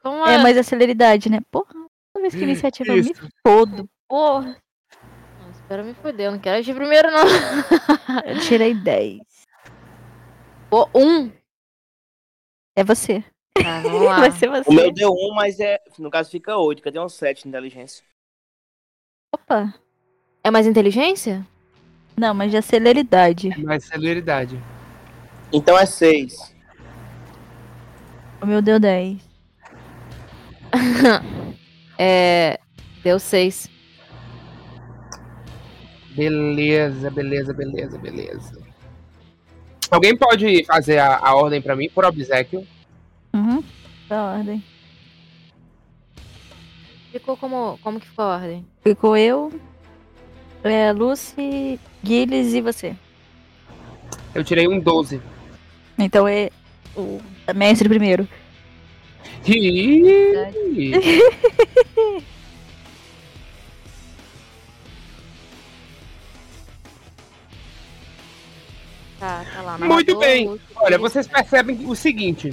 Como 0.03 0.25
É 0.27 0.39
mais 0.39 0.57
a 0.59 0.63
celeridade, 0.63 1.31
né? 1.31 1.41
Porra, 1.51 1.73
toda 2.13 2.21
vez 2.21 2.35
que 2.35 2.41
a 2.41 2.43
iniciativa 2.45 2.91
eu 2.91 3.03
me 3.03 3.11
Isso. 3.11 3.29
fodo. 3.45 3.89
Porra, 4.09 4.61
Não, 5.41 5.51
espera 5.51 5.83
me 5.83 5.95
foder, 5.95 6.27
eu 6.27 6.33
não 6.33 6.39
quero 6.39 6.59
agir 6.59 6.75
primeiro, 6.75 7.11
não. 7.11 7.25
eu 8.27 8.41
tirei 8.41 8.75
10. 8.75 9.21
Pô, 10.71 10.89
um. 10.95 11.33
É 12.77 12.85
você. 12.85 13.25
Tá, 13.55 13.81
vamos 13.81 14.03
lá. 14.07 14.21
Vai 14.21 14.31
ser 14.33 14.49
você. 14.49 14.69
O 14.71 14.73
meu 14.73 14.93
deu 14.93 15.11
um, 15.13 15.33
mas 15.35 15.59
é. 15.59 15.81
No 15.99 16.11
caso 16.11 16.31
fica 16.31 16.57
8, 16.57 16.83
cadê 16.83 17.01
um 17.01 17.09
7 17.09 17.43
de 17.43 17.49
inteligência? 17.49 18.05
Opa. 19.35 19.75
É 20.45 20.51
mais 20.51 20.67
inteligência? 20.67 21.45
Não, 22.17 22.33
mas 22.33 22.51
de 22.51 22.63
celeridade. 22.63 23.51
Mais 23.63 23.85
celeridade. 23.85 24.59
Então 25.53 25.79
é 25.79 25.87
6. 25.87 26.55
O 28.41 28.47
meu 28.47 28.63
deu 28.63 28.81
10. 28.81 29.19
É. 31.99 32.61
Deu 33.03 33.19
seis. 33.19 33.71
Beleza, 36.15 37.11
beleza, 37.11 37.53
beleza, 37.53 37.99
beleza. 37.99 38.59
Alguém 39.91 40.17
pode 40.17 40.65
fazer 40.65 40.99
a, 40.99 41.19
a 41.19 41.35
ordem 41.35 41.63
pra 41.63 41.77
mim 41.77 41.89
por 41.89 42.05
obsequio? 42.05 42.67
Uhum. 43.33 43.63
Da 44.09 44.33
ordem. 44.33 44.63
Ficou 47.13 47.37
como. 47.37 47.79
Como 47.83 48.01
que 48.01 48.07
ficou 48.07 48.25
a 48.25 48.37
ordem? 48.37 48.67
Ficou 48.83 49.17
eu, 49.17 49.53
é, 50.69 50.93
Lucy, 50.93 51.81
Gilles 52.03 52.55
e 52.55 52.61
você. 52.61 52.95
Eu 54.35 54.45
tirei 54.45 54.69
um 54.69 54.79
12. 54.79 55.21
Então 55.99 56.29
é 56.29 56.51
o 56.95 57.21
mestre 57.55 57.89
primeiro. 57.89 58.29
Tá, 69.19 69.45
tá 69.53 69.63
lá. 69.63 69.79
Muito 69.79 70.19
bem. 70.19 70.61
Olha, 70.77 70.99
vocês 70.99 71.27
percebem 71.27 71.87
o 71.87 71.97
seguinte. 71.97 72.53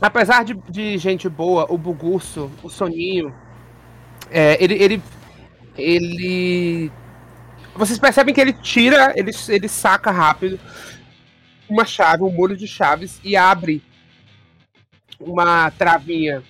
Apesar 0.00 0.44
de, 0.44 0.54
de 0.68 0.98
gente 0.98 1.28
boa, 1.28 1.66
o 1.68 1.78
Bugurso, 1.78 2.50
o 2.62 2.70
Soninho, 2.70 3.34
é, 4.30 4.62
ele, 4.62 4.74
ele. 4.74 5.02
Ele. 5.76 6.92
Vocês 7.74 7.98
percebem 7.98 8.32
que 8.34 8.40
ele 8.40 8.52
tira, 8.52 9.12
ele, 9.16 9.32
ele 9.48 9.68
saca 9.68 10.10
rápido 10.10 10.58
uma 11.68 11.84
chave, 11.84 12.22
um 12.22 12.30
molho 12.30 12.56
de 12.56 12.66
chaves 12.68 13.20
e 13.24 13.36
abre 13.36 13.82
uma 15.18 15.70
travinha 15.72 16.42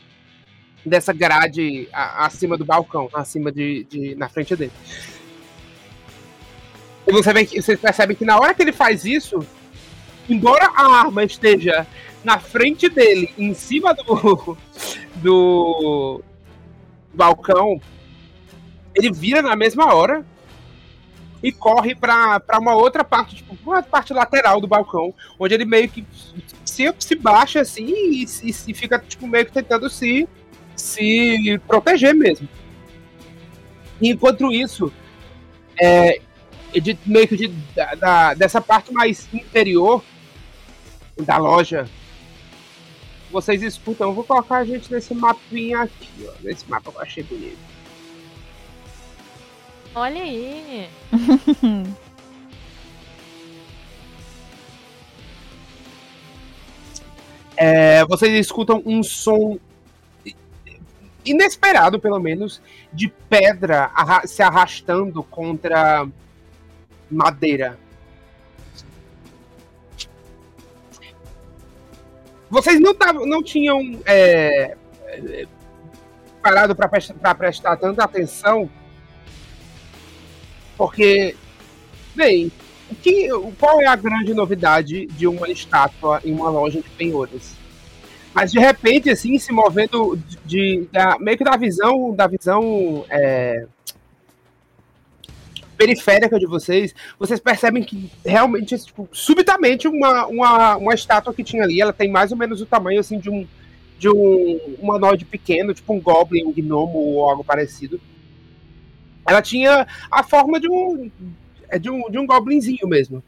dessa 0.85 1.13
grade 1.13 1.89
acima 1.93 2.59
do 2.59 2.65
balcão, 2.65 3.09
acima 3.15 3.51
de, 3.51 3.85
de- 3.85 4.15
na 4.17 4.29
frente 4.29 4.55
dele. 4.55 4.73
E 7.07 7.13
você 7.13 7.33
vê 7.33 7.47
que- 7.47 7.61
vocês 7.63 7.81
percebem 7.81 8.17
que 8.17 8.25
na 8.25 8.39
hora 8.39 8.53
que 8.55 8.61
ele 8.63 8.73
faz 8.73 9.05
isso, 9.05 9.39
embora 10.29 10.67
a 10.75 10.87
arma 11.01 11.25
esteja 11.25 11.87
na 12.23 12.39
frente 12.39 12.89
dele, 12.89 13.33
em 13.39 13.55
cima 13.55 13.95
do, 13.95 14.57
do 15.17 16.23
balcão, 17.15 17.81
ele 18.95 19.11
vira 19.13 19.41
na 19.41 19.57
mesma 19.57 19.95
hora 19.95 20.25
e 21.45 21.53
corre 21.53 21.95
para 21.95 22.41
uma 22.59 22.75
outra 22.75 23.05
parte, 23.05 23.37
tipo, 23.37 23.55
uma 23.67 23.83
parte 23.83 24.15
lateral 24.15 24.63
do 24.63 24.67
balcão, 24.67 25.13
onde 25.39 25.53
ele 25.53 25.67
meio 25.67 25.91
que 25.91 26.03
se, 26.65 26.93
se 26.99 27.15
baixa 27.15 27.61
assim 27.61 27.85
e, 27.87 28.25
e, 28.25 28.49
e 28.49 28.75
fica 28.75 28.99
tipo, 28.99 29.27
meio 29.27 29.45
que 29.45 29.53
tentando 29.53 29.91
se, 29.91 30.27
se 30.75 31.61
proteger 31.69 32.15
mesmo. 32.15 32.49
E 34.01 34.09
enquanto 34.09 34.51
isso, 34.51 34.91
é, 35.79 36.19
de, 36.73 36.99
meio 37.05 37.29
que 37.29 37.37
de, 37.37 37.49
da, 37.99 38.33
dessa 38.33 38.63
parte 38.63 38.91
mais 38.91 39.29
interior 39.31 40.03
da 41.27 41.37
loja, 41.37 41.87
vocês 43.31 43.63
escutam. 43.63 44.15
Vou 44.15 44.25
colocar 44.25 44.57
a 44.57 44.65
gente 44.65 44.91
nesse 44.91 45.13
mapinha 45.13 45.83
aqui, 45.83 46.27
ó. 46.27 46.33
Nesse 46.41 46.69
mapa 46.71 46.91
que 46.91 46.97
eu 46.97 47.03
achei 47.03 47.23
bonito. 47.23 47.74
Olha 49.95 50.23
aí. 50.23 50.89
é, 57.57 58.05
vocês 58.07 58.33
escutam 58.39 58.83
um 58.85 59.05
som 59.05 59.57
inesperado, 61.25 62.01
pelo 62.01 62.19
menos, 62.19 62.61
de 62.93 63.09
pedra 63.29 63.91
arra 63.95 64.27
se 64.27 64.43
arrastando 64.43 65.23
contra 65.23 66.07
madeira. 67.11 67.79
Vocês 72.51 72.81
não, 72.81 72.95
tavam, 72.95 73.25
não 73.27 73.43
tinham 73.43 73.81
é, 74.05 74.77
parado 76.43 76.75
para 76.75 77.35
prestar 77.35 77.77
tanta 77.77 78.05
atenção, 78.05 78.69
porque, 80.77 81.35
bem, 82.15 82.51
o 82.91 82.95
que, 82.95 83.29
qual 83.59 83.81
é 83.81 83.87
a 83.87 83.97
grande 83.97 84.35
novidade 84.35 85.07
de 85.07 85.27
uma 85.27 85.49
estátua 85.49 86.21
em 86.25 86.33
uma 86.33 86.49
loja 86.49 86.81
de 86.81 86.89
penhores? 86.91 87.57
Mas 88.35 88.51
de 88.51 88.59
repente, 88.59 89.09
assim, 89.11 89.39
se 89.39 89.53
movendo 89.53 90.17
de, 90.17 90.39
de 90.45 90.89
da, 90.93 91.17
meio 91.19 91.39
que 91.39 91.45
da 91.45 91.57
visão, 91.57 92.13
da 92.15 92.27
visão 92.27 93.05
é, 93.09 93.67
periférica 95.77 96.39
de 96.39 96.47
vocês, 96.47 96.95
vocês 97.19 97.39
percebem 97.39 97.83
que 97.83 98.11
realmente, 98.25 98.77
tipo, 98.79 99.09
subitamente, 99.13 99.87
uma, 99.87 100.27
uma, 100.27 100.77
uma 100.77 100.95
estátua 100.95 101.33
que 101.33 101.45
tinha 101.45 101.63
ali, 101.63 101.81
ela 101.81 101.93
tem 101.93 102.11
mais 102.11 102.33
ou 102.33 102.39
menos 102.39 102.61
o 102.61 102.67
tamanho 102.67 103.01
assim 103.01 103.19
de 103.19 103.31
um 103.31 103.47
de 103.97 104.09
um 104.11 104.77
humanoide 104.81 105.25
pequeno, 105.25 105.73
tipo 105.73 105.95
um 105.95 106.01
goblin, 106.01 106.45
um 106.45 106.53
gnomo 106.53 106.99
ou 106.99 107.31
algo 107.31 107.45
parecido. 107.45 108.01
Ela 109.27 109.43
tinha 109.43 109.87
a 110.11 110.23
forma 110.23 110.61
de 110.61 110.69
um 110.69 111.11
de 111.79 111.91
um, 111.91 112.11
de 112.11 112.19
um 112.19 112.27
goblinzinho 112.27 112.87
mesmo. 112.87 113.23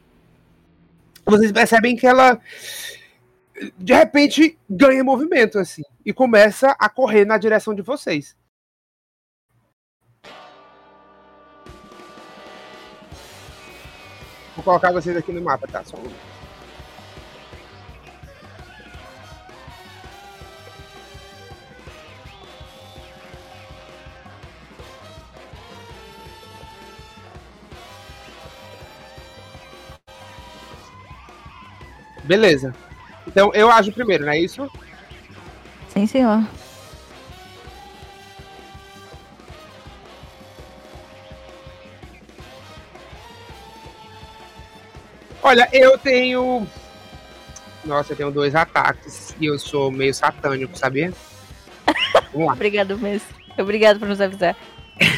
Vocês 1.25 1.51
percebem 1.51 1.95
que 1.95 2.07
ela 2.07 2.39
de 3.77 3.93
repente 3.93 4.57
ganha 4.69 5.03
movimento 5.03 5.57
assim 5.57 5.83
e 6.05 6.13
começa 6.13 6.75
a 6.79 6.87
correr 6.87 7.25
na 7.25 7.37
direção 7.37 7.73
de 7.73 7.81
vocês. 7.81 8.35
Vou 14.55 14.63
colocar 14.63 14.91
vocês 14.91 15.15
aqui 15.15 15.31
no 15.31 15.41
mapa, 15.41 15.67
tá? 15.67 15.83
Só 15.83 15.97
um... 15.97 16.36
Beleza. 32.27 32.75
Então 33.25 33.51
eu 33.53 33.71
ajo 33.71 33.91
primeiro, 33.91 34.25
não 34.25 34.31
é 34.31 34.39
isso? 34.39 34.69
Sim, 35.89 36.05
senhor. 36.05 36.43
Olha, 45.41 45.69
eu 45.71 45.97
tenho. 45.97 46.67
Nossa, 47.85 48.11
eu 48.11 48.17
tenho 48.17 48.31
dois 48.31 48.53
ataques 48.53 49.33
e 49.39 49.45
eu 49.45 49.57
sou 49.57 49.89
meio 49.89 50.13
satânico, 50.13 50.77
sabia? 50.77 51.13
Vamos 52.33 52.47
lá. 52.47 52.53
Obrigado, 52.53 52.97
mesmo. 52.97 53.27
Obrigado 53.57 53.97
por 53.97 54.07
nos 54.07 54.21
avisar. 54.21 54.55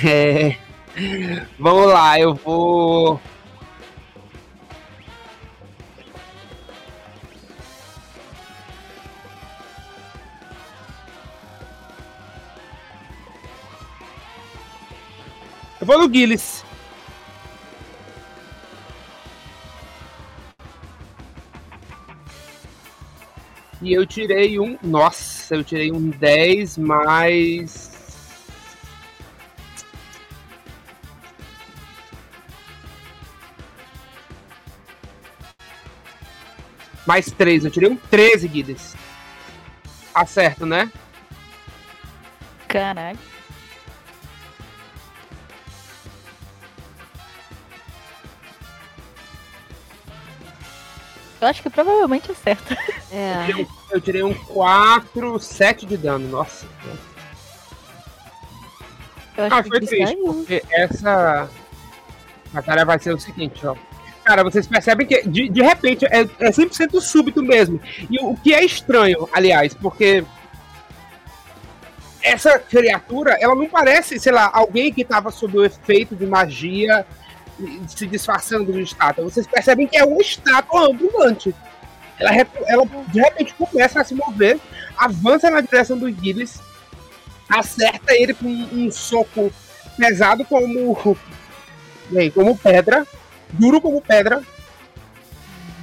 É... 0.06 0.56
Vamos 1.58 1.88
lá, 1.88 2.20
eu 2.20 2.34
vou. 2.36 3.20
Vou 15.90 15.98
no 15.98 16.14
Gillis. 16.14 16.64
E 23.82 23.92
eu 23.92 24.06
tirei 24.06 24.60
um. 24.60 24.78
Nossa, 24.84 25.56
eu 25.56 25.64
tirei 25.64 25.92
um 25.92 26.12
10 26.12 26.78
mais. 26.78 27.90
Mais 37.08 37.32
3, 37.32 37.66
eu 37.66 37.72
tirei 37.72 37.90
um 37.90 37.96
13, 37.96 38.48
Guides. 38.48 38.96
Acerto, 40.14 40.68
né? 40.68 40.92
Caraca. 42.68 43.39
Eu 51.42 51.48
acho 51.48 51.62
que 51.64 51.70
provavelmente 51.70 52.32
acerta. 52.32 52.78
É. 53.12 53.48
Eu 53.90 54.00
tirei 54.00 54.22
um 54.22 54.36
4, 54.36 55.40
7 55.40 55.88
de 55.88 55.98
dano, 55.98 56.28
nossa. 56.28 56.68
Eu 59.36 59.46
acho 59.46 59.56
Ah, 59.56 59.64
que 59.64 59.70
foi 59.70 59.80
triste, 59.80 60.06
caíram. 60.16 60.34
porque 60.36 60.64
essa 60.70 61.50
batalha 62.54 62.86
vai 62.86 63.00
ser 63.00 63.16
o 63.16 63.20
seguinte, 63.20 63.66
ó. 63.66 63.76
Cara, 64.24 64.44
vocês 64.44 64.68
percebem 64.68 65.08
que 65.08 65.28
de, 65.28 65.50
de 65.50 65.62
repente 65.64 66.06
é, 66.06 66.20
é 66.22 66.52
100% 66.52 67.02
súbito 67.02 67.42
mesmo. 67.42 67.82
E 68.12 68.20
o, 68.20 68.32
o 68.34 68.38
que 68.38 68.54
é 68.54 68.64
estranho, 68.64 69.28
aliás, 69.34 69.74
porque 69.74 70.24
essa 72.22 72.60
criatura, 72.60 73.38
ela 73.42 73.56
não 73.56 73.68
parece, 73.68 74.20
sei 74.20 74.32
lá, 74.34 74.52
alguém 74.54 74.94
que 74.94 75.04
tava 75.04 75.32
sob 75.32 75.58
o 75.58 75.66
efeito 75.66 76.16
de 76.16 76.28
magia 76.28 77.08
se 77.88 78.08
disfarçando 78.08 78.72
de 78.72 78.82
estátua. 78.82 79.24
Vocês 79.24 79.48
percebem 79.48 79.88
que 79.88 79.98
é 79.98 80.04
uma 80.04 80.22
estátua 80.22 80.88
ambulante. 80.88 81.54
Ela, 82.18 82.32
ela 82.68 82.86
de 83.08 83.20
repente 83.20 83.54
começa 83.54 84.02
a 84.02 84.04
se 84.04 84.14
mover, 84.14 84.60
avança 84.98 85.50
na 85.50 85.62
direção 85.62 85.98
do 85.98 86.12
Gilles, 86.12 86.60
acerta 87.48 88.14
ele 88.14 88.34
com 88.34 88.48
um 88.48 88.92
soco 88.92 89.52
pesado 89.98 90.44
como, 90.46 91.18
bem, 92.10 92.30
como 92.30 92.58
pedra, 92.58 93.08
duro 93.50 93.80
como 93.80 94.02
pedra, 94.02 94.42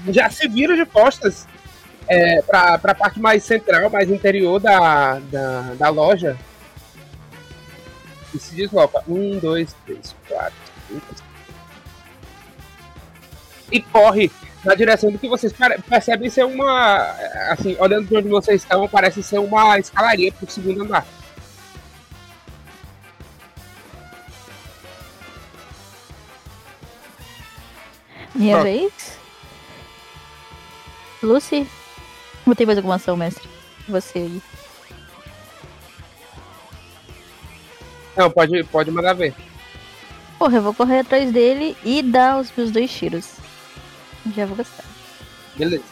já 0.08 0.30
se 0.30 0.46
vira 0.46 0.76
de 0.76 0.84
costas 0.84 1.46
é, 2.06 2.42
para 2.42 2.74
a 2.74 2.94
parte 2.94 3.18
mais 3.18 3.42
central, 3.42 3.90
mais 3.90 4.10
interior 4.10 4.60
da, 4.60 5.18
da, 5.18 5.74
da 5.74 5.88
loja 5.88 6.36
e 8.34 8.38
se 8.38 8.54
desloca. 8.54 9.02
Um, 9.08 9.38
dois, 9.38 9.74
três, 9.84 10.14
quatro, 10.28 10.54
cinco. 10.88 11.25
E 13.70 13.80
corre 13.80 14.30
na 14.64 14.74
direção 14.74 15.10
do 15.10 15.18
que 15.18 15.28
vocês 15.28 15.52
percebem 15.88 16.28
ser 16.28 16.44
uma. 16.44 16.96
Assim, 17.50 17.76
olhando 17.78 18.08
de 18.08 18.16
onde 18.16 18.28
vocês 18.28 18.62
estão, 18.62 18.88
parece 18.88 19.22
ser 19.22 19.38
uma 19.38 19.78
escalaria 19.78 20.32
pro 20.32 20.50
segundo 20.50 20.82
andar. 20.82 21.06
Minha 28.34 28.60
Pronto. 28.60 28.64
vez? 28.64 29.18
Lucy? 31.22 31.66
Não 32.44 32.54
tem 32.54 32.66
mais 32.66 32.78
alguma 32.78 32.96
ação, 32.96 33.16
mestre? 33.16 33.48
Você 33.88 34.18
aí. 34.18 34.42
Não, 38.16 38.30
pode, 38.30 38.62
pode 38.64 38.90
mandar 38.90 39.14
ver. 39.14 39.34
Porra, 40.38 40.58
eu 40.58 40.62
vou 40.62 40.74
correr 40.74 41.00
atrás 41.00 41.32
dele 41.32 41.76
e 41.84 42.02
dar 42.02 42.38
os 42.38 42.52
meus 42.54 42.70
dois 42.70 42.90
tiros. 42.90 43.45
Já 44.34 44.46
vou 44.46 44.56
gastar. 44.56 44.84
Beleza. 45.56 45.84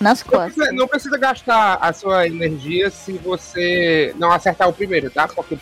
Nas 0.00 0.22
Não 0.24 0.30
costas. 0.30 0.54
precisa, 0.54 0.72
não 0.76 0.88
precisa 0.88 1.18
gastar 1.18 1.74
a 1.80 1.92
sua 1.92 2.26
energia 2.26 2.88
se 2.90 3.12
você 3.14 4.14
não 4.16 4.30
acertar 4.30 4.68
o 4.68 4.72
primeiro, 4.72 5.10
tá? 5.10 5.26
Porque 5.26 5.58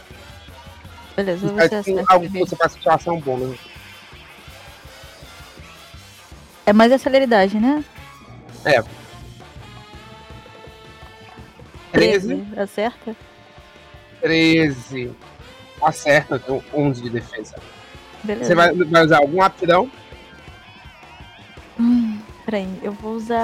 Beleza, 1.16 1.46
é 1.46 1.68
você 1.68 1.74
acerta 1.76 2.04
algo 2.12 2.30
que 2.30 2.38
você 2.38 2.56
faz 2.56 2.72
situação 2.72 3.18
bônus. 3.20 3.58
É 6.66 6.72
mais 6.72 6.92
a 6.92 6.98
celeridade, 6.98 7.58
né? 7.58 7.82
13, 11.92 12.46
Acerta? 12.56 13.16
13. 14.20 15.12
Acerta, 15.82 16.36
então 16.36 16.62
11 16.74 17.02
de 17.02 17.10
defesa. 17.10 17.54
Beleza. 18.22 18.46
Você 18.46 18.54
vai, 18.54 18.72
vai 18.74 19.04
usar 19.04 19.18
alguma 19.18 19.46
aptidão? 19.46 19.90
Hum, 21.78 22.15
peraí, 22.46 22.68
eu 22.80 22.92
vou 22.92 23.14
usar. 23.14 23.36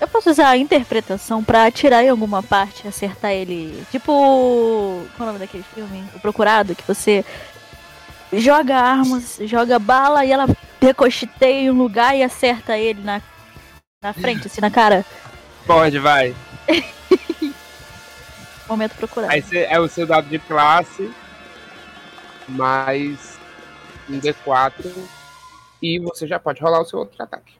Eu 0.00 0.08
posso 0.08 0.30
usar 0.30 0.48
a 0.48 0.56
interpretação 0.56 1.44
pra 1.44 1.66
atirar 1.66 2.04
em 2.04 2.08
alguma 2.08 2.42
parte 2.42 2.84
e 2.84 2.88
acertar 2.88 3.30
ele. 3.30 3.86
Tipo. 3.92 5.06
Qual 5.16 5.20
é 5.20 5.22
o 5.22 5.26
nome 5.26 5.38
daquele 5.38 5.62
filme? 5.62 6.04
O 6.14 6.20
Procurado, 6.20 6.74
que 6.74 6.82
você 6.82 7.24
joga 8.32 8.76
armas, 8.76 9.38
joga 9.42 9.78
bala 9.78 10.24
e 10.24 10.32
ela 10.32 10.48
ricocheteia 10.80 11.60
em 11.60 11.70
um 11.70 11.78
lugar 11.78 12.16
e 12.16 12.24
acerta 12.24 12.76
ele 12.76 13.00
na, 13.02 13.22
na 14.02 14.12
frente, 14.12 14.48
assim, 14.48 14.60
na 14.60 14.70
cara. 14.70 15.06
Pode, 15.64 16.00
vai. 16.00 16.34
Momento 18.68 18.96
procurado. 18.96 19.32
Aí 19.32 19.40
você, 19.40 19.66
é 19.70 19.78
o 19.78 19.86
seu 19.86 20.04
dado 20.06 20.28
de 20.28 20.38
classe, 20.40 21.08
mais 22.48 23.31
um 24.08 24.18
D4. 24.18 24.84
E 25.82 25.98
você 25.98 26.26
já 26.26 26.38
pode 26.38 26.60
rolar 26.60 26.80
o 26.80 26.84
seu 26.84 26.98
outro 27.00 27.20
ataque. 27.22 27.54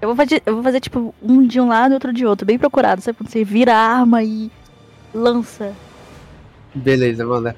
Eu 0.00 0.08
vou, 0.08 0.16
fazer, 0.16 0.42
eu 0.46 0.54
vou 0.54 0.62
fazer, 0.62 0.80
tipo, 0.80 1.14
um 1.22 1.46
de 1.46 1.60
um 1.60 1.68
lado 1.68 1.92
e 1.92 1.94
outro 1.94 2.10
de 2.10 2.24
outro, 2.24 2.46
bem 2.46 2.58
procurado. 2.58 3.02
Sabe 3.02 3.18
quando 3.18 3.28
você 3.28 3.44
vira 3.44 3.74
a 3.74 3.98
arma 3.98 4.22
e 4.22 4.50
lança? 5.12 5.76
Beleza, 6.74 7.26
manda. 7.26 7.54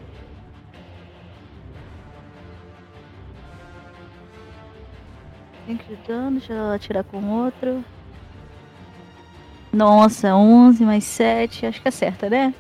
Cinco 5.67 5.85
de 5.85 5.97
dano, 6.09 6.33
deixa 6.33 6.53
eu 6.53 6.73
atirar 6.73 7.05
com 7.05 7.25
outro. 7.31 7.85
Nossa, 9.73 10.35
11 10.35 10.85
mais 10.85 11.05
7, 11.05 11.67
acho 11.67 11.81
que 11.81 11.89
acerta, 11.89 12.29
né? 12.29 12.55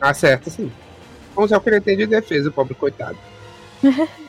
Acerta, 0.00 0.50
sim. 0.50 0.70
Vamos 1.34 1.50
ver 1.50 1.56
o 1.56 1.60
que 1.60 1.70
ele 1.70 1.80
tem 1.80 1.96
de 1.96 2.06
defesa, 2.06 2.48
o 2.48 2.52
pobre 2.52 2.74
coitado. 2.74 3.16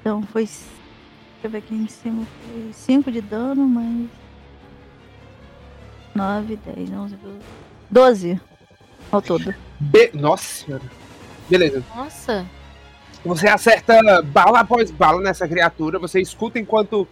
Então 0.00 0.22
foi. 0.22 0.44
Deixa 0.44 0.66
eu 1.44 1.50
ver 1.50 1.58
aqui 1.58 1.74
em 1.74 1.88
cima. 1.88 2.26
Foi 2.46 2.70
5 2.72 3.10
de 3.12 3.20
dano, 3.20 3.66
mais. 3.66 4.08
9, 6.14 6.56
10, 6.56 6.90
11, 6.90 7.16
12. 7.16 7.38
12 7.90 8.40
ao 9.10 9.22
todo. 9.22 9.54
Be- 9.78 10.10
Nossa 10.14 10.44
senhora. 10.64 10.84
Beleza. 11.48 11.82
Nossa. 11.94 12.46
Você 13.24 13.48
acerta 13.48 14.22
bala 14.22 14.60
após 14.60 14.90
bala 14.90 15.20
nessa 15.20 15.46
criatura. 15.46 15.98
Você 15.98 16.20
escuta 16.20 16.58
enquanto 16.58 17.06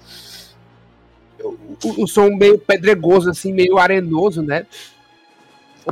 o, 1.41 2.03
o- 2.03 2.07
som 2.09 2.31
meio 2.31 2.59
pedregoso, 2.59 3.31
assim, 3.31 3.53
meio 3.53 3.79
arenoso, 3.79 4.43
né? 4.43 4.67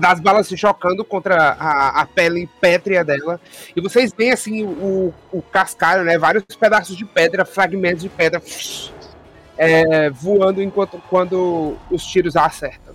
Das 0.00 0.20
balas 0.20 0.46
se 0.46 0.56
chocando 0.56 1.04
contra 1.04 1.52
a, 1.52 2.02
a 2.02 2.06
pele 2.06 2.48
pétrea 2.60 3.02
dela. 3.04 3.40
E 3.74 3.80
vocês 3.80 4.12
veem, 4.12 4.32
assim, 4.32 4.62
o, 4.64 5.12
o 5.32 5.40
cascalho, 5.40 6.04
né? 6.04 6.18
Vários 6.18 6.44
pedaços 6.58 6.96
de 6.96 7.04
pedra, 7.04 7.44
fragmentos 7.44 8.02
de 8.02 8.08
pedra 8.10 8.42
é, 9.56 10.10
voando 10.10 10.62
enquanto 10.62 11.00
quando 11.08 11.76
os 11.90 12.04
tiros 12.04 12.36
acertam. 12.36 12.94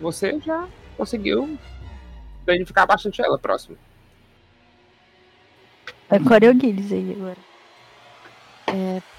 Você 0.00 0.38
já 0.40 0.66
conseguiu 0.96 1.58
danificar 2.44 2.86
bastante 2.86 3.20
ela 3.22 3.38
próximo. 3.38 3.76
É 6.10 6.18
Corey 6.18 6.52
Gilles 6.60 6.92
aí 6.92 7.12
agora. 7.12 7.38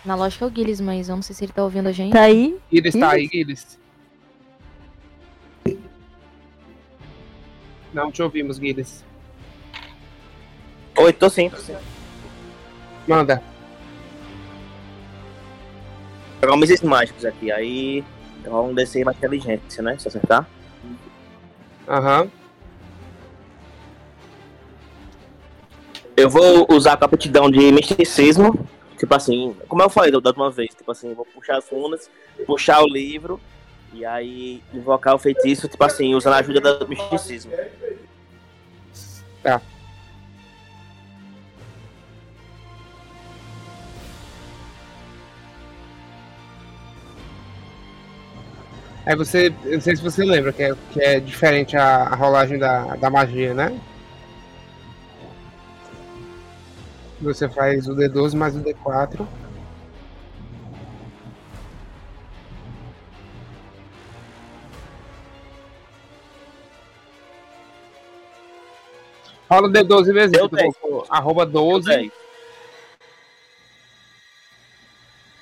Na 0.04 0.16
lógica 0.16 0.45
é 0.45 0.48
o 0.48 0.52
Gilles, 0.54 0.80
mas 0.80 1.10
eu 1.10 1.16
não 1.16 1.24
sei 1.24 1.36
se 1.36 1.44
ele 1.45 1.52
tá 1.52 1.64
ouvindo 1.64 1.88
a 1.88 1.92
gente. 1.92 2.14
Tá 2.14 2.22
aí? 2.22 2.58
Guilherme 2.72 2.90
está 2.90 3.12
aí, 3.12 3.28
Guilherme. 3.28 3.58
Não 7.94 8.12
te 8.12 8.22
ouvimos, 8.22 8.60
Guilherme. 8.60 8.92
Oi, 10.98 11.14
tô 11.14 11.30
sim. 11.30 11.50
tô 11.50 11.58
sim. 11.58 11.76
Manda. 13.08 13.42
Jogar 16.42 16.58
mísseis 16.58 16.82
mágicos 16.82 17.26
aqui, 17.26 17.52
aí 17.52 18.04
rola 18.45 18.68
um 18.70 18.74
DC 18.76 19.04
mais 19.04 19.18
inteligência, 19.18 19.82
né? 19.82 19.98
Se 19.98 20.08
acertar. 20.08 20.48
Aham. 21.88 22.30
Eu 26.18 26.30
vou 26.30 26.66
usar 26.69 26.94
a 26.94 27.06
aptidão 27.06 27.52
de 27.52 27.72
misticismo. 27.72 28.68
Tipo 28.98 29.14
assim, 29.14 29.56
como 29.68 29.82
eu 29.82 29.90
falei 29.90 30.11
da 30.11 30.18
última 30.18 30.50
vez, 30.50 30.69
tipo 30.74 30.90
assim, 30.90 31.14
vou 31.14 31.26
puxar 31.26 31.58
as 31.58 31.68
runas, 31.68 32.10
puxar 32.48 32.82
o 32.82 32.88
livro 32.88 33.40
e 33.94 34.06
aí 34.06 34.64
invocar 34.74 35.14
o 35.14 35.19
feitiço, 35.19 35.68
tipo 35.68 35.84
assim, 35.84 36.16
usando 36.16 36.34
a 36.34 36.38
ajuda 36.38 36.76
do 36.76 36.88
misticismo. 36.88 37.52
Aí 49.06 49.16
você. 49.16 49.53
Eu 49.66 49.74
não 49.74 49.82
sei 49.82 49.95
se 49.95 50.02
você 50.02 50.24
lembra 50.24 50.52
que 50.52 50.64
é, 50.64 50.74
que 50.92 51.02
é 51.02 51.19
diferente 51.19 51.77
a, 51.77 52.03
a 52.03 52.16
rolagem 52.16 52.58
da, 52.58 52.95
da 52.95 53.10
magia, 53.10 53.53
né? 53.53 53.80
Você 57.26 57.50
faz 57.50 57.88
o 57.88 57.95
D12 57.95 58.36
mais 58.36 58.56
o 58.56 58.60
D4. 58.60 59.26
Rola 69.50 69.68
o 69.68 69.72
D12 69.72 70.14
mesmo. 70.14 70.32
Deu 70.32 70.50
que 70.50 70.56
tu 70.56 70.62
10. 70.62 70.78
colocou 70.78 71.06
arroba 71.10 71.45
12. 71.45 71.88
Dez. 71.88 72.12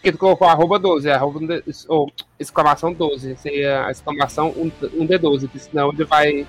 que 0.04 0.12
tu 0.12 0.18
colocou 0.18 0.48
arroba 0.50 0.78
12, 0.78 1.08
é 1.08 1.14
arroba 1.14 1.40
um 1.40 1.48
D- 1.48 1.64
ou 1.88 2.12
exclamação 2.38 2.94
12. 2.94 3.38
Seria 3.38 3.86
a 3.86 3.92
exclamação 3.92 4.50
um, 4.50 4.70
um 4.94 5.08
D12, 5.08 5.48
que 5.48 5.58
senão 5.58 5.94
ele 5.94 6.04
vai. 6.04 6.46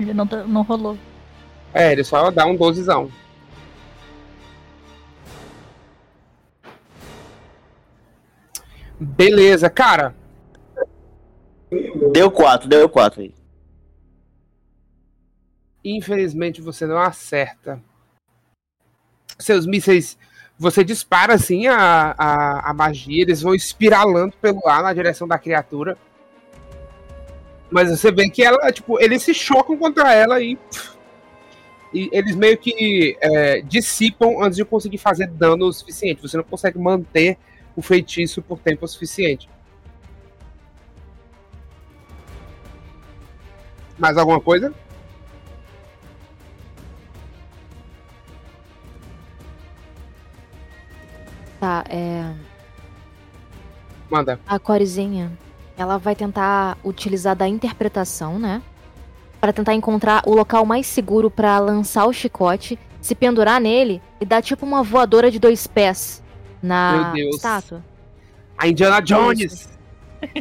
Ele 0.00 0.12
não, 0.12 0.24
não 0.24 0.62
rolou. 0.62 0.98
É, 1.72 1.92
ele 1.92 2.04
só 2.04 2.30
dá 2.30 2.46
um 2.46 2.56
12zão. 2.56 3.10
Beleza, 9.00 9.70
cara. 9.70 10.14
Deu 12.12 12.30
4, 12.30 12.68
deu 12.68 12.88
4 12.88 13.22
aí. 13.22 13.34
Infelizmente 15.84 16.60
você 16.60 16.86
não 16.86 16.98
acerta. 16.98 17.80
Seus 19.38 19.66
mísseis. 19.66 20.18
Você 20.58 20.82
dispara 20.82 21.34
assim 21.34 21.68
a, 21.68 22.14
a, 22.18 22.70
a 22.70 22.74
magia, 22.74 23.22
eles 23.22 23.40
vão 23.40 23.54
espiralando 23.54 24.34
pelo 24.40 24.66
ar 24.66 24.82
na 24.82 24.92
direção 24.92 25.28
da 25.28 25.38
criatura. 25.38 25.96
Mas 27.70 27.90
você 27.90 28.10
vê 28.10 28.28
que 28.28 28.42
ela, 28.42 28.72
tipo, 28.72 29.00
eles 29.00 29.22
se 29.22 29.32
chocam 29.32 29.76
contra 29.76 30.12
ela 30.12 30.40
e. 30.40 30.58
E 31.92 32.10
eles 32.12 32.36
meio 32.36 32.58
que 32.58 33.16
é, 33.20 33.62
dissipam 33.62 34.42
antes 34.42 34.56
de 34.56 34.64
conseguir 34.64 34.98
fazer 34.98 35.26
dano 35.28 35.66
o 35.66 35.72
suficiente. 35.72 36.20
Você 36.22 36.36
não 36.36 36.44
consegue 36.44 36.78
manter 36.78 37.38
o 37.74 37.82
feitiço 37.82 38.42
por 38.42 38.58
tempo 38.58 38.86
suficiente. 38.86 39.48
Mais 43.98 44.16
alguma 44.16 44.40
coisa? 44.40 44.72
Tá, 51.58 51.84
é. 51.88 52.32
Manda. 54.08 54.40
A 54.46 54.58
Corezinha, 54.58 55.30
ela 55.76 55.98
vai 55.98 56.14
tentar 56.14 56.78
utilizar 56.84 57.34
da 57.34 57.48
interpretação, 57.48 58.38
né? 58.38 58.62
Pra 59.40 59.52
tentar 59.52 59.74
encontrar 59.74 60.22
o 60.26 60.34
local 60.34 60.64
mais 60.66 60.86
seguro 60.86 61.30
pra 61.30 61.58
lançar 61.58 62.06
o 62.06 62.12
chicote 62.12 62.78
se 63.00 63.14
pendurar 63.14 63.60
nele 63.60 64.02
e 64.20 64.26
dar 64.26 64.42
tipo 64.42 64.66
uma 64.66 64.82
voadora 64.82 65.30
de 65.30 65.38
dois 65.38 65.66
pés 65.66 66.22
na 66.62 67.12
Meu 67.14 67.24
Deus. 67.24 67.36
estátua. 67.36 67.84
A 68.56 68.66
Indiana 68.68 69.00
Jones. 69.00 69.68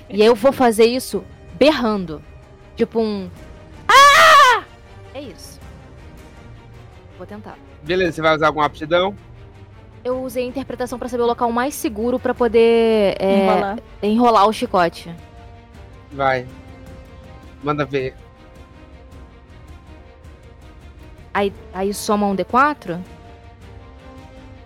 E 0.09 0.23
eu 0.25 0.33
vou 0.33 0.51
fazer 0.51 0.85
isso 0.85 1.23
berrando. 1.53 2.19
Tipo 2.75 2.99
um. 2.99 3.29
Ah! 3.87 4.63
É 5.13 5.21
isso. 5.21 5.59
Vou 7.15 7.27
tentar. 7.27 7.55
Beleza, 7.83 8.13
você 8.13 8.21
vai 8.23 8.35
usar 8.35 8.47
alguma 8.47 8.65
aptidão? 8.65 9.15
Eu 10.03 10.23
usei 10.23 10.45
a 10.45 10.47
interpretação 10.47 10.97
pra 10.97 11.07
saber 11.07 11.21
o 11.21 11.27
local 11.27 11.51
mais 11.51 11.75
seguro 11.75 12.17
pra 12.17 12.33
poder 12.33 13.15
é, 13.19 13.43
Enrolar. 13.45 13.79
enrolar 14.01 14.47
o 14.47 14.53
chicote. 14.53 15.13
Vai. 16.11 16.47
Manda 17.63 17.85
ver. 17.85 18.15
Aí, 21.37 21.53
aí 21.71 21.93
soma 21.93 22.25
um 22.25 22.35
D4? 22.35 22.99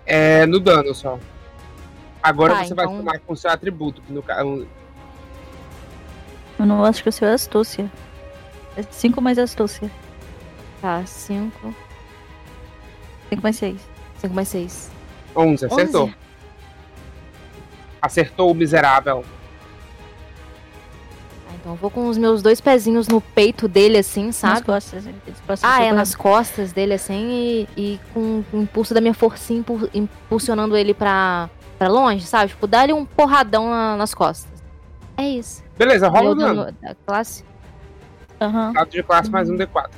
É 0.06 0.46
no 0.46 0.58
dano 0.58 0.94
só. 0.94 1.18
Agora 2.22 2.54
Tá, 2.54 2.64
você 2.64 2.72
vai 2.72 2.86
então- 2.86 2.96
somar 2.96 3.20
com 3.20 3.32
o 3.34 3.36
seu 3.36 3.50
atributo. 3.50 4.00
Que 4.00 4.10
no 4.10 4.22
caso. 4.22 4.66
Eu 6.58 6.64
não 6.64 6.82
acho 6.82 7.02
que 7.02 7.10
o 7.10 7.12
seu 7.12 7.28
é 7.28 7.34
astúcia. 7.34 7.92
É 8.74 8.80
5 8.84 9.20
mais 9.20 9.38
astúcia. 9.38 9.90
Tá, 10.80 11.04
5. 11.04 11.74
5 13.28 13.42
mais 13.42 13.56
6. 13.56 13.78
5 14.16 14.34
mais 14.34 14.48
6. 14.48 14.90
11, 15.36 15.66
acertou. 15.66 16.10
Acertou 18.00 18.50
o 18.50 18.54
miserável. 18.54 19.22
Então 21.62 21.74
eu 21.74 21.76
vou 21.76 21.92
com 21.92 22.08
os 22.08 22.18
meus 22.18 22.42
dois 22.42 22.60
pezinhos 22.60 23.06
no 23.06 23.20
peito 23.20 23.68
dele, 23.68 23.96
assim, 23.96 24.26
Nas 24.26 24.36
sabe? 24.36 24.62
costas. 24.66 25.06
Eles 25.06 25.40
passam 25.46 25.70
Ah, 25.70 25.80
é, 25.80 25.92
nas 25.92 26.12
costas 26.12 26.72
dele, 26.72 26.94
assim, 26.94 27.30
e, 27.30 27.68
e 27.94 28.00
com 28.12 28.42
o 28.52 28.62
impulso 28.62 28.92
da 28.92 29.00
minha 29.00 29.14
forcinha 29.14 29.60
impu- 29.60 29.88
impulsionando 29.94 30.76
ele 30.76 30.92
pra, 30.92 31.48
pra 31.78 31.88
longe, 31.88 32.26
sabe? 32.26 32.48
Tipo, 32.50 32.66
dar-lhe 32.66 32.92
um 32.92 33.04
porradão 33.04 33.70
na- 33.70 33.96
nas 33.96 34.12
costas. 34.12 34.50
É 35.16 35.22
isso. 35.28 35.62
Beleza, 35.78 36.08
rola 36.08 36.30
o 36.30 36.34
dano. 36.34 36.72
da 36.82 36.96
classe. 37.06 37.44
Aham. 38.40 38.72
Dado 38.72 38.90
de 38.90 39.02
classe 39.04 39.30
mais 39.30 39.48
um 39.48 39.56
D4. 39.56 39.88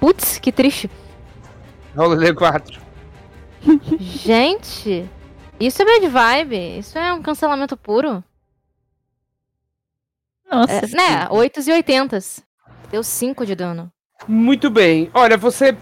Putz, 0.00 0.38
que 0.38 0.52
triste. 0.52 0.90
Rola 1.96 2.14
o 2.14 2.18
D4. 2.18 2.78
Gente, 3.98 5.08
isso 5.58 5.82
é 5.82 5.84
bad 5.84 6.08
vibe. 6.08 6.78
Isso 6.78 6.98
é 6.98 7.12
um 7.12 7.22
cancelamento 7.22 7.76
puro. 7.76 8.22
Nossa. 10.50 10.72
É, 10.72 10.86
né, 10.88 11.28
8 11.30 11.60
e 11.60 11.72
80. 11.72 12.18
Deu 12.90 13.02
5 13.02 13.44
de 13.44 13.54
dano. 13.54 13.92
Muito 14.26 14.70
bem. 14.70 15.10
Olha, 15.12 15.36
você 15.36 15.76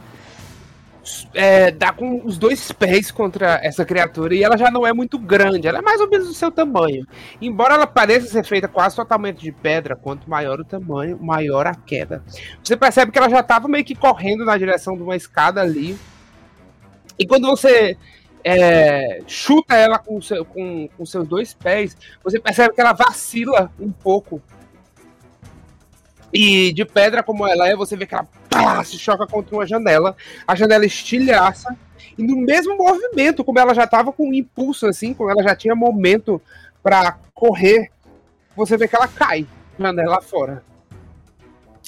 é, 1.35 1.71
dá 1.71 1.93
com 1.93 2.23
os 2.25 2.37
dois 2.37 2.73
pés 2.73 3.11
contra 3.11 3.61
essa 3.63 3.85
criatura 3.85 4.35
e 4.35 4.43
ela 4.43 4.57
já 4.57 4.71
não 4.71 4.87
é 4.87 4.93
muito 4.93 5.19
grande. 5.19 5.69
Ela 5.69 5.79
é 5.79 5.83
mais 5.83 6.01
ou 6.01 6.09
menos 6.09 6.27
do 6.27 6.35
seu 6.35 6.51
tamanho. 6.51 7.07
Embora 7.41 7.75
ela 7.75 7.87
pareça 7.87 8.27
ser 8.27 8.45
feita 8.45 8.67
quase 8.67 8.97
totalmente 8.97 9.41
de 9.41 9.53
pedra, 9.53 9.95
quanto 9.95 10.29
maior 10.29 10.61
o 10.61 10.65
tamanho, 10.65 11.19
maior 11.23 11.67
a 11.67 11.75
queda. 11.75 12.25
Você 12.63 12.77
percebe 12.77 13.13
que 13.13 13.19
ela 13.19 13.31
já 13.31 13.41
estava 13.41 13.69
meio 13.69 13.85
que 13.85 13.95
correndo 13.95 14.45
na 14.45 14.59
direção 14.59 14.97
de 14.97 15.03
uma 15.03 15.17
escada 15.17 15.61
ali. 15.61 15.97
E 17.19 17.27
quando 17.27 17.47
você 17.47 17.97
é, 18.45 19.23
chuta 19.27 19.75
ela 19.75 19.99
com, 19.99 20.21
seu, 20.21 20.45
com, 20.45 20.89
com 20.97 21.05
seus 21.05 21.27
dois 21.27 21.53
pés, 21.53 21.97
você 22.23 22.39
percebe 22.39 22.75
que 22.75 22.81
ela 22.81 22.93
vacila 22.93 23.73
um 23.81 23.91
pouco. 23.91 24.41
E 26.33 26.73
de 26.73 26.85
pedra 26.85 27.23
como 27.23 27.47
ela 27.47 27.69
é, 27.69 27.75
você 27.75 27.97
vê 27.97 28.07
que 28.07 28.15
ela 28.15 28.29
pá, 28.49 28.85
se 28.85 28.99
choca 28.99 29.27
contra 29.27 29.57
uma 29.57 29.67
janela. 29.67 30.17
A 30.47 30.55
janela 30.55 30.85
estilhaça. 30.85 31.77
E 32.17 32.23
no 32.23 32.37
mesmo 32.37 32.77
movimento, 32.77 33.45
como 33.45 33.59
ela 33.59 33.75
já 33.75 33.85
estava 33.85 34.13
com 34.13 34.29
um 34.29 34.35
impulso 34.35 34.87
assim, 34.87 35.13
como 35.13 35.31
ela 35.31 35.43
já 35.43 35.57
tinha 35.57 35.75
momento 35.75 36.41
para 36.83 37.19
correr, 37.35 37.91
você 38.55 38.77
vê 38.77 38.87
que 38.87 38.97
ela 38.97 39.09
cai 39.09 39.47
janela 39.79 40.21
fora. 40.23 40.63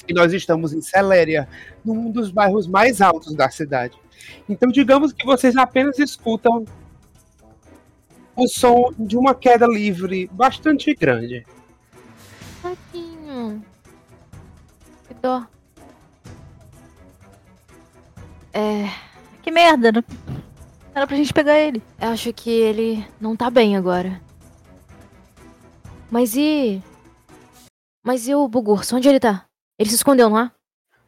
E 0.07 0.13
nós 0.13 0.33
estamos 0.33 0.73
em 0.73 0.81
Celéria, 0.81 1.47
num 1.83 2.11
dos 2.11 2.31
bairros 2.31 2.67
mais 2.67 3.01
altos 3.01 3.33
da 3.33 3.49
cidade. 3.49 3.97
Então, 4.47 4.69
digamos 4.69 5.11
que 5.13 5.25
vocês 5.25 5.55
apenas 5.55 5.99
escutam 5.99 6.65
o 8.35 8.47
som 8.47 8.93
de 8.97 9.17
uma 9.17 9.35
queda 9.35 9.67
livre 9.67 10.27
bastante 10.31 10.93
grande. 10.95 11.45
Tadinho. 12.61 13.63
Que 15.07 15.13
dó. 15.15 15.45
É, 18.53 18.89
Que 19.43 19.51
merda. 19.51 19.91
Não... 19.91 20.03
Era 20.93 21.05
pra 21.05 21.15
gente 21.15 21.33
pegar 21.33 21.57
ele. 21.57 21.81
eu 22.01 22.09
acho 22.09 22.33
que 22.33 22.49
ele 22.49 23.05
não 23.21 23.35
tá 23.35 23.49
bem 23.49 23.77
agora. 23.77 24.21
Mas 26.09 26.35
e. 26.35 26.81
Mas 28.03 28.27
e 28.27 28.33
o 28.33 28.47
Bugurso? 28.47 28.95
Onde 28.95 29.07
ele 29.07 29.19
tá? 29.19 29.45
Ele 29.77 29.89
se 29.89 29.95
escondeu, 29.95 30.29
não 30.29 30.39
é? 30.39 30.51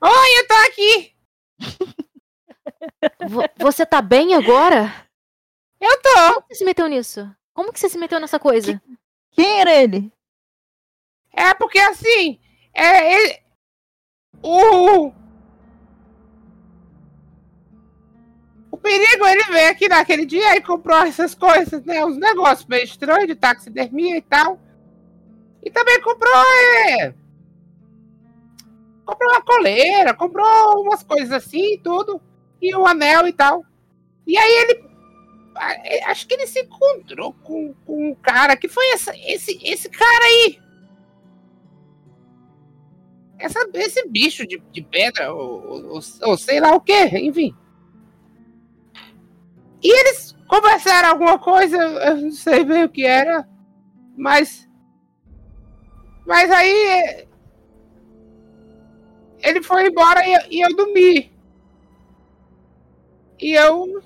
Oi, 0.02 0.40
eu 0.40 0.48
tô 0.48 0.54
aqui! 0.54 1.14
Vo- 3.28 3.50
você 3.58 3.86
tá 3.86 4.02
bem 4.02 4.34
agora? 4.36 4.94
Eu 5.80 6.02
tô! 6.02 6.34
Como 6.36 6.46
você 6.48 6.56
se 6.56 6.66
meteu 6.66 6.88
nisso? 6.88 7.36
Como 7.54 7.74
que 7.74 7.80
você 7.80 7.90
se 7.90 7.98
meteu 7.98 8.20
nessa 8.20 8.40
coisa? 8.40 8.82
Quem 9.32 9.62
era 9.62 9.72
ele? 9.74 10.12
É 11.34 11.54
porque 11.54 11.80
assim, 11.80 12.40
é 12.74 13.14
ele, 13.16 13.40
o 14.44 15.12
o 18.72 18.78
perigo 18.78 19.26
ele 19.28 19.44
veio 19.46 19.70
aqui 19.72 19.88
naquele 19.90 20.26
dia 20.26 20.56
e 20.56 20.62
comprou 20.62 20.98
essas 21.00 21.36
coisas, 21.36 21.84
né, 21.84 22.04
uns 22.06 22.18
negócios 22.18 22.66
meio 22.68 22.84
estranhos 22.84 23.28
de 23.28 23.36
taxidermia 23.36 24.18
e 24.18 24.22
tal. 24.22 24.60
E 25.64 25.70
também 25.70 26.02
comprou 26.02 26.34
é, 26.90 27.14
comprou 29.06 29.32
uma 29.32 29.42
coleira, 29.42 30.14
comprou 30.14 30.82
umas 30.82 31.04
coisas 31.04 31.32
assim 31.32 31.74
e 31.74 31.78
tudo 31.78 32.22
e 32.62 32.76
um 32.76 32.86
anel 32.86 33.28
e 33.28 33.34
tal. 33.34 33.66
E 34.28 34.38
aí 34.38 34.52
ele 34.64 34.92
a- 35.56 36.12
acho 36.12 36.28
que 36.28 36.34
ele 36.36 36.48
se 36.48 36.62
encontrou 36.62 37.34
com, 37.34 37.74
com 37.86 38.12
um 38.12 38.16
cara 38.16 38.56
que 38.56 38.68
foi 38.70 38.88
essa, 38.92 39.14
esse 39.18 39.60
esse 39.64 39.90
cara 39.90 40.26
aí 40.26 40.60
essa, 43.40 43.68
esse 43.74 44.08
bicho 44.08 44.46
de, 44.46 44.62
de 44.72 44.82
pedra, 44.84 45.34
ou, 45.34 45.90
ou- 45.94 46.00
ou 46.24 46.38
sei 46.38 46.60
lá 46.60 46.76
o 46.76 46.82
que, 46.82 46.94
enfim. 47.18 47.56
E 49.84 50.00
eles 50.00 50.36
conversaram 50.48 51.10
alguma 51.10 51.40
coisa, 51.40 51.76
eu 51.78 52.18
não 52.18 52.32
sei 52.32 52.64
bem 52.64 52.84
o 52.84 52.90
que 52.90 53.04
era, 53.04 53.48
mas. 54.16 54.70
Mas 56.26 56.52
aí. 56.52 56.70
é, 56.70 57.28
Ele 59.40 59.62
foi 59.64 59.88
embora 59.88 60.22
e, 60.24 60.58
e 60.58 60.62
eu 60.62 60.76
dormi. 60.76 61.32
E 63.42 63.54
eu 63.54 64.02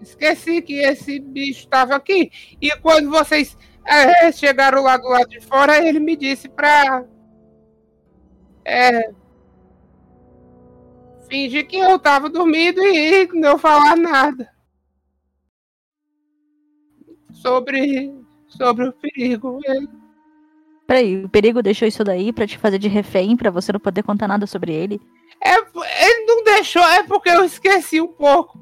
esqueci 0.00 0.60
que 0.62 0.74
esse 0.74 1.18
bicho 1.18 1.60
estava 1.60 1.94
aqui. 1.96 2.30
E 2.60 2.70
quando 2.78 3.08
vocês 3.10 3.56
é, 3.86 4.30
chegaram 4.30 4.82
lá 4.82 4.96
do 4.96 5.08
lado 5.08 5.28
de 5.28 5.40
fora, 5.40 5.78
ele 5.86 5.98
me 5.98 6.14
disse 6.16 6.48
pra 6.48 7.04
é, 8.64 9.10
fingir 11.28 11.66
que 11.66 11.76
eu 11.78 11.98
tava 11.98 12.28
dormindo 12.28 12.80
e 12.84 13.26
não 13.32 13.58
falar 13.58 13.96
nada 13.96 14.50
sobre 17.32 18.12
sobre 18.48 18.86
o 18.88 18.92
perigo. 18.92 19.58
Ele- 19.64 19.88
Peraí, 20.86 21.24
o 21.24 21.28
perigo 21.28 21.62
deixou 21.62 21.88
isso 21.88 22.04
daí 22.04 22.32
pra 22.32 22.46
te 22.46 22.58
fazer 22.58 22.78
de 22.78 22.86
refém, 22.88 23.34
pra 23.36 23.50
você 23.50 23.72
não 23.72 23.80
poder 23.80 24.02
contar 24.02 24.28
nada 24.28 24.46
sobre 24.46 24.74
ele. 24.74 25.00
É, 25.42 25.54
deixou, 26.54 26.82
é 26.82 27.02
porque 27.02 27.28
eu 27.28 27.44
esqueci 27.44 28.00
um 28.00 28.08
pouco. 28.08 28.58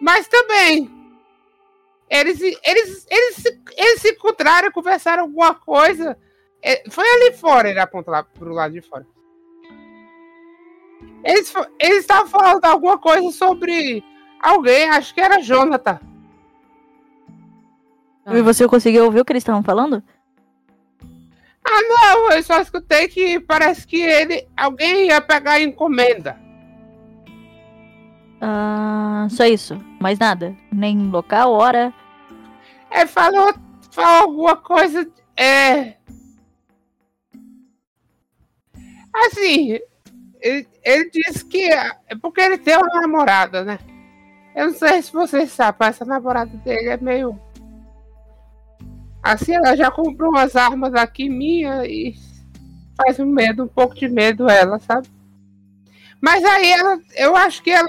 Mas 0.00 0.26
também 0.28 0.90
eles 2.08 2.40
eles 2.40 3.06
eles 3.08 3.36
se, 3.36 3.62
eles 3.76 4.00
se 4.00 4.10
encontraram, 4.10 4.72
conversaram 4.72 5.24
alguma 5.24 5.54
coisa. 5.54 6.18
É, 6.62 6.88
foi 6.90 7.04
ali 7.04 7.32
fora, 7.32 7.70
ele 7.70 7.80
aponta 7.80 8.10
lá 8.10 8.22
pro 8.22 8.52
lado 8.52 8.72
de 8.72 8.80
fora. 8.80 9.06
Eles 11.24 11.52
eles 11.78 12.00
estavam 12.00 12.26
falando 12.26 12.64
alguma 12.64 12.98
coisa 12.98 13.30
sobre 13.30 14.02
alguém, 14.40 14.88
acho 14.88 15.14
que 15.14 15.20
era 15.20 15.42
Jonathan. 15.42 16.00
E 18.26 18.42
você 18.42 18.66
conseguiu 18.68 19.04
ouvir 19.04 19.20
o 19.20 19.24
que 19.24 19.32
eles 19.32 19.42
estavam 19.42 19.62
falando? 19.62 20.02
Ah, 21.72 21.82
não, 21.88 22.32
eu 22.32 22.42
só 22.42 22.60
escutei 22.60 23.06
que 23.06 23.38
parece 23.38 23.86
que 23.86 24.00
ele 24.00 24.48
alguém 24.56 25.06
ia 25.06 25.20
pegar 25.20 25.52
a 25.52 25.62
encomenda. 25.62 26.36
Ah, 28.40 29.28
só 29.30 29.44
isso. 29.44 29.80
Mais 30.00 30.18
nada. 30.18 30.56
Nem 30.72 31.10
local, 31.10 31.52
hora. 31.52 31.94
Ele 32.90 33.06
falou, 33.06 33.54
falar 33.92 34.22
alguma 34.22 34.56
coisa. 34.56 35.08
É. 35.36 35.94
Assim, 39.14 39.78
ele, 40.40 40.68
ele 40.82 41.10
disse 41.10 41.44
que 41.44 41.70
é 41.70 41.94
porque 42.20 42.40
ele 42.40 42.58
tem 42.58 42.76
uma 42.76 43.00
namorada, 43.00 43.64
né? 43.64 43.78
Eu 44.56 44.68
não 44.68 44.74
sei 44.74 45.02
se 45.02 45.12
vocês 45.12 45.52
sabem, 45.52 45.76
mas 45.78 45.96
essa 45.96 46.04
namorada 46.04 46.56
dele 46.58 46.88
é 46.88 46.96
meio. 46.96 47.38
Assim, 49.22 49.54
ela 49.54 49.76
já 49.76 49.90
comprou 49.90 50.30
umas 50.30 50.56
armas 50.56 50.94
aqui 50.94 51.28
minha 51.28 51.84
e 51.84 52.14
faz 52.96 53.18
um 53.18 53.26
medo, 53.26 53.64
um 53.64 53.68
pouco 53.68 53.94
de 53.94 54.08
medo 54.08 54.48
ela, 54.48 54.78
sabe? 54.78 55.08
Mas 56.20 56.44
aí 56.44 56.70
ela, 56.70 56.98
eu 57.16 57.36
acho 57.36 57.62
que 57.62 57.70
ela. 57.70 57.88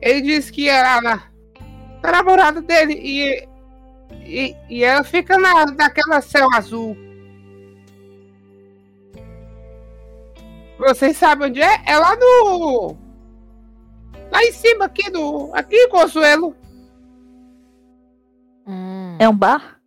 Ele 0.00 0.22
disse 0.22 0.52
que 0.52 0.68
era 0.68 1.00
na, 1.00 1.22
na 2.02 2.12
namorada 2.12 2.60
dele 2.60 2.94
e, 2.94 3.48
e, 4.24 4.56
e 4.68 4.84
ela 4.84 5.04
fica 5.04 5.38
na, 5.38 5.66
naquela 5.66 6.20
céu 6.20 6.48
azul. 6.54 6.96
Vocês 10.78 11.16
sabem 11.16 11.48
onde 11.48 11.60
é? 11.60 11.82
É 11.86 11.98
lá 11.98 12.16
no. 12.16 12.96
Lá 14.32 14.42
em 14.42 14.52
cima, 14.52 14.86
aqui 14.86 15.10
do. 15.10 15.50
Aqui 15.54 15.88
Consuelo. 15.88 16.56
É 19.20 19.28
um 19.28 19.36
bar? 19.36 19.78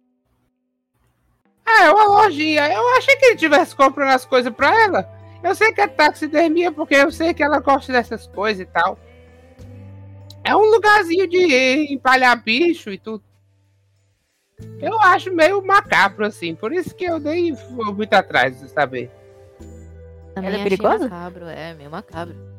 Ah, 1.65 1.85
é 1.85 1.89
uma 1.89 2.05
lojinha. 2.05 2.71
Eu 2.71 2.87
achei 2.97 3.15
que 3.15 3.25
ele 3.25 3.35
tivesse 3.35 3.75
comprando 3.75 4.11
as 4.11 4.23
coisas 4.23 4.53
pra 4.53 4.79
ela. 4.83 5.09
Eu 5.43 5.55
sei 5.55 5.73
que 5.73 5.81
é 5.81 5.87
taxidermia, 5.87 6.71
porque 6.71 6.93
eu 6.93 7.11
sei 7.11 7.33
que 7.33 7.41
ela 7.41 7.59
gosta 7.59 7.91
dessas 7.91 8.27
coisas 8.27 8.61
e 8.61 8.65
tal. 8.71 8.99
É 10.43 10.55
um 10.55 10.69
lugarzinho 10.69 11.27
de 11.27 11.91
empalhar 11.91 12.43
bicho 12.43 12.91
e 12.91 12.99
tudo. 12.99 13.23
Eu 14.79 15.01
acho 15.01 15.33
meio 15.33 15.65
macabro, 15.65 16.27
assim. 16.27 16.53
Por 16.53 16.71
isso 16.71 16.93
que 16.93 17.05
eu 17.05 17.17
nem 17.17 17.53
vou 17.53 17.91
muito 17.91 18.13
atrás 18.13 18.59
de 18.59 18.69
saber. 18.69 19.09
Também 20.35 20.51
Ela 20.51 20.59
é 20.59 20.63
perigosa? 20.63 21.05
macabro, 21.05 21.45
é, 21.47 21.73
meio 21.73 21.89
macabro. 21.89 22.52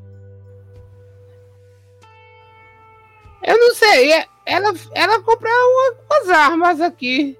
Eu 3.44 3.58
não 3.58 3.74
sei. 3.74 4.12
é- 4.12 4.28
Ela, 4.46 4.74
ela 4.94 5.22
comprou 5.22 5.50
uma- 5.52 5.96
umas 6.10 6.28
armas 6.28 6.80
aqui. 6.80 7.38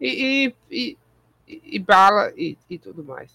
E, 0.00 0.52
e, 0.70 0.96
e, 1.48 1.62
e 1.76 1.78
bala 1.80 2.32
e, 2.36 2.56
e 2.70 2.78
tudo 2.78 3.02
mais. 3.02 3.32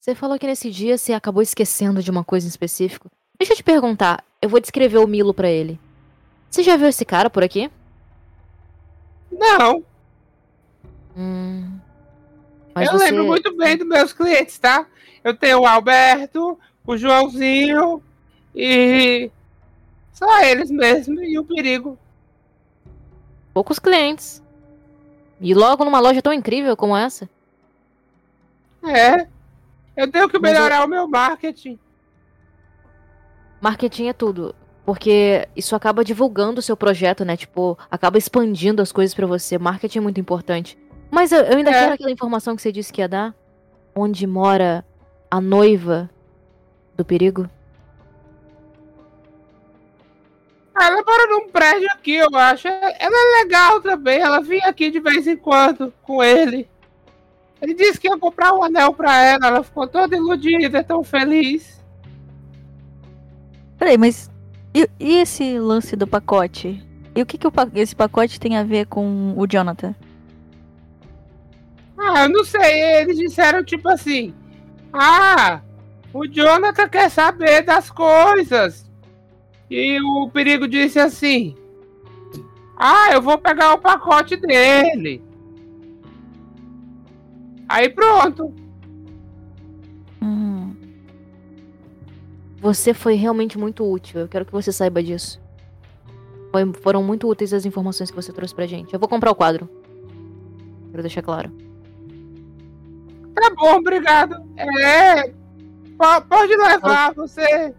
Você 0.00 0.14
falou 0.14 0.38
que 0.38 0.46
nesse 0.46 0.70
dia 0.70 0.98
você 0.98 1.12
acabou 1.12 1.42
esquecendo 1.42 2.02
de 2.02 2.10
uma 2.10 2.22
coisa 2.24 2.46
em 2.46 2.50
específico. 2.50 3.10
Deixa 3.38 3.52
eu 3.52 3.56
te 3.56 3.62
perguntar, 3.62 4.22
eu 4.42 4.48
vou 4.48 4.60
descrever 4.60 4.98
o 4.98 5.06
Milo 5.06 5.32
pra 5.32 5.48
ele. 5.48 5.78
Você 6.50 6.62
já 6.62 6.76
viu 6.76 6.88
esse 6.88 7.04
cara 7.04 7.30
por 7.30 7.42
aqui? 7.42 7.70
Não, 9.30 9.84
Hum. 11.16 11.78
Eu 12.76 12.92
você... 12.92 13.04
lembro 13.06 13.24
muito 13.26 13.56
bem 13.56 13.76
dos 13.76 13.86
meus 13.88 14.12
clientes, 14.12 14.56
tá? 14.58 14.86
Eu 15.24 15.34
tenho 15.36 15.60
o 15.60 15.66
Alberto, 15.66 16.58
o 16.86 16.96
Joãozinho 16.96 18.00
e. 18.54 19.30
Só 20.18 20.40
eles 20.42 20.70
mesmo 20.70 21.22
e 21.22 21.38
o 21.38 21.44
perigo. 21.44 21.96
Poucos 23.54 23.78
clientes. 23.78 24.42
E 25.40 25.54
logo 25.54 25.84
numa 25.84 26.00
loja 26.00 26.20
tão 26.20 26.32
incrível 26.32 26.76
como 26.76 26.96
essa. 26.96 27.28
É. 28.84 29.26
Eu 29.96 30.10
tenho 30.10 30.28
que 30.28 30.38
Mas 30.38 30.52
eu- 30.52 30.56
melhorar 30.58 30.84
o 30.84 30.88
meu 30.88 31.06
marketing. 31.06 31.78
Marketing 33.60 34.06
é 34.08 34.12
tudo. 34.12 34.54
Porque 34.84 35.46
isso 35.54 35.76
acaba 35.76 36.02
divulgando 36.04 36.60
o 36.60 36.62
seu 36.62 36.76
projeto, 36.76 37.24
né? 37.24 37.36
Tipo, 37.36 37.78
acaba 37.90 38.16
expandindo 38.16 38.80
as 38.80 38.90
coisas 38.90 39.14
pra 39.14 39.26
você. 39.26 39.58
Marketing 39.58 39.98
é 39.98 40.00
muito 40.00 40.20
importante. 40.20 40.78
Mas 41.10 41.30
eu, 41.30 41.40
eu 41.42 41.56
ainda 41.58 41.70
É. 41.70 41.74
quero 41.74 41.92
aquela 41.94 42.10
informação 42.10 42.56
que 42.56 42.62
você 42.62 42.72
disse 42.72 42.92
que 42.92 43.00
ia 43.00 43.08
dar. 43.08 43.34
Onde 43.94 44.26
mora 44.26 44.84
a 45.30 45.40
noiva 45.40 46.08
do 46.96 47.04
perigo? 47.04 47.48
Ela 50.80 51.02
mora 51.02 51.26
num 51.28 51.48
prédio 51.48 51.88
aqui, 51.92 52.14
eu 52.14 52.34
acho. 52.36 52.68
Ela 52.68 52.92
é 53.00 53.42
legal 53.42 53.80
também. 53.80 54.20
Ela 54.20 54.40
vinha 54.40 54.68
aqui 54.68 54.90
de 54.90 55.00
vez 55.00 55.26
em 55.26 55.36
quando 55.36 55.92
com 56.02 56.22
ele. 56.22 56.68
Ele 57.60 57.74
disse 57.74 57.98
que 57.98 58.08
ia 58.08 58.16
comprar 58.18 58.54
um 58.54 58.62
anel 58.62 58.92
pra 58.94 59.20
ela. 59.22 59.46
Ela 59.48 59.64
ficou 59.64 59.86
toda 59.86 60.16
iludida, 60.16 60.84
tão 60.84 61.02
feliz. 61.02 61.82
Peraí, 63.78 63.98
mas. 63.98 64.30
E, 64.74 64.88
e 65.00 65.16
esse 65.16 65.58
lance 65.58 65.96
do 65.96 66.06
pacote? 66.06 66.84
E 67.14 67.22
o 67.22 67.26
que, 67.26 67.36
que 67.36 67.46
o 67.46 67.52
esse 67.74 67.96
pacote 67.96 68.38
tem 68.38 68.56
a 68.56 68.62
ver 68.62 68.86
com 68.86 69.34
o 69.36 69.46
Jonathan? 69.46 69.94
Ah, 71.98 72.24
eu 72.24 72.28
não 72.28 72.44
sei. 72.44 73.00
Eles 73.00 73.16
disseram 73.16 73.64
tipo 73.64 73.88
assim: 73.88 74.32
Ah, 74.92 75.60
o 76.12 76.26
Jonathan 76.26 76.88
quer 76.88 77.10
saber 77.10 77.62
das 77.62 77.90
coisas. 77.90 78.87
E 79.70 80.00
o 80.00 80.30
perigo 80.30 80.66
disse 80.66 80.98
assim: 80.98 81.54
Ah, 82.76 83.12
eu 83.12 83.20
vou 83.22 83.36
pegar 83.38 83.74
o 83.74 83.78
pacote 83.78 84.36
dele. 84.36 85.22
Aí 87.68 87.88
pronto. 87.90 88.52
Hum, 90.22 90.74
Você 92.60 92.92
foi 92.94 93.14
realmente 93.14 93.58
muito 93.58 93.84
útil. 93.88 94.20
Eu 94.20 94.28
quero 94.28 94.44
que 94.46 94.52
você 94.52 94.72
saiba 94.72 95.02
disso. 95.02 95.40
Foi- 96.50 96.72
foram 96.82 97.02
muito 97.02 97.28
úteis 97.28 97.52
as 97.52 97.66
informações 97.66 98.10
que 98.10 98.16
você 98.16 98.32
trouxe 98.32 98.54
pra 98.54 98.66
gente. 98.66 98.92
Eu 98.94 98.98
vou 98.98 99.08
comprar 99.08 99.30
o 99.30 99.34
quadro. 99.34 99.68
Quero 100.90 101.02
deixar 101.02 101.20
claro. 101.22 101.52
Tá 103.34 103.50
bom, 103.54 103.76
obrigado. 103.76 104.34
É. 104.56 105.28
po- 105.98 106.22
Pode 106.28 106.56
levar, 106.56 107.12
você. 107.14 107.74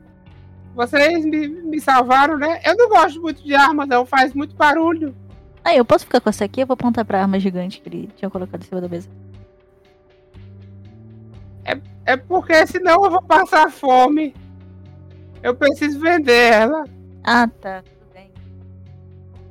Vocês 0.75 1.25
me, 1.25 1.47
me 1.47 1.81
salvaram, 1.81 2.37
né? 2.37 2.61
Eu 2.65 2.75
não 2.75 2.89
gosto 2.89 3.21
muito 3.21 3.43
de 3.43 3.53
arma, 3.53 3.85
não. 3.85 4.05
Faz 4.05 4.33
muito 4.33 4.55
barulho. 4.55 5.15
Ah, 5.63 5.75
eu 5.75 5.83
posso 5.83 6.05
ficar 6.05 6.21
com 6.21 6.29
essa 6.29 6.45
aqui? 6.45 6.61
Eu 6.61 6.67
vou 6.67 6.75
apontar 6.75 7.03
pra 7.03 7.21
arma 7.21 7.39
gigante 7.39 7.81
que 7.81 7.89
ele 7.89 8.09
tinha 8.15 8.29
colocado 8.29 8.61
em 8.61 8.65
cima 8.65 8.81
da 8.81 8.87
mesa. 8.87 9.09
É 12.09 12.17
porque 12.17 12.65
senão 12.65 13.05
eu 13.05 13.11
vou 13.11 13.21
passar 13.21 13.71
fome. 13.71 14.33
Eu 15.43 15.53
preciso 15.53 15.99
vender 15.99 16.53
ela. 16.53 16.83
Ah, 17.23 17.47
tá. 17.47 17.83
Tudo 17.83 18.11
bem. 18.11 18.31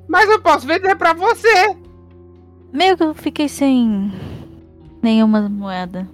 Mas 0.08 0.28
eu 0.28 0.42
posso 0.42 0.66
vender 0.66 0.96
pra 0.96 1.12
você. 1.12 1.76
Meio 2.72 2.96
que 2.96 3.04
eu 3.04 3.14
fiquei 3.14 3.48
sem 3.48 4.12
nenhuma 5.00 5.48
moeda. 5.48 6.08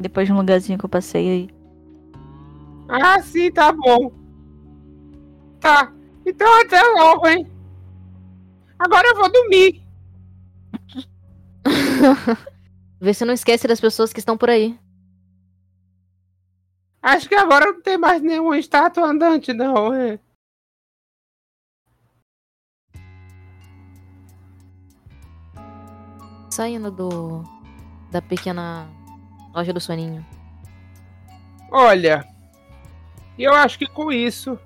Depois 0.00 0.26
de 0.26 0.32
um 0.32 0.38
lugarzinho 0.38 0.76
que 0.76 0.84
eu 0.84 0.90
passei 0.90 1.30
aí. 1.30 1.50
Ah, 2.88 3.22
sim, 3.22 3.52
tá 3.52 3.70
bom. 3.70 4.10
Tá. 5.60 5.92
Então 6.24 6.60
até 6.60 6.82
logo, 6.82 7.26
hein? 7.28 7.50
Agora 8.78 9.08
eu 9.08 9.16
vou 9.16 9.30
dormir. 9.30 9.82
Vê 13.00 13.14
se 13.14 13.24
não 13.24 13.34
esquece 13.34 13.66
das 13.66 13.80
pessoas 13.80 14.12
que 14.12 14.18
estão 14.18 14.36
por 14.36 14.50
aí. 14.50 14.78
Acho 17.02 17.28
que 17.28 17.34
agora 17.34 17.66
não 17.66 17.80
tem 17.80 17.96
mais 17.96 18.20
nenhuma 18.20 18.58
estátua 18.58 19.06
andante, 19.06 19.52
não. 19.52 19.94
É. 19.94 20.18
Saindo 26.50 26.90
do. 26.90 27.44
da 28.10 28.20
pequena 28.20 28.88
loja 29.54 29.72
do 29.72 29.80
soninho. 29.80 30.24
Olha, 31.70 32.26
eu 33.38 33.54
acho 33.54 33.78
que 33.78 33.86
com 33.86 34.10
isso, 34.10 34.58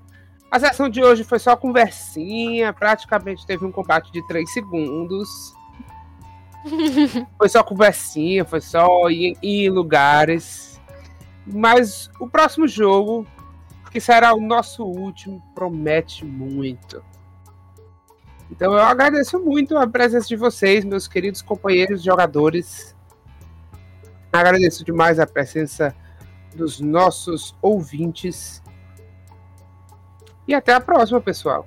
a 0.50 0.58
sessão 0.58 0.88
de 0.88 1.02
hoje 1.02 1.22
foi 1.22 1.38
só 1.38 1.54
conversinha, 1.54 2.72
praticamente 2.72 3.46
teve 3.46 3.64
um 3.64 3.70
combate 3.70 4.10
de 4.10 4.26
3 4.26 4.50
segundos. 4.52 5.28
Foi 7.38 7.48
só 7.48 7.62
conversinha, 7.62 8.44
foi 8.44 8.60
só 8.60 9.08
ir, 9.08 9.34
ir 9.42 9.64
em 9.64 9.70
lugares. 9.70 10.78
Mas 11.46 12.10
o 12.20 12.28
próximo 12.28 12.68
jogo, 12.68 13.26
que 13.90 13.98
será 13.98 14.34
o 14.34 14.40
nosso 14.42 14.84
último, 14.84 15.42
promete 15.54 16.22
muito. 16.22 17.02
Então 18.50 18.74
eu 18.74 18.80
agradeço 18.80 19.38
muito 19.38 19.78
a 19.78 19.86
presença 19.86 20.28
de 20.28 20.36
vocês, 20.36 20.84
meus 20.84 21.08
queridos 21.08 21.40
companheiros 21.40 22.02
jogadores. 22.02 22.94
Agradeço 24.32 24.84
demais 24.84 25.18
a 25.18 25.26
presença 25.26 25.94
dos 26.54 26.78
nossos 26.78 27.56
ouvintes. 27.62 28.62
E 30.50 30.54
até 30.54 30.72
a 30.74 30.80
próxima, 30.80 31.20
pessoal. 31.20 31.64